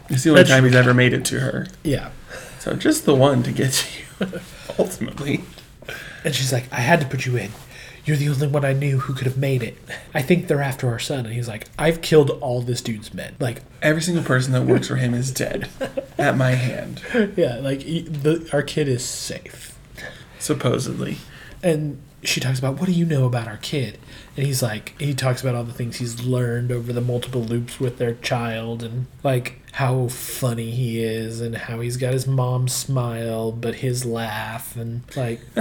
It's 0.09 0.23
the 0.23 0.31
only 0.31 0.41
That's 0.41 0.49
time 0.49 0.65
he's 0.65 0.75
ever 0.75 0.93
made 0.93 1.13
it 1.13 1.23
to 1.25 1.39
her. 1.39 1.67
yeah. 1.83 2.11
So 2.59 2.73
just 2.75 3.05
the 3.05 3.13
one 3.13 3.43
to 3.43 3.51
get 3.51 3.73
to 3.73 3.99
you, 4.25 4.39
ultimately. 4.79 5.43
And 6.23 6.33
she's 6.33 6.53
like, 6.53 6.63
I 6.71 6.77
had 6.79 7.01
to 7.01 7.05
put 7.05 7.25
you 7.25 7.35
in. 7.35 7.51
You're 8.05 8.17
the 8.17 8.27
only 8.29 8.47
one 8.47 8.65
I 8.65 8.73
knew 8.73 8.99
who 8.99 9.13
could 9.13 9.27
have 9.27 9.37
made 9.37 9.63
it. 9.63 9.77
I 10.13 10.21
think 10.21 10.47
they're 10.47 10.61
after 10.61 10.89
our 10.89 10.99
son. 10.99 11.25
And 11.25 11.33
he's 11.33 11.47
like, 11.47 11.67
I've 11.79 12.01
killed 12.01 12.31
all 12.41 12.61
this 12.61 12.81
dude's 12.81 13.13
men. 13.13 13.35
Like, 13.39 13.61
Every 13.81 14.01
single 14.01 14.23
person 14.23 14.51
that 14.53 14.63
works 14.63 14.87
for 14.89 14.97
him 14.97 15.13
is 15.13 15.31
dead 15.31 15.69
at 16.17 16.35
my 16.37 16.51
hand, 16.51 17.01
yeah, 17.37 17.55
like 17.59 17.81
he- 17.83 18.01
the, 18.01 18.49
our 18.51 18.61
kid 18.61 18.87
is 18.89 19.03
safe. 19.05 19.77
supposedly. 20.39 21.17
And 21.61 22.01
she 22.23 22.39
talks 22.39 22.59
about, 22.59 22.79
what 22.79 22.85
do 22.85 22.91
you 22.91 23.05
know 23.05 23.25
about 23.25 23.47
our 23.47 23.57
kid? 23.57 23.97
And 24.35 24.45
he's 24.45 24.61
like, 24.61 24.99
he 24.99 25.13
talks 25.13 25.41
about 25.41 25.55
all 25.55 25.63
the 25.63 25.73
things 25.73 25.97
he's 25.97 26.23
learned 26.23 26.71
over 26.71 26.93
the 26.93 27.01
multiple 27.01 27.41
loops 27.41 27.79
with 27.79 27.97
their 27.97 28.13
child 28.15 28.83
and 28.83 29.07
like 29.23 29.59
how 29.73 30.07
funny 30.07 30.71
he 30.71 31.03
is 31.03 31.41
and 31.41 31.55
how 31.55 31.79
he's 31.79 31.97
got 31.97 32.13
his 32.13 32.27
mom's 32.27 32.73
smile 32.73 33.51
but 33.51 33.75
his 33.75 34.05
laugh 34.05 34.75
and 34.75 35.01
like 35.15 35.41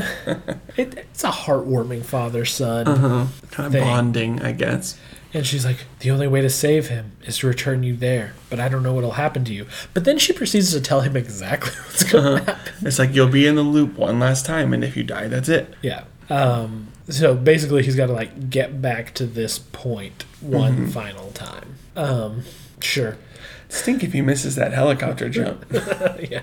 it, 0.77 0.95
it's 0.99 1.25
a 1.25 1.31
heartwarming 1.31 2.05
father 2.05 2.45
son. 2.45 2.87
Uh-huh. 2.87 3.27
Kind 3.51 3.75
of 3.75 3.81
bonding, 3.81 4.43
I 4.43 4.53
guess. 4.53 4.99
And 5.35 5.47
she's 5.47 5.65
like, 5.65 5.79
the 6.01 6.11
only 6.11 6.29
way 6.29 6.43
to 6.43 6.51
save 6.51 6.89
him 6.89 7.13
is 7.23 7.39
to 7.39 7.47
return 7.47 7.83
you 7.83 7.97
there, 7.97 8.35
but 8.51 8.61
I 8.61 8.69
don't 8.69 8.83
know 8.83 8.93
what'll 8.93 9.13
happen 9.13 9.45
to 9.47 9.55
you. 9.55 9.67
But 9.95 10.05
then 10.05 10.19
she 10.19 10.33
proceeds 10.35 10.73
to 10.73 10.81
tell 10.81 11.01
him 11.01 11.17
exactly 11.17 11.73
what's 11.87 12.05
going 12.05 12.39
to 12.39 12.45
happen. 12.45 12.87
It's 12.87 12.99
like 12.99 13.15
you'll 13.15 13.29
be 13.29 13.47
in 13.47 13.55
the 13.55 13.63
loop 13.63 13.97
one 13.97 14.21
last 14.21 14.45
time, 14.45 14.75
and 14.75 14.85
if 14.85 14.95
you 14.95 15.05
die, 15.05 15.29
that's 15.29 15.49
it. 15.49 15.73
Yeah. 15.81 16.05
Um, 16.33 16.89
so 17.09 17.35
basically, 17.35 17.83
he's 17.83 17.97
got 17.97 18.07
to 18.07 18.13
like 18.13 18.49
get 18.49 18.81
back 18.81 19.13
to 19.15 19.27
this 19.27 19.59
point 19.59 20.25
one 20.41 20.89
final 20.89 21.31
time. 21.33 21.77
Um, 21.95 22.43
sure. 22.81 23.17
Stink 23.69 24.03
if 24.03 24.13
he 24.13 24.23
misses 24.23 24.55
that 24.57 24.73
helicopter 24.73 25.29
jump. 25.29 25.65
yeah. 25.73 26.43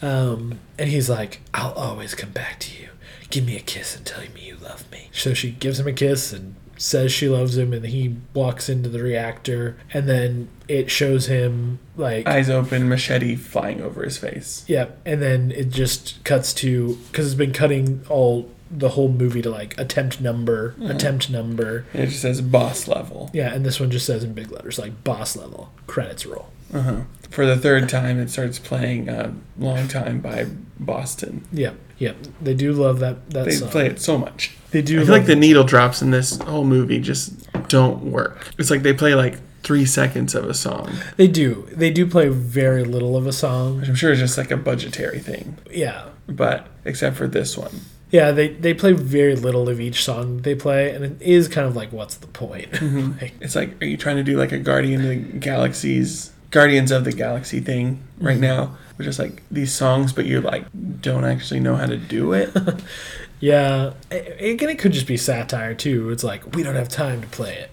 Um, 0.00 0.58
and 0.78 0.88
he's 0.88 1.08
like, 1.08 1.40
I'll 1.54 1.72
always 1.72 2.14
come 2.14 2.30
back 2.30 2.58
to 2.60 2.82
you. 2.82 2.88
Give 3.30 3.46
me 3.46 3.56
a 3.56 3.60
kiss 3.60 3.96
and 3.96 4.04
tell 4.04 4.20
me 4.20 4.42
you 4.42 4.56
love 4.56 4.90
me. 4.90 5.08
So 5.12 5.34
she 5.34 5.52
gives 5.52 5.80
him 5.80 5.86
a 5.86 5.92
kiss 5.92 6.32
and 6.32 6.56
says 6.76 7.12
she 7.12 7.28
loves 7.28 7.56
him, 7.56 7.72
and 7.72 7.86
he 7.86 8.16
walks 8.34 8.68
into 8.68 8.88
the 8.88 9.00
reactor, 9.02 9.76
and 9.92 10.08
then 10.08 10.48
it 10.66 10.90
shows 10.90 11.26
him 11.26 11.78
like. 11.96 12.26
Eyes 12.26 12.50
open, 12.50 12.88
machete 12.88 13.36
flying 13.36 13.80
over 13.80 14.02
his 14.02 14.18
face. 14.18 14.64
Yep, 14.66 15.00
and 15.06 15.22
then 15.22 15.52
it 15.52 15.70
just 15.70 16.22
cuts 16.24 16.52
to 16.54 16.96
because 17.10 17.26
it's 17.26 17.34
been 17.36 17.52
cutting 17.52 18.04
all 18.08 18.50
the 18.72 18.90
whole 18.90 19.08
movie 19.08 19.42
to 19.42 19.50
like 19.50 19.78
attempt 19.78 20.20
number, 20.20 20.74
attempt 20.84 21.28
number. 21.30 21.84
It 21.92 22.06
just 22.06 22.22
says 22.22 22.40
boss 22.40 22.88
level. 22.88 23.30
Yeah, 23.32 23.52
and 23.54 23.64
this 23.66 23.78
one 23.78 23.90
just 23.90 24.06
says 24.06 24.24
in 24.24 24.32
big 24.32 24.50
letters 24.50 24.78
like 24.78 25.04
boss 25.04 25.36
level 25.36 25.72
credits 25.86 26.24
roll. 26.26 26.48
Uh-huh. 26.72 27.02
For 27.30 27.44
the 27.46 27.56
third 27.56 27.88
time, 27.88 28.18
it 28.18 28.30
starts 28.30 28.58
playing 28.58 29.08
uh, 29.08 29.32
"Long 29.58 29.88
Time" 29.88 30.20
by 30.20 30.46
Boston. 30.80 31.44
Yep, 31.52 31.74
yep. 31.98 32.16
They 32.40 32.54
do 32.54 32.72
love 32.72 32.98
that 33.00 33.30
that 33.30 33.44
They 33.44 33.50
song. 33.52 33.68
play 33.68 33.86
it 33.86 34.00
so 34.00 34.16
much. 34.18 34.56
They 34.70 34.80
do. 34.82 35.00
I 35.00 35.04
feel 35.04 35.12
like 35.14 35.26
the 35.26 35.36
needle 35.36 35.64
drops 35.64 36.00
in 36.02 36.10
this 36.12 36.38
whole 36.38 36.64
movie 36.64 36.98
just 36.98 37.46
don't 37.68 38.04
work. 38.04 38.48
It's 38.58 38.70
like 38.70 38.82
they 38.82 38.94
play 38.94 39.14
like 39.14 39.38
three 39.62 39.84
seconds 39.86 40.34
of 40.34 40.44
a 40.46 40.54
song, 40.54 40.90
they 41.16 41.28
do. 41.28 41.68
They 41.70 41.90
do 41.90 42.04
play 42.06 42.28
very 42.28 42.82
little 42.84 43.16
of 43.16 43.26
a 43.28 43.32
song. 43.32 43.78
which 43.80 43.88
I'm 43.88 43.94
sure 43.94 44.10
is 44.10 44.18
just 44.18 44.36
like 44.36 44.50
a 44.50 44.56
budgetary 44.56 45.20
thing. 45.20 45.56
Yeah, 45.70 46.08
But 46.26 46.66
except 46.84 47.16
for 47.16 47.28
this 47.28 47.56
one, 47.56 47.70
yeah. 48.12 48.30
They 48.30 48.48
they 48.48 48.74
play 48.74 48.92
very 48.92 49.34
little 49.34 49.68
of 49.68 49.80
each 49.80 50.04
song 50.04 50.42
they 50.42 50.54
play, 50.54 50.94
and 50.94 51.04
it 51.04 51.20
is 51.20 51.48
kind 51.48 51.66
of 51.66 51.74
like, 51.74 51.92
what's 51.92 52.14
the 52.14 52.28
point? 52.28 52.70
Mm-hmm. 52.82 53.20
Like, 53.20 53.34
it's 53.40 53.54
like, 53.54 53.80
are 53.80 53.86
you 53.86 53.96
trying 53.96 54.16
to 54.16 54.22
do 54.22 54.36
like 54.36 54.52
a 54.52 54.58
Guardian 54.58 55.02
of 55.02 55.08
the 55.08 55.16
Galaxies, 55.38 56.32
Guardians 56.50 56.90
of 56.90 57.04
the 57.04 57.12
Galaxy 57.12 57.60
thing 57.60 58.02
right 58.18 58.34
mm-hmm. 58.34 58.42
now? 58.42 58.76
Which 58.96 59.06
just 59.06 59.18
like 59.18 59.42
these 59.50 59.72
songs, 59.72 60.12
but 60.12 60.26
you 60.26 60.40
like 60.40 60.64
don't 61.00 61.24
actually 61.24 61.60
know 61.60 61.76
how 61.76 61.86
to 61.86 61.96
do 61.96 62.32
it. 62.32 62.50
yeah, 63.40 63.94
again, 64.10 64.68
it 64.68 64.78
could 64.78 64.92
just 64.92 65.06
be 65.06 65.16
satire 65.16 65.74
too. 65.74 66.10
It's 66.10 66.24
like 66.24 66.54
we 66.54 66.62
don't 66.62 66.74
have 66.74 66.88
time 66.88 67.22
to 67.22 67.28
play 67.28 67.54
it. 67.54 67.70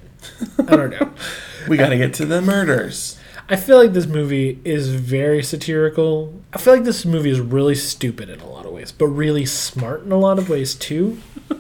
I 0.68 0.76
don't 0.76 0.92
know. 0.92 1.12
we 1.68 1.78
got 1.78 1.90
to 1.90 1.98
get 1.98 2.14
to 2.16 2.26
the 2.26 2.42
murders. 2.42 3.19
I 3.50 3.56
feel 3.56 3.78
like 3.78 3.94
this 3.94 4.06
movie 4.06 4.60
is 4.64 4.90
very 4.94 5.42
satirical. 5.44 6.40
I 6.54 6.58
feel 6.60 6.74
like 6.76 6.84
this 6.84 7.04
movie 7.06 7.32
is 7.32 7.40
really 7.40 7.76
stupid 7.76 8.30
in 8.30 8.40
a 8.42 8.48
lot 8.50 8.66
of 8.66 8.72
ways, 8.72 8.92
but 8.92 9.08
really 9.08 9.46
smart 9.46 10.04
in 10.04 10.12
a 10.12 10.18
lot 10.20 10.38
of 10.38 10.50
ways 10.50 10.76
too. 10.76 11.20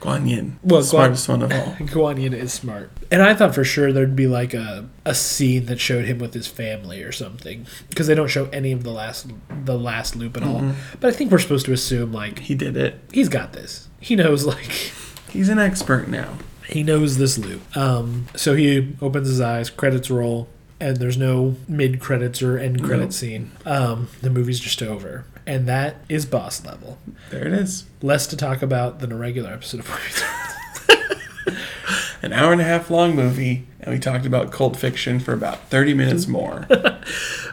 Guan 0.00 0.28
Yin, 0.28 0.58
Well, 0.62 0.80
Guan- 0.80 0.84
smartest 0.84 1.28
one 1.28 1.42
of 1.42 1.50
all. 1.52 1.58
Guan 1.80 2.20
Yin 2.20 2.32
is 2.32 2.52
smart. 2.52 2.90
And 3.10 3.20
I 3.20 3.34
thought 3.34 3.52
for 3.54 3.64
sure 3.64 3.92
there'd 3.92 4.14
be 4.14 4.28
like 4.28 4.54
a, 4.54 4.88
a 5.04 5.12
scene 5.14 5.66
that 5.66 5.80
showed 5.80 6.04
him 6.04 6.18
with 6.18 6.34
his 6.34 6.46
family 6.46 7.02
or 7.02 7.10
something. 7.10 7.66
Because 7.88 8.06
they 8.06 8.14
don't 8.14 8.28
show 8.28 8.48
any 8.52 8.70
of 8.70 8.84
the 8.84 8.92
last 8.92 9.26
the 9.64 9.76
last 9.76 10.14
loop 10.14 10.36
at 10.36 10.44
all. 10.44 10.72
But 11.00 11.08
I 11.08 11.16
think 11.16 11.32
we're 11.32 11.38
supposed 11.40 11.66
to 11.66 11.72
assume 11.72 12.12
like 12.12 12.38
He 12.40 12.54
did 12.54 12.76
it. 12.76 13.00
he's 13.12 13.28
got 13.28 13.54
this. 13.54 13.88
He 13.98 14.14
knows 14.14 14.44
like 14.44 14.70
He's 15.30 15.48
an 15.48 15.58
expert 15.58 16.06
now. 16.08 16.34
he 16.68 16.82
knows 16.84 17.18
this 17.18 17.36
loop. 17.38 17.76
Um, 17.76 18.26
so 18.36 18.54
he 18.54 18.94
opens 19.02 19.26
his 19.28 19.40
eyes, 19.40 19.68
credits 19.68 20.10
roll, 20.10 20.48
and 20.80 20.96
there's 20.98 21.16
no 21.16 21.56
mid 21.66 22.00
credits 22.00 22.42
or 22.42 22.58
end 22.58 22.82
credit 22.82 23.04
Nope. 23.04 23.12
scene. 23.12 23.50
Um, 23.66 24.08
the 24.22 24.30
movie's 24.30 24.60
just 24.60 24.82
over. 24.82 25.24
And 25.46 25.66
that 25.66 25.96
is 26.08 26.26
boss 26.26 26.64
level. 26.64 26.98
There 27.30 27.46
it 27.46 27.52
is. 27.54 27.84
Less 28.02 28.26
to 28.28 28.36
talk 28.36 28.60
about 28.62 29.00
than 29.00 29.10
a 29.12 29.16
regular 29.16 29.50
episode 29.50 29.80
of 29.80 29.88
Meets 29.88 30.22
An 32.22 32.32
hour 32.32 32.52
and 32.52 32.60
a 32.60 32.64
half 32.64 32.90
long 32.90 33.14
movie, 33.14 33.66
and 33.80 33.94
we 33.94 34.00
talked 34.00 34.26
about 34.26 34.50
cult 34.50 34.76
fiction 34.76 35.20
for 35.20 35.32
about 35.32 35.68
30 35.70 35.94
minutes 35.94 36.26
more. 36.26 36.66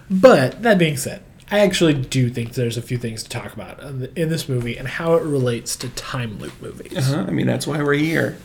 But 0.10 0.62
that 0.64 0.78
being 0.78 0.98
said, 0.98 1.22
I 1.52 1.60
actually 1.60 1.94
do 1.94 2.30
think 2.30 2.54
there's 2.54 2.76
a 2.76 2.82
few 2.82 2.98
things 2.98 3.22
to 3.24 3.30
talk 3.30 3.54
about 3.54 3.80
in 4.18 4.30
this 4.30 4.50
movie 4.50 4.78
and 4.78 4.88
how 4.88 5.14
it 5.14 5.24
relates 5.24 5.76
to 5.78 5.90
time 5.90 6.40
loop 6.40 6.60
movies. 6.60 6.98
uh-huh. 6.98 7.26
I 7.28 7.32
mean, 7.32 7.46
that's 7.46 7.68
why 7.68 7.82
we're 7.84 7.94
here. 7.94 8.38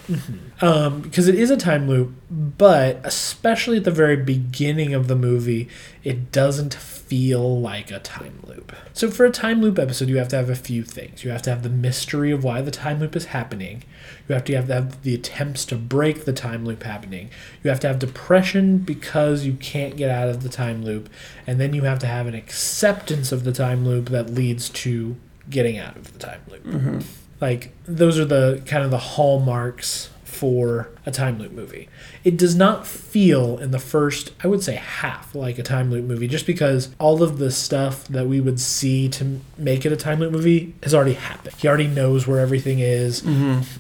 Um, 0.61 1.01
because 1.01 1.27
it 1.27 1.35
is 1.35 1.51
a 1.51 1.57
time 1.57 1.89
loop, 1.89 2.13
but 2.31 3.01
especially 3.03 3.79
at 3.79 3.85
the 3.85 3.91
very 3.91 4.17
beginning 4.17 4.93
of 4.93 5.09
the 5.09 5.17
movie, 5.17 5.69
it 6.05 6.31
doesn't 6.31 6.75
feel 7.11 7.61
like 7.61 7.91
a 7.91 7.99
time 7.99 8.39
loop. 8.47 8.73
So 8.93 9.11
for 9.11 9.25
a 9.25 9.33
time 9.33 9.61
loop 9.61 9.81
episode, 9.81 10.09
you 10.09 10.19
have 10.19 10.29
to 10.29 10.37
have 10.37 10.49
a 10.49 10.55
few 10.55 10.85
things. 10.85 11.25
You 11.25 11.33
have 11.33 11.43
to 11.43 11.51
have 11.51 11.65
the 11.65 11.69
mystery 11.69 12.31
of 12.31 12.45
why 12.45 12.63
the 12.63 12.71
time 12.71 13.01
loop 13.01 13.17
is 13.17 13.25
happening. 13.27 13.83
You 14.29 14.37
have 14.37 14.45
to 14.45 14.55
have, 14.55 14.69
to 14.69 14.75
have 14.75 15.03
the 15.03 15.17
attempts 15.17 15.65
to 15.67 15.75
break 15.75 16.25
the 16.25 16.33
time 16.33 16.65
loop 16.65 16.85
happening. 16.85 17.31
You 17.65 17.71
have 17.71 17.81
to 17.81 17.89
have 17.89 17.99
depression 17.99 18.79
because 18.79 19.45
you 19.45 19.55
can't 19.55 19.97
get 19.97 20.09
out 20.09 20.29
of 20.29 20.45
the 20.45 20.49
time 20.49 20.85
loop, 20.85 21.11
and 21.49 21.59
then 21.59 21.75
you 21.75 21.83
have 21.83 21.99
to 21.99 22.07
have 22.07 22.29
an 22.29 22.37
acceptance 22.37 23.33
of 23.33 23.43
the 23.43 23.53
time 23.53 23.85
loop 23.85 24.11
that 24.11 24.31
leads 24.31 24.69
to 24.69 25.17
getting 25.49 25.79
out 25.79 25.97
of 25.97 26.13
the 26.13 26.19
time 26.21 26.43
loop. 26.49 26.65
Mm-hmm. 26.65 27.01
Like 27.41 27.75
those 27.87 28.21
are 28.21 28.25
the 28.25 28.63
kind 28.67 28.85
of 28.85 28.93
the 28.93 28.99
hallmarks 28.99 30.11
for 30.31 30.89
a 31.05 31.11
time 31.11 31.39
loop 31.39 31.53
movie. 31.53 31.89
It 32.25 32.37
does 32.37 32.55
not 32.55 32.87
feel 32.87 33.59
in 33.59 33.73
the 33.73 33.79
first, 33.79 34.33
I 34.43 34.47
would 34.49 34.63
say 34.63 34.77
half 34.77 35.35
like 35.35 35.59
a 35.59 35.63
time 35.63 35.91
loop 35.91 36.05
movie 36.05 36.29
just 36.29 36.47
because 36.47 36.95
all 36.99 37.23
of 37.23 37.39
the 37.39 37.51
stuff 37.51 38.07
that 38.09 38.27
we 38.27 38.41
would 38.41 38.61
see 38.61 39.09
to 39.11 39.41
make 39.59 39.85
it 39.85 39.93
a 39.93 39.97
time 39.97 40.21
loop 40.21 40.33
movie 40.33 40.75
has 40.83 40.95
already 40.95 41.15
happened. 41.15 41.55
He 41.57 41.67
already 41.69 41.89
knows 41.89 42.27
where 42.27 42.39
everything 42.39 42.79
is. 42.79 43.23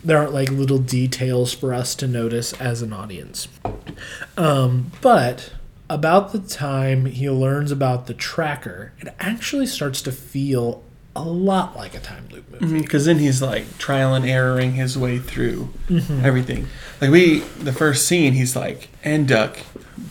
There 0.05 0.18
aren't 0.18 0.35
like 0.35 0.51
little 0.51 0.78
details 0.78 1.52
for 1.55 1.72
us 1.72 1.94
to 1.97 2.06
notice 2.09 2.52
as 2.55 2.82
an 2.82 2.93
audience. 2.93 3.48
Um, 4.36 4.90
but 5.01 5.52
about 5.89 6.32
the 6.32 6.39
time 6.40 7.06
he 7.06 7.28
learns 7.31 7.70
about 7.72 8.06
the 8.06 8.14
tracker, 8.14 8.93
it 8.98 9.14
actually 9.18 9.66
starts 9.66 10.02
to 10.02 10.12
feel 10.12 10.82
a 11.16 11.23
lot 11.23 11.77
like 11.77 11.95
a 11.95 12.01
time 12.01 12.28
loop 12.31 12.51
movie. 12.51 12.65
Mm-hmm, 12.65 12.78
because 12.82 13.07
then 13.07 13.19
he's 13.19 13.43
like 13.43 13.78
trial 13.78 14.15
and 14.15 14.24
erroring 14.24 14.74
his 14.74 14.97
way 14.97 15.19
through 15.19 15.70
mm-hmm. 15.89 16.24
everything. 16.24 16.69
Like 17.01 17.11
we, 17.11 17.41
the 17.59 17.73
first 17.73 18.07
scene, 18.07 18.35
he's 18.35 18.55
like 18.55 18.89
and 19.03 19.27
duck, 19.27 19.59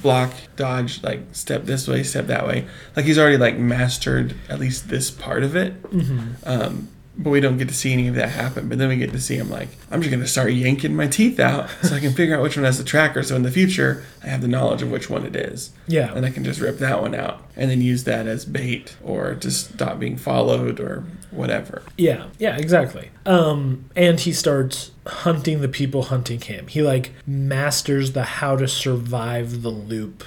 block, 0.02 0.34
dodge, 0.56 1.02
like 1.04 1.22
step 1.32 1.64
this 1.64 1.88
way, 1.88 2.04
step 2.04 2.28
that 2.28 2.46
way. 2.46 2.68
Like 2.96 3.06
he's 3.06 3.18
already 3.18 3.38
like 3.38 3.58
mastered 3.58 4.36
at 4.50 4.60
least 4.60 4.90
this 4.90 5.10
part 5.10 5.44
of 5.44 5.56
it. 5.56 5.82
Mm-hmm. 5.84 6.32
Um, 6.44 6.90
but 7.20 7.32
we 7.32 7.41
don't 7.41 7.58
get 7.58 7.68
to 7.68 7.74
see 7.74 7.91
any 7.91 8.08
of 8.08 8.16
that 8.16 8.30
happen. 8.30 8.70
But 8.70 8.78
then 8.78 8.88
we 8.88 8.96
get 8.96 9.12
to 9.12 9.20
see 9.20 9.36
him 9.36 9.50
like, 9.50 9.68
I'm 9.91 10.02
just 10.02 10.12
gonna 10.12 10.26
start 10.26 10.54
yanking 10.54 10.96
my 10.96 11.08
teeth 11.08 11.40
out 11.40 11.70
so 11.84 11.96
I 11.96 12.00
can 12.00 12.14
figure 12.14 12.36
out 12.36 12.41
which 12.41 12.56
one 12.56 12.64
has 12.64 12.78
the 12.78 12.84
tracker. 12.84 13.22
So 13.24 13.36
in 13.36 13.44
the 13.44 13.52
future, 13.52 14.06
I 14.24 14.28
have 14.28 14.41
the 14.41 14.48
knowledge 14.48 14.82
of 14.82 14.90
which 14.90 15.10
one 15.10 15.26
it 15.26 15.36
is. 15.36 15.72
Yeah. 15.86 16.14
And 16.16 16.26
I 16.26 16.30
can 16.30 16.46
just 16.46 16.62
rip 16.62 16.78
that 16.80 17.02
one 17.02 17.14
out 17.14 17.44
and 17.58 17.70
then 17.70 17.82
use 17.82 18.06
that 18.06 18.26
as 18.26 18.46
bait 18.46 18.96
or 19.04 19.36
just 19.36 19.74
stop 19.74 20.00
being 20.00 20.16
followed 20.16 20.80
or 20.80 21.04
whatever. 21.32 21.84
Yeah, 21.98 22.28
yeah, 22.38 22.58
exactly. 22.58 23.12
Um, 23.26 23.90
and 23.96 24.20
he 24.20 24.32
starts 24.32 24.91
hunting 25.06 25.60
the 25.62 25.68
people 25.68 26.04
hunting 26.04 26.40
him. 26.40 26.68
He 26.68 26.82
like 26.82 27.12
masters 27.28 28.14
the 28.14 28.24
how 28.24 28.56
to 28.56 28.68
survive 28.68 29.62
the 29.62 29.70
loop 29.70 30.24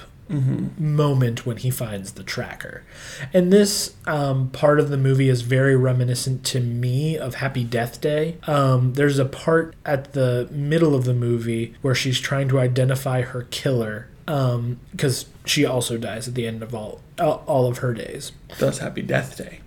moment 0.78 1.46
when 1.46 1.59
he 1.59 1.70
finds 1.70 2.12
the 2.12 2.22
tracker. 2.22 2.82
And 3.32 3.52
this 3.52 3.94
um, 4.06 4.50
part 4.50 4.80
of 4.80 4.88
the 4.88 4.96
movie 4.96 5.28
is 5.28 5.42
very 5.42 5.76
reminiscent 5.76 6.44
to 6.46 6.60
me 6.60 7.16
of 7.18 7.36
Happy 7.36 7.64
Death 7.64 8.00
Day. 8.00 8.38
Um, 8.46 8.94
there's 8.94 9.18
a 9.18 9.24
part 9.24 9.74
at 9.84 10.12
the 10.12 10.48
middle 10.50 10.94
of 10.94 11.04
the 11.04 11.14
movie 11.14 11.74
where 11.82 11.94
she's 11.94 12.20
trying 12.20 12.48
to 12.48 12.59
identify 12.59 13.22
her 13.22 13.42
killer 13.50 14.09
because 14.24 15.26
she 15.44 15.64
also 15.64 15.98
dies 15.98 16.28
at 16.28 16.34
the 16.34 16.46
end 16.46 16.62
of 16.62 16.74
all 16.74 17.00
all 17.18 17.66
of 17.66 17.78
her 17.78 17.92
days. 17.92 18.32
Thus, 18.59 18.78
Happy 18.78 19.02
Death 19.02 19.36
Day. 19.36 19.61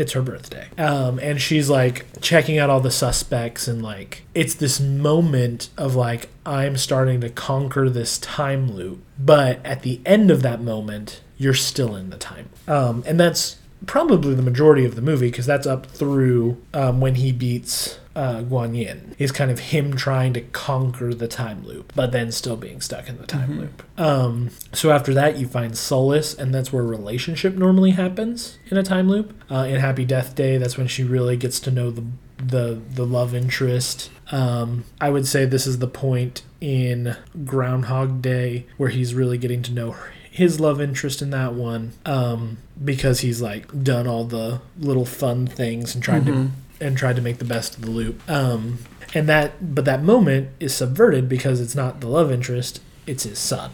It's 0.00 0.12
her 0.12 0.22
birthday. 0.22 0.66
Um, 0.78 1.18
and 1.18 1.38
she's 1.38 1.68
like 1.68 2.06
checking 2.22 2.58
out 2.58 2.70
all 2.70 2.80
the 2.80 2.90
suspects, 2.90 3.68
and 3.68 3.82
like, 3.82 4.22
it's 4.34 4.54
this 4.54 4.80
moment 4.80 5.68
of 5.76 5.94
like, 5.94 6.30
I'm 6.46 6.78
starting 6.78 7.20
to 7.20 7.28
conquer 7.28 7.90
this 7.90 8.16
time 8.16 8.72
loop. 8.72 9.02
But 9.18 9.60
at 9.62 9.82
the 9.82 10.00
end 10.06 10.30
of 10.30 10.40
that 10.40 10.62
moment, 10.62 11.20
you're 11.36 11.52
still 11.52 11.94
in 11.96 12.08
the 12.08 12.16
time. 12.16 12.48
Um, 12.66 13.04
and 13.06 13.20
that's 13.20 13.58
probably 13.84 14.34
the 14.34 14.42
majority 14.42 14.86
of 14.86 14.94
the 14.94 15.02
movie 15.02 15.28
because 15.30 15.44
that's 15.44 15.66
up 15.66 15.84
through 15.84 16.56
um, 16.72 17.02
when 17.02 17.16
he 17.16 17.30
beats 17.30 17.98
uh, 18.20 18.42
Guan 18.42 18.76
Yin. 18.76 19.14
Is 19.18 19.32
kind 19.32 19.50
of 19.50 19.58
him 19.58 19.96
trying 19.96 20.34
to 20.34 20.42
conquer 20.42 21.14
the 21.14 21.26
time 21.26 21.64
loop, 21.64 21.92
but 21.94 22.12
then 22.12 22.30
still 22.30 22.56
being 22.56 22.82
stuck 22.82 23.08
in 23.08 23.16
the 23.16 23.26
time 23.26 23.58
loop. 23.58 23.82
Um, 23.98 24.50
so 24.72 24.90
after 24.90 25.14
that, 25.14 25.38
you 25.38 25.48
find 25.48 25.76
solace, 25.76 26.34
and 26.34 26.54
that's 26.54 26.70
where 26.70 26.82
relationship 26.82 27.54
normally 27.54 27.92
happens 27.92 28.58
in 28.70 28.76
a 28.76 28.82
time 28.82 29.08
loop. 29.08 29.32
Uh, 29.50 29.66
in 29.68 29.80
Happy 29.80 30.04
Death 30.04 30.34
Day, 30.34 30.58
that's 30.58 30.76
when 30.76 30.86
she 30.86 31.02
really 31.02 31.38
gets 31.38 31.58
to 31.60 31.70
know 31.70 31.90
the 31.90 32.04
the 32.36 32.80
the 32.90 33.06
love 33.06 33.34
interest. 33.34 34.10
Um, 34.30 34.84
I 35.00 35.08
would 35.08 35.26
say 35.26 35.46
this 35.46 35.66
is 35.66 35.78
the 35.78 35.88
point 35.88 36.42
in 36.60 37.16
Groundhog 37.46 38.20
Day 38.20 38.66
where 38.76 38.90
he's 38.90 39.14
really 39.14 39.38
getting 39.38 39.62
to 39.62 39.72
know 39.72 39.92
her, 39.92 40.12
his 40.30 40.60
love 40.60 40.78
interest 40.80 41.22
in 41.22 41.30
that 41.30 41.54
one 41.54 41.92
um, 42.04 42.58
because 42.82 43.20
he's 43.20 43.40
like 43.40 43.82
done 43.82 44.06
all 44.06 44.24
the 44.24 44.60
little 44.78 45.06
fun 45.06 45.46
things 45.46 45.94
and 45.94 46.04
tried 46.04 46.26
to 46.26 46.50
and 46.80 46.96
tried 46.96 47.16
to 47.16 47.22
make 47.22 47.38
the 47.38 47.44
best 47.44 47.76
of 47.76 47.82
the 47.82 47.90
loop. 47.90 48.28
Um, 48.28 48.78
and 49.14 49.28
that 49.28 49.74
but 49.74 49.84
that 49.84 50.02
moment 50.02 50.50
is 50.60 50.74
subverted 50.74 51.28
because 51.28 51.60
it's 51.60 51.74
not 51.74 52.00
the 52.00 52.06
love 52.08 52.30
interest, 52.30 52.80
it's 53.06 53.24
his 53.24 53.38
son, 53.38 53.70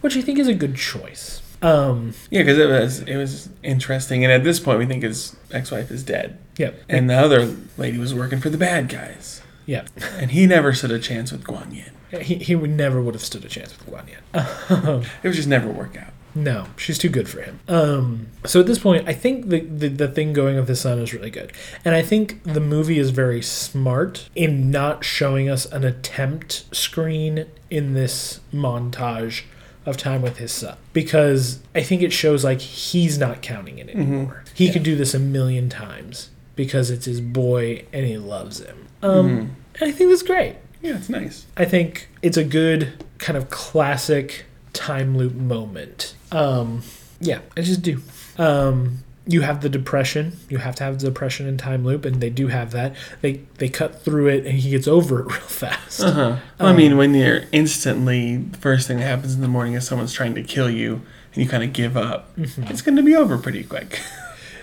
which 0.00 0.16
I 0.16 0.20
think 0.22 0.38
is 0.38 0.48
a 0.48 0.54
good 0.54 0.76
choice. 0.76 1.42
Um, 1.62 2.12
Yeah, 2.30 2.42
because 2.42 2.58
it 2.58 2.68
was 2.68 3.00
it 3.00 3.16
was 3.16 3.48
interesting, 3.62 4.24
and 4.24 4.32
at 4.32 4.44
this 4.44 4.60
point, 4.60 4.78
we 4.78 4.86
think 4.86 5.02
his 5.02 5.36
ex-wife 5.52 5.90
is 5.90 6.02
dead, 6.02 6.38
yeah, 6.58 6.72
and 6.88 7.08
the 7.08 7.14
other 7.14 7.56
lady 7.78 7.98
was 7.98 8.14
working 8.14 8.40
for 8.40 8.50
the 8.50 8.58
bad 8.58 8.88
guys, 8.88 9.40
yeah. 9.64 9.86
and 10.18 10.32
he 10.32 10.46
never 10.46 10.72
stood 10.72 10.90
a 10.90 10.98
chance 10.98 11.32
with 11.32 11.44
Guan 11.44 11.74
Yin. 11.74 12.22
He, 12.22 12.36
he 12.36 12.54
would 12.54 12.70
never 12.70 13.02
would 13.02 13.14
have 13.14 13.24
stood 13.24 13.44
a 13.44 13.48
chance 13.48 13.76
with 13.76 13.86
Guan 13.88 14.08
Yin. 14.08 15.04
It 15.22 15.28
would 15.28 15.34
just 15.34 15.48
never 15.48 15.68
work 15.68 15.96
out. 15.96 16.12
No, 16.36 16.66
she's 16.76 16.98
too 16.98 17.08
good 17.08 17.28
for 17.30 17.40
him. 17.40 17.60
Um, 17.66 18.26
so 18.44 18.60
at 18.60 18.66
this 18.66 18.78
point, 18.78 19.08
I 19.08 19.14
think 19.14 19.48
the, 19.48 19.60
the 19.60 19.88
the 19.88 20.08
thing 20.08 20.34
going 20.34 20.56
with 20.56 20.66
the 20.66 20.76
son 20.76 20.98
is 20.98 21.14
really 21.14 21.30
good, 21.30 21.50
and 21.82 21.94
I 21.94 22.02
think 22.02 22.42
the 22.44 22.60
movie 22.60 22.98
is 22.98 23.08
very 23.10 23.40
smart 23.40 24.28
in 24.34 24.70
not 24.70 25.02
showing 25.02 25.48
us 25.48 25.64
an 25.64 25.82
attempt 25.82 26.66
screen 26.76 27.46
in 27.70 27.94
this 27.94 28.40
montage 28.52 29.44
of 29.86 29.96
time 29.96 30.20
with 30.20 30.36
his 30.36 30.52
son 30.52 30.76
because 30.92 31.60
I 31.74 31.82
think 31.82 32.02
it 32.02 32.12
shows 32.12 32.44
like 32.44 32.60
he's 32.60 33.18
not 33.18 33.40
counting 33.40 33.78
it 33.78 33.88
anymore. 33.88 34.44
He 34.52 34.70
could 34.70 34.82
do 34.82 34.94
this 34.96 35.14
a 35.14 35.18
million 35.18 35.68
times 35.68 36.30
because 36.56 36.90
it's 36.90 37.06
his 37.06 37.20
boy 37.20 37.84
and 37.92 38.04
he 38.04 38.18
loves 38.18 38.60
him. 38.60 38.88
Um, 39.02 39.56
and 39.80 39.88
I 39.88 39.92
think 39.92 40.10
that's 40.10 40.22
great. 40.22 40.56
Yeah, 40.82 40.96
it's 40.96 41.08
nice. 41.08 41.46
I 41.56 41.64
think 41.64 42.08
it's 42.20 42.36
a 42.36 42.44
good 42.44 43.04
kind 43.18 43.36
of 43.36 43.48
classic 43.48 44.44
time 44.72 45.16
loop 45.16 45.34
moment. 45.34 46.15
Um, 46.32 46.82
yeah, 47.20 47.40
I 47.56 47.62
just 47.62 47.82
do. 47.82 48.00
Um, 48.38 48.98
you 49.28 49.40
have 49.40 49.60
the 49.60 49.68
depression. 49.68 50.36
You 50.48 50.58
have 50.58 50.76
to 50.76 50.84
have 50.84 51.00
the 51.00 51.06
depression 51.06 51.46
in 51.48 51.56
time 51.58 51.84
loop, 51.84 52.04
and 52.04 52.20
they 52.20 52.30
do 52.30 52.46
have 52.48 52.70
that. 52.72 52.94
They 53.22 53.40
they 53.58 53.68
cut 53.68 54.02
through 54.02 54.28
it, 54.28 54.46
and 54.46 54.58
he 54.58 54.70
gets 54.70 54.86
over 54.86 55.20
it 55.20 55.26
real 55.26 55.40
fast. 55.40 56.00
Uh-huh. 56.00 56.36
Well, 56.60 56.68
I 56.68 56.72
mean, 56.76 56.96
when 56.96 57.14
you're 57.14 57.42
instantly, 57.52 58.36
the 58.36 58.58
first 58.58 58.86
thing 58.86 58.98
that 58.98 59.04
happens 59.04 59.34
in 59.34 59.40
the 59.40 59.48
morning 59.48 59.74
is 59.74 59.86
someone's 59.86 60.12
trying 60.12 60.34
to 60.36 60.42
kill 60.42 60.70
you, 60.70 61.02
and 61.34 61.42
you 61.42 61.48
kind 61.48 61.64
of 61.64 61.72
give 61.72 61.96
up. 61.96 62.30
It's 62.36 62.82
going 62.82 62.96
to 62.96 63.02
be 63.02 63.16
over 63.16 63.38
pretty 63.38 63.64
quick. 63.64 64.00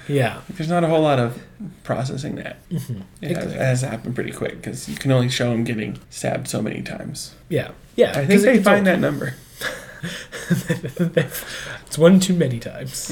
Yeah, 0.05 0.41
There's 0.49 0.67
not 0.67 0.83
a 0.83 0.87
whole 0.87 1.01
lot 1.01 1.17
of 1.17 1.41
processing 1.83 2.35
that. 2.35 2.57
It, 3.21 3.37
has, 3.37 3.53
it 3.53 3.57
has 3.57 3.79
to 3.83 3.87
happen 3.87 4.13
pretty 4.13 4.33
quick 4.33 4.57
because 4.57 4.89
you 4.89 4.97
can 4.97 5.11
only 5.13 5.29
show 5.29 5.53
him 5.53 5.63
getting 5.63 5.97
stabbed 6.09 6.49
so 6.49 6.61
many 6.61 6.81
times. 6.81 7.33
yeah, 7.47 7.71
yeah. 7.95 8.11
I 8.13 8.25
think 8.25 8.41
they 8.41 8.61
find 8.61 8.85
that 8.85 8.99
number. 8.99 9.35
it's 10.49 11.97
one 11.97 12.19
too 12.19 12.33
many 12.33 12.59
times. 12.59 13.11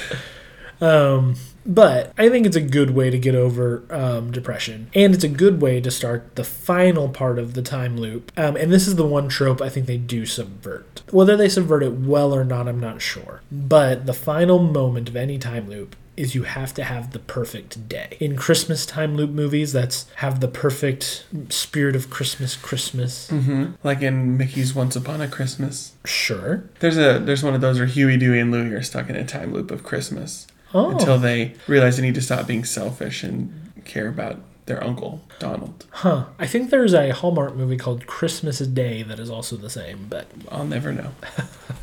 um, 0.80 1.36
but 1.66 2.12
I 2.16 2.28
think 2.28 2.46
it's 2.46 2.56
a 2.56 2.60
good 2.60 2.90
way 2.90 3.10
to 3.10 3.18
get 3.18 3.34
over 3.34 3.84
um, 3.90 4.32
depression, 4.32 4.90
and 4.94 5.14
it's 5.14 5.24
a 5.24 5.28
good 5.28 5.60
way 5.60 5.80
to 5.80 5.90
start 5.90 6.36
the 6.36 6.44
final 6.44 7.08
part 7.08 7.38
of 7.38 7.54
the 7.54 7.62
time 7.62 7.96
loop. 7.96 8.32
Um, 8.36 8.56
and 8.56 8.72
this 8.72 8.88
is 8.88 8.96
the 8.96 9.06
one 9.06 9.28
trope 9.28 9.60
I 9.60 9.68
think 9.68 9.86
they 9.86 9.98
do 9.98 10.24
subvert. 10.24 11.02
Whether 11.10 11.36
they 11.36 11.48
subvert 11.48 11.82
it 11.82 11.92
well 11.92 12.34
or 12.34 12.44
not, 12.44 12.66
I'm 12.66 12.80
not 12.80 13.02
sure. 13.02 13.42
But 13.52 14.06
the 14.06 14.14
final 14.14 14.58
moment 14.58 15.08
of 15.08 15.16
any 15.16 15.38
time 15.38 15.68
loop 15.68 15.96
is 16.20 16.34
you 16.34 16.42
have 16.44 16.74
to 16.74 16.84
have 16.84 17.12
the 17.12 17.18
perfect 17.18 17.88
day. 17.88 18.16
In 18.20 18.36
Christmas 18.36 18.84
time 18.86 19.16
loop 19.16 19.30
movies, 19.30 19.72
that's 19.72 20.08
have 20.16 20.40
the 20.40 20.48
perfect 20.48 21.24
spirit 21.48 21.96
of 21.96 22.10
Christmas, 22.10 22.56
Christmas. 22.56 23.30
Mm-hmm. 23.30 23.72
Like 23.82 24.02
in 24.02 24.36
Mickey's 24.36 24.74
Once 24.74 24.96
Upon 24.96 25.20
a 25.20 25.28
Christmas. 25.28 25.92
Sure. 26.04 26.64
There's 26.80 26.98
a 26.98 27.18
there's 27.18 27.42
one 27.42 27.54
of 27.54 27.60
those 27.60 27.78
where 27.78 27.86
Huey, 27.86 28.16
Dewey, 28.16 28.38
and 28.40 28.50
Louie 28.50 28.72
are 28.74 28.82
stuck 28.82 29.08
in 29.08 29.16
a 29.16 29.24
time 29.24 29.52
loop 29.52 29.70
of 29.70 29.82
Christmas 29.82 30.46
Oh. 30.72 30.90
until 30.90 31.18
they 31.18 31.54
realize 31.66 31.96
they 31.96 32.02
need 32.04 32.14
to 32.14 32.20
stop 32.22 32.46
being 32.46 32.64
selfish 32.64 33.24
and 33.24 33.72
care 33.84 34.06
about 34.08 34.38
their 34.66 34.84
uncle 34.84 35.20
Donald. 35.40 35.84
Huh. 35.90 36.26
I 36.38 36.46
think 36.46 36.70
there's 36.70 36.94
a 36.94 37.10
Hallmark 37.10 37.56
movie 37.56 37.76
called 37.76 38.06
Christmas 38.06 38.58
Day 38.60 39.02
that 39.02 39.18
is 39.18 39.28
also 39.30 39.56
the 39.56 39.70
same, 39.70 40.06
but 40.08 40.26
I'll 40.48 40.66
never 40.66 40.92
know. 40.92 41.10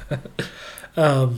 Um, 0.95 1.37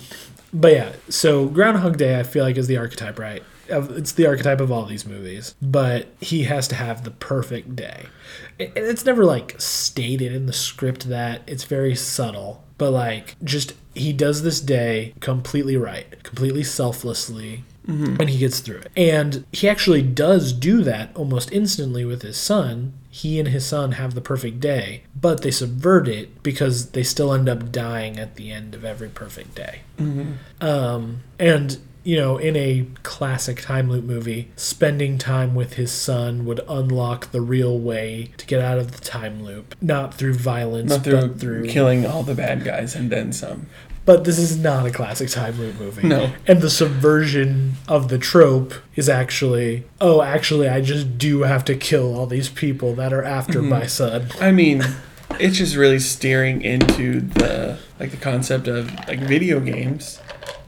but 0.54 0.74
yeah. 0.74 0.94
So 1.10 1.48
Groundhog 1.48 1.98
Day, 1.98 2.20
I 2.20 2.24
feel 2.24 2.44
like 2.44 2.58
is 2.58 2.68
the 2.68 2.78
archetype, 2.78 3.20
right? 3.20 3.44
It's 3.68 4.14
the 4.14 4.26
archetype 4.26 4.62
of 4.62 4.72
all 4.72 4.86
these 4.86 5.06
movies, 5.06 5.54
but 5.62 6.08
he 6.20 6.44
has 6.44 6.68
to 6.70 6.76
have 6.76 7.04
the 7.04 7.12
perfect 7.12 7.76
day. 7.76 8.08
And 8.60 8.72
it's 8.76 9.06
never 9.06 9.24
like 9.24 9.60
stated 9.62 10.34
in 10.34 10.48
the 10.48 10.54
script 10.54 11.08
that 11.10 11.44
it's 11.46 11.66
very 11.66 11.96
subtle, 11.96 12.64
but 12.80 12.92
like 12.92 13.36
just 13.44 13.74
he 13.94 14.12
does 14.12 14.42
this 14.42 14.60
day 14.60 15.14
completely 15.20 15.78
right, 15.78 16.24
completely 16.24 16.64
selflessly, 16.64 17.64
mm-hmm. 17.88 18.16
and 18.20 18.30
he 18.30 18.40
gets 18.40 18.60
through 18.60 18.80
it. 18.80 18.92
And 18.96 19.46
he 19.52 19.70
actually 19.70 20.02
does 20.02 20.52
do 20.52 20.82
that 20.84 21.16
almost 21.16 21.52
instantly 21.52 22.06
with 22.06 22.24
his 22.24 22.38
son. 22.38 22.94
He 23.22 23.38
and 23.40 23.50
his 23.50 23.66
son 23.66 23.94
have 23.94 24.14
the 24.14 24.22
perfect 24.22 24.62
day, 24.62 25.04
but 25.20 25.42
they 25.42 25.52
subvert 25.52 26.08
it 26.08 26.42
because 26.42 26.92
they 26.92 27.04
still 27.04 27.34
end 27.34 27.50
up 27.50 27.70
dying 27.70 28.18
at 28.18 28.36
the 28.36 28.50
end 28.52 28.74
of 28.74 28.86
every 28.86 29.10
perfect 29.10 29.56
day. 29.56 29.82
Um, 30.62 31.22
and 31.38 31.78
you 32.04 32.16
know, 32.16 32.38
in 32.38 32.56
a 32.56 32.88
classic 33.04 33.62
time 33.62 33.90
loop 33.90 34.06
movie, 34.06 34.50
spending 34.56 35.18
time 35.18 35.54
with 35.54 35.74
his 35.74 35.92
son 35.92 36.46
would 36.46 36.62
unlock 36.70 37.32
the 37.32 37.42
real 37.42 37.78
way 37.78 38.32
to 38.38 38.46
get 38.46 38.62
out 38.62 38.80
of 38.80 38.94
the 38.94 39.02
time 39.02 39.44
loop, 39.44 39.76
not 39.82 40.14
through 40.14 40.36
violence, 40.36 40.90
Not 40.90 41.04
through, 41.04 41.22
but 41.28 41.40
through 41.40 41.68
killing 41.68 42.06
all 42.06 42.24
the 42.24 42.36
bad 42.36 42.64
guys 42.64 42.96
and 42.96 43.12
then 43.12 43.34
some. 43.34 43.68
But 44.10 44.24
this 44.24 44.40
is 44.40 44.58
not 44.58 44.88
a 44.88 44.90
classic 44.90 45.30
time 45.30 45.60
loop 45.60 45.80
movie. 45.80 46.08
No. 46.08 46.32
And 46.48 46.62
the 46.62 46.70
subversion 46.72 47.76
of 47.88 48.08
the 48.10 48.18
trope 48.18 48.74
is 48.96 49.08
actually, 49.08 49.84
oh, 50.02 50.24
actually, 50.24 50.68
I 50.68 50.82
just 50.82 51.20
do 51.20 51.44
have 51.44 51.64
to 51.66 51.76
kill 51.76 52.18
all 52.18 52.26
these 52.26 52.50
people 52.50 52.96
that 52.96 53.14
are 53.14 53.24
after 53.24 53.60
Mm-hmm. 53.60 53.70
my 53.70 53.86
son. 53.86 54.30
I 54.42 54.50
mean, 54.52 54.84
it's 55.40 55.60
just 55.60 55.76
really 55.76 56.00
steering 56.00 56.64
into 56.64 57.22
the 57.22 57.78
like 58.00 58.10
the 58.10 58.18
concept 58.18 58.68
of 58.68 58.92
like 59.08 59.20
video 59.20 59.60
games, 59.60 60.20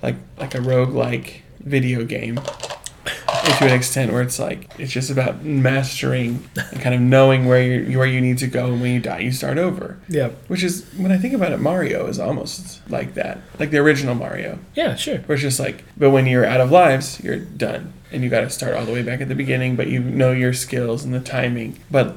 like 0.03 0.17
like 0.37 0.53
a 0.53 0.61
rogue 0.61 0.93
like 0.93 1.41
video 1.61 2.05
game. 2.05 2.39
To 3.57 3.65
an 3.67 3.73
extent 3.73 4.11
where 4.11 4.21
it's 4.23 4.39
like 4.39 4.71
it's 4.79 4.91
just 4.91 5.09
about 5.11 5.43
mastering 5.43 6.47
and 6.71 6.81
kind 6.81 6.95
of 6.95 7.01
knowing 7.01 7.45
where 7.45 7.61
you 7.61 7.97
where 7.97 8.07
you 8.07 8.19
need 8.21 8.37
to 8.39 8.47
go 8.47 8.67
and 8.73 8.81
when 8.81 8.91
you 8.93 8.99
die 8.99 9.19
you 9.19 9.31
start 9.31 9.57
over. 9.57 9.99
Yeah. 10.07 10.29
Which 10.47 10.63
is 10.63 10.85
when 10.97 11.11
I 11.11 11.17
think 11.17 11.33
about 11.33 11.51
it, 11.51 11.59
Mario 11.59 12.07
is 12.07 12.17
almost 12.19 12.81
like 12.89 13.13
that, 13.15 13.39
like 13.59 13.69
the 13.71 13.77
original 13.77 14.15
Mario, 14.15 14.57
Yeah, 14.73 14.95
sure. 14.95 15.17
where 15.19 15.35
it's 15.35 15.41
just 15.43 15.59
like, 15.59 15.83
but 15.97 16.09
when 16.11 16.25
you're 16.25 16.45
out 16.45 16.59
of 16.61 16.71
lives, 16.71 17.19
you're 17.23 17.37
done, 17.37 17.93
and 18.11 18.23
you 18.23 18.29
got 18.29 18.41
to 18.41 18.49
start 18.49 18.73
all 18.75 18.85
the 18.85 18.93
way 18.93 19.03
back 19.03 19.21
at 19.21 19.27
the 19.27 19.35
beginning. 19.35 19.75
But 19.75 19.87
you 19.89 19.99
know 19.99 20.31
your 20.31 20.53
skills 20.53 21.03
and 21.03 21.13
the 21.13 21.19
timing. 21.19 21.77
But 21.91 22.15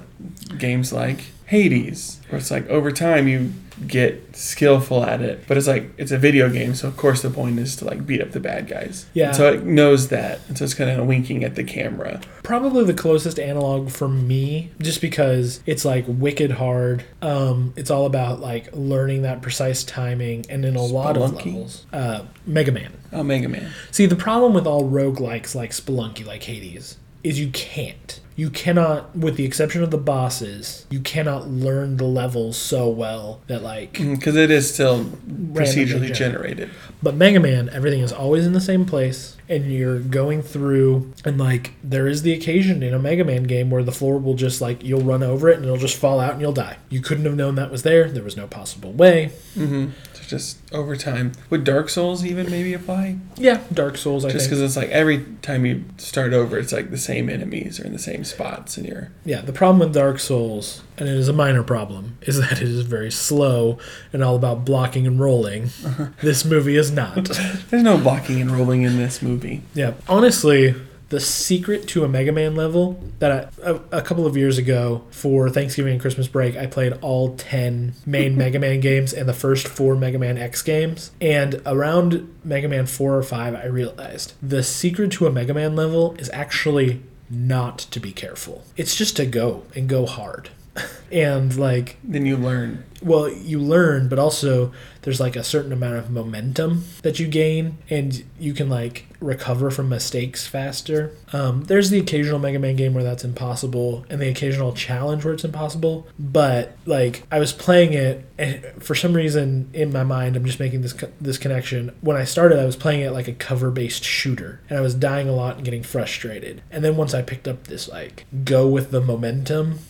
games 0.59 0.93
like 0.93 1.25
Hades, 1.47 2.21
where 2.31 2.39
it's 2.39 2.51
like 2.51 2.67
over 2.69 2.91
time 2.91 3.29
you 3.29 3.53
get 3.87 4.37
skillful 4.37 5.05
at 5.05 5.21
it, 5.21 5.45
but 5.47 5.57
it's 5.57 5.67
like 5.67 5.91
it's 5.97 6.13
a 6.13 6.19
video 6.19 6.49
game, 6.49 6.75
so 6.75 6.89
of 6.89 6.97
course 6.97 7.23
the 7.23 7.31
point 7.31 7.59
is 7.59 7.77
to 7.77 7.85
like 7.85 8.07
beat 8.07 8.21
up 8.21 8.33
the 8.33 8.41
bad 8.41 8.69
guys. 8.69 9.07
Yeah. 9.15 9.29
And 9.29 9.37
so 9.37 9.53
it 9.53 9.65
knows 9.65 10.09
that, 10.09 10.41
and 10.49 10.57
so 10.57 10.65
it's 10.65 10.75
kind 10.75 10.91
of 10.91 11.07
winking 11.07 11.45
at 11.45 11.55
the 11.55 11.65
camera. 11.65 12.21
Probably 12.43 12.85
the 12.85 12.95
closest 12.95 13.39
analog 13.39 13.91
for 13.91 14.09
me, 14.09 14.71
just 14.81 15.01
because 15.01 15.61
it's 15.67 15.85
like 15.85 16.05
wicked 16.07 16.53
hard. 16.53 17.05
Um, 17.23 17.73
it's 17.77 17.91
all 17.91 18.07
about 18.07 18.41
like 18.41 18.69
learning 18.73 19.23
that 19.23 19.43
precise 19.43 19.85
timing, 19.85 20.47
and 20.49 20.65
in 20.65 20.77
a 20.77 20.83
lot 20.83 21.17
of 21.17 21.35
levels, 21.35 21.87
uh, 21.93 22.25
Mega 22.47 22.73
Man. 22.73 22.93
Oh, 23.13 23.23
Mega 23.23 23.49
Man. 23.49 23.71
See, 23.91 24.07
the 24.07 24.17
problem 24.17 24.55
with 24.55 24.67
all 24.67 24.89
roguelikes 24.89 25.55
like 25.55 25.71
Spelunky, 25.71 26.27
like 26.27 26.43
Hades, 26.43 26.99
is 27.23 27.39
you 27.39 27.49
can't. 27.49 28.21
You 28.37 28.51
cannot, 28.51 29.17
with 29.17 29.37
the 29.37 29.45
exception 29.45 29.83
of 29.83 29.91
the 29.91 29.99
bosses, 29.99 30.87
you 30.91 31.01
cannot 31.01 31.49
learn 31.49 31.99
the 31.99 32.05
levels 32.05 32.57
so 32.57 32.89
well 32.89 33.41
that 33.47 33.63
like. 33.63 33.93
Because 33.93 34.35
it 34.35 34.51
is 34.51 34.73
still 34.73 35.05
procedurally 35.05 36.13
generated. 36.13 36.17
generated. 36.17 36.71
But 37.03 37.15
Mega 37.15 37.39
Man, 37.39 37.69
everything 37.69 38.01
is 38.01 38.13
always 38.13 38.47
in 38.47 38.53
the 38.53 38.61
same 38.61 38.87
place, 38.87 39.37
and 39.49 39.71
you're 39.71 40.01
going 40.01 40.43
through, 40.43 41.13
and 41.25 41.39
like 41.39 41.75
there 41.85 42.09
is 42.09 42.23
the 42.23 42.33
occasion 42.33 42.83
in 42.83 42.93
a 42.93 42.99
Mega 42.99 43.25
Man 43.25 43.45
game 43.45 43.71
where 43.71 43.85
the 43.85 43.93
floor 43.93 44.19
will 44.19 44.35
just 44.35 44.61
like 44.61 44.83
you'll 44.83 45.03
run 45.03 45.23
over 45.23 45.49
it 45.49 45.57
and 45.57 45.65
it'll 45.65 45.77
just 45.77 45.97
fall 45.97 46.19
out 46.19 46.33
and 46.33 46.41
you'll 46.41 46.53
die. 46.53 46.79
You 46.89 47.01
couldn't 47.01 47.27
have 47.27 47.37
known 47.37 47.55
that 47.55 47.71
was 47.71 47.83
there. 47.83 48.11
There 48.11 48.25
was 48.25 48.37
no 48.37 48.47
possible 48.47 48.93
way. 48.93 49.33
Mm-hmm. 49.55 49.91
So 50.25 50.37
just 50.37 50.59
over 50.73 50.97
time. 50.97 51.33
Would 51.51 51.65
Dark 51.65 51.89
Souls 51.89 52.25
even 52.25 52.51
maybe 52.51 52.75
apply? 52.75 53.17
Yeah, 53.37 53.61
Dark 53.73 53.97
Souls. 53.97 54.25
I 54.25 54.31
Just 54.31 54.47
because 54.49 54.61
it's 54.61 54.77
like 54.77 54.91
every 54.91 55.25
time 55.43 55.65
you 55.67 55.85
start 55.97 56.33
over, 56.33 56.59
it's 56.59 56.73
like 56.73 56.91
the 56.91 56.99
same 56.99 57.29
enemies 57.29 57.81
are 57.81 57.85
in 57.85 57.93
the 57.93 57.99
same 57.99 58.25
spots, 58.25 58.77
and 58.77 58.87
you're 58.87 59.11
Yeah, 59.25 59.41
the 59.41 59.53
problem 59.53 59.79
with 59.81 59.95
Dark 59.95 60.19
Souls, 60.19 60.83
and 60.99 61.09
it 61.09 61.15
is 61.15 61.29
a 61.29 61.33
minor 61.33 61.63
problem, 61.63 62.19
is 62.23 62.39
that 62.39 62.53
it 62.53 62.69
is 62.69 62.81
very 62.81 63.11
slow 63.11 63.79
and 64.13 64.23
all 64.23 64.37
about 64.37 64.65
blocking 64.65 65.07
and 65.07 65.21
rolling. 65.21 65.65
Uh-huh. 65.85 66.07
This 66.23 66.45
movie 66.45 66.77
is 66.77 66.91
not. 66.91 67.25
there's 67.71 67.83
no 67.83 67.99
blocking 67.99 68.41
and 68.41 68.51
rolling 68.51 68.83
in 68.83 68.97
this 68.99 69.23
movie. 69.23 69.63
yeah, 69.75 69.95
honestly, 70.09 70.75
the 71.09 71.21
secret 71.21 71.87
to 71.89 72.05
a 72.05 72.09
Mega 72.09 72.33
Man 72.33 72.55
level 72.55 73.03
that 73.19 73.51
I, 73.63 73.71
a, 73.71 73.75
a 73.99 74.03
couple 74.03 74.27
of 74.27 74.37
years 74.37 74.59
ago 74.59 75.05
for 75.11 75.51
Thanksgiving 75.51 75.93
and 75.93 76.01
Christmas 76.01 76.29
break, 76.29 76.57
I 76.57 76.67
played 76.67 76.95
all 77.01 77.37
10 77.37 77.95
main 78.07 78.37
Mega 78.39 78.59
Man 78.59 78.81
games 78.81 79.13
and 79.13 79.29
the 79.29 79.35
first 79.35 79.69
four 79.69 79.97
Mega 79.97 80.19
Man 80.19 80.39
X 80.39 80.63
games. 80.63 81.11
And 81.21 81.61
around 81.67 82.35
Mega 82.45 82.69
Man 82.69 82.87
4 82.87 83.17
or 83.17 83.23
5, 83.23 83.55
I 83.55 83.67
realized 83.67 84.35
the 84.43 84.63
secret 84.63 85.13
to 85.13 85.27
a 85.27 85.31
Mega 85.31 85.55
Man 85.55 85.77
level 85.77 86.15
is 86.19 86.31
actually 86.31 87.03
not 87.31 87.79
to 87.79 88.01
be 88.01 88.13
careful. 88.13 88.65
It's 88.77 88.95
just 88.95 89.17
to 89.17 89.27
go 89.27 89.65
and 89.75 89.89
go 89.89 90.07
hard. 90.07 90.51
and 91.13 91.57
like 91.57 91.97
Then 92.05 92.27
you 92.27 92.37
learn. 92.37 92.85
well 93.03 93.29
you 93.31 93.59
learn 93.59 94.09
but 94.09 94.19
also 94.19 94.73
there's 95.03 95.21
like 95.21 95.37
a 95.37 95.45
certain 95.45 95.71
amount 95.73 95.97
of 95.97 96.11
momentum 96.11 96.85
that 97.03 97.19
you 97.21 97.29
gain 97.29 97.77
and 97.91 98.25
you 98.39 98.55
can 98.55 98.71
like 98.71 99.07
recover 99.21 99.71
from 99.71 99.89
mistakes 99.89 100.47
faster. 100.47 101.13
Um, 101.33 101.65
there's 101.65 101.89
the 101.91 101.99
occasional 101.99 102.39
mega 102.39 102.59
man 102.59 102.77
game 102.77 102.93
where 102.95 103.05
that's 103.05 103.25
impossible 103.25 104.05
and 104.11 104.21
the 104.21 104.29
occasional 104.29 104.73
challenge 104.73 105.25
where 105.25 105.33
it's 105.35 105.45
impossible 105.45 106.07
but 106.19 106.77
like 106.87 107.23
i 107.33 107.39
was 107.39 107.53
playing 107.53 107.93
it 107.95 108.25
and 108.39 108.63
for 108.83 108.95
some 108.95 109.15
reason 109.15 109.69
in 109.73 109.93
my 109.93 110.05
mind 110.05 110.37
i'm 110.37 110.45
just 110.45 110.61
making 110.61 110.81
this 110.83 110.93
co- 110.95 111.11
this 111.21 111.37
connection. 111.39 111.95
When 112.01 112.17
i 112.17 112.25
started 112.25 112.59
i 112.59 112.65
was 112.65 112.77
playing 112.77 113.01
it 113.03 113.13
like 113.13 113.29
a 113.29 113.33
cover 113.33 113.71
based 113.71 114.05
shooter 114.05 114.61
and 114.71 114.79
i 114.79 114.83
was 114.83 114.95
dying 114.95 115.29
a 115.29 115.33
lot 115.33 115.57
and 115.57 115.65
getting 115.65 115.83
frustrated. 115.83 116.63
And 116.71 116.83
then 116.85 116.97
once 116.97 117.13
i 117.15 117.21
picked 117.23 117.47
up 117.49 117.65
this 117.67 117.89
like 117.89 118.25
go 118.45 118.67
with 118.69 118.91
the 118.91 119.01
momentum 119.03 119.81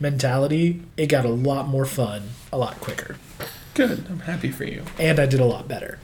mentality 0.00 0.35
it 0.96 1.06
got 1.08 1.24
a 1.24 1.28
lot 1.30 1.66
more 1.68 1.84
fun 1.84 2.30
a 2.52 2.58
lot 2.58 2.78
quicker 2.80 3.16
Good. 3.74 4.06
I'm 4.08 4.20
happy 4.20 4.50
for 4.50 4.64
you. 4.64 4.84
and 4.98 5.18
I 5.20 5.26
did 5.26 5.38
a 5.38 5.44
lot 5.44 5.68
better. 5.68 5.98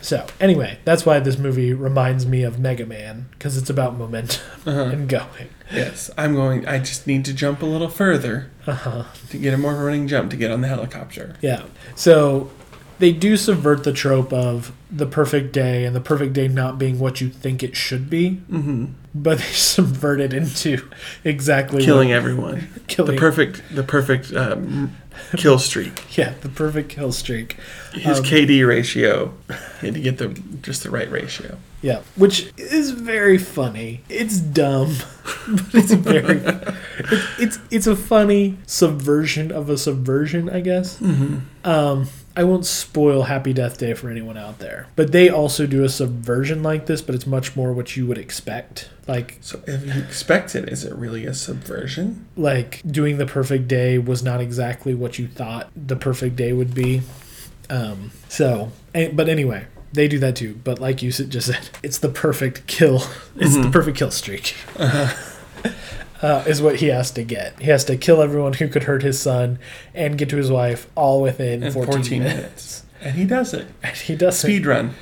So, 0.00 0.26
anyway, 0.38 0.78
that's 0.84 1.04
why 1.04 1.18
this 1.18 1.36
movie 1.36 1.72
reminds 1.74 2.24
me 2.24 2.44
of 2.44 2.60
Mega 2.60 2.86
Man 2.86 3.26
because 3.32 3.56
it's 3.56 3.68
about 3.68 3.96
momentum 3.98 4.42
Uh-huh. 4.64 4.82
and 4.84 5.08
going. 5.08 5.48
Yes, 5.72 6.08
I'm 6.16 6.36
going. 6.36 6.68
I 6.68 6.78
just 6.78 7.08
need 7.08 7.24
to 7.24 7.34
jump 7.34 7.62
a 7.62 7.66
little 7.66 7.88
further 7.88 8.52
Uh 8.64 8.74
huh. 8.74 9.04
to 9.30 9.38
get 9.38 9.52
a 9.54 9.58
more 9.58 9.74
running 9.74 10.06
jump 10.06 10.30
to 10.30 10.36
get 10.36 10.52
on 10.52 10.60
the 10.60 10.68
helicopter. 10.68 11.34
Yeah. 11.40 11.64
So, 11.96 12.52
they 12.98 13.12
do 13.12 13.36
subvert 13.36 13.84
the 13.84 13.92
trope 13.92 14.32
of 14.32 14.72
the 14.90 15.06
perfect 15.06 15.52
day 15.52 15.84
and 15.84 15.94
the 15.94 16.00
perfect 16.00 16.32
day 16.32 16.48
not 16.48 16.78
being 16.78 16.98
what 16.98 17.20
you 17.20 17.28
think 17.28 17.62
it 17.62 17.76
should 17.76 18.08
be, 18.08 18.40
Mm-hmm. 18.50 18.86
but 19.14 19.38
they 19.38 19.44
subvert 19.52 20.20
it 20.20 20.32
into 20.32 20.88
exactly 21.24 21.84
Killing 21.84 22.08
what, 22.10 22.16
everyone. 22.16 22.68
killing 22.88 23.12
The 23.14 23.18
perfect. 23.20 23.62
The 23.74 23.82
perfect 23.82 24.32
um, 24.32 24.96
kill 25.36 25.58
streak. 25.58 26.04
yeah 26.16 26.34
the 26.40 26.48
perfect 26.48 26.88
kill 26.90 27.12
streak. 27.12 27.56
His 27.92 28.18
Um, 28.18 28.24
KD 28.24 28.66
ratio. 28.66 29.34
He 29.80 29.86
had 29.86 29.94
to 29.94 30.00
get 30.00 30.18
the 30.18 30.28
just 30.62 30.82
the 30.82 30.90
right 30.90 31.10
ratio. 31.10 31.58
Yeah, 31.82 32.00
which 32.16 32.50
is 32.56 32.90
very 32.92 33.38
funny. 33.38 34.00
It's 34.08 34.38
dumb, 34.38 34.94
but 35.46 35.74
it's 35.74 35.92
very. 35.92 36.38
it's, 36.98 37.38
it's 37.38 37.58
it's 37.70 37.86
a 37.86 37.94
funny 37.94 38.56
subversion 38.66 39.52
of 39.52 39.68
a 39.68 39.76
subversion, 39.76 40.48
I 40.50 40.60
guess. 40.60 40.98
Mm-hmm. 40.98 41.36
Um, 41.68 42.08
I 42.36 42.44
won't 42.44 42.66
spoil 42.66 43.22
Happy 43.22 43.52
Death 43.54 43.78
Day 43.78 43.94
for 43.94 44.10
anyone 44.10 44.36
out 44.36 44.58
there, 44.58 44.88
but 44.94 45.10
they 45.12 45.28
also 45.30 45.66
do 45.66 45.82
a 45.84 45.88
subversion 45.88 46.62
like 46.62 46.84
this, 46.86 47.00
but 47.00 47.14
it's 47.14 47.26
much 47.26 47.56
more 47.56 47.72
what 47.72 47.96
you 47.96 48.06
would 48.06 48.18
expect. 48.18 48.90
Like 49.08 49.38
So 49.40 49.60
if 49.66 49.86
you 49.86 50.00
expect 50.02 50.54
it, 50.54 50.68
is 50.68 50.84
it 50.84 50.94
really 50.94 51.24
a 51.26 51.32
subversion? 51.34 52.26
like 52.36 52.82
doing 52.86 53.16
the 53.18 53.24
perfect 53.26 53.68
day 53.68 53.96
was 53.98 54.22
not 54.22 54.40
exactly 54.40 54.94
what 54.94 55.18
you 55.18 55.26
thought 55.28 55.70
the 55.74 55.96
perfect 55.96 56.36
day 56.36 56.52
would 56.52 56.74
be. 56.74 57.02
Um, 57.70 58.10
so, 58.28 58.70
but 58.92 59.28
anyway, 59.28 59.66
they 59.92 60.06
do 60.06 60.18
that 60.18 60.36
too. 60.36 60.60
But 60.62 60.78
like 60.78 61.02
you 61.02 61.10
just 61.12 61.46
said, 61.46 61.70
it's 61.82 61.98
the 61.98 62.08
perfect 62.10 62.66
kill. 62.66 63.02
It's 63.38 63.56
the 63.56 63.70
perfect 63.70 63.96
kill 63.98 64.10
streak. 64.10 64.54
Uh, 66.26 66.42
is 66.46 66.60
what 66.60 66.76
he 66.76 66.86
has 66.88 67.10
to 67.12 67.22
get. 67.22 67.58
He 67.60 67.66
has 67.70 67.84
to 67.84 67.96
kill 67.96 68.20
everyone 68.20 68.54
who 68.54 68.66
could 68.68 68.84
hurt 68.84 69.02
his 69.02 69.20
son 69.20 69.58
and 69.94 70.18
get 70.18 70.28
to 70.30 70.36
his 70.36 70.50
wife 70.50 70.88
all 70.96 71.22
within 71.22 71.62
In 71.62 71.72
14, 71.72 71.92
14 71.92 72.22
minutes. 72.22 72.36
minutes. 72.36 72.82
And 73.00 73.14
he 73.14 73.24
does 73.24 73.54
it. 73.54 73.66
And 73.82 73.96
he 73.96 74.16
does 74.16 74.38
Speed 74.38 74.66
run. 74.66 74.94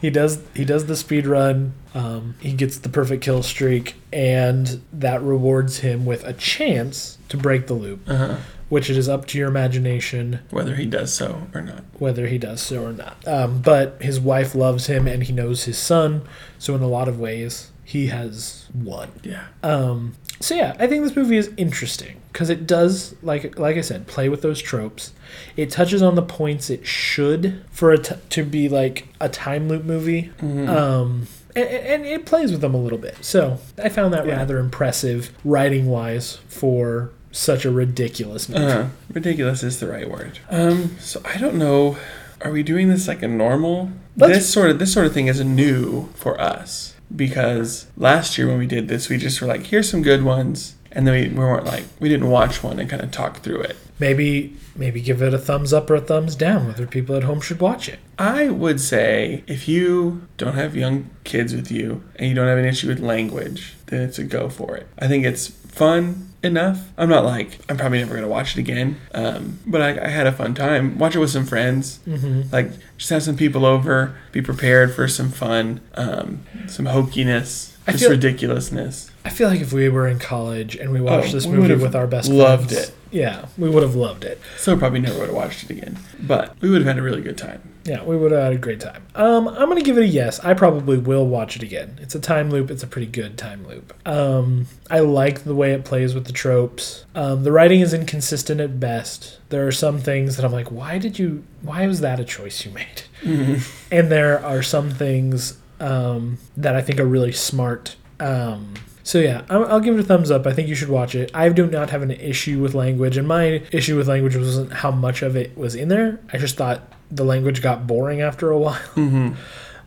he 0.00 0.08
does 0.10 0.40
he 0.54 0.64
does 0.64 0.86
the 0.86 0.96
speed 0.96 1.26
run. 1.26 1.74
Um, 1.94 2.36
he 2.40 2.52
gets 2.54 2.78
the 2.78 2.88
perfect 2.88 3.22
kill 3.22 3.42
streak, 3.42 3.96
and 4.12 4.80
that 4.94 5.20
rewards 5.22 5.78
him 5.80 6.06
with 6.06 6.24
a 6.24 6.32
chance 6.32 7.18
to 7.28 7.36
break 7.36 7.66
the 7.66 7.74
loop, 7.74 8.00
Uh-huh. 8.08 8.36
which 8.70 8.88
it 8.88 8.96
is 8.96 9.08
up 9.10 9.26
to 9.26 9.38
your 9.38 9.48
imagination 9.48 10.38
Whether 10.50 10.76
he 10.76 10.86
does 10.86 11.12
so 11.12 11.48
or 11.52 11.60
not. 11.60 11.84
whether 11.98 12.28
he 12.28 12.38
does 12.38 12.62
so 12.62 12.82
or 12.86 12.92
not. 12.94 13.16
Um, 13.28 13.60
but 13.60 13.98
his 14.00 14.18
wife 14.18 14.54
loves 14.54 14.86
him, 14.86 15.06
and 15.06 15.22
he 15.24 15.32
knows 15.34 15.64
his 15.64 15.76
son, 15.76 16.22
so 16.58 16.74
in 16.74 16.80
a 16.80 16.88
lot 16.88 17.08
of 17.08 17.20
ways, 17.20 17.71
he 17.92 18.06
has 18.06 18.66
won. 18.74 19.10
Yeah. 19.22 19.44
Um, 19.62 20.14
so 20.40 20.54
yeah, 20.54 20.74
I 20.78 20.86
think 20.86 21.04
this 21.04 21.14
movie 21.14 21.36
is 21.36 21.50
interesting 21.56 22.20
because 22.32 22.48
it 22.50 22.66
does, 22.66 23.14
like 23.22 23.58
like 23.58 23.76
I 23.76 23.82
said, 23.82 24.06
play 24.06 24.28
with 24.30 24.40
those 24.42 24.60
tropes. 24.62 25.12
It 25.56 25.70
touches 25.70 26.00
on 26.02 26.14
the 26.14 26.22
points 26.22 26.70
it 26.70 26.86
should 26.86 27.64
for 27.70 27.92
it 27.92 28.10
to 28.30 28.42
be 28.44 28.68
like 28.68 29.08
a 29.20 29.28
time 29.28 29.68
loop 29.68 29.84
movie. 29.84 30.30
Um, 30.40 31.26
and, 31.54 31.68
and 31.68 32.06
it 32.06 32.24
plays 32.24 32.50
with 32.50 32.60
them 32.62 32.74
a 32.74 32.78
little 32.78 32.98
bit. 32.98 33.16
So 33.22 33.58
I 33.82 33.88
found 33.90 34.14
that 34.14 34.26
Yeah. 34.26 34.36
rather 34.38 34.58
impressive 34.58 35.30
writing 35.44 35.86
wise 35.86 36.38
for 36.48 37.10
such 37.30 37.64
a 37.64 37.70
ridiculous 37.70 38.48
movie. 38.48 38.64
Uh, 38.64 38.86
ridiculous 39.12 39.62
is 39.62 39.80
the 39.80 39.86
right 39.88 40.10
word. 40.10 40.38
Um, 40.50 40.96
so 40.98 41.20
I 41.24 41.36
don't 41.38 41.56
know. 41.56 41.96
are 42.40 42.50
we 42.50 42.62
doing 42.64 42.88
this 42.88 43.06
like 43.06 43.22
a 43.22 43.28
normal? 43.28 43.90
Let's- 44.16 44.34
this 44.38 44.52
sort 44.52 44.70
of 44.70 44.78
this 44.80 44.92
sort 44.92 45.06
of 45.06 45.12
thing 45.14 45.28
is 45.28 45.40
new 45.44 46.08
for 46.14 46.40
us 46.40 46.91
because 47.14 47.86
last 47.96 48.38
year 48.38 48.48
when 48.48 48.58
we 48.58 48.66
did 48.66 48.88
this, 48.88 49.08
we 49.08 49.18
just 49.18 49.40
were 49.40 49.46
like, 49.46 49.66
here's 49.66 49.90
some 49.90 50.02
good 50.02 50.22
ones, 50.22 50.76
and 50.90 51.06
then 51.06 51.14
we, 51.14 51.28
we 51.28 51.38
weren't 51.44 51.64
like 51.64 51.84
we 52.00 52.08
didn't 52.08 52.28
watch 52.28 52.62
one 52.62 52.78
and 52.78 52.88
kind 52.88 53.02
of 53.02 53.10
talk 53.10 53.38
through 53.38 53.62
it. 53.62 53.76
Maybe 53.98 54.56
maybe 54.74 55.00
give 55.00 55.20
it 55.22 55.34
a 55.34 55.38
thumbs 55.38 55.72
up 55.72 55.90
or 55.90 55.96
a 55.96 56.00
thumbs 56.00 56.34
down. 56.34 56.66
Whether 56.66 56.86
people 56.86 57.14
at 57.16 57.24
home 57.24 57.40
should 57.40 57.60
watch 57.60 57.88
it. 57.88 57.98
I 58.18 58.48
would 58.48 58.80
say 58.80 59.44
if 59.46 59.68
you 59.68 60.26
don't 60.36 60.54
have 60.54 60.74
young 60.76 61.10
kids 61.24 61.54
with 61.54 61.70
you 61.70 62.02
and 62.16 62.28
you 62.28 62.34
don't 62.34 62.48
have 62.48 62.58
an 62.58 62.64
issue 62.64 62.88
with 62.88 63.00
language, 63.00 63.74
then 63.86 64.02
it's 64.02 64.18
a 64.18 64.24
go 64.24 64.48
for 64.48 64.76
it. 64.76 64.86
I 64.98 65.08
think 65.08 65.24
it's 65.24 65.48
fun 65.48 66.31
enough. 66.42 66.90
I'm 66.98 67.08
not 67.08 67.24
like 67.24 67.58
I'm 67.68 67.76
probably 67.76 67.98
never 67.98 68.14
gonna 68.14 68.28
watch 68.28 68.56
it 68.56 68.60
again, 68.60 69.00
um, 69.14 69.58
but 69.66 69.80
I, 69.80 70.06
I 70.06 70.08
had 70.08 70.26
a 70.26 70.32
fun 70.32 70.54
time. 70.54 70.98
Watch 70.98 71.14
it 71.14 71.18
with 71.18 71.30
some 71.30 71.46
friends. 71.46 72.00
Mm-hmm. 72.06 72.52
Like 72.52 72.72
just 72.96 73.10
have 73.10 73.22
some 73.22 73.36
people 73.36 73.64
over. 73.64 74.16
Be 74.32 74.42
prepared 74.42 74.94
for 74.94 75.08
some 75.08 75.30
fun, 75.30 75.80
um, 75.94 76.44
some 76.66 76.86
hokiness, 76.86 77.71
I 77.86 77.92
just 77.92 78.04
feel- 78.04 78.10
ridiculousness. 78.12 79.10
I 79.24 79.30
feel 79.30 79.48
like 79.48 79.60
if 79.60 79.72
we 79.72 79.88
were 79.88 80.08
in 80.08 80.18
college 80.18 80.74
and 80.76 80.90
we 80.92 81.00
watched 81.00 81.28
Oh, 81.30 81.32
this 81.32 81.46
we 81.46 81.56
movie 81.56 81.74
with 81.76 81.94
our 81.94 82.06
best 82.08 82.26
friends. 82.28 82.38
loved 82.42 82.70
friends, 82.72 82.88
it. 82.88 82.94
Yeah, 83.12 83.46
we 83.56 83.68
would 83.70 83.82
have 83.84 83.94
loved 83.94 84.24
it. 84.24 84.40
So 84.58 84.76
probably 84.76 84.98
never 85.00 85.18
would 85.20 85.28
have 85.28 85.36
watched 85.36 85.62
it 85.64 85.70
again, 85.70 85.98
but 86.20 86.54
we 86.60 86.68
would 86.70 86.78
have 86.82 86.88
had 86.88 86.98
a 86.98 87.02
really 87.02 87.22
good 87.22 87.38
time. 87.38 87.60
Yeah, 87.84 88.02
we 88.04 88.16
would 88.16 88.30
have 88.32 88.42
had 88.42 88.52
a 88.52 88.58
great 88.58 88.80
time. 88.80 89.02
Um, 89.16 89.48
I'm 89.48 89.68
gonna 89.68 89.82
give 89.82 89.96
it 89.98 90.02
a 90.02 90.06
yes. 90.06 90.38
I 90.40 90.54
probably 90.54 90.98
will 90.98 91.26
watch 91.26 91.56
it 91.56 91.62
again. 91.64 91.98
It's 92.00 92.14
a 92.14 92.20
time 92.20 92.50
loop. 92.50 92.70
It's 92.70 92.82
a 92.84 92.86
pretty 92.86 93.06
good 93.08 93.36
time 93.38 93.66
loop. 93.66 93.92
Um, 94.06 94.66
I 94.90 95.00
like 95.00 95.42
the 95.44 95.54
way 95.54 95.72
it 95.72 95.84
plays 95.84 96.14
with 96.14 96.26
the 96.26 96.32
tropes. 96.32 97.04
Um, 97.16 97.42
the 97.44 97.50
writing 97.52 97.80
is 97.80 97.92
inconsistent 97.92 98.60
at 98.60 98.78
best. 98.80 99.38
There 99.50 99.66
are 99.66 99.72
some 99.72 99.98
things 99.98 100.36
that 100.36 100.44
I'm 100.44 100.52
like, 100.52 100.70
why 100.70 100.98
did 100.98 101.18
you? 101.18 101.42
Why 101.60 101.86
was 101.88 102.00
that 102.00 102.18
a 102.20 102.24
choice 102.24 102.64
you 102.64 102.70
made? 102.72 103.02
and 103.90 104.10
there 104.10 104.44
are 104.44 104.62
some 104.62 104.90
things 104.90 105.58
um, 105.82 106.38
that 106.56 106.76
I 106.76 106.80
think 106.80 107.00
are 107.00 107.04
really 107.06 107.32
smart. 107.32 107.96
Um, 108.20 108.74
so 109.02 109.18
yeah, 109.18 109.42
I'll, 109.50 109.80
give 109.80 109.96
it 109.96 110.00
a 110.00 110.04
thumbs 110.04 110.30
up. 110.30 110.46
I 110.46 110.52
think 110.52 110.68
you 110.68 110.76
should 110.76 110.88
watch 110.88 111.16
it. 111.16 111.30
I 111.34 111.48
do 111.48 111.66
not 111.66 111.90
have 111.90 112.02
an 112.02 112.12
issue 112.12 112.60
with 112.60 112.72
language, 112.72 113.16
and 113.16 113.26
my 113.26 113.62
issue 113.72 113.96
with 113.96 114.08
language 114.08 114.36
wasn't 114.36 114.72
how 114.72 114.92
much 114.92 115.22
of 115.22 115.34
it 115.34 115.58
was 115.58 115.74
in 115.74 115.88
there. 115.88 116.20
I 116.32 116.38
just 116.38 116.56
thought 116.56 116.92
the 117.10 117.24
language 117.24 117.62
got 117.62 117.86
boring 117.86 118.20
after 118.20 118.50
a 118.50 118.58
while. 118.58 118.80
Mm-hmm. 118.94 119.34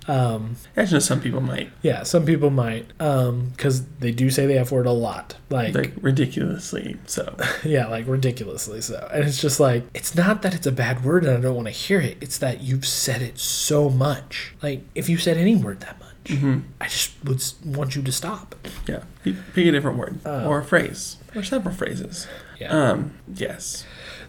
Um, 0.07 0.55
I 0.77 0.85
know 0.85 0.99
some 0.99 1.19
people 1.19 1.41
might 1.41 1.71
yeah, 1.81 2.03
some 2.03 2.25
people 2.25 2.49
might, 2.49 2.87
because 2.97 3.85
they 3.99 4.11
do 4.11 4.29
say 4.29 4.45
the 4.45 4.57
F 4.59 4.71
word 4.71 4.85
a 4.85 4.91
lot. 4.91 5.35
Like, 5.49 5.73
like 5.73 5.93
ridiculously 6.01 6.97
so. 7.05 7.35
yeah, 7.63 7.87
like 7.87 8.07
ridiculously 8.07 8.81
so. 8.81 9.07
And 9.11 9.23
it's 9.23 9.41
just 9.41 9.59
like, 9.59 9.83
it's 9.93 10.15
not 10.15 10.41
that 10.43 10.53
it's 10.53 10.67
a 10.67 10.71
bad 10.71 11.03
word 11.03 11.25
and 11.25 11.37
I 11.37 11.41
don't 11.41 11.55
want 11.55 11.67
to 11.67 11.71
hear 11.71 11.99
it. 11.99 12.17
It's 12.21 12.37
that 12.39 12.61
you've 12.61 12.85
said 12.85 13.21
it 13.21 13.39
so 13.39 13.89
much. 13.89 14.53
Like, 14.61 14.83
if 14.95 15.09
you 15.09 15.17
said 15.17 15.37
any 15.37 15.55
word 15.55 15.79
that 15.81 15.99
much, 15.99 16.09
Mm-hmm. 16.25 16.61
I 16.81 16.87
just 16.87 17.13
would 17.23 17.43
want 17.63 17.95
you 17.95 18.01
to 18.01 18.11
stop. 18.11 18.55
Yeah, 18.87 19.03
pick 19.23 19.35
a 19.57 19.71
different 19.71 19.99
word 19.99 20.19
Uh, 20.25 20.47
or 20.47 20.57
a 20.57 20.65
phrase 20.65 21.17
or 21.35 21.43
several 21.43 21.75
phrases. 21.75 22.27
Yeah. 22.59 22.69
Um, 22.69 23.13
yes. 23.31 23.85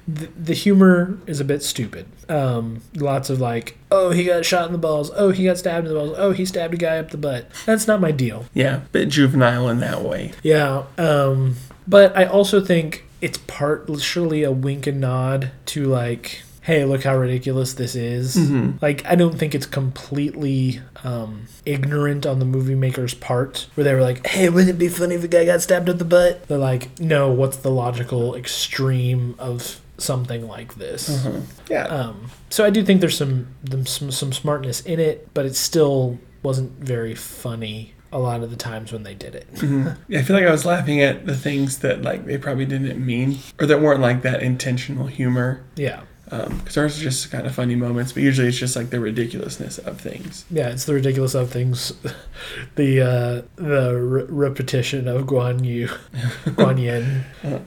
The, 0.09 0.27
the 0.27 0.55
humor 0.55 1.19
is 1.27 1.41
a 1.41 1.45
bit 1.45 1.63
stupid. 1.63 2.07
Um, 2.29 2.83
lots 2.95 3.29
of 3.31 3.41
like, 3.41 3.77
oh, 3.91 4.11
he 4.11 4.25
got 4.25 4.45
shot 4.45 4.67
in 4.67 4.73
the 4.73 4.79
balls. 4.79 5.11
Oh, 5.15 5.31
he 5.31 5.45
got 5.45 5.59
stabbed 5.59 5.87
in 5.87 5.93
the 5.93 5.99
balls. 5.99 6.15
Oh, 6.19 6.33
he 6.33 6.45
stabbed 6.47 6.75
a 6.75 6.77
guy 6.77 6.99
up 6.99 7.11
the 7.11 7.17
butt. 7.19 7.51
That's 7.67 7.87
not 7.87 8.01
my 8.01 8.11
deal. 8.13 8.47
Yeah, 8.55 8.81
bit 8.93 9.09
juvenile 9.09 9.69
in 9.69 9.81
that 9.81 10.03
way. 10.03 10.33
Yeah. 10.43 10.85
Um, 10.99 11.57
but 11.89 12.17
I 12.17 12.25
also 12.25 12.61
think 12.61 13.05
it's 13.21 13.39
partially 13.47 14.43
a 14.43 14.53
wink 14.53 14.87
and 14.87 15.01
nod 15.01 15.51
to 15.67 15.85
like, 15.87 16.43
hey, 16.63 16.85
look 16.85 17.05
how 17.05 17.17
ridiculous 17.17 17.75
this 17.75 17.95
is. 17.95 18.37
Mhm. 18.37 18.83
Like, 18.83 19.05
I 19.07 19.15
don't 19.15 19.39
think 19.39 19.55
it's 19.55 19.67
completely 19.67 20.81
um, 21.05 21.47
ignorant 21.65 22.27
on 22.27 22.41
the 22.41 22.45
movie 22.45 22.75
maker's 22.75 23.15
part, 23.15 23.67
where 23.77 23.85
they 23.85 23.95
were 23.95 24.03
like, 24.03 24.27
hey, 24.27 24.49
wouldn't 24.49 24.71
it 24.71 24.79
be 24.79 24.89
funny 24.89 25.15
if 25.15 25.23
a 25.25 25.29
guy 25.29 25.45
got 25.45 25.63
stabbed 25.63 25.89
up 25.89 25.99
the 25.99 26.05
butt? 26.05 26.47
They're 26.49 26.59
like, 26.59 26.99
no, 26.99 27.31
what's 27.31 27.57
the 27.59 27.71
logical 27.71 28.35
extreme 28.35 29.37
of 29.39 29.81
something 29.99 30.47
like 30.49 30.75
this? 30.77 31.09
Uh-huh. 31.27 31.41
Yeah. 31.71 31.85
Um, 31.85 32.31
so 32.51 32.65
I 32.65 32.71
do 32.71 32.85
think 32.85 33.01
there's 33.01 33.17
some, 33.17 33.49
some 33.85 34.11
some 34.11 34.33
smartness 34.33 34.81
in 34.83 35.01
it, 35.01 35.29
but 35.35 35.47
it 35.47 35.57
still 35.57 36.19
wasn't 36.43 36.73
very 36.79 37.15
funny 37.15 37.93
a 38.13 38.19
lot 38.19 38.43
of 38.43 38.51
the 38.51 38.57
times 38.57 38.93
when 38.93 39.03
they 39.03 39.15
did 39.15 39.35
it. 39.35 39.53
Mhm. 39.55 39.97
Yeah, 40.09 40.21
I 40.21 40.23
feel 40.23 40.37
like 40.37 40.47
I 40.47 40.51
was 40.53 40.65
laughing 40.65 41.01
at 41.03 41.27
the 41.27 41.37
things 41.37 41.79
that 41.81 42.03
like 42.03 42.25
they 42.25 42.39
probably 42.39 42.65
didn't 42.67 43.05
mean 43.05 43.39
or 43.61 43.67
that 43.67 43.81
weren't 43.81 44.01
like 44.01 44.23
that 44.23 44.43
intentional 44.43 45.07
humor. 45.07 45.65
Yeah. 45.77 46.03
Because 46.29 46.77
ours 46.77 46.99
are 46.99 47.03
just 47.05 47.31
kind 47.31 47.47
of 47.47 47.55
funny 47.55 47.77
moments, 47.77 48.13
but 48.13 48.23
usually 48.25 48.49
it's 48.49 48.59
just 48.59 48.75
like 48.75 48.91
the 48.91 48.99
ridiculousness 48.99 49.79
of 49.79 50.01
things. 50.01 50.45
Yeah, 50.51 50.71
it's 50.71 50.85
the 50.85 50.95
ridiculous 50.95 51.35
of 51.35 51.51
things, 51.51 51.93
the 52.75 53.01
uh, 53.01 53.43
the 53.57 53.95
re- 53.97 54.25
repetition 54.29 55.07
of 55.07 55.23
Guan 55.23 55.65
Yu, 55.65 55.87
Guan 56.47 56.81
Yin, 56.81 57.25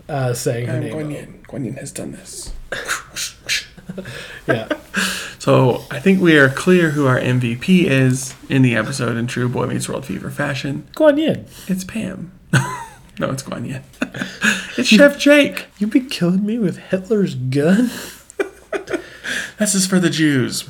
uh, 0.09 0.33
saying 0.33 0.67
her 0.67 0.73
Um, 0.75 0.79
name. 0.81 0.93
Guan 0.93 1.11
Yin. 1.13 1.43
Guan 1.47 1.65
Yin 1.65 1.73
has 1.75 1.91
done 1.91 2.11
this. 2.11 2.51
Yeah, 4.47 4.67
So 5.39 5.83
I 5.89 5.99
think 5.99 6.21
we 6.21 6.37
are 6.37 6.47
clear 6.49 6.91
who 6.91 7.07
our 7.07 7.19
MVP 7.19 7.85
is 7.85 8.35
in 8.49 8.61
the 8.61 8.75
episode 8.75 9.17
in 9.17 9.25
true 9.27 9.49
Boy 9.49 9.65
Meets 9.67 9.89
World 9.89 10.05
Fever 10.05 10.29
fashion. 10.29 10.87
Guan 10.95 11.17
Yin. 11.17 11.45
It's 11.67 11.83
Pam. 11.83 12.31
no, 13.19 13.31
it's 13.31 13.43
Guan 13.43 13.67
Yin. 13.67 13.81
it's 14.77 14.87
Chef 14.89 15.17
Jake. 15.19 15.65
You've 15.79 15.89
been 15.89 16.07
killing 16.09 16.45
me 16.45 16.59
with 16.59 16.77
Hitler's 16.77 17.33
gun. 17.35 17.89
This 19.57 19.75
is 19.75 19.85
for 19.85 19.99
the 19.99 20.09
Jews. 20.09 20.63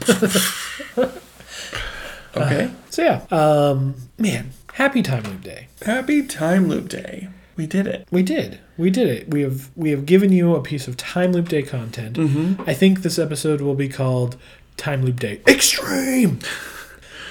okay. 2.35 2.71
So 2.89 3.03
yeah, 3.03 3.21
um, 3.29 3.95
man, 4.17 4.51
happy 4.73 5.03
time 5.03 5.23
loop 5.23 5.43
day. 5.43 5.67
Happy 5.83 6.23
Time 6.23 6.67
Loop 6.67 6.89
Day. 6.89 7.29
We 7.55 7.67
did 7.67 7.87
it. 7.87 8.07
We 8.09 8.23
did. 8.23 8.59
We 8.77 8.89
did 8.89 9.07
it. 9.07 9.29
We 9.29 9.41
have 9.41 9.69
we 9.75 9.91
have 9.91 10.05
given 10.05 10.31
you 10.31 10.55
a 10.55 10.61
piece 10.61 10.87
of 10.87 10.97
time 10.97 11.33
loop 11.33 11.49
day 11.49 11.61
content. 11.61 12.17
Mm-hmm. 12.17 12.61
I 12.69 12.73
think 12.73 13.01
this 13.01 13.19
episode 13.19 13.61
will 13.61 13.75
be 13.75 13.89
called 13.89 14.37
Time 14.77 15.03
Loop 15.03 15.19
Day 15.19 15.41
Extreme. 15.47 16.39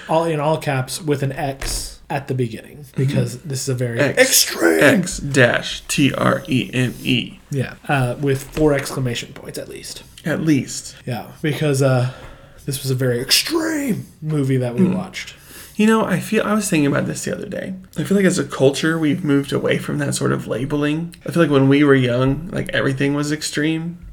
All 0.08 0.24
in 0.24 0.40
all 0.40 0.58
caps 0.58 1.02
with 1.02 1.22
an 1.22 1.32
X 1.32 2.00
at 2.08 2.28
the 2.28 2.34
beginning 2.34 2.86
because 2.96 3.42
this 3.42 3.62
is 3.62 3.68
a 3.68 3.74
very 3.74 3.98
X. 4.00 4.18
extreme. 4.18 4.82
X 4.82 5.18
dash 5.18 5.82
T 5.88 6.12
R 6.14 6.42
E 6.48 6.70
M 6.72 6.94
E. 7.02 7.40
Yeah, 7.50 7.74
uh, 7.88 8.16
with 8.20 8.44
four 8.44 8.72
exclamation 8.72 9.32
points 9.32 9.58
at 9.58 9.68
least. 9.68 10.02
At 10.24 10.40
least. 10.40 10.96
Yeah, 11.06 11.32
because 11.42 11.82
uh, 11.82 12.12
this 12.66 12.82
was 12.82 12.90
a 12.90 12.94
very 12.94 13.20
extreme 13.20 14.06
movie 14.20 14.56
that 14.56 14.74
we 14.74 14.86
watched. 14.86 15.34
You 15.76 15.86
know, 15.86 16.04
I 16.04 16.18
feel 16.18 16.44
I 16.44 16.54
was 16.54 16.68
thinking 16.68 16.86
about 16.86 17.06
this 17.06 17.24
the 17.24 17.32
other 17.32 17.48
day. 17.48 17.74
I 17.96 18.02
feel 18.02 18.16
like 18.16 18.26
as 18.26 18.38
a 18.38 18.44
culture 18.44 18.98
we've 18.98 19.24
moved 19.24 19.52
away 19.52 19.78
from 19.78 19.98
that 19.98 20.14
sort 20.14 20.32
of 20.32 20.48
labeling. 20.48 21.14
I 21.24 21.30
feel 21.30 21.42
like 21.42 21.52
when 21.52 21.68
we 21.68 21.84
were 21.84 21.94
young, 21.94 22.48
like 22.48 22.68
everything 22.70 23.14
was 23.14 23.30
extreme. 23.30 24.04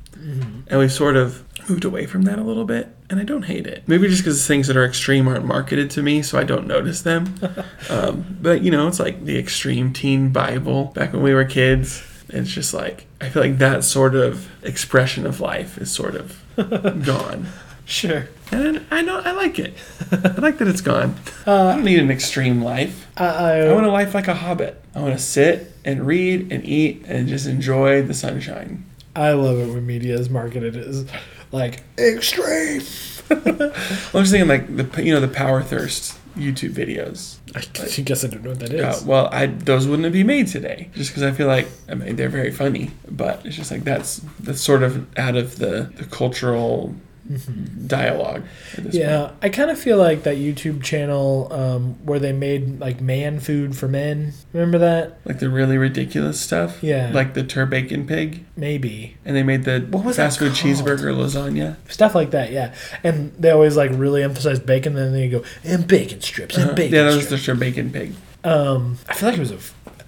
And 0.68 0.80
we've 0.80 0.92
sort 0.92 1.16
of 1.16 1.44
moved 1.70 1.86
away 1.86 2.06
from 2.06 2.24
that 2.24 2.40
a 2.40 2.44
little 2.44 2.66
bit, 2.66 2.96
and 3.10 3.20
I 3.20 3.24
don't 3.24 3.44
hate 3.44 3.68
it. 3.68 3.84
Maybe 3.88 4.08
just 4.08 4.24
because 4.24 4.46
things 4.48 4.68
that 4.68 4.78
are 4.78 4.86
extreme 4.86 5.28
aren't 5.28 5.46
marketed 5.46 5.90
to 5.92 6.04
me, 6.04 6.22
so 6.22 6.40
I 6.40 6.44
don't 6.44 6.68
notice 6.68 7.02
them. 7.02 7.36
um, 7.90 8.38
but 8.42 8.62
you 8.62 8.72
know, 8.72 8.88
it's 8.88 9.00
like 9.00 9.26
the 9.26 9.38
extreme 9.38 9.94
teen 9.94 10.32
Bible 10.32 10.86
back 10.96 11.14
when 11.14 11.22
we 11.22 11.34
were 11.34 11.46
kids. 11.46 12.04
It's 12.30 12.50
just 12.50 12.74
like 12.74 13.05
I 13.26 13.30
feel 13.30 13.42
like 13.42 13.58
that 13.58 13.84
sort 13.84 14.14
of 14.14 14.48
expression 14.64 15.26
of 15.26 15.42
life 15.42 15.80
is 15.80 15.90
sort 15.90 16.16
of 16.16 16.40
gone. 17.06 17.48
Sure. 17.86 18.28
And 18.52 18.86
I 18.92 19.02
know 19.02 19.20
I 19.20 19.32
like 19.32 19.58
it. 19.58 19.74
I 20.12 20.28
like 20.38 20.60
that 20.60 20.68
it's 20.68 20.82
gone. 20.82 21.16
Uh, 21.48 21.68
I 21.68 21.76
don't 21.76 21.86
need 21.86 21.98
an 22.00 22.12
extreme 22.12 22.62
life. 22.64 23.08
I, 23.18 23.26
I, 23.26 23.58
I 23.62 23.74
want 23.74 23.88
a 23.88 23.92
life 23.92 24.14
like 24.14 24.28
a 24.28 24.36
hobbit. 24.36 24.80
I 24.94 25.02
want 25.02 25.14
to 25.14 25.20
sit 25.20 25.72
and 25.84 26.06
read 26.06 26.52
and 26.52 26.64
eat 26.64 27.04
and 27.08 27.28
just 27.28 27.48
enjoy 27.48 28.04
the 28.04 28.14
sunshine. 28.14 28.86
I 29.16 29.32
love 29.32 29.58
it 29.58 29.74
when 29.74 29.86
media 29.88 30.20
is 30.20 30.30
marketed 30.30 30.76
as 30.76 31.06
like 31.52 31.82
extreme. 31.98 32.82
I'm 33.32 34.22
just 34.22 34.32
thinking 34.32 34.48
like 34.48 34.76
the 34.76 35.04
you 35.04 35.14
know 35.14 35.20
the 35.20 35.28
power 35.28 35.64
thirst 35.64 36.16
YouTube 36.36 36.74
videos. 36.74 37.38
I 37.56 38.02
guess 38.04 38.24
I 38.24 38.28
don't 38.28 38.44
know 38.44 38.52
what 38.52 38.60
that 38.60 38.74
is. 38.74 38.82
Uh, 38.84 39.04
well, 39.06 39.30
I 39.32 39.48
those 39.48 39.88
wouldn't 39.88 40.12
be 40.14 40.24
made 40.24 40.48
today 40.48 40.90
just 40.94 41.12
because 41.12 41.24
I 41.24 41.32
feel 41.32 41.48
like 41.48 41.68
I 41.90 41.96
mean 41.96 42.16
they're 42.16 42.30
very 42.30 42.52
funny, 42.52 42.92
but 43.10 43.46
it's 43.46 43.56
just 43.56 43.72
like 43.72 43.84
that's 43.84 44.22
that's 44.40 44.62
sort 44.62 44.84
of 44.84 45.08
out 45.18 45.36
of 45.36 45.58
the 45.58 45.92
the 45.96 46.06
cultural 46.06 46.96
dialogue. 47.88 48.44
Yeah, 48.92 49.32
I 49.42 49.50
kind 49.50 49.70
of 49.70 49.80
feel 49.80 49.98
like 49.98 50.24
that 50.24 50.38
YouTube 50.38 50.84
channel 50.84 51.48
um, 51.52 51.94
where 52.06 52.20
they 52.20 52.32
made 52.34 52.80
like 52.80 53.02
man 53.02 53.40
food 53.40 53.76
for 53.78 53.88
men. 53.88 54.34
Remember 54.54 54.78
that? 54.80 55.20
like 55.26 55.40
the 55.40 55.50
really 55.50 55.78
ridiculous 55.78 56.40
stuff. 56.40 56.82
Yeah. 56.84 57.12
like 57.14 57.34
the 57.34 57.44
turbacon 57.44 58.08
pig, 58.08 58.46
Maybe 58.56 59.18
and 59.26 59.36
they 59.36 59.44
made 59.44 59.64
the 59.64 59.82
What 59.90 60.06
was 60.06 60.16
fast 60.18 60.40
food 60.40 60.54
called? 60.54 60.58
cheeseburger 60.58 61.16
lasagna. 61.16 61.76
stuff 61.90 62.16
like 62.16 62.32
that. 62.32 62.52
Yeah, 62.52 62.74
and 63.04 63.32
they 63.40 63.52
always 63.52 63.76
like 63.78 63.92
really 63.94 64.24
emphasize 64.24 64.60
bacon. 64.60 64.96
and 64.96 65.06
Then 65.08 65.14
they 65.14 65.30
go 65.30 65.44
and 65.64 65.88
bacon 65.88 66.22
strips 66.22 66.58
and 66.58 66.72
Uh, 66.72 66.74
bacon 66.74 66.94
yeah, 66.96 67.04
that 67.04 67.16
was 67.16 67.26
strips. 67.26 67.46
the 67.46 67.52
turbacon 67.54 67.92
pig. 67.92 68.14
Um, 68.44 68.98
I 69.10 69.14
feel 69.16 69.30
like 69.30 69.38
it 69.38 69.42
was 69.42 69.52
a 69.52 69.58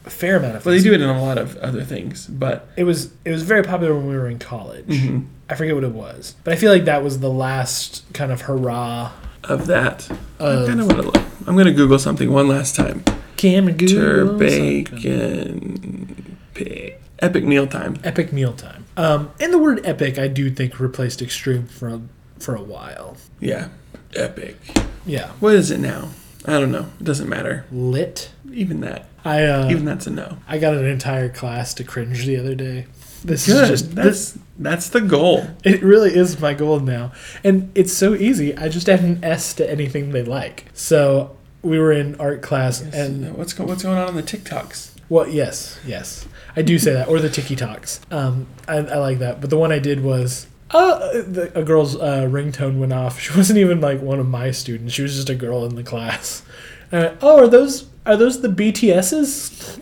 fair 0.09 0.37
amount 0.37 0.55
of. 0.57 0.65
Well, 0.65 0.75
they 0.75 0.81
do 0.81 0.93
it 0.93 1.01
in 1.01 1.09
a 1.09 1.21
lot 1.21 1.37
of 1.37 1.57
other 1.57 1.83
things, 1.83 2.27
but 2.27 2.67
It 2.77 2.83
was 2.83 3.11
it 3.25 3.31
was 3.31 3.43
very 3.43 3.63
popular 3.63 3.95
when 3.95 4.07
we 4.07 4.15
were 4.15 4.27
in 4.29 4.39
college. 4.39 4.85
mhm. 4.85 5.25
I 5.49 5.55
forget 5.55 5.75
what 5.75 5.83
it 5.83 5.91
was, 5.93 6.35
but 6.43 6.53
I 6.53 6.57
feel 6.57 6.71
like 6.71 6.85
that 6.85 7.03
was 7.03 7.19
the 7.19 7.29
last 7.29 8.03
kind 8.13 8.31
of 8.31 8.41
hurrah. 8.41 9.11
Of 9.43 9.67
that, 9.67 10.09
I 10.39 10.65
kind 10.67 10.81
of 10.81 10.87
want 10.87 10.97
to. 11.01 11.03
Look. 11.03 11.23
I'm 11.47 11.55
gonna 11.55 11.71
Google 11.71 11.99
something 11.99 12.31
one 12.31 12.47
last 12.49 12.75
time. 12.75 13.03
Cameron 13.37 13.77
Google. 13.77 14.37
Turbacon 14.39 16.35
pig. 16.53 16.95
Epic 17.19 17.43
mealtime. 17.45 17.97
Epic 18.03 18.31
mealtime. 18.33 18.85
Um, 18.97 19.31
and 19.39 19.53
the 19.53 19.57
word 19.57 19.81
epic, 19.85 20.19
I 20.19 20.27
do 20.27 20.49
think 20.51 20.79
replaced 20.79 21.21
extreme 21.21 21.65
for 21.67 21.87
a, 21.89 22.01
for 22.39 22.55
a 22.55 22.61
while. 22.61 23.17
Yeah, 23.39 23.69
epic. 24.15 24.57
Yeah, 25.05 25.31
What 25.39 25.55
is 25.55 25.71
it 25.71 25.79
now? 25.79 26.09
I 26.45 26.59
don't 26.59 26.71
know. 26.71 26.87
It 26.99 27.03
doesn't 27.03 27.29
matter. 27.29 27.65
lit. 27.71 28.31
Even 28.51 28.81
that. 28.81 29.07
I 29.23 29.43
uh, 29.43 29.69
Even 29.69 29.85
that's 29.85 30.07
a 30.07 30.09
no. 30.11 30.37
I 30.47 30.57
got 30.57 30.73
an 30.75 30.85
entire 30.85 31.29
class 31.29 31.73
to 31.75 31.83
cringe 31.83 32.25
the 32.25 32.37
other 32.37 32.55
day. 32.55 32.87
This 33.23 33.45
Good. 33.45 33.63
is 33.71 33.81
just 33.81 33.95
this. 33.95 34.37
That's 34.59 34.89
the 34.89 35.01
goal. 35.01 35.47
It 35.63 35.81
really 35.83 36.15
is 36.15 36.39
my 36.39 36.53
goal 36.53 36.79
now, 36.79 37.11
and 37.43 37.71
it's 37.75 37.93
so 37.93 38.15
easy. 38.15 38.55
I 38.57 38.69
just 38.69 38.89
add 38.89 39.01
an 39.01 39.23
S 39.23 39.53
to 39.55 39.69
anything 39.69 40.11
they 40.11 40.23
like. 40.23 40.65
So 40.73 41.37
we 41.61 41.79
were 41.79 41.91
in 41.91 42.15
art 42.15 42.41
class, 42.41 42.81
and 42.81 42.93
And 42.93 43.35
what's 43.35 43.53
go, 43.53 43.65
what's 43.65 43.83
going 43.83 43.97
on 43.97 44.07
on 44.07 44.15
the 44.15 44.23
TikToks? 44.23 44.95
Well, 45.09 45.27
yes, 45.27 45.79
yes, 45.85 46.27
I 46.55 46.61
do 46.61 46.77
say 46.79 46.93
that, 46.93 47.07
or 47.07 47.19
the 47.19 47.29
Tiki 47.29 47.55
Talks. 47.55 48.01
Um, 48.11 48.47
I, 48.67 48.77
I 48.77 48.97
like 48.97 49.19
that, 49.19 49.39
but 49.39 49.49
the 49.49 49.57
one 49.57 49.71
I 49.71 49.79
did 49.79 50.03
was. 50.03 50.47
Uh, 50.69 51.21
the, 51.21 51.49
a 51.57 51.63
girl's 51.63 51.95
uh, 51.95 52.27
ringtone 52.29 52.77
went 52.77 52.91
off. 52.91 53.21
She 53.21 53.33
wasn't 53.37 53.59
even 53.59 53.79
like 53.79 54.01
one 54.01 54.19
of 54.19 54.27
my 54.27 54.51
students. 54.51 54.93
She 54.93 55.01
was 55.01 55.15
just 55.15 55.29
a 55.29 55.35
girl 55.35 55.65
in 55.65 55.75
the 55.75 55.83
class. 55.83 56.43
Went, 56.91 57.17
oh, 57.21 57.37
are 57.37 57.47
those 57.47 57.87
are 58.05 58.17
those 58.17 58.41
the 58.41 58.49
BTSs? 58.49 59.81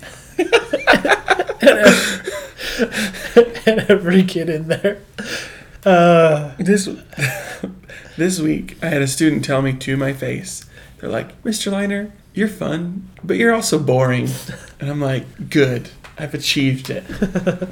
And, 3.66 3.80
every 3.90 4.24
kid 4.24 4.50
in 4.50 4.68
there. 4.68 5.00
Uh, 5.86 6.52
This 6.58 6.90
this 8.18 8.40
week, 8.40 8.78
I 8.82 8.88
had 8.88 9.02
a 9.02 9.08
student 9.08 9.44
tell 9.46 9.62
me 9.62 9.74
to 9.74 9.98
my 9.98 10.14
face, 10.14 10.66
they're 11.00 11.10
like, 11.10 11.42
"Mr. 11.44 11.72
Liner, 11.72 12.12
you're 12.34 12.48
fun, 12.48 13.10
but 13.24 13.38
you're 13.38 13.54
also 13.54 13.78
boring," 13.80 14.30
and 14.80 14.90
I'm 14.90 15.02
like, 15.02 15.50
"Good, 15.50 15.90
I've 16.18 16.34
achieved 16.34 16.90
it." 16.90 17.04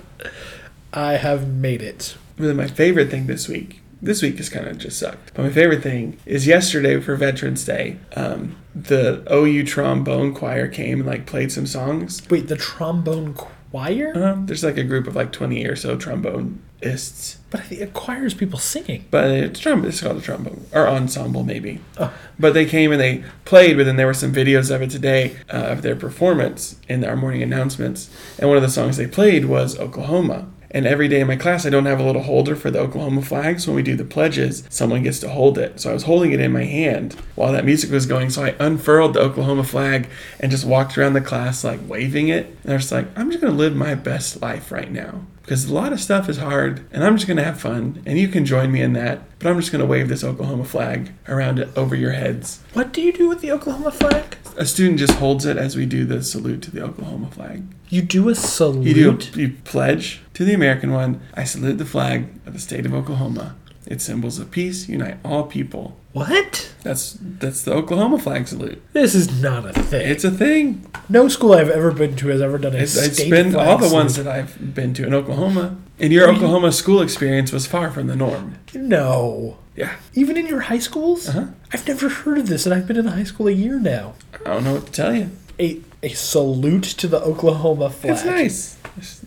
I 0.94 1.14
have 1.14 1.48
made 1.48 1.82
it. 1.82 2.16
Really, 2.38 2.54
my 2.54 2.68
favorite 2.68 3.10
thing 3.10 3.28
this 3.28 3.48
week, 3.48 3.82
this 4.04 4.22
week 4.22 4.38
has 4.38 4.50
kind 4.50 4.68
of 4.68 4.78
just 4.78 5.00
sucked. 5.00 5.34
But 5.34 5.44
my 5.44 5.50
favorite 5.50 5.82
thing 5.82 6.18
is 6.26 6.46
yesterday 6.46 7.00
for 7.00 7.16
Veterans 7.16 7.64
Day, 7.66 7.98
um, 8.16 8.56
the 8.76 9.24
OU 9.34 9.64
trombone 9.66 10.34
choir 10.34 10.68
came 10.68 11.00
and 11.00 11.08
like 11.08 11.26
played 11.26 11.52
some 11.52 11.66
songs. 11.66 12.22
Wait, 12.30 12.48
the 12.48 12.56
trombone 12.58 13.34
choir? 13.34 14.12
Um, 14.16 14.46
there's 14.46 14.64
like 14.64 14.78
a 14.78 14.84
group 14.84 15.08
of 15.08 15.16
like 15.16 15.32
20 15.32 15.66
or 15.66 15.76
so 15.76 15.98
tromboneists, 15.98 17.38
But 17.50 17.62
I 17.62 17.64
think 17.64 17.82
it 17.82 17.94
choirs 17.94 18.34
people 18.34 18.60
singing. 18.60 19.06
but 19.10 19.32
it's 19.32 19.60
trombone. 19.60 19.90
It's 19.90 20.02
called 20.02 20.18
a 20.18 20.22
trombone 20.22 20.66
or 20.74 20.88
ensemble 20.88 21.44
maybe. 21.44 21.80
Oh. 21.98 22.14
But 22.38 22.54
they 22.54 22.66
came 22.66 22.92
and 22.92 23.00
they 23.02 23.24
played, 23.46 23.78
but 23.78 23.86
then 23.86 23.96
there 23.96 24.08
were 24.08 24.14
some 24.14 24.34
videos 24.34 24.74
of 24.74 24.82
it 24.82 24.90
today 24.90 25.38
uh, 25.52 25.58
of 25.58 25.82
their 25.82 25.96
performance 25.96 26.76
in 26.88 27.04
our 27.06 27.16
morning 27.16 27.42
announcements. 27.42 28.10
And 28.38 28.48
one 28.50 28.58
of 28.58 28.64
the 28.64 28.70
songs 28.70 28.98
they 28.98 29.08
played 29.08 29.46
was 29.46 29.80
Oklahoma. 29.80 30.48
And 30.74 30.88
every 30.88 31.08
day 31.08 31.22
in 31.22 31.28
my 31.28 31.36
class, 31.36 31.66
I 31.66 31.70
don't 31.70 31.86
have 31.86 32.00
a 32.00 32.04
little 32.04 32.24
holder 32.24 32.56
for 32.56 32.72
the 32.72 32.80
Oklahoma 32.80 33.22
flag. 33.22 33.60
So 33.60 33.72
when 33.72 33.76
we 33.78 33.84
do 33.84 33.96
the 33.96 34.04
pledges, 34.04 34.64
someone 34.70 35.04
gets 35.04 35.20
to 35.20 35.30
hold 35.30 35.58
it. 35.60 35.80
So 35.80 35.92
I 35.92 35.94
was 35.94 36.04
holding 36.04 36.32
it 36.32 36.40
in 36.40 36.52
my 36.52 36.64
hand 36.64 37.14
while 37.36 37.54
that 37.54 37.64
music 37.64 37.92
was 37.92 38.08
going. 38.08 38.32
So 38.32 38.44
I 38.44 38.56
unfurled 38.60 39.14
the 39.14 39.22
Oklahoma 39.22 39.64
flag 39.64 40.10
and 40.40 40.52
just 40.52 40.66
walked 40.66 40.98
around 40.98 41.14
the 41.14 41.22
class, 41.22 41.64
like 41.64 41.80
waving 41.88 42.30
it. 42.30 42.58
And 42.64 42.74
I 42.74 42.76
was 42.76 42.92
like, 42.92 43.08
I'm 43.16 43.30
just 43.30 43.42
going 43.42 43.54
to 43.54 43.58
live 43.58 43.76
my 43.76 43.94
best 43.94 44.42
life 44.42 44.72
right 44.72 44.92
now. 44.92 45.22
Because 45.44 45.70
a 45.70 45.74
lot 45.74 45.92
of 45.92 46.00
stuff 46.00 46.30
is 46.30 46.38
hard, 46.38 46.88
and 46.92 47.04
I'm 47.04 47.18
just 47.18 47.28
going 47.28 47.38
to 47.38 47.44
have 47.44 47.60
fun. 47.60 48.02
And 48.06 48.18
you 48.18 48.30
can 48.30 48.46
join 48.46 48.72
me 48.72 48.82
in 48.82 48.94
that. 48.94 49.22
But 49.40 49.50
I'm 49.50 49.60
just 49.60 49.74
going 49.74 49.82
to 49.82 49.86
wave 49.86 50.08
this 50.08 50.24
Oklahoma 50.24 50.64
flag 50.64 51.12
around 51.28 51.60
it 51.60 51.70
over 51.78 51.96
your 51.96 52.14
heads. 52.14 52.62
What 52.72 52.94
do 52.94 53.02
you 53.02 53.12
do 53.12 53.28
with 53.28 53.42
the 53.42 53.52
Oklahoma 53.52 53.92
flag? 53.92 54.38
A 54.58 54.66
student 54.66 55.00
just 55.00 55.16
holds 55.16 55.46
it 55.46 55.58
as 55.58 55.76
we 55.76 55.86
do 55.86 56.06
the 56.06 56.24
salute 56.24 56.62
to 56.64 56.72
the 56.72 56.82
Oklahoma 56.82 57.30
flag. 57.30 57.64
You 57.90 58.02
do 58.02 58.30
a 58.30 58.36
salute. 58.36 58.86
You 58.96 59.18
do 59.18 59.42
you 59.42 59.56
pledge 59.66 60.22
to 60.34 60.46
the 60.46 60.54
American 60.54 60.94
one. 60.94 61.22
I 61.34 61.44
salute 61.44 61.78
the 61.78 61.86
flag 61.86 62.30
of 62.46 62.54
the 62.54 62.60
state 62.60 62.86
of 62.86 62.94
Oklahoma. 62.94 63.56
Its 63.86 64.06
symbols 64.06 64.40
of 64.40 64.50
peace 64.50 64.88
unite 64.88 65.18
all 65.26 65.44
people. 65.44 65.98
What? 66.14 66.74
That's 66.84 67.18
that's 67.20 67.64
the 67.64 67.74
Oklahoma 67.74 68.20
flag 68.20 68.48
salute. 68.48 68.82
This 68.94 69.16
is 69.16 69.42
not 69.42 69.66
a 69.66 69.74
thing. 69.74 70.10
It's 70.10 70.24
a 70.24 70.32
thing. 70.32 70.86
no 71.10 71.28
school 71.28 71.54
I've 71.54 71.70
ever 71.70 71.92
been 71.92 72.16
to 72.18 72.28
has 72.28 72.42
ever 72.42 72.58
done 72.58 72.76
a 72.76 72.78
It's, 72.78 72.96
it's 72.96 73.18
state 73.18 73.32
been 73.32 73.52
flag 73.52 73.68
all 73.68 73.78
the 73.78 73.94
ones 73.94 74.16
that 74.16 74.28
I've 74.28 74.76
been 74.76 74.94
to 74.96 75.06
in 75.08 75.14
Oklahoma. 75.14 75.78
And 76.00 76.14
your 76.14 76.30
Oklahoma 76.30 76.72
school 76.72 77.02
experience 77.02 77.52
was 77.52 77.66
far 77.66 77.90
from 77.92 78.08
the 78.08 78.16
norm. 78.16 78.56
No. 78.74 79.58
Yeah, 79.76 79.96
Even 80.14 80.38
in 80.38 80.46
your 80.46 80.62
high 80.62 80.78
schools? 80.78 81.30
Uh-huh. 81.30 81.48
I've 81.72 81.88
never 81.88 82.08
heard 82.08 82.38
of 82.38 82.48
this, 82.48 82.68
and 82.68 82.76
I've 82.76 82.86
been 82.88 82.98
in 82.98 83.06
high 83.08 83.24
school 83.24 83.48
a 83.48 83.52
year 83.52 83.80
now. 83.80 84.14
I 84.46 84.54
don't 84.54 84.64
know 84.64 84.74
what 84.74 84.86
to 84.86 84.92
tell 84.92 85.16
you. 85.16 85.32
A 85.60 85.82
a 86.04 86.10
salute 86.10 86.84
to 86.84 87.08
the 87.08 87.22
Oklahoma 87.22 87.90
flag. 87.90 88.14
It's 88.14 88.26
nice. 88.26 88.78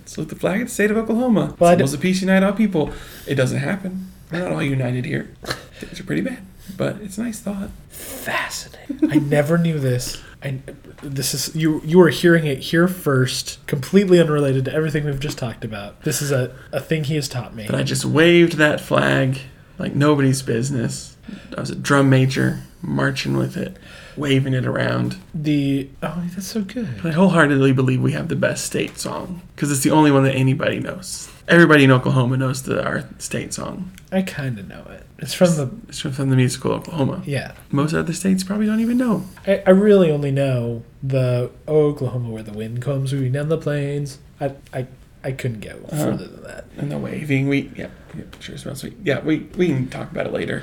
Salute 0.05 0.29
the 0.29 0.37
flag 0.37 0.61
of 0.61 0.69
the 0.69 0.75
state 0.75 0.91
of 0.91 0.97
Oklahoma. 0.97 1.57
Well, 1.59 1.71
I 1.71 1.75
of 1.75 2.01
peace 2.01 2.21
unite 2.21 2.43
all 2.43 2.53
people. 2.53 2.93
It 3.27 3.35
doesn't 3.35 3.59
happen. 3.59 4.13
We're 4.31 4.41
not 4.41 4.53
all 4.53 4.63
united 4.63 5.05
here. 5.05 5.31
Things 5.81 5.99
are 5.99 6.05
pretty 6.05 6.23
bad, 6.23 6.39
but 6.76 6.97
it's 7.01 7.18
a 7.18 7.22
nice 7.22 7.40
thought. 7.40 7.70
Fascinating. 7.88 9.10
I 9.10 9.16
never 9.16 9.59
knew 9.59 9.78
this. 9.78 10.22
I 10.43 10.60
this 11.02 11.34
is 11.34 11.55
you 11.56 11.80
you 11.84 12.01
are 12.01 12.09
hearing 12.09 12.47
it 12.47 12.59
here 12.59 12.88
first, 12.88 13.64
completely 13.66 14.20
unrelated 14.20 14.64
to 14.66 14.72
everything 14.72 15.05
we've 15.05 15.20
just 15.20 15.38
talked 15.38 15.64
about. 15.64 16.02
This 16.02 16.20
is 16.20 16.30
a, 16.30 16.55
a 16.72 16.80
thing 16.80 17.05
he 17.05 17.14
has 17.14 17.28
taught 17.28 17.55
me. 17.55 17.66
But 17.66 17.74
I 17.74 17.82
just 17.82 18.05
waved 18.05 18.55
that 18.55 18.80
flag 18.80 19.40
like 19.78 19.94
nobody's 19.94 20.43
business. 20.43 21.16
I 21.56 21.60
was 21.60 21.70
a 21.70 21.74
drum 21.74 22.09
major, 22.09 22.62
marching 22.82 23.36
with 23.36 23.56
it, 23.56 23.76
waving 24.16 24.55
it 24.55 24.66
around. 24.66 25.16
The 25.34 25.88
oh 26.02 26.22
that's 26.34 26.47
so 26.47 26.62
good. 26.62 27.01
I 27.05 27.10
wholeheartedly 27.10 27.72
believe 27.72 28.01
we 28.01 28.12
have 28.12 28.28
the 28.28 28.36
best 28.36 28.64
state 28.64 28.98
song 28.98 29.43
because 29.55 29.70
it's 29.70 29.82
the 29.82 29.90
only 29.90 30.10
one 30.10 30.24
that 30.24 30.34
anybody 30.34 30.80
knows. 30.80 31.30
Everybody 31.48 31.84
in 31.84 31.90
Oklahoma 31.90 32.36
knows 32.36 32.62
the 32.62 32.84
our 32.84 33.09
state 33.18 33.55
song. 33.55 33.93
I 34.12 34.22
kind 34.22 34.59
of 34.59 34.68
know 34.68 34.84
it. 34.90 35.06
It's 35.18 35.32
from 35.34 35.56
the 35.56 35.70
It's 35.88 36.01
from 36.01 36.12
from 36.12 36.30
the 36.30 36.36
musical 36.36 36.72
Oklahoma. 36.72 37.22
yeah. 37.26 37.52
Most 37.70 37.94
other 37.94 38.12
states 38.12 38.44
probably 38.44 38.66
don't 38.66 38.80
even 38.80 38.98
know. 38.98 39.24
I, 39.47 39.62
I 39.66 39.70
really 39.70 40.10
only 40.10 40.30
know 40.30 40.82
the 41.02 41.51
oh, 41.66 41.86
Oklahoma 41.86 42.30
where 42.30 42.43
the 42.43 42.52
wind 42.52 42.82
comes 42.82 43.12
moving 43.12 43.32
down 43.32 43.48
the 43.48 43.59
plains. 43.59 44.18
I 44.40 44.52
I, 44.72 44.86
I 45.24 45.32
couldn't 45.32 45.60
go 45.60 45.70
Uh-huh. 45.90 46.05
further 46.05 46.26
than 46.26 46.43
that. 46.44 46.64
And 46.76 46.93
the 46.93 46.98
waving, 46.98 47.48
we 47.48 47.70
yeah, 47.76 47.88
yeah 48.16 48.24
sure 48.40 48.59
smells 48.59 48.80
sweet. 48.80 48.97
Yeah, 49.02 49.20
we 49.20 49.48
we 49.56 49.68
can 49.68 49.88
talk 49.88 50.10
about 50.10 50.26
it 50.26 50.32
later. 50.32 50.62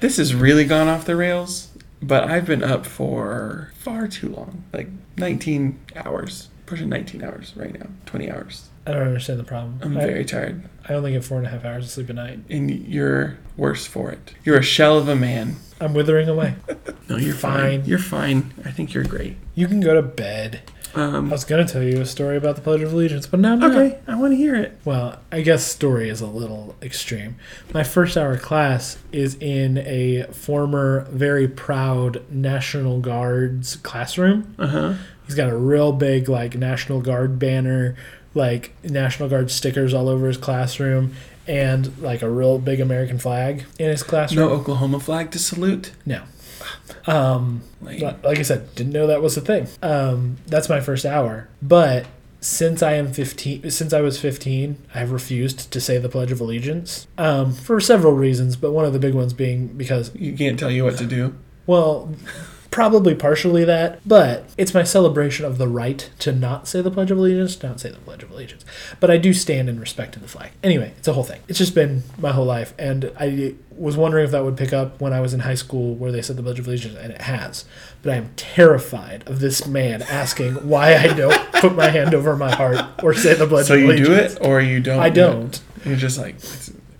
This 0.00 0.18
has 0.18 0.34
really 0.34 0.66
gone 0.66 0.88
off 0.88 1.06
the 1.06 1.16
rails, 1.16 1.72
but 2.02 2.24
I've 2.24 2.44
been 2.44 2.62
up 2.62 2.84
for 2.84 3.72
far 3.78 4.06
too 4.08 4.28
long, 4.28 4.64
like 4.74 4.88
19 5.16 5.80
hours, 5.96 6.48
pushing 6.66 6.90
19 6.90 7.24
hours 7.24 7.54
right 7.56 7.72
now, 7.72 7.86
20 8.04 8.30
hours. 8.30 8.68
I 8.86 8.92
don't 8.92 9.02
understand 9.06 9.38
the 9.40 9.44
problem. 9.44 9.78
I'm 9.82 9.96
I, 9.96 10.06
very 10.06 10.24
tired, 10.24 10.62
I 10.88 10.94
only 10.94 11.12
get 11.12 11.24
four 11.24 11.38
and 11.38 11.46
a 11.46 11.50
half 11.50 11.64
hours 11.64 11.84
of 11.84 11.90
sleep 11.90 12.08
a 12.10 12.12
night. 12.12 12.40
and 12.48 12.70
you're 12.70 13.38
worse 13.56 13.84
for 13.86 14.10
it. 14.10 14.34
You're 14.44 14.58
a 14.58 14.62
shell 14.62 14.96
of 14.98 15.08
a 15.08 15.16
man. 15.16 15.56
I'm 15.80 15.92
withering 15.94 16.28
away. 16.28 16.54
No, 17.08 17.16
you're 17.18 17.34
Fine. 17.34 17.82
fine. 17.82 17.84
You're 17.88 17.98
fine. 18.00 18.52
I 18.64 18.72
think 18.72 18.92
you're 18.92 19.04
great. 19.04 19.36
You 19.54 19.68
can 19.68 19.78
go 19.78 19.94
to 19.94 20.02
bed. 20.02 20.60
I 20.96 21.02
Um, 21.02 21.30
was 21.30 21.44
gonna 21.44 21.64
tell 21.64 21.84
you 21.84 22.00
a 22.00 22.04
story 22.06 22.36
about 22.36 22.56
the 22.56 22.62
Pledge 22.62 22.80
of 22.80 22.92
Allegiance, 22.92 23.28
but 23.28 23.38
now 23.38 23.52
I'm 23.52 23.60
not. 23.60 23.70
okay, 23.70 23.98
I 24.08 24.16
want 24.16 24.32
to 24.32 24.36
hear 24.36 24.56
it. 24.56 24.76
Well, 24.84 25.20
I 25.30 25.42
guess 25.42 25.64
story 25.64 26.08
is 26.08 26.20
a 26.20 26.26
little 26.26 26.74
extreme. 26.82 27.36
My 27.72 27.84
first 27.84 28.16
hour 28.16 28.36
class 28.38 28.98
is 29.12 29.36
in 29.36 29.78
a 29.78 30.24
former, 30.32 31.06
very 31.12 31.46
proud 31.46 32.22
National 32.28 32.98
Guard's 32.98 33.76
classroom. 33.76 34.56
Uh 34.58 34.66
huh. 34.66 34.94
He's 35.26 35.36
got 35.36 35.48
a 35.50 35.56
real 35.56 35.92
big, 35.92 36.28
like, 36.28 36.56
National 36.56 37.00
Guard 37.00 37.38
banner, 37.38 37.94
like, 38.36 38.72
National 38.84 39.28
Guard 39.28 39.50
stickers 39.50 39.92
all 39.92 40.08
over 40.08 40.28
his 40.28 40.36
classroom, 40.36 41.14
and, 41.48 41.96
like, 42.00 42.22
a 42.22 42.30
real 42.30 42.58
big 42.58 42.80
American 42.80 43.18
flag 43.18 43.64
in 43.78 43.88
his 43.90 44.02
classroom. 44.02 44.48
No 44.48 44.54
Oklahoma 44.54 45.00
flag 45.00 45.30
to 45.32 45.38
salute. 45.38 45.92
No. 46.04 46.22
Um, 47.06 47.62
Like, 47.80 48.38
I 48.38 48.42
said, 48.42 48.74
didn't 48.74 48.92
know 48.92 49.06
that 49.06 49.22
was 49.22 49.36
a 49.36 49.40
thing. 49.40 49.68
Um, 49.82 50.36
that's 50.46 50.68
my 50.68 50.80
first 50.80 51.04
hour. 51.04 51.48
But 51.62 52.06
since 52.40 52.82
I 52.82 52.94
am 52.94 53.12
15, 53.12 53.70
since 53.70 53.92
I 53.92 54.00
was 54.00 54.18
15, 54.20 54.76
I 54.94 54.98
have 54.98 55.10
refused 55.12 55.70
to 55.72 55.80
say 55.80 55.98
the 55.98 56.08
Pledge 56.08 56.32
of 56.32 56.40
Allegiance 56.40 57.06
um, 57.18 57.52
for 57.52 57.80
several 57.80 58.12
reasons. 58.12 58.56
But 58.56 58.72
one 58.72 58.84
of 58.84 58.92
the 58.92 58.98
big 58.98 59.14
ones 59.14 59.32
being 59.32 59.68
because, 59.68 60.14
you 60.14 60.36
can't 60.36 60.58
tell 60.58 60.70
you 60.70 60.84
what 60.84 60.96
to 60.98 61.06
do. 61.06 61.34
well, 61.66 62.14
probably 62.70 63.14
partially 63.14 63.64
that, 63.64 64.00
but 64.06 64.44
it's 64.56 64.74
my 64.74 64.82
celebration 64.82 65.44
of 65.44 65.58
the 65.58 65.68
right 65.68 66.10
to 66.20 66.32
not 66.32 66.68
say 66.68 66.80
the 66.80 66.90
Pledge 66.90 67.10
of 67.10 67.18
Allegiance, 67.18 67.62
not 67.62 67.80
say 67.80 67.90
the 67.90 67.98
Pledge 67.98 68.22
of 68.22 68.30
Allegiance. 68.30 68.64
But 69.00 69.10
I 69.10 69.16
do 69.16 69.32
stand 69.32 69.68
in 69.68 69.80
respect 69.80 70.14
to 70.14 70.20
the 70.20 70.28
flag. 70.28 70.52
Anyway, 70.62 70.92
it's 70.98 71.08
a 71.08 71.12
whole 71.12 71.24
thing. 71.24 71.40
It's 71.48 71.58
just 71.58 71.74
been 71.74 72.02
my 72.18 72.32
whole 72.32 72.44
life, 72.44 72.74
and 72.78 73.12
I 73.18 73.54
was 73.70 73.96
wondering 73.96 74.24
if 74.24 74.30
that 74.30 74.44
would 74.44 74.56
pick 74.56 74.72
up 74.72 75.00
when 75.00 75.12
I 75.12 75.20
was 75.20 75.34
in 75.34 75.40
high 75.40 75.54
school 75.54 75.94
where 75.94 76.10
they 76.10 76.22
said 76.22 76.36
the 76.36 76.42
Pledge 76.42 76.58
of 76.58 76.66
Allegiance, 76.66 76.96
and 76.96 77.12
it 77.12 77.22
has. 77.22 77.64
But 78.02 78.12
I 78.12 78.16
am 78.16 78.30
terrified 78.36 79.26
of 79.28 79.40
this 79.40 79.66
man 79.66 80.02
asking 80.02 80.54
why 80.68 80.96
I 80.96 81.08
don't 81.08 81.52
put 81.52 81.74
my 81.74 81.90
hand 81.90 82.14
over 82.14 82.36
my 82.36 82.54
heart 82.54 82.84
or 83.02 83.14
say 83.14 83.34
the 83.34 83.46
Pledge 83.46 83.66
So 83.66 83.74
of 83.74 83.80
you 83.80 83.96
do 83.96 84.12
it 84.12 84.38
or 84.40 84.60
you 84.60 84.80
don't? 84.80 85.00
I 85.00 85.10
do 85.10 85.20
don't. 85.20 85.60
You're 85.84 85.96
just 85.96 86.18
like 86.18 86.36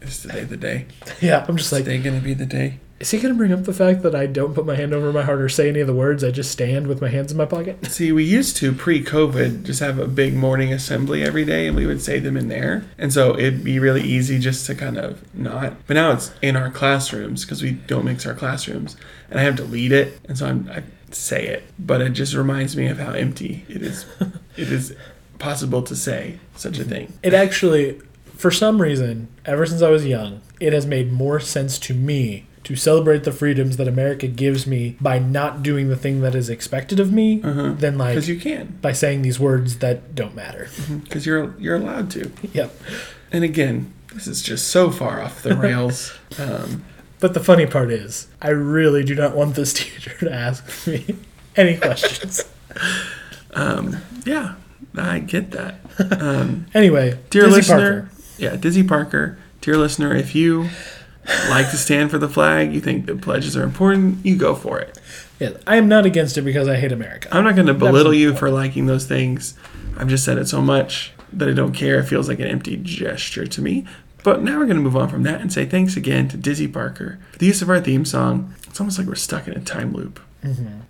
Is 0.07 0.21
today 0.23 0.45
the 0.45 0.57
day? 0.57 0.87
Yeah, 1.21 1.45
I'm 1.49 1.57
just 1.57 1.69
Is 1.69 1.73
like, 1.73 1.85
today 1.85 1.99
gonna 1.99 2.21
be 2.21 2.35
the 2.35 2.47
day? 2.47 2.81
is 2.99 3.11
he 3.11 3.19
gonna 3.19 3.35
bring 3.35 3.53
up 3.53 3.65
the 3.65 3.75
fact 3.75 4.03
that 4.03 4.15
I 4.15 4.25
don't 4.27 4.55
put 4.55 4.65
my 4.65 4.75
hand 4.75 4.95
over 4.95 5.13
my 5.13 5.23
heart 5.23 5.41
or 5.41 5.49
say 5.51 5.69
any 5.69 5.81
of 5.81 5.87
the 5.87 5.95
words? 5.95 6.25
I 6.25 6.31
just 6.31 6.51
stand 6.51 6.87
with 6.87 7.01
my 7.03 7.09
hands 7.09 7.31
in 7.31 7.37
my 7.37 7.45
pocket. 7.45 7.85
See, 7.87 8.11
we 8.13 8.25
used 8.25 8.57
to 8.59 8.73
pre-COVID 8.73 9.65
just 9.65 9.81
have 9.81 9.99
a 9.99 10.07
big 10.09 10.35
morning 10.35 10.73
assembly 10.73 11.23
every 11.23 11.45
day, 11.45 11.67
and 11.67 11.77
we 11.77 11.85
would 11.87 12.01
say 12.01 12.19
them 12.21 12.37
in 12.37 12.49
there, 12.49 12.85
and 12.97 13.13
so 13.13 13.39
it'd 13.39 13.63
be 13.65 13.79
really 13.79 14.03
easy 14.03 14.39
just 14.39 14.65
to 14.67 14.75
kind 14.75 14.97
of 14.97 15.23
not. 15.35 15.75
But 15.87 15.95
now 15.95 16.13
it's 16.13 16.33
in 16.41 16.57
our 16.57 16.71
classrooms 16.71 17.45
because 17.45 17.63
we 17.63 17.73
don't 17.73 18.05
mix 18.07 18.25
our 18.25 18.35
classrooms, 18.35 18.97
and 19.31 19.39
I 19.39 19.43
have 19.43 19.57
to 19.57 19.65
lead 19.65 19.93
it, 19.93 20.19
and 20.27 20.39
so 20.39 20.47
I'm, 20.47 20.71
I 20.73 20.83
say 21.13 21.47
it, 21.47 21.65
but 21.79 22.01
it 22.01 22.11
just 22.11 22.35
reminds 22.35 22.77
me 22.77 22.87
of 22.87 22.99
how 22.99 23.13
empty 23.13 23.65
it 23.69 23.83
is. 23.83 24.07
it 24.57 24.73
is 24.73 24.95
possible 25.39 25.83
to 25.83 25.95
say 25.95 26.39
such 26.57 26.79
a 26.79 26.85
thing. 26.85 27.13
It 27.23 27.35
actually, 27.35 28.01
for 28.37 28.51
some 28.51 28.81
reason, 28.83 29.29
ever 29.45 29.67
since 29.67 29.83
I 29.83 29.89
was 29.91 30.07
young, 30.07 30.41
it 30.61 30.73
has 30.73 30.87
made 30.87 31.13
more 31.13 31.41
sense 31.41 31.79
to 31.81 31.95
me 31.95 32.47
to 32.65 32.75
celebrate 32.75 33.23
the 33.25 33.31
freedoms 33.33 33.77
that 33.77 33.87
America 33.87 34.27
gives 34.27 34.67
me 34.67 34.97
by 35.01 35.19
not 35.21 35.63
doing 35.63 35.89
the 35.89 35.95
thing 35.97 36.21
that 36.23 36.35
is 36.35 36.49
expected 36.51 36.99
of 36.99 37.13
me 37.13 37.39
than 37.39 37.97
like 37.97 38.15
Because 38.15 38.29
you 38.29 38.39
can, 38.41 38.79
by 38.83 38.91
saying 38.93 39.23
these 39.23 39.39
words 39.39 39.79
that 39.79 40.15
don't 40.17 40.35
matter. 40.35 40.69
because 41.05 41.25
you're 41.27 41.55
you're 41.59 41.77
allowed 41.77 42.11
to. 42.13 42.31
yep. 42.53 42.75
And 43.31 43.45
again, 43.45 43.93
this 44.13 44.27
is 44.27 44.43
just 44.43 44.69
so 44.69 44.91
far 44.91 45.21
off 45.21 45.43
the 45.43 45.55
rails. 45.57 46.13
Um, 46.41 46.85
But 47.21 47.33
the 47.35 47.41
funny 47.41 47.67
part 47.67 47.91
is, 47.91 48.27
I 48.43 48.51
really 48.51 49.03
do 49.05 49.15
not 49.15 49.35
want 49.35 49.55
this 49.55 49.73
teacher 49.81 50.15
to 50.19 50.33
ask 50.33 50.87
me 50.87 51.17
any 51.57 51.77
questions. 51.79 52.45
um, 53.55 53.97
yeah, 54.25 54.55
I 54.97 55.21
get 55.21 55.53
that. 55.53 55.81
Um, 56.21 56.67
Anyway, 56.75 57.19
dear 57.31 57.45
Dizzy 57.45 57.57
listener, 57.57 58.01
Parker. 58.03 58.11
Yeah, 58.39 58.57
Dizzy 58.57 58.83
Parker, 58.83 59.39
dear 59.61 59.77
listener, 59.77 60.15
if 60.15 60.35
you 60.35 60.69
like 61.49 61.71
to 61.71 61.77
stand 61.77 62.11
for 62.11 62.19
the 62.19 62.29
flag, 62.29 62.73
you 62.73 62.81
think 62.81 63.07
the 63.07 63.17
pledges 63.17 63.57
are 63.57 63.63
important, 63.63 64.25
you 64.25 64.37
go 64.37 64.55
for 64.55 64.79
it. 64.79 64.99
Yeah, 65.39 65.51
I 65.67 65.77
am 65.77 65.89
not 65.89 66.07
against 66.07 66.39
it 66.39 66.43
because 66.43 66.69
I 66.69 66.77
hate 66.77 66.93
America. 66.93 67.29
I'm 67.31 67.45
not 67.45 67.55
going 67.55 67.67
to 67.67 67.75
belittle 67.75 68.15
you 68.15 68.35
for 68.35 68.51
liking 68.51 68.87
those 68.87 69.07
things. 69.07 69.55
I've 69.97 70.09
just 70.09 70.25
said 70.25 70.39
it 70.39 70.49
so 70.49 70.61
much 70.63 71.13
that 71.33 71.49
I 71.49 71.53
don't 71.53 71.73
care. 71.73 71.99
It 71.99 72.05
feels 72.05 72.29
like 72.29 72.39
an 72.39 72.47
empty 72.47 72.77
gesture 72.77 73.47
to 73.47 73.63
me. 73.63 73.87
But 74.25 74.43
now 74.43 74.59
we're 74.59 74.65
going 74.67 74.77
to 74.77 74.83
move 74.83 74.97
on 74.97 75.09
from 75.09 75.23
that 75.25 75.41
and 75.41 75.53
say 75.53 75.67
thanks 75.67 75.97
again 75.97 76.29
to 76.29 76.37
Dizzy 76.37 76.67
Parker 76.67 77.19
for 77.33 77.39
the 77.39 77.47
use 77.47 77.63
of 77.63 77.71
our 77.71 77.81
theme 77.81 78.05
song. 78.05 78.55
It's 78.67 78.81
almost 78.81 78.99
like 78.99 79.07
we're 79.07 79.15
stuck 79.15 79.47
in 79.47 79.55
a 79.55 79.61
time 79.61 79.93
loop, 79.93 80.19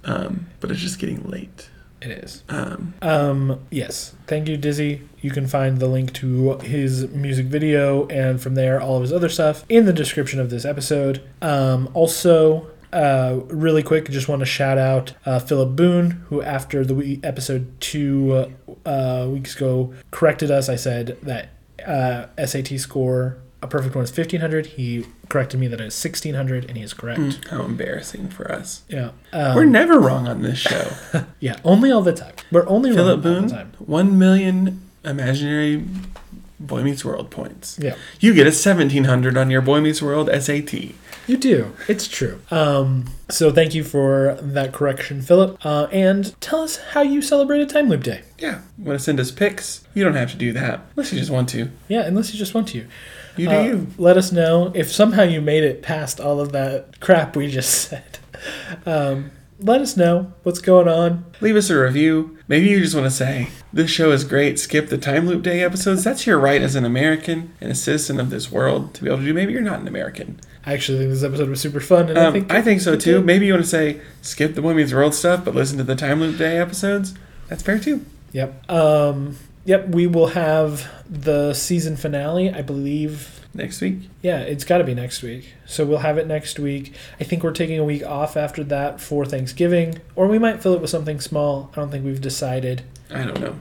um, 0.05 0.47
but 0.61 0.71
it's 0.71 0.81
just 0.81 0.99
getting 0.99 1.23
late. 1.29 1.69
It 2.07 2.25
is. 2.25 2.45
Um, 2.49 2.95
Um, 3.03 3.61
yes. 3.71 4.15
Thank 4.29 4.49
you, 4.49 4.57
Dizzy. 4.57 5.03
You 5.21 5.31
can 5.33 5.47
find 5.49 5.79
the 5.79 5.89
link 5.89 6.13
to 6.15 6.59
his 6.59 7.09
music 7.09 7.47
video 7.47 8.07
and 8.07 8.41
from 8.41 8.55
there 8.55 8.81
all 8.81 8.97
of 8.97 9.03
his 9.03 9.13
other 9.13 9.29
stuff 9.29 9.65
in 9.69 9.87
the 9.87 9.93
description 9.93 10.39
of 10.39 10.49
this 10.51 10.65
episode. 10.65 11.21
Um, 11.43 11.89
also, 11.95 12.69
uh, 12.93 13.41
really 13.49 13.83
quick, 13.83 14.09
just 14.11 14.29
want 14.29 14.39
to 14.41 14.47
shout 14.47 14.79
out 14.79 15.15
uh, 15.27 15.41
Philip 15.41 15.75
Boone, 15.75 16.23
who 16.29 16.43
after 16.43 16.85
the 16.85 16.95
we- 16.95 17.21
episode 17.25 17.73
two 17.81 18.53
uh, 18.85 19.27
weeks 19.29 19.57
ago 19.57 19.93
corrected 20.13 20.51
us. 20.51 20.69
I 20.69 20.77
said 20.77 21.19
that 21.23 21.49
uh, 21.85 22.27
SAT 22.47 22.79
score, 22.79 23.39
a 23.63 23.67
perfect 23.67 23.95
one 23.95 24.05
is 24.05 24.11
1500. 24.11 24.67
He 24.67 25.07
corrected 25.29 25.59
me 25.59 25.67
that 25.69 25.81
it's 25.81 26.03
1600, 26.03 26.65
and 26.67 26.77
he 26.77 26.83
is 26.83 26.93
correct. 26.93 27.47
how 27.51 27.63
embarrassing 27.63 28.29
for 28.29 28.51
us. 28.51 28.83
Yeah. 28.89 29.11
Um, 29.33 29.57
We're 29.57 29.65
never 29.65 29.99
wrong 29.99 30.29
on 30.29 30.43
this 30.43 30.59
show. 30.59 30.93
yeah, 31.41 31.59
only 31.65 31.91
all 31.91 32.03
the 32.03 32.13
time. 32.13 32.35
We're 32.53 32.69
only 32.69 32.93
Philip 32.93 33.25
wrong 33.25 33.35
all 33.37 33.43
the 33.43 33.49
time. 33.49 33.73
1 33.79 34.19
million 34.19 34.83
imaginary 35.05 35.85
Boy 36.59 36.83
Meets 36.83 37.05
World 37.05 37.31
points. 37.31 37.79
Yeah. 37.81 37.97
You 38.21 38.35
get 38.35 38.47
a 38.47 38.51
1700 38.51 39.37
on 39.37 39.51
your 39.51 39.61
Boy 39.61 39.81
Meets 39.81 40.03
World 40.03 40.29
SAT. 40.29 40.73
You 41.27 41.37
do. 41.37 41.73
It's 41.89 42.07
true. 42.07 42.41
Um, 42.51 43.07
so 43.29 43.51
thank 43.51 43.75
you 43.75 43.83
for 43.83 44.39
that 44.41 44.73
correction, 44.73 45.21
Philip. 45.23 45.59
Uh, 45.65 45.89
and 45.91 46.41
tell 46.41 46.61
us 46.61 46.77
how 46.93 47.03
you 47.03 47.21
celebrated 47.21 47.69
Time 47.69 47.89
Loop 47.89 48.05
Day. 48.05 48.23
Yeah. 48.39 48.61
Want 48.79 48.99
to 48.99 49.05
send 49.05 49.19
us 49.19 49.31
pics? 49.33 49.85
You 49.93 50.05
don't 50.05 50.15
have 50.15 50.31
to 50.31 50.37
do 50.37 50.53
that 50.53 50.83
unless 50.95 51.13
you 51.13 51.19
just 51.19 51.31
want 51.31 51.49
to. 51.51 51.71
Yeah, 51.89 52.03
unless 52.03 52.33
you 52.33 52.39
just 52.39 52.55
want 52.55 52.69
to. 52.69 52.87
You 53.39 53.49
do 53.49 53.55
Uh, 53.55 53.63
you. 53.63 53.87
Let 53.99 54.17
us 54.17 54.33
know 54.33 54.73
if 54.75 54.91
somehow 54.93 55.23
you 55.23 55.41
made 55.41 55.65
it 55.65 55.83
past 55.83 56.21
all 56.21 56.41
of 56.41 56.53
that 56.53 57.01
crap 57.01 57.37
we 57.37 57.49
just 57.49 57.71
said. 57.89 58.19
Um, 58.85 59.31
let 59.59 59.81
us 59.81 59.97
know 59.97 60.33
what's 60.43 60.61
going 60.61 60.87
on. 60.89 61.25
Leave 61.41 61.57
us 61.57 61.71
a 61.71 61.79
review. 61.81 62.37
Maybe 62.49 62.67
you 62.69 62.79
just 62.81 62.95
want 62.95 63.07
to 63.07 63.11
say, 63.11 63.49
this 63.73 63.91
show 63.91 64.13
is 64.13 64.23
great. 64.23 64.59
Skip 64.59 64.89
the 64.89 64.99
Time 64.99 65.27
Loop 65.27 65.43
Day 65.43 65.63
episodes. 65.63 66.05
That's 66.05 66.27
your 66.27 66.39
right 66.39 66.61
as 66.61 66.75
an 66.75 66.85
American 66.85 67.53
and 67.61 67.73
a 67.73 67.75
citizen 67.75 68.21
of 68.21 68.29
this 68.31 68.53
world 68.53 68.93
to 68.95 69.03
be 69.03 69.09
able 69.09 69.19
to 69.21 69.25
do. 69.25 69.33
Maybe 69.35 69.53
you're 69.53 69.63
not 69.63 69.81
an 69.81 69.89
American. 69.89 70.39
I 70.67 70.75
actually 70.75 70.99
think 70.99 71.11
this 71.11 71.23
episode 71.23 71.49
was 71.49 71.61
super 71.61 71.81
fun, 71.81 72.09
and 72.11 72.19
I 72.19 72.27
Um, 72.27 72.33
think 72.35 72.53
I 72.53 72.61
think 72.61 72.81
so 72.81 72.97
too. 72.97 73.15
did. 73.19 73.25
Maybe 73.25 73.47
you 73.47 73.53
want 73.55 73.65
to 73.65 73.71
say, 73.71 74.01
skip 74.21 74.55
the 74.55 74.63
Boy 74.63 74.75
Meets 74.75 74.93
World 74.93 75.15
stuff, 75.15 75.45
but 75.45 75.55
listen 75.55 75.79
to 75.79 75.85
the 75.85 75.95
Time 75.97 76.21
Loop 76.21 76.37
Day 76.39 76.59
episodes. 76.59 77.15
That's 77.49 77.63
fair 77.63 77.79
too. 77.79 78.05
Yep. 78.33 78.71
Um, 78.71 79.37
yep. 79.67 79.89
We 79.89 80.07
will 80.07 80.29
have 80.29 80.91
the 81.11 81.53
season 81.53 81.97
finale, 81.97 82.51
I 82.51 82.63
believe, 82.63 83.33
Next 83.55 83.81
week. 83.81 84.11
Yeah, 84.21 84.41
it's 84.41 84.65
got 84.65 84.79
to 84.79 84.85
be 84.85 84.93
next 84.95 85.23
week. 85.23 85.55
So 85.65 85.87
we'll 85.87 86.01
have 86.01 86.19
it 86.19 86.27
next 86.27 86.59
week. 86.59 86.93
I 87.19 87.25
think 87.25 87.43
we're 87.43 87.53
taking 87.53 87.79
a 87.79 87.85
week 87.85 88.05
off 88.05 88.37
after 88.37 88.63
that 88.65 89.01
for 89.01 89.25
Thanksgiving, 89.25 89.99
or 90.15 90.27
we 90.27 90.39
might 90.39 90.63
fill 90.63 90.75
it 90.75 90.83
with 90.83 90.91
something 90.91 91.21
small. 91.21 91.71
I 91.73 91.77
don't 91.77 91.91
think 91.91 92.05
we've 92.05 92.21
decided. 92.21 92.83
I 93.11 93.25
don't 93.25 93.41
know. 93.41 93.55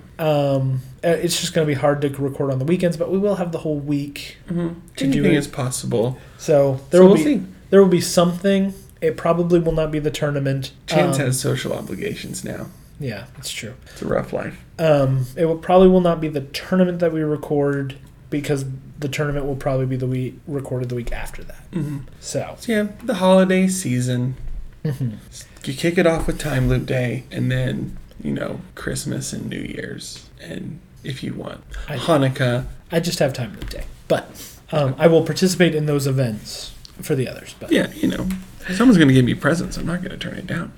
Um, 0.57 0.81
uh, 1.01 1.07
it's 1.09 1.39
just 1.39 1.53
going 1.53 1.65
to 1.65 1.73
be 1.73 1.79
hard 1.79 2.01
to 2.01 2.09
record 2.09 2.51
on 2.51 2.59
the 2.59 2.65
weekends, 2.65 2.97
but 2.97 3.09
we 3.09 3.17
will 3.17 3.35
have 3.35 3.53
the 3.53 3.59
whole 3.59 3.79
week. 3.79 4.35
Mm-hmm. 4.49 4.79
To 4.97 5.03
do 5.05 5.11
Anything 5.19 5.33
it. 5.33 5.37
is 5.37 5.47
possible. 5.47 6.17
So 6.39 6.81
there 6.89 6.99
So 6.99 7.03
will 7.05 7.13
we'll 7.13 7.23
be 7.23 7.23
see. 7.39 7.43
there 7.69 7.81
will 7.81 7.87
be 7.89 8.01
something. 8.01 8.73
It 8.99 9.15
probably 9.15 9.59
will 9.59 9.71
not 9.71 9.91
be 9.91 9.99
the 9.99 10.11
tournament. 10.11 10.71
Chance 10.87 11.19
Um, 11.19 11.25
has 11.27 11.39
social 11.39 11.71
obligations 11.71 12.43
now. 12.43 12.67
Yeah, 12.99 13.25
it's 13.37 13.51
true. 13.51 13.73
It's 13.91 14.01
a 14.01 14.07
rough 14.07 14.31
life. 14.33 14.57
Um, 14.79 15.25
it 15.35 15.45
will 15.45 15.57
probably 15.57 15.87
will 15.89 16.01
not 16.01 16.21
be 16.21 16.27
the 16.27 16.41
tournament 16.41 16.99
that 16.99 17.11
we 17.11 17.21
record 17.21 17.95
because 18.29 18.65
the 18.99 19.09
tournament 19.09 19.45
will 19.45 19.55
probably 19.55 19.85
be 19.85 19.95
the 19.97 20.07
week 20.07 20.39
recorded 20.47 20.89
the 20.89 20.95
week 20.95 21.11
after 21.11 21.43
that. 21.43 21.69
Mm-hmm. 21.71 21.97
So. 22.19 22.55
So 22.59 22.71
yeah, 22.71 22.87
the 23.03 23.15
holiday 23.15 23.67
season. 23.67 24.35
mhm. 24.83 25.17
You 25.65 25.73
kick 25.73 25.97
it 25.97 26.05
off 26.07 26.27
with 26.27 26.37
Time 26.39 26.69
Loop 26.69 26.85
Day, 26.85 27.23
and 27.31 27.51
then 27.51 27.97
you 28.23 28.31
know 28.31 28.61
Christmas 28.75 29.33
and 29.33 29.49
New 29.49 29.59
Year's, 29.61 30.29
and 30.39 30.79
if 31.03 31.23
you 31.23 31.33
want 31.33 31.63
I- 31.89 31.97
Hanukkah. 31.97 32.65
I 32.91 32.99
just 32.99 33.19
have 33.19 33.33
time 33.33 33.53
Loop 33.53 33.69
day, 33.71 33.85
but 34.07 34.29
um, 34.71 34.95
I 34.97 35.07
will 35.07 35.23
participate 35.23 35.73
in 35.75 35.85
those 35.87 36.05
events 36.07 36.73
for 37.01 37.15
the 37.15 37.27
others. 37.27 37.55
But 37.59 37.71
Yeah, 37.71 37.91
you 37.93 38.07
know, 38.07 38.27
someone's 38.73 38.97
gonna 38.99 39.11
give 39.13 39.25
me 39.25 39.33
presents. 39.33 39.75
I'm 39.75 39.85
not 39.87 40.01
gonna 40.03 40.17
turn 40.17 40.35
it 40.35 40.45
down. 40.47 40.71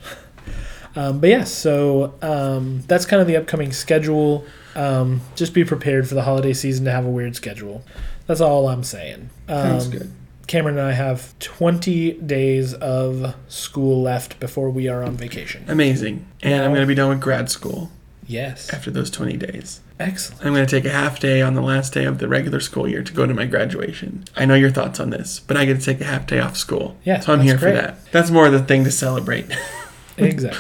Um, 0.97 1.19
but 1.19 1.29
yeah, 1.29 1.43
so 1.43 2.13
um, 2.21 2.81
that's 2.87 3.05
kind 3.05 3.21
of 3.21 3.27
the 3.27 3.37
upcoming 3.37 3.71
schedule. 3.71 4.45
Um, 4.75 5.21
just 5.35 5.53
be 5.53 5.63
prepared 5.63 6.07
for 6.07 6.15
the 6.15 6.23
holiday 6.23 6.53
season 6.53 6.85
to 6.85 6.91
have 6.91 7.05
a 7.05 7.09
weird 7.09 7.35
schedule. 7.35 7.83
That's 8.27 8.41
all 8.41 8.67
I'm 8.67 8.83
saying. 8.83 9.29
Um, 9.47 9.79
Sounds 9.79 9.87
good. 9.87 10.11
Cameron 10.47 10.77
and 10.77 10.87
I 10.87 10.91
have 10.93 11.37
20 11.39 12.13
days 12.13 12.73
of 12.75 13.35
school 13.47 14.01
left 14.01 14.39
before 14.39 14.69
we 14.69 14.87
are 14.87 15.03
on 15.03 15.17
vacation. 15.17 15.65
Amazing. 15.67 16.25
And 16.41 16.63
I'm 16.63 16.73
gonna 16.73 16.85
be 16.85 16.95
done 16.95 17.09
with 17.09 17.19
grad 17.21 17.49
school 17.49 17.91
Yes, 18.29 18.71
after 18.73 18.91
those 18.91 19.09
20 19.09 19.37
days. 19.37 19.79
excellent. 20.01 20.45
I'm 20.45 20.53
going 20.53 20.65
to 20.67 20.69
take 20.69 20.83
a 20.83 20.89
half 20.93 21.17
day 21.19 21.41
on 21.41 21.53
the 21.53 21.61
last 21.61 21.93
day 21.93 22.03
of 22.03 22.17
the 22.19 22.27
regular 22.27 22.59
school 22.59 22.85
year 22.87 23.01
to 23.01 23.13
go 23.13 23.25
to 23.25 23.33
my 23.33 23.45
graduation. 23.45 24.25
I 24.35 24.45
know 24.45 24.53
your 24.53 24.69
thoughts 24.69 24.99
on 24.99 25.11
this, 25.11 25.39
but 25.39 25.55
I 25.55 25.63
get 25.63 25.79
to 25.79 25.85
take 25.85 26.01
a 26.01 26.03
half 26.03 26.27
day 26.27 26.39
off 26.41 26.57
school. 26.57 26.97
Yeah, 27.05 27.21
So 27.21 27.31
I'm 27.31 27.39
here 27.39 27.55
great. 27.57 27.75
for 27.75 27.81
that. 27.81 28.11
That's 28.11 28.29
more 28.29 28.49
the 28.49 28.59
thing 28.61 28.83
to 28.83 28.91
celebrate. 28.91 29.45
exactly. 30.17 30.59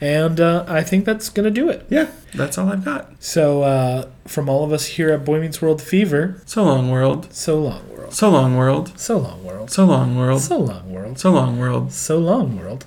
And 0.00 0.40
uh, 0.40 0.64
I 0.68 0.82
think 0.82 1.04
that's 1.04 1.28
gonna 1.28 1.50
do 1.50 1.68
it. 1.68 1.86
yeah, 1.90 2.08
that's 2.34 2.56
all 2.58 2.68
I've 2.68 2.84
got. 2.84 3.10
So 3.20 3.62
uh, 3.62 4.08
from 4.26 4.48
all 4.48 4.64
of 4.64 4.72
us 4.72 4.86
here 4.86 5.10
at 5.10 5.24
Boy 5.24 5.40
Meets 5.40 5.60
World 5.60 5.82
Fever, 5.82 6.40
So 6.46 6.64
long, 6.64 6.90
world. 6.90 7.32
so 7.32 7.58
long, 7.58 7.88
world. 7.96 8.12
So 8.14 8.30
long, 8.30 8.56
world. 8.56 8.92
So 8.98 9.18
long, 9.18 9.44
world. 9.44 9.70
So 9.70 9.84
long, 9.86 10.14
world. 10.14 10.40
So 10.40 10.58
long, 10.58 10.92
world. 10.92 11.18
So 11.18 11.30
long, 11.32 11.58
world. 11.58 11.92
So 11.92 12.18
long, 12.18 12.56
world. 12.58 12.86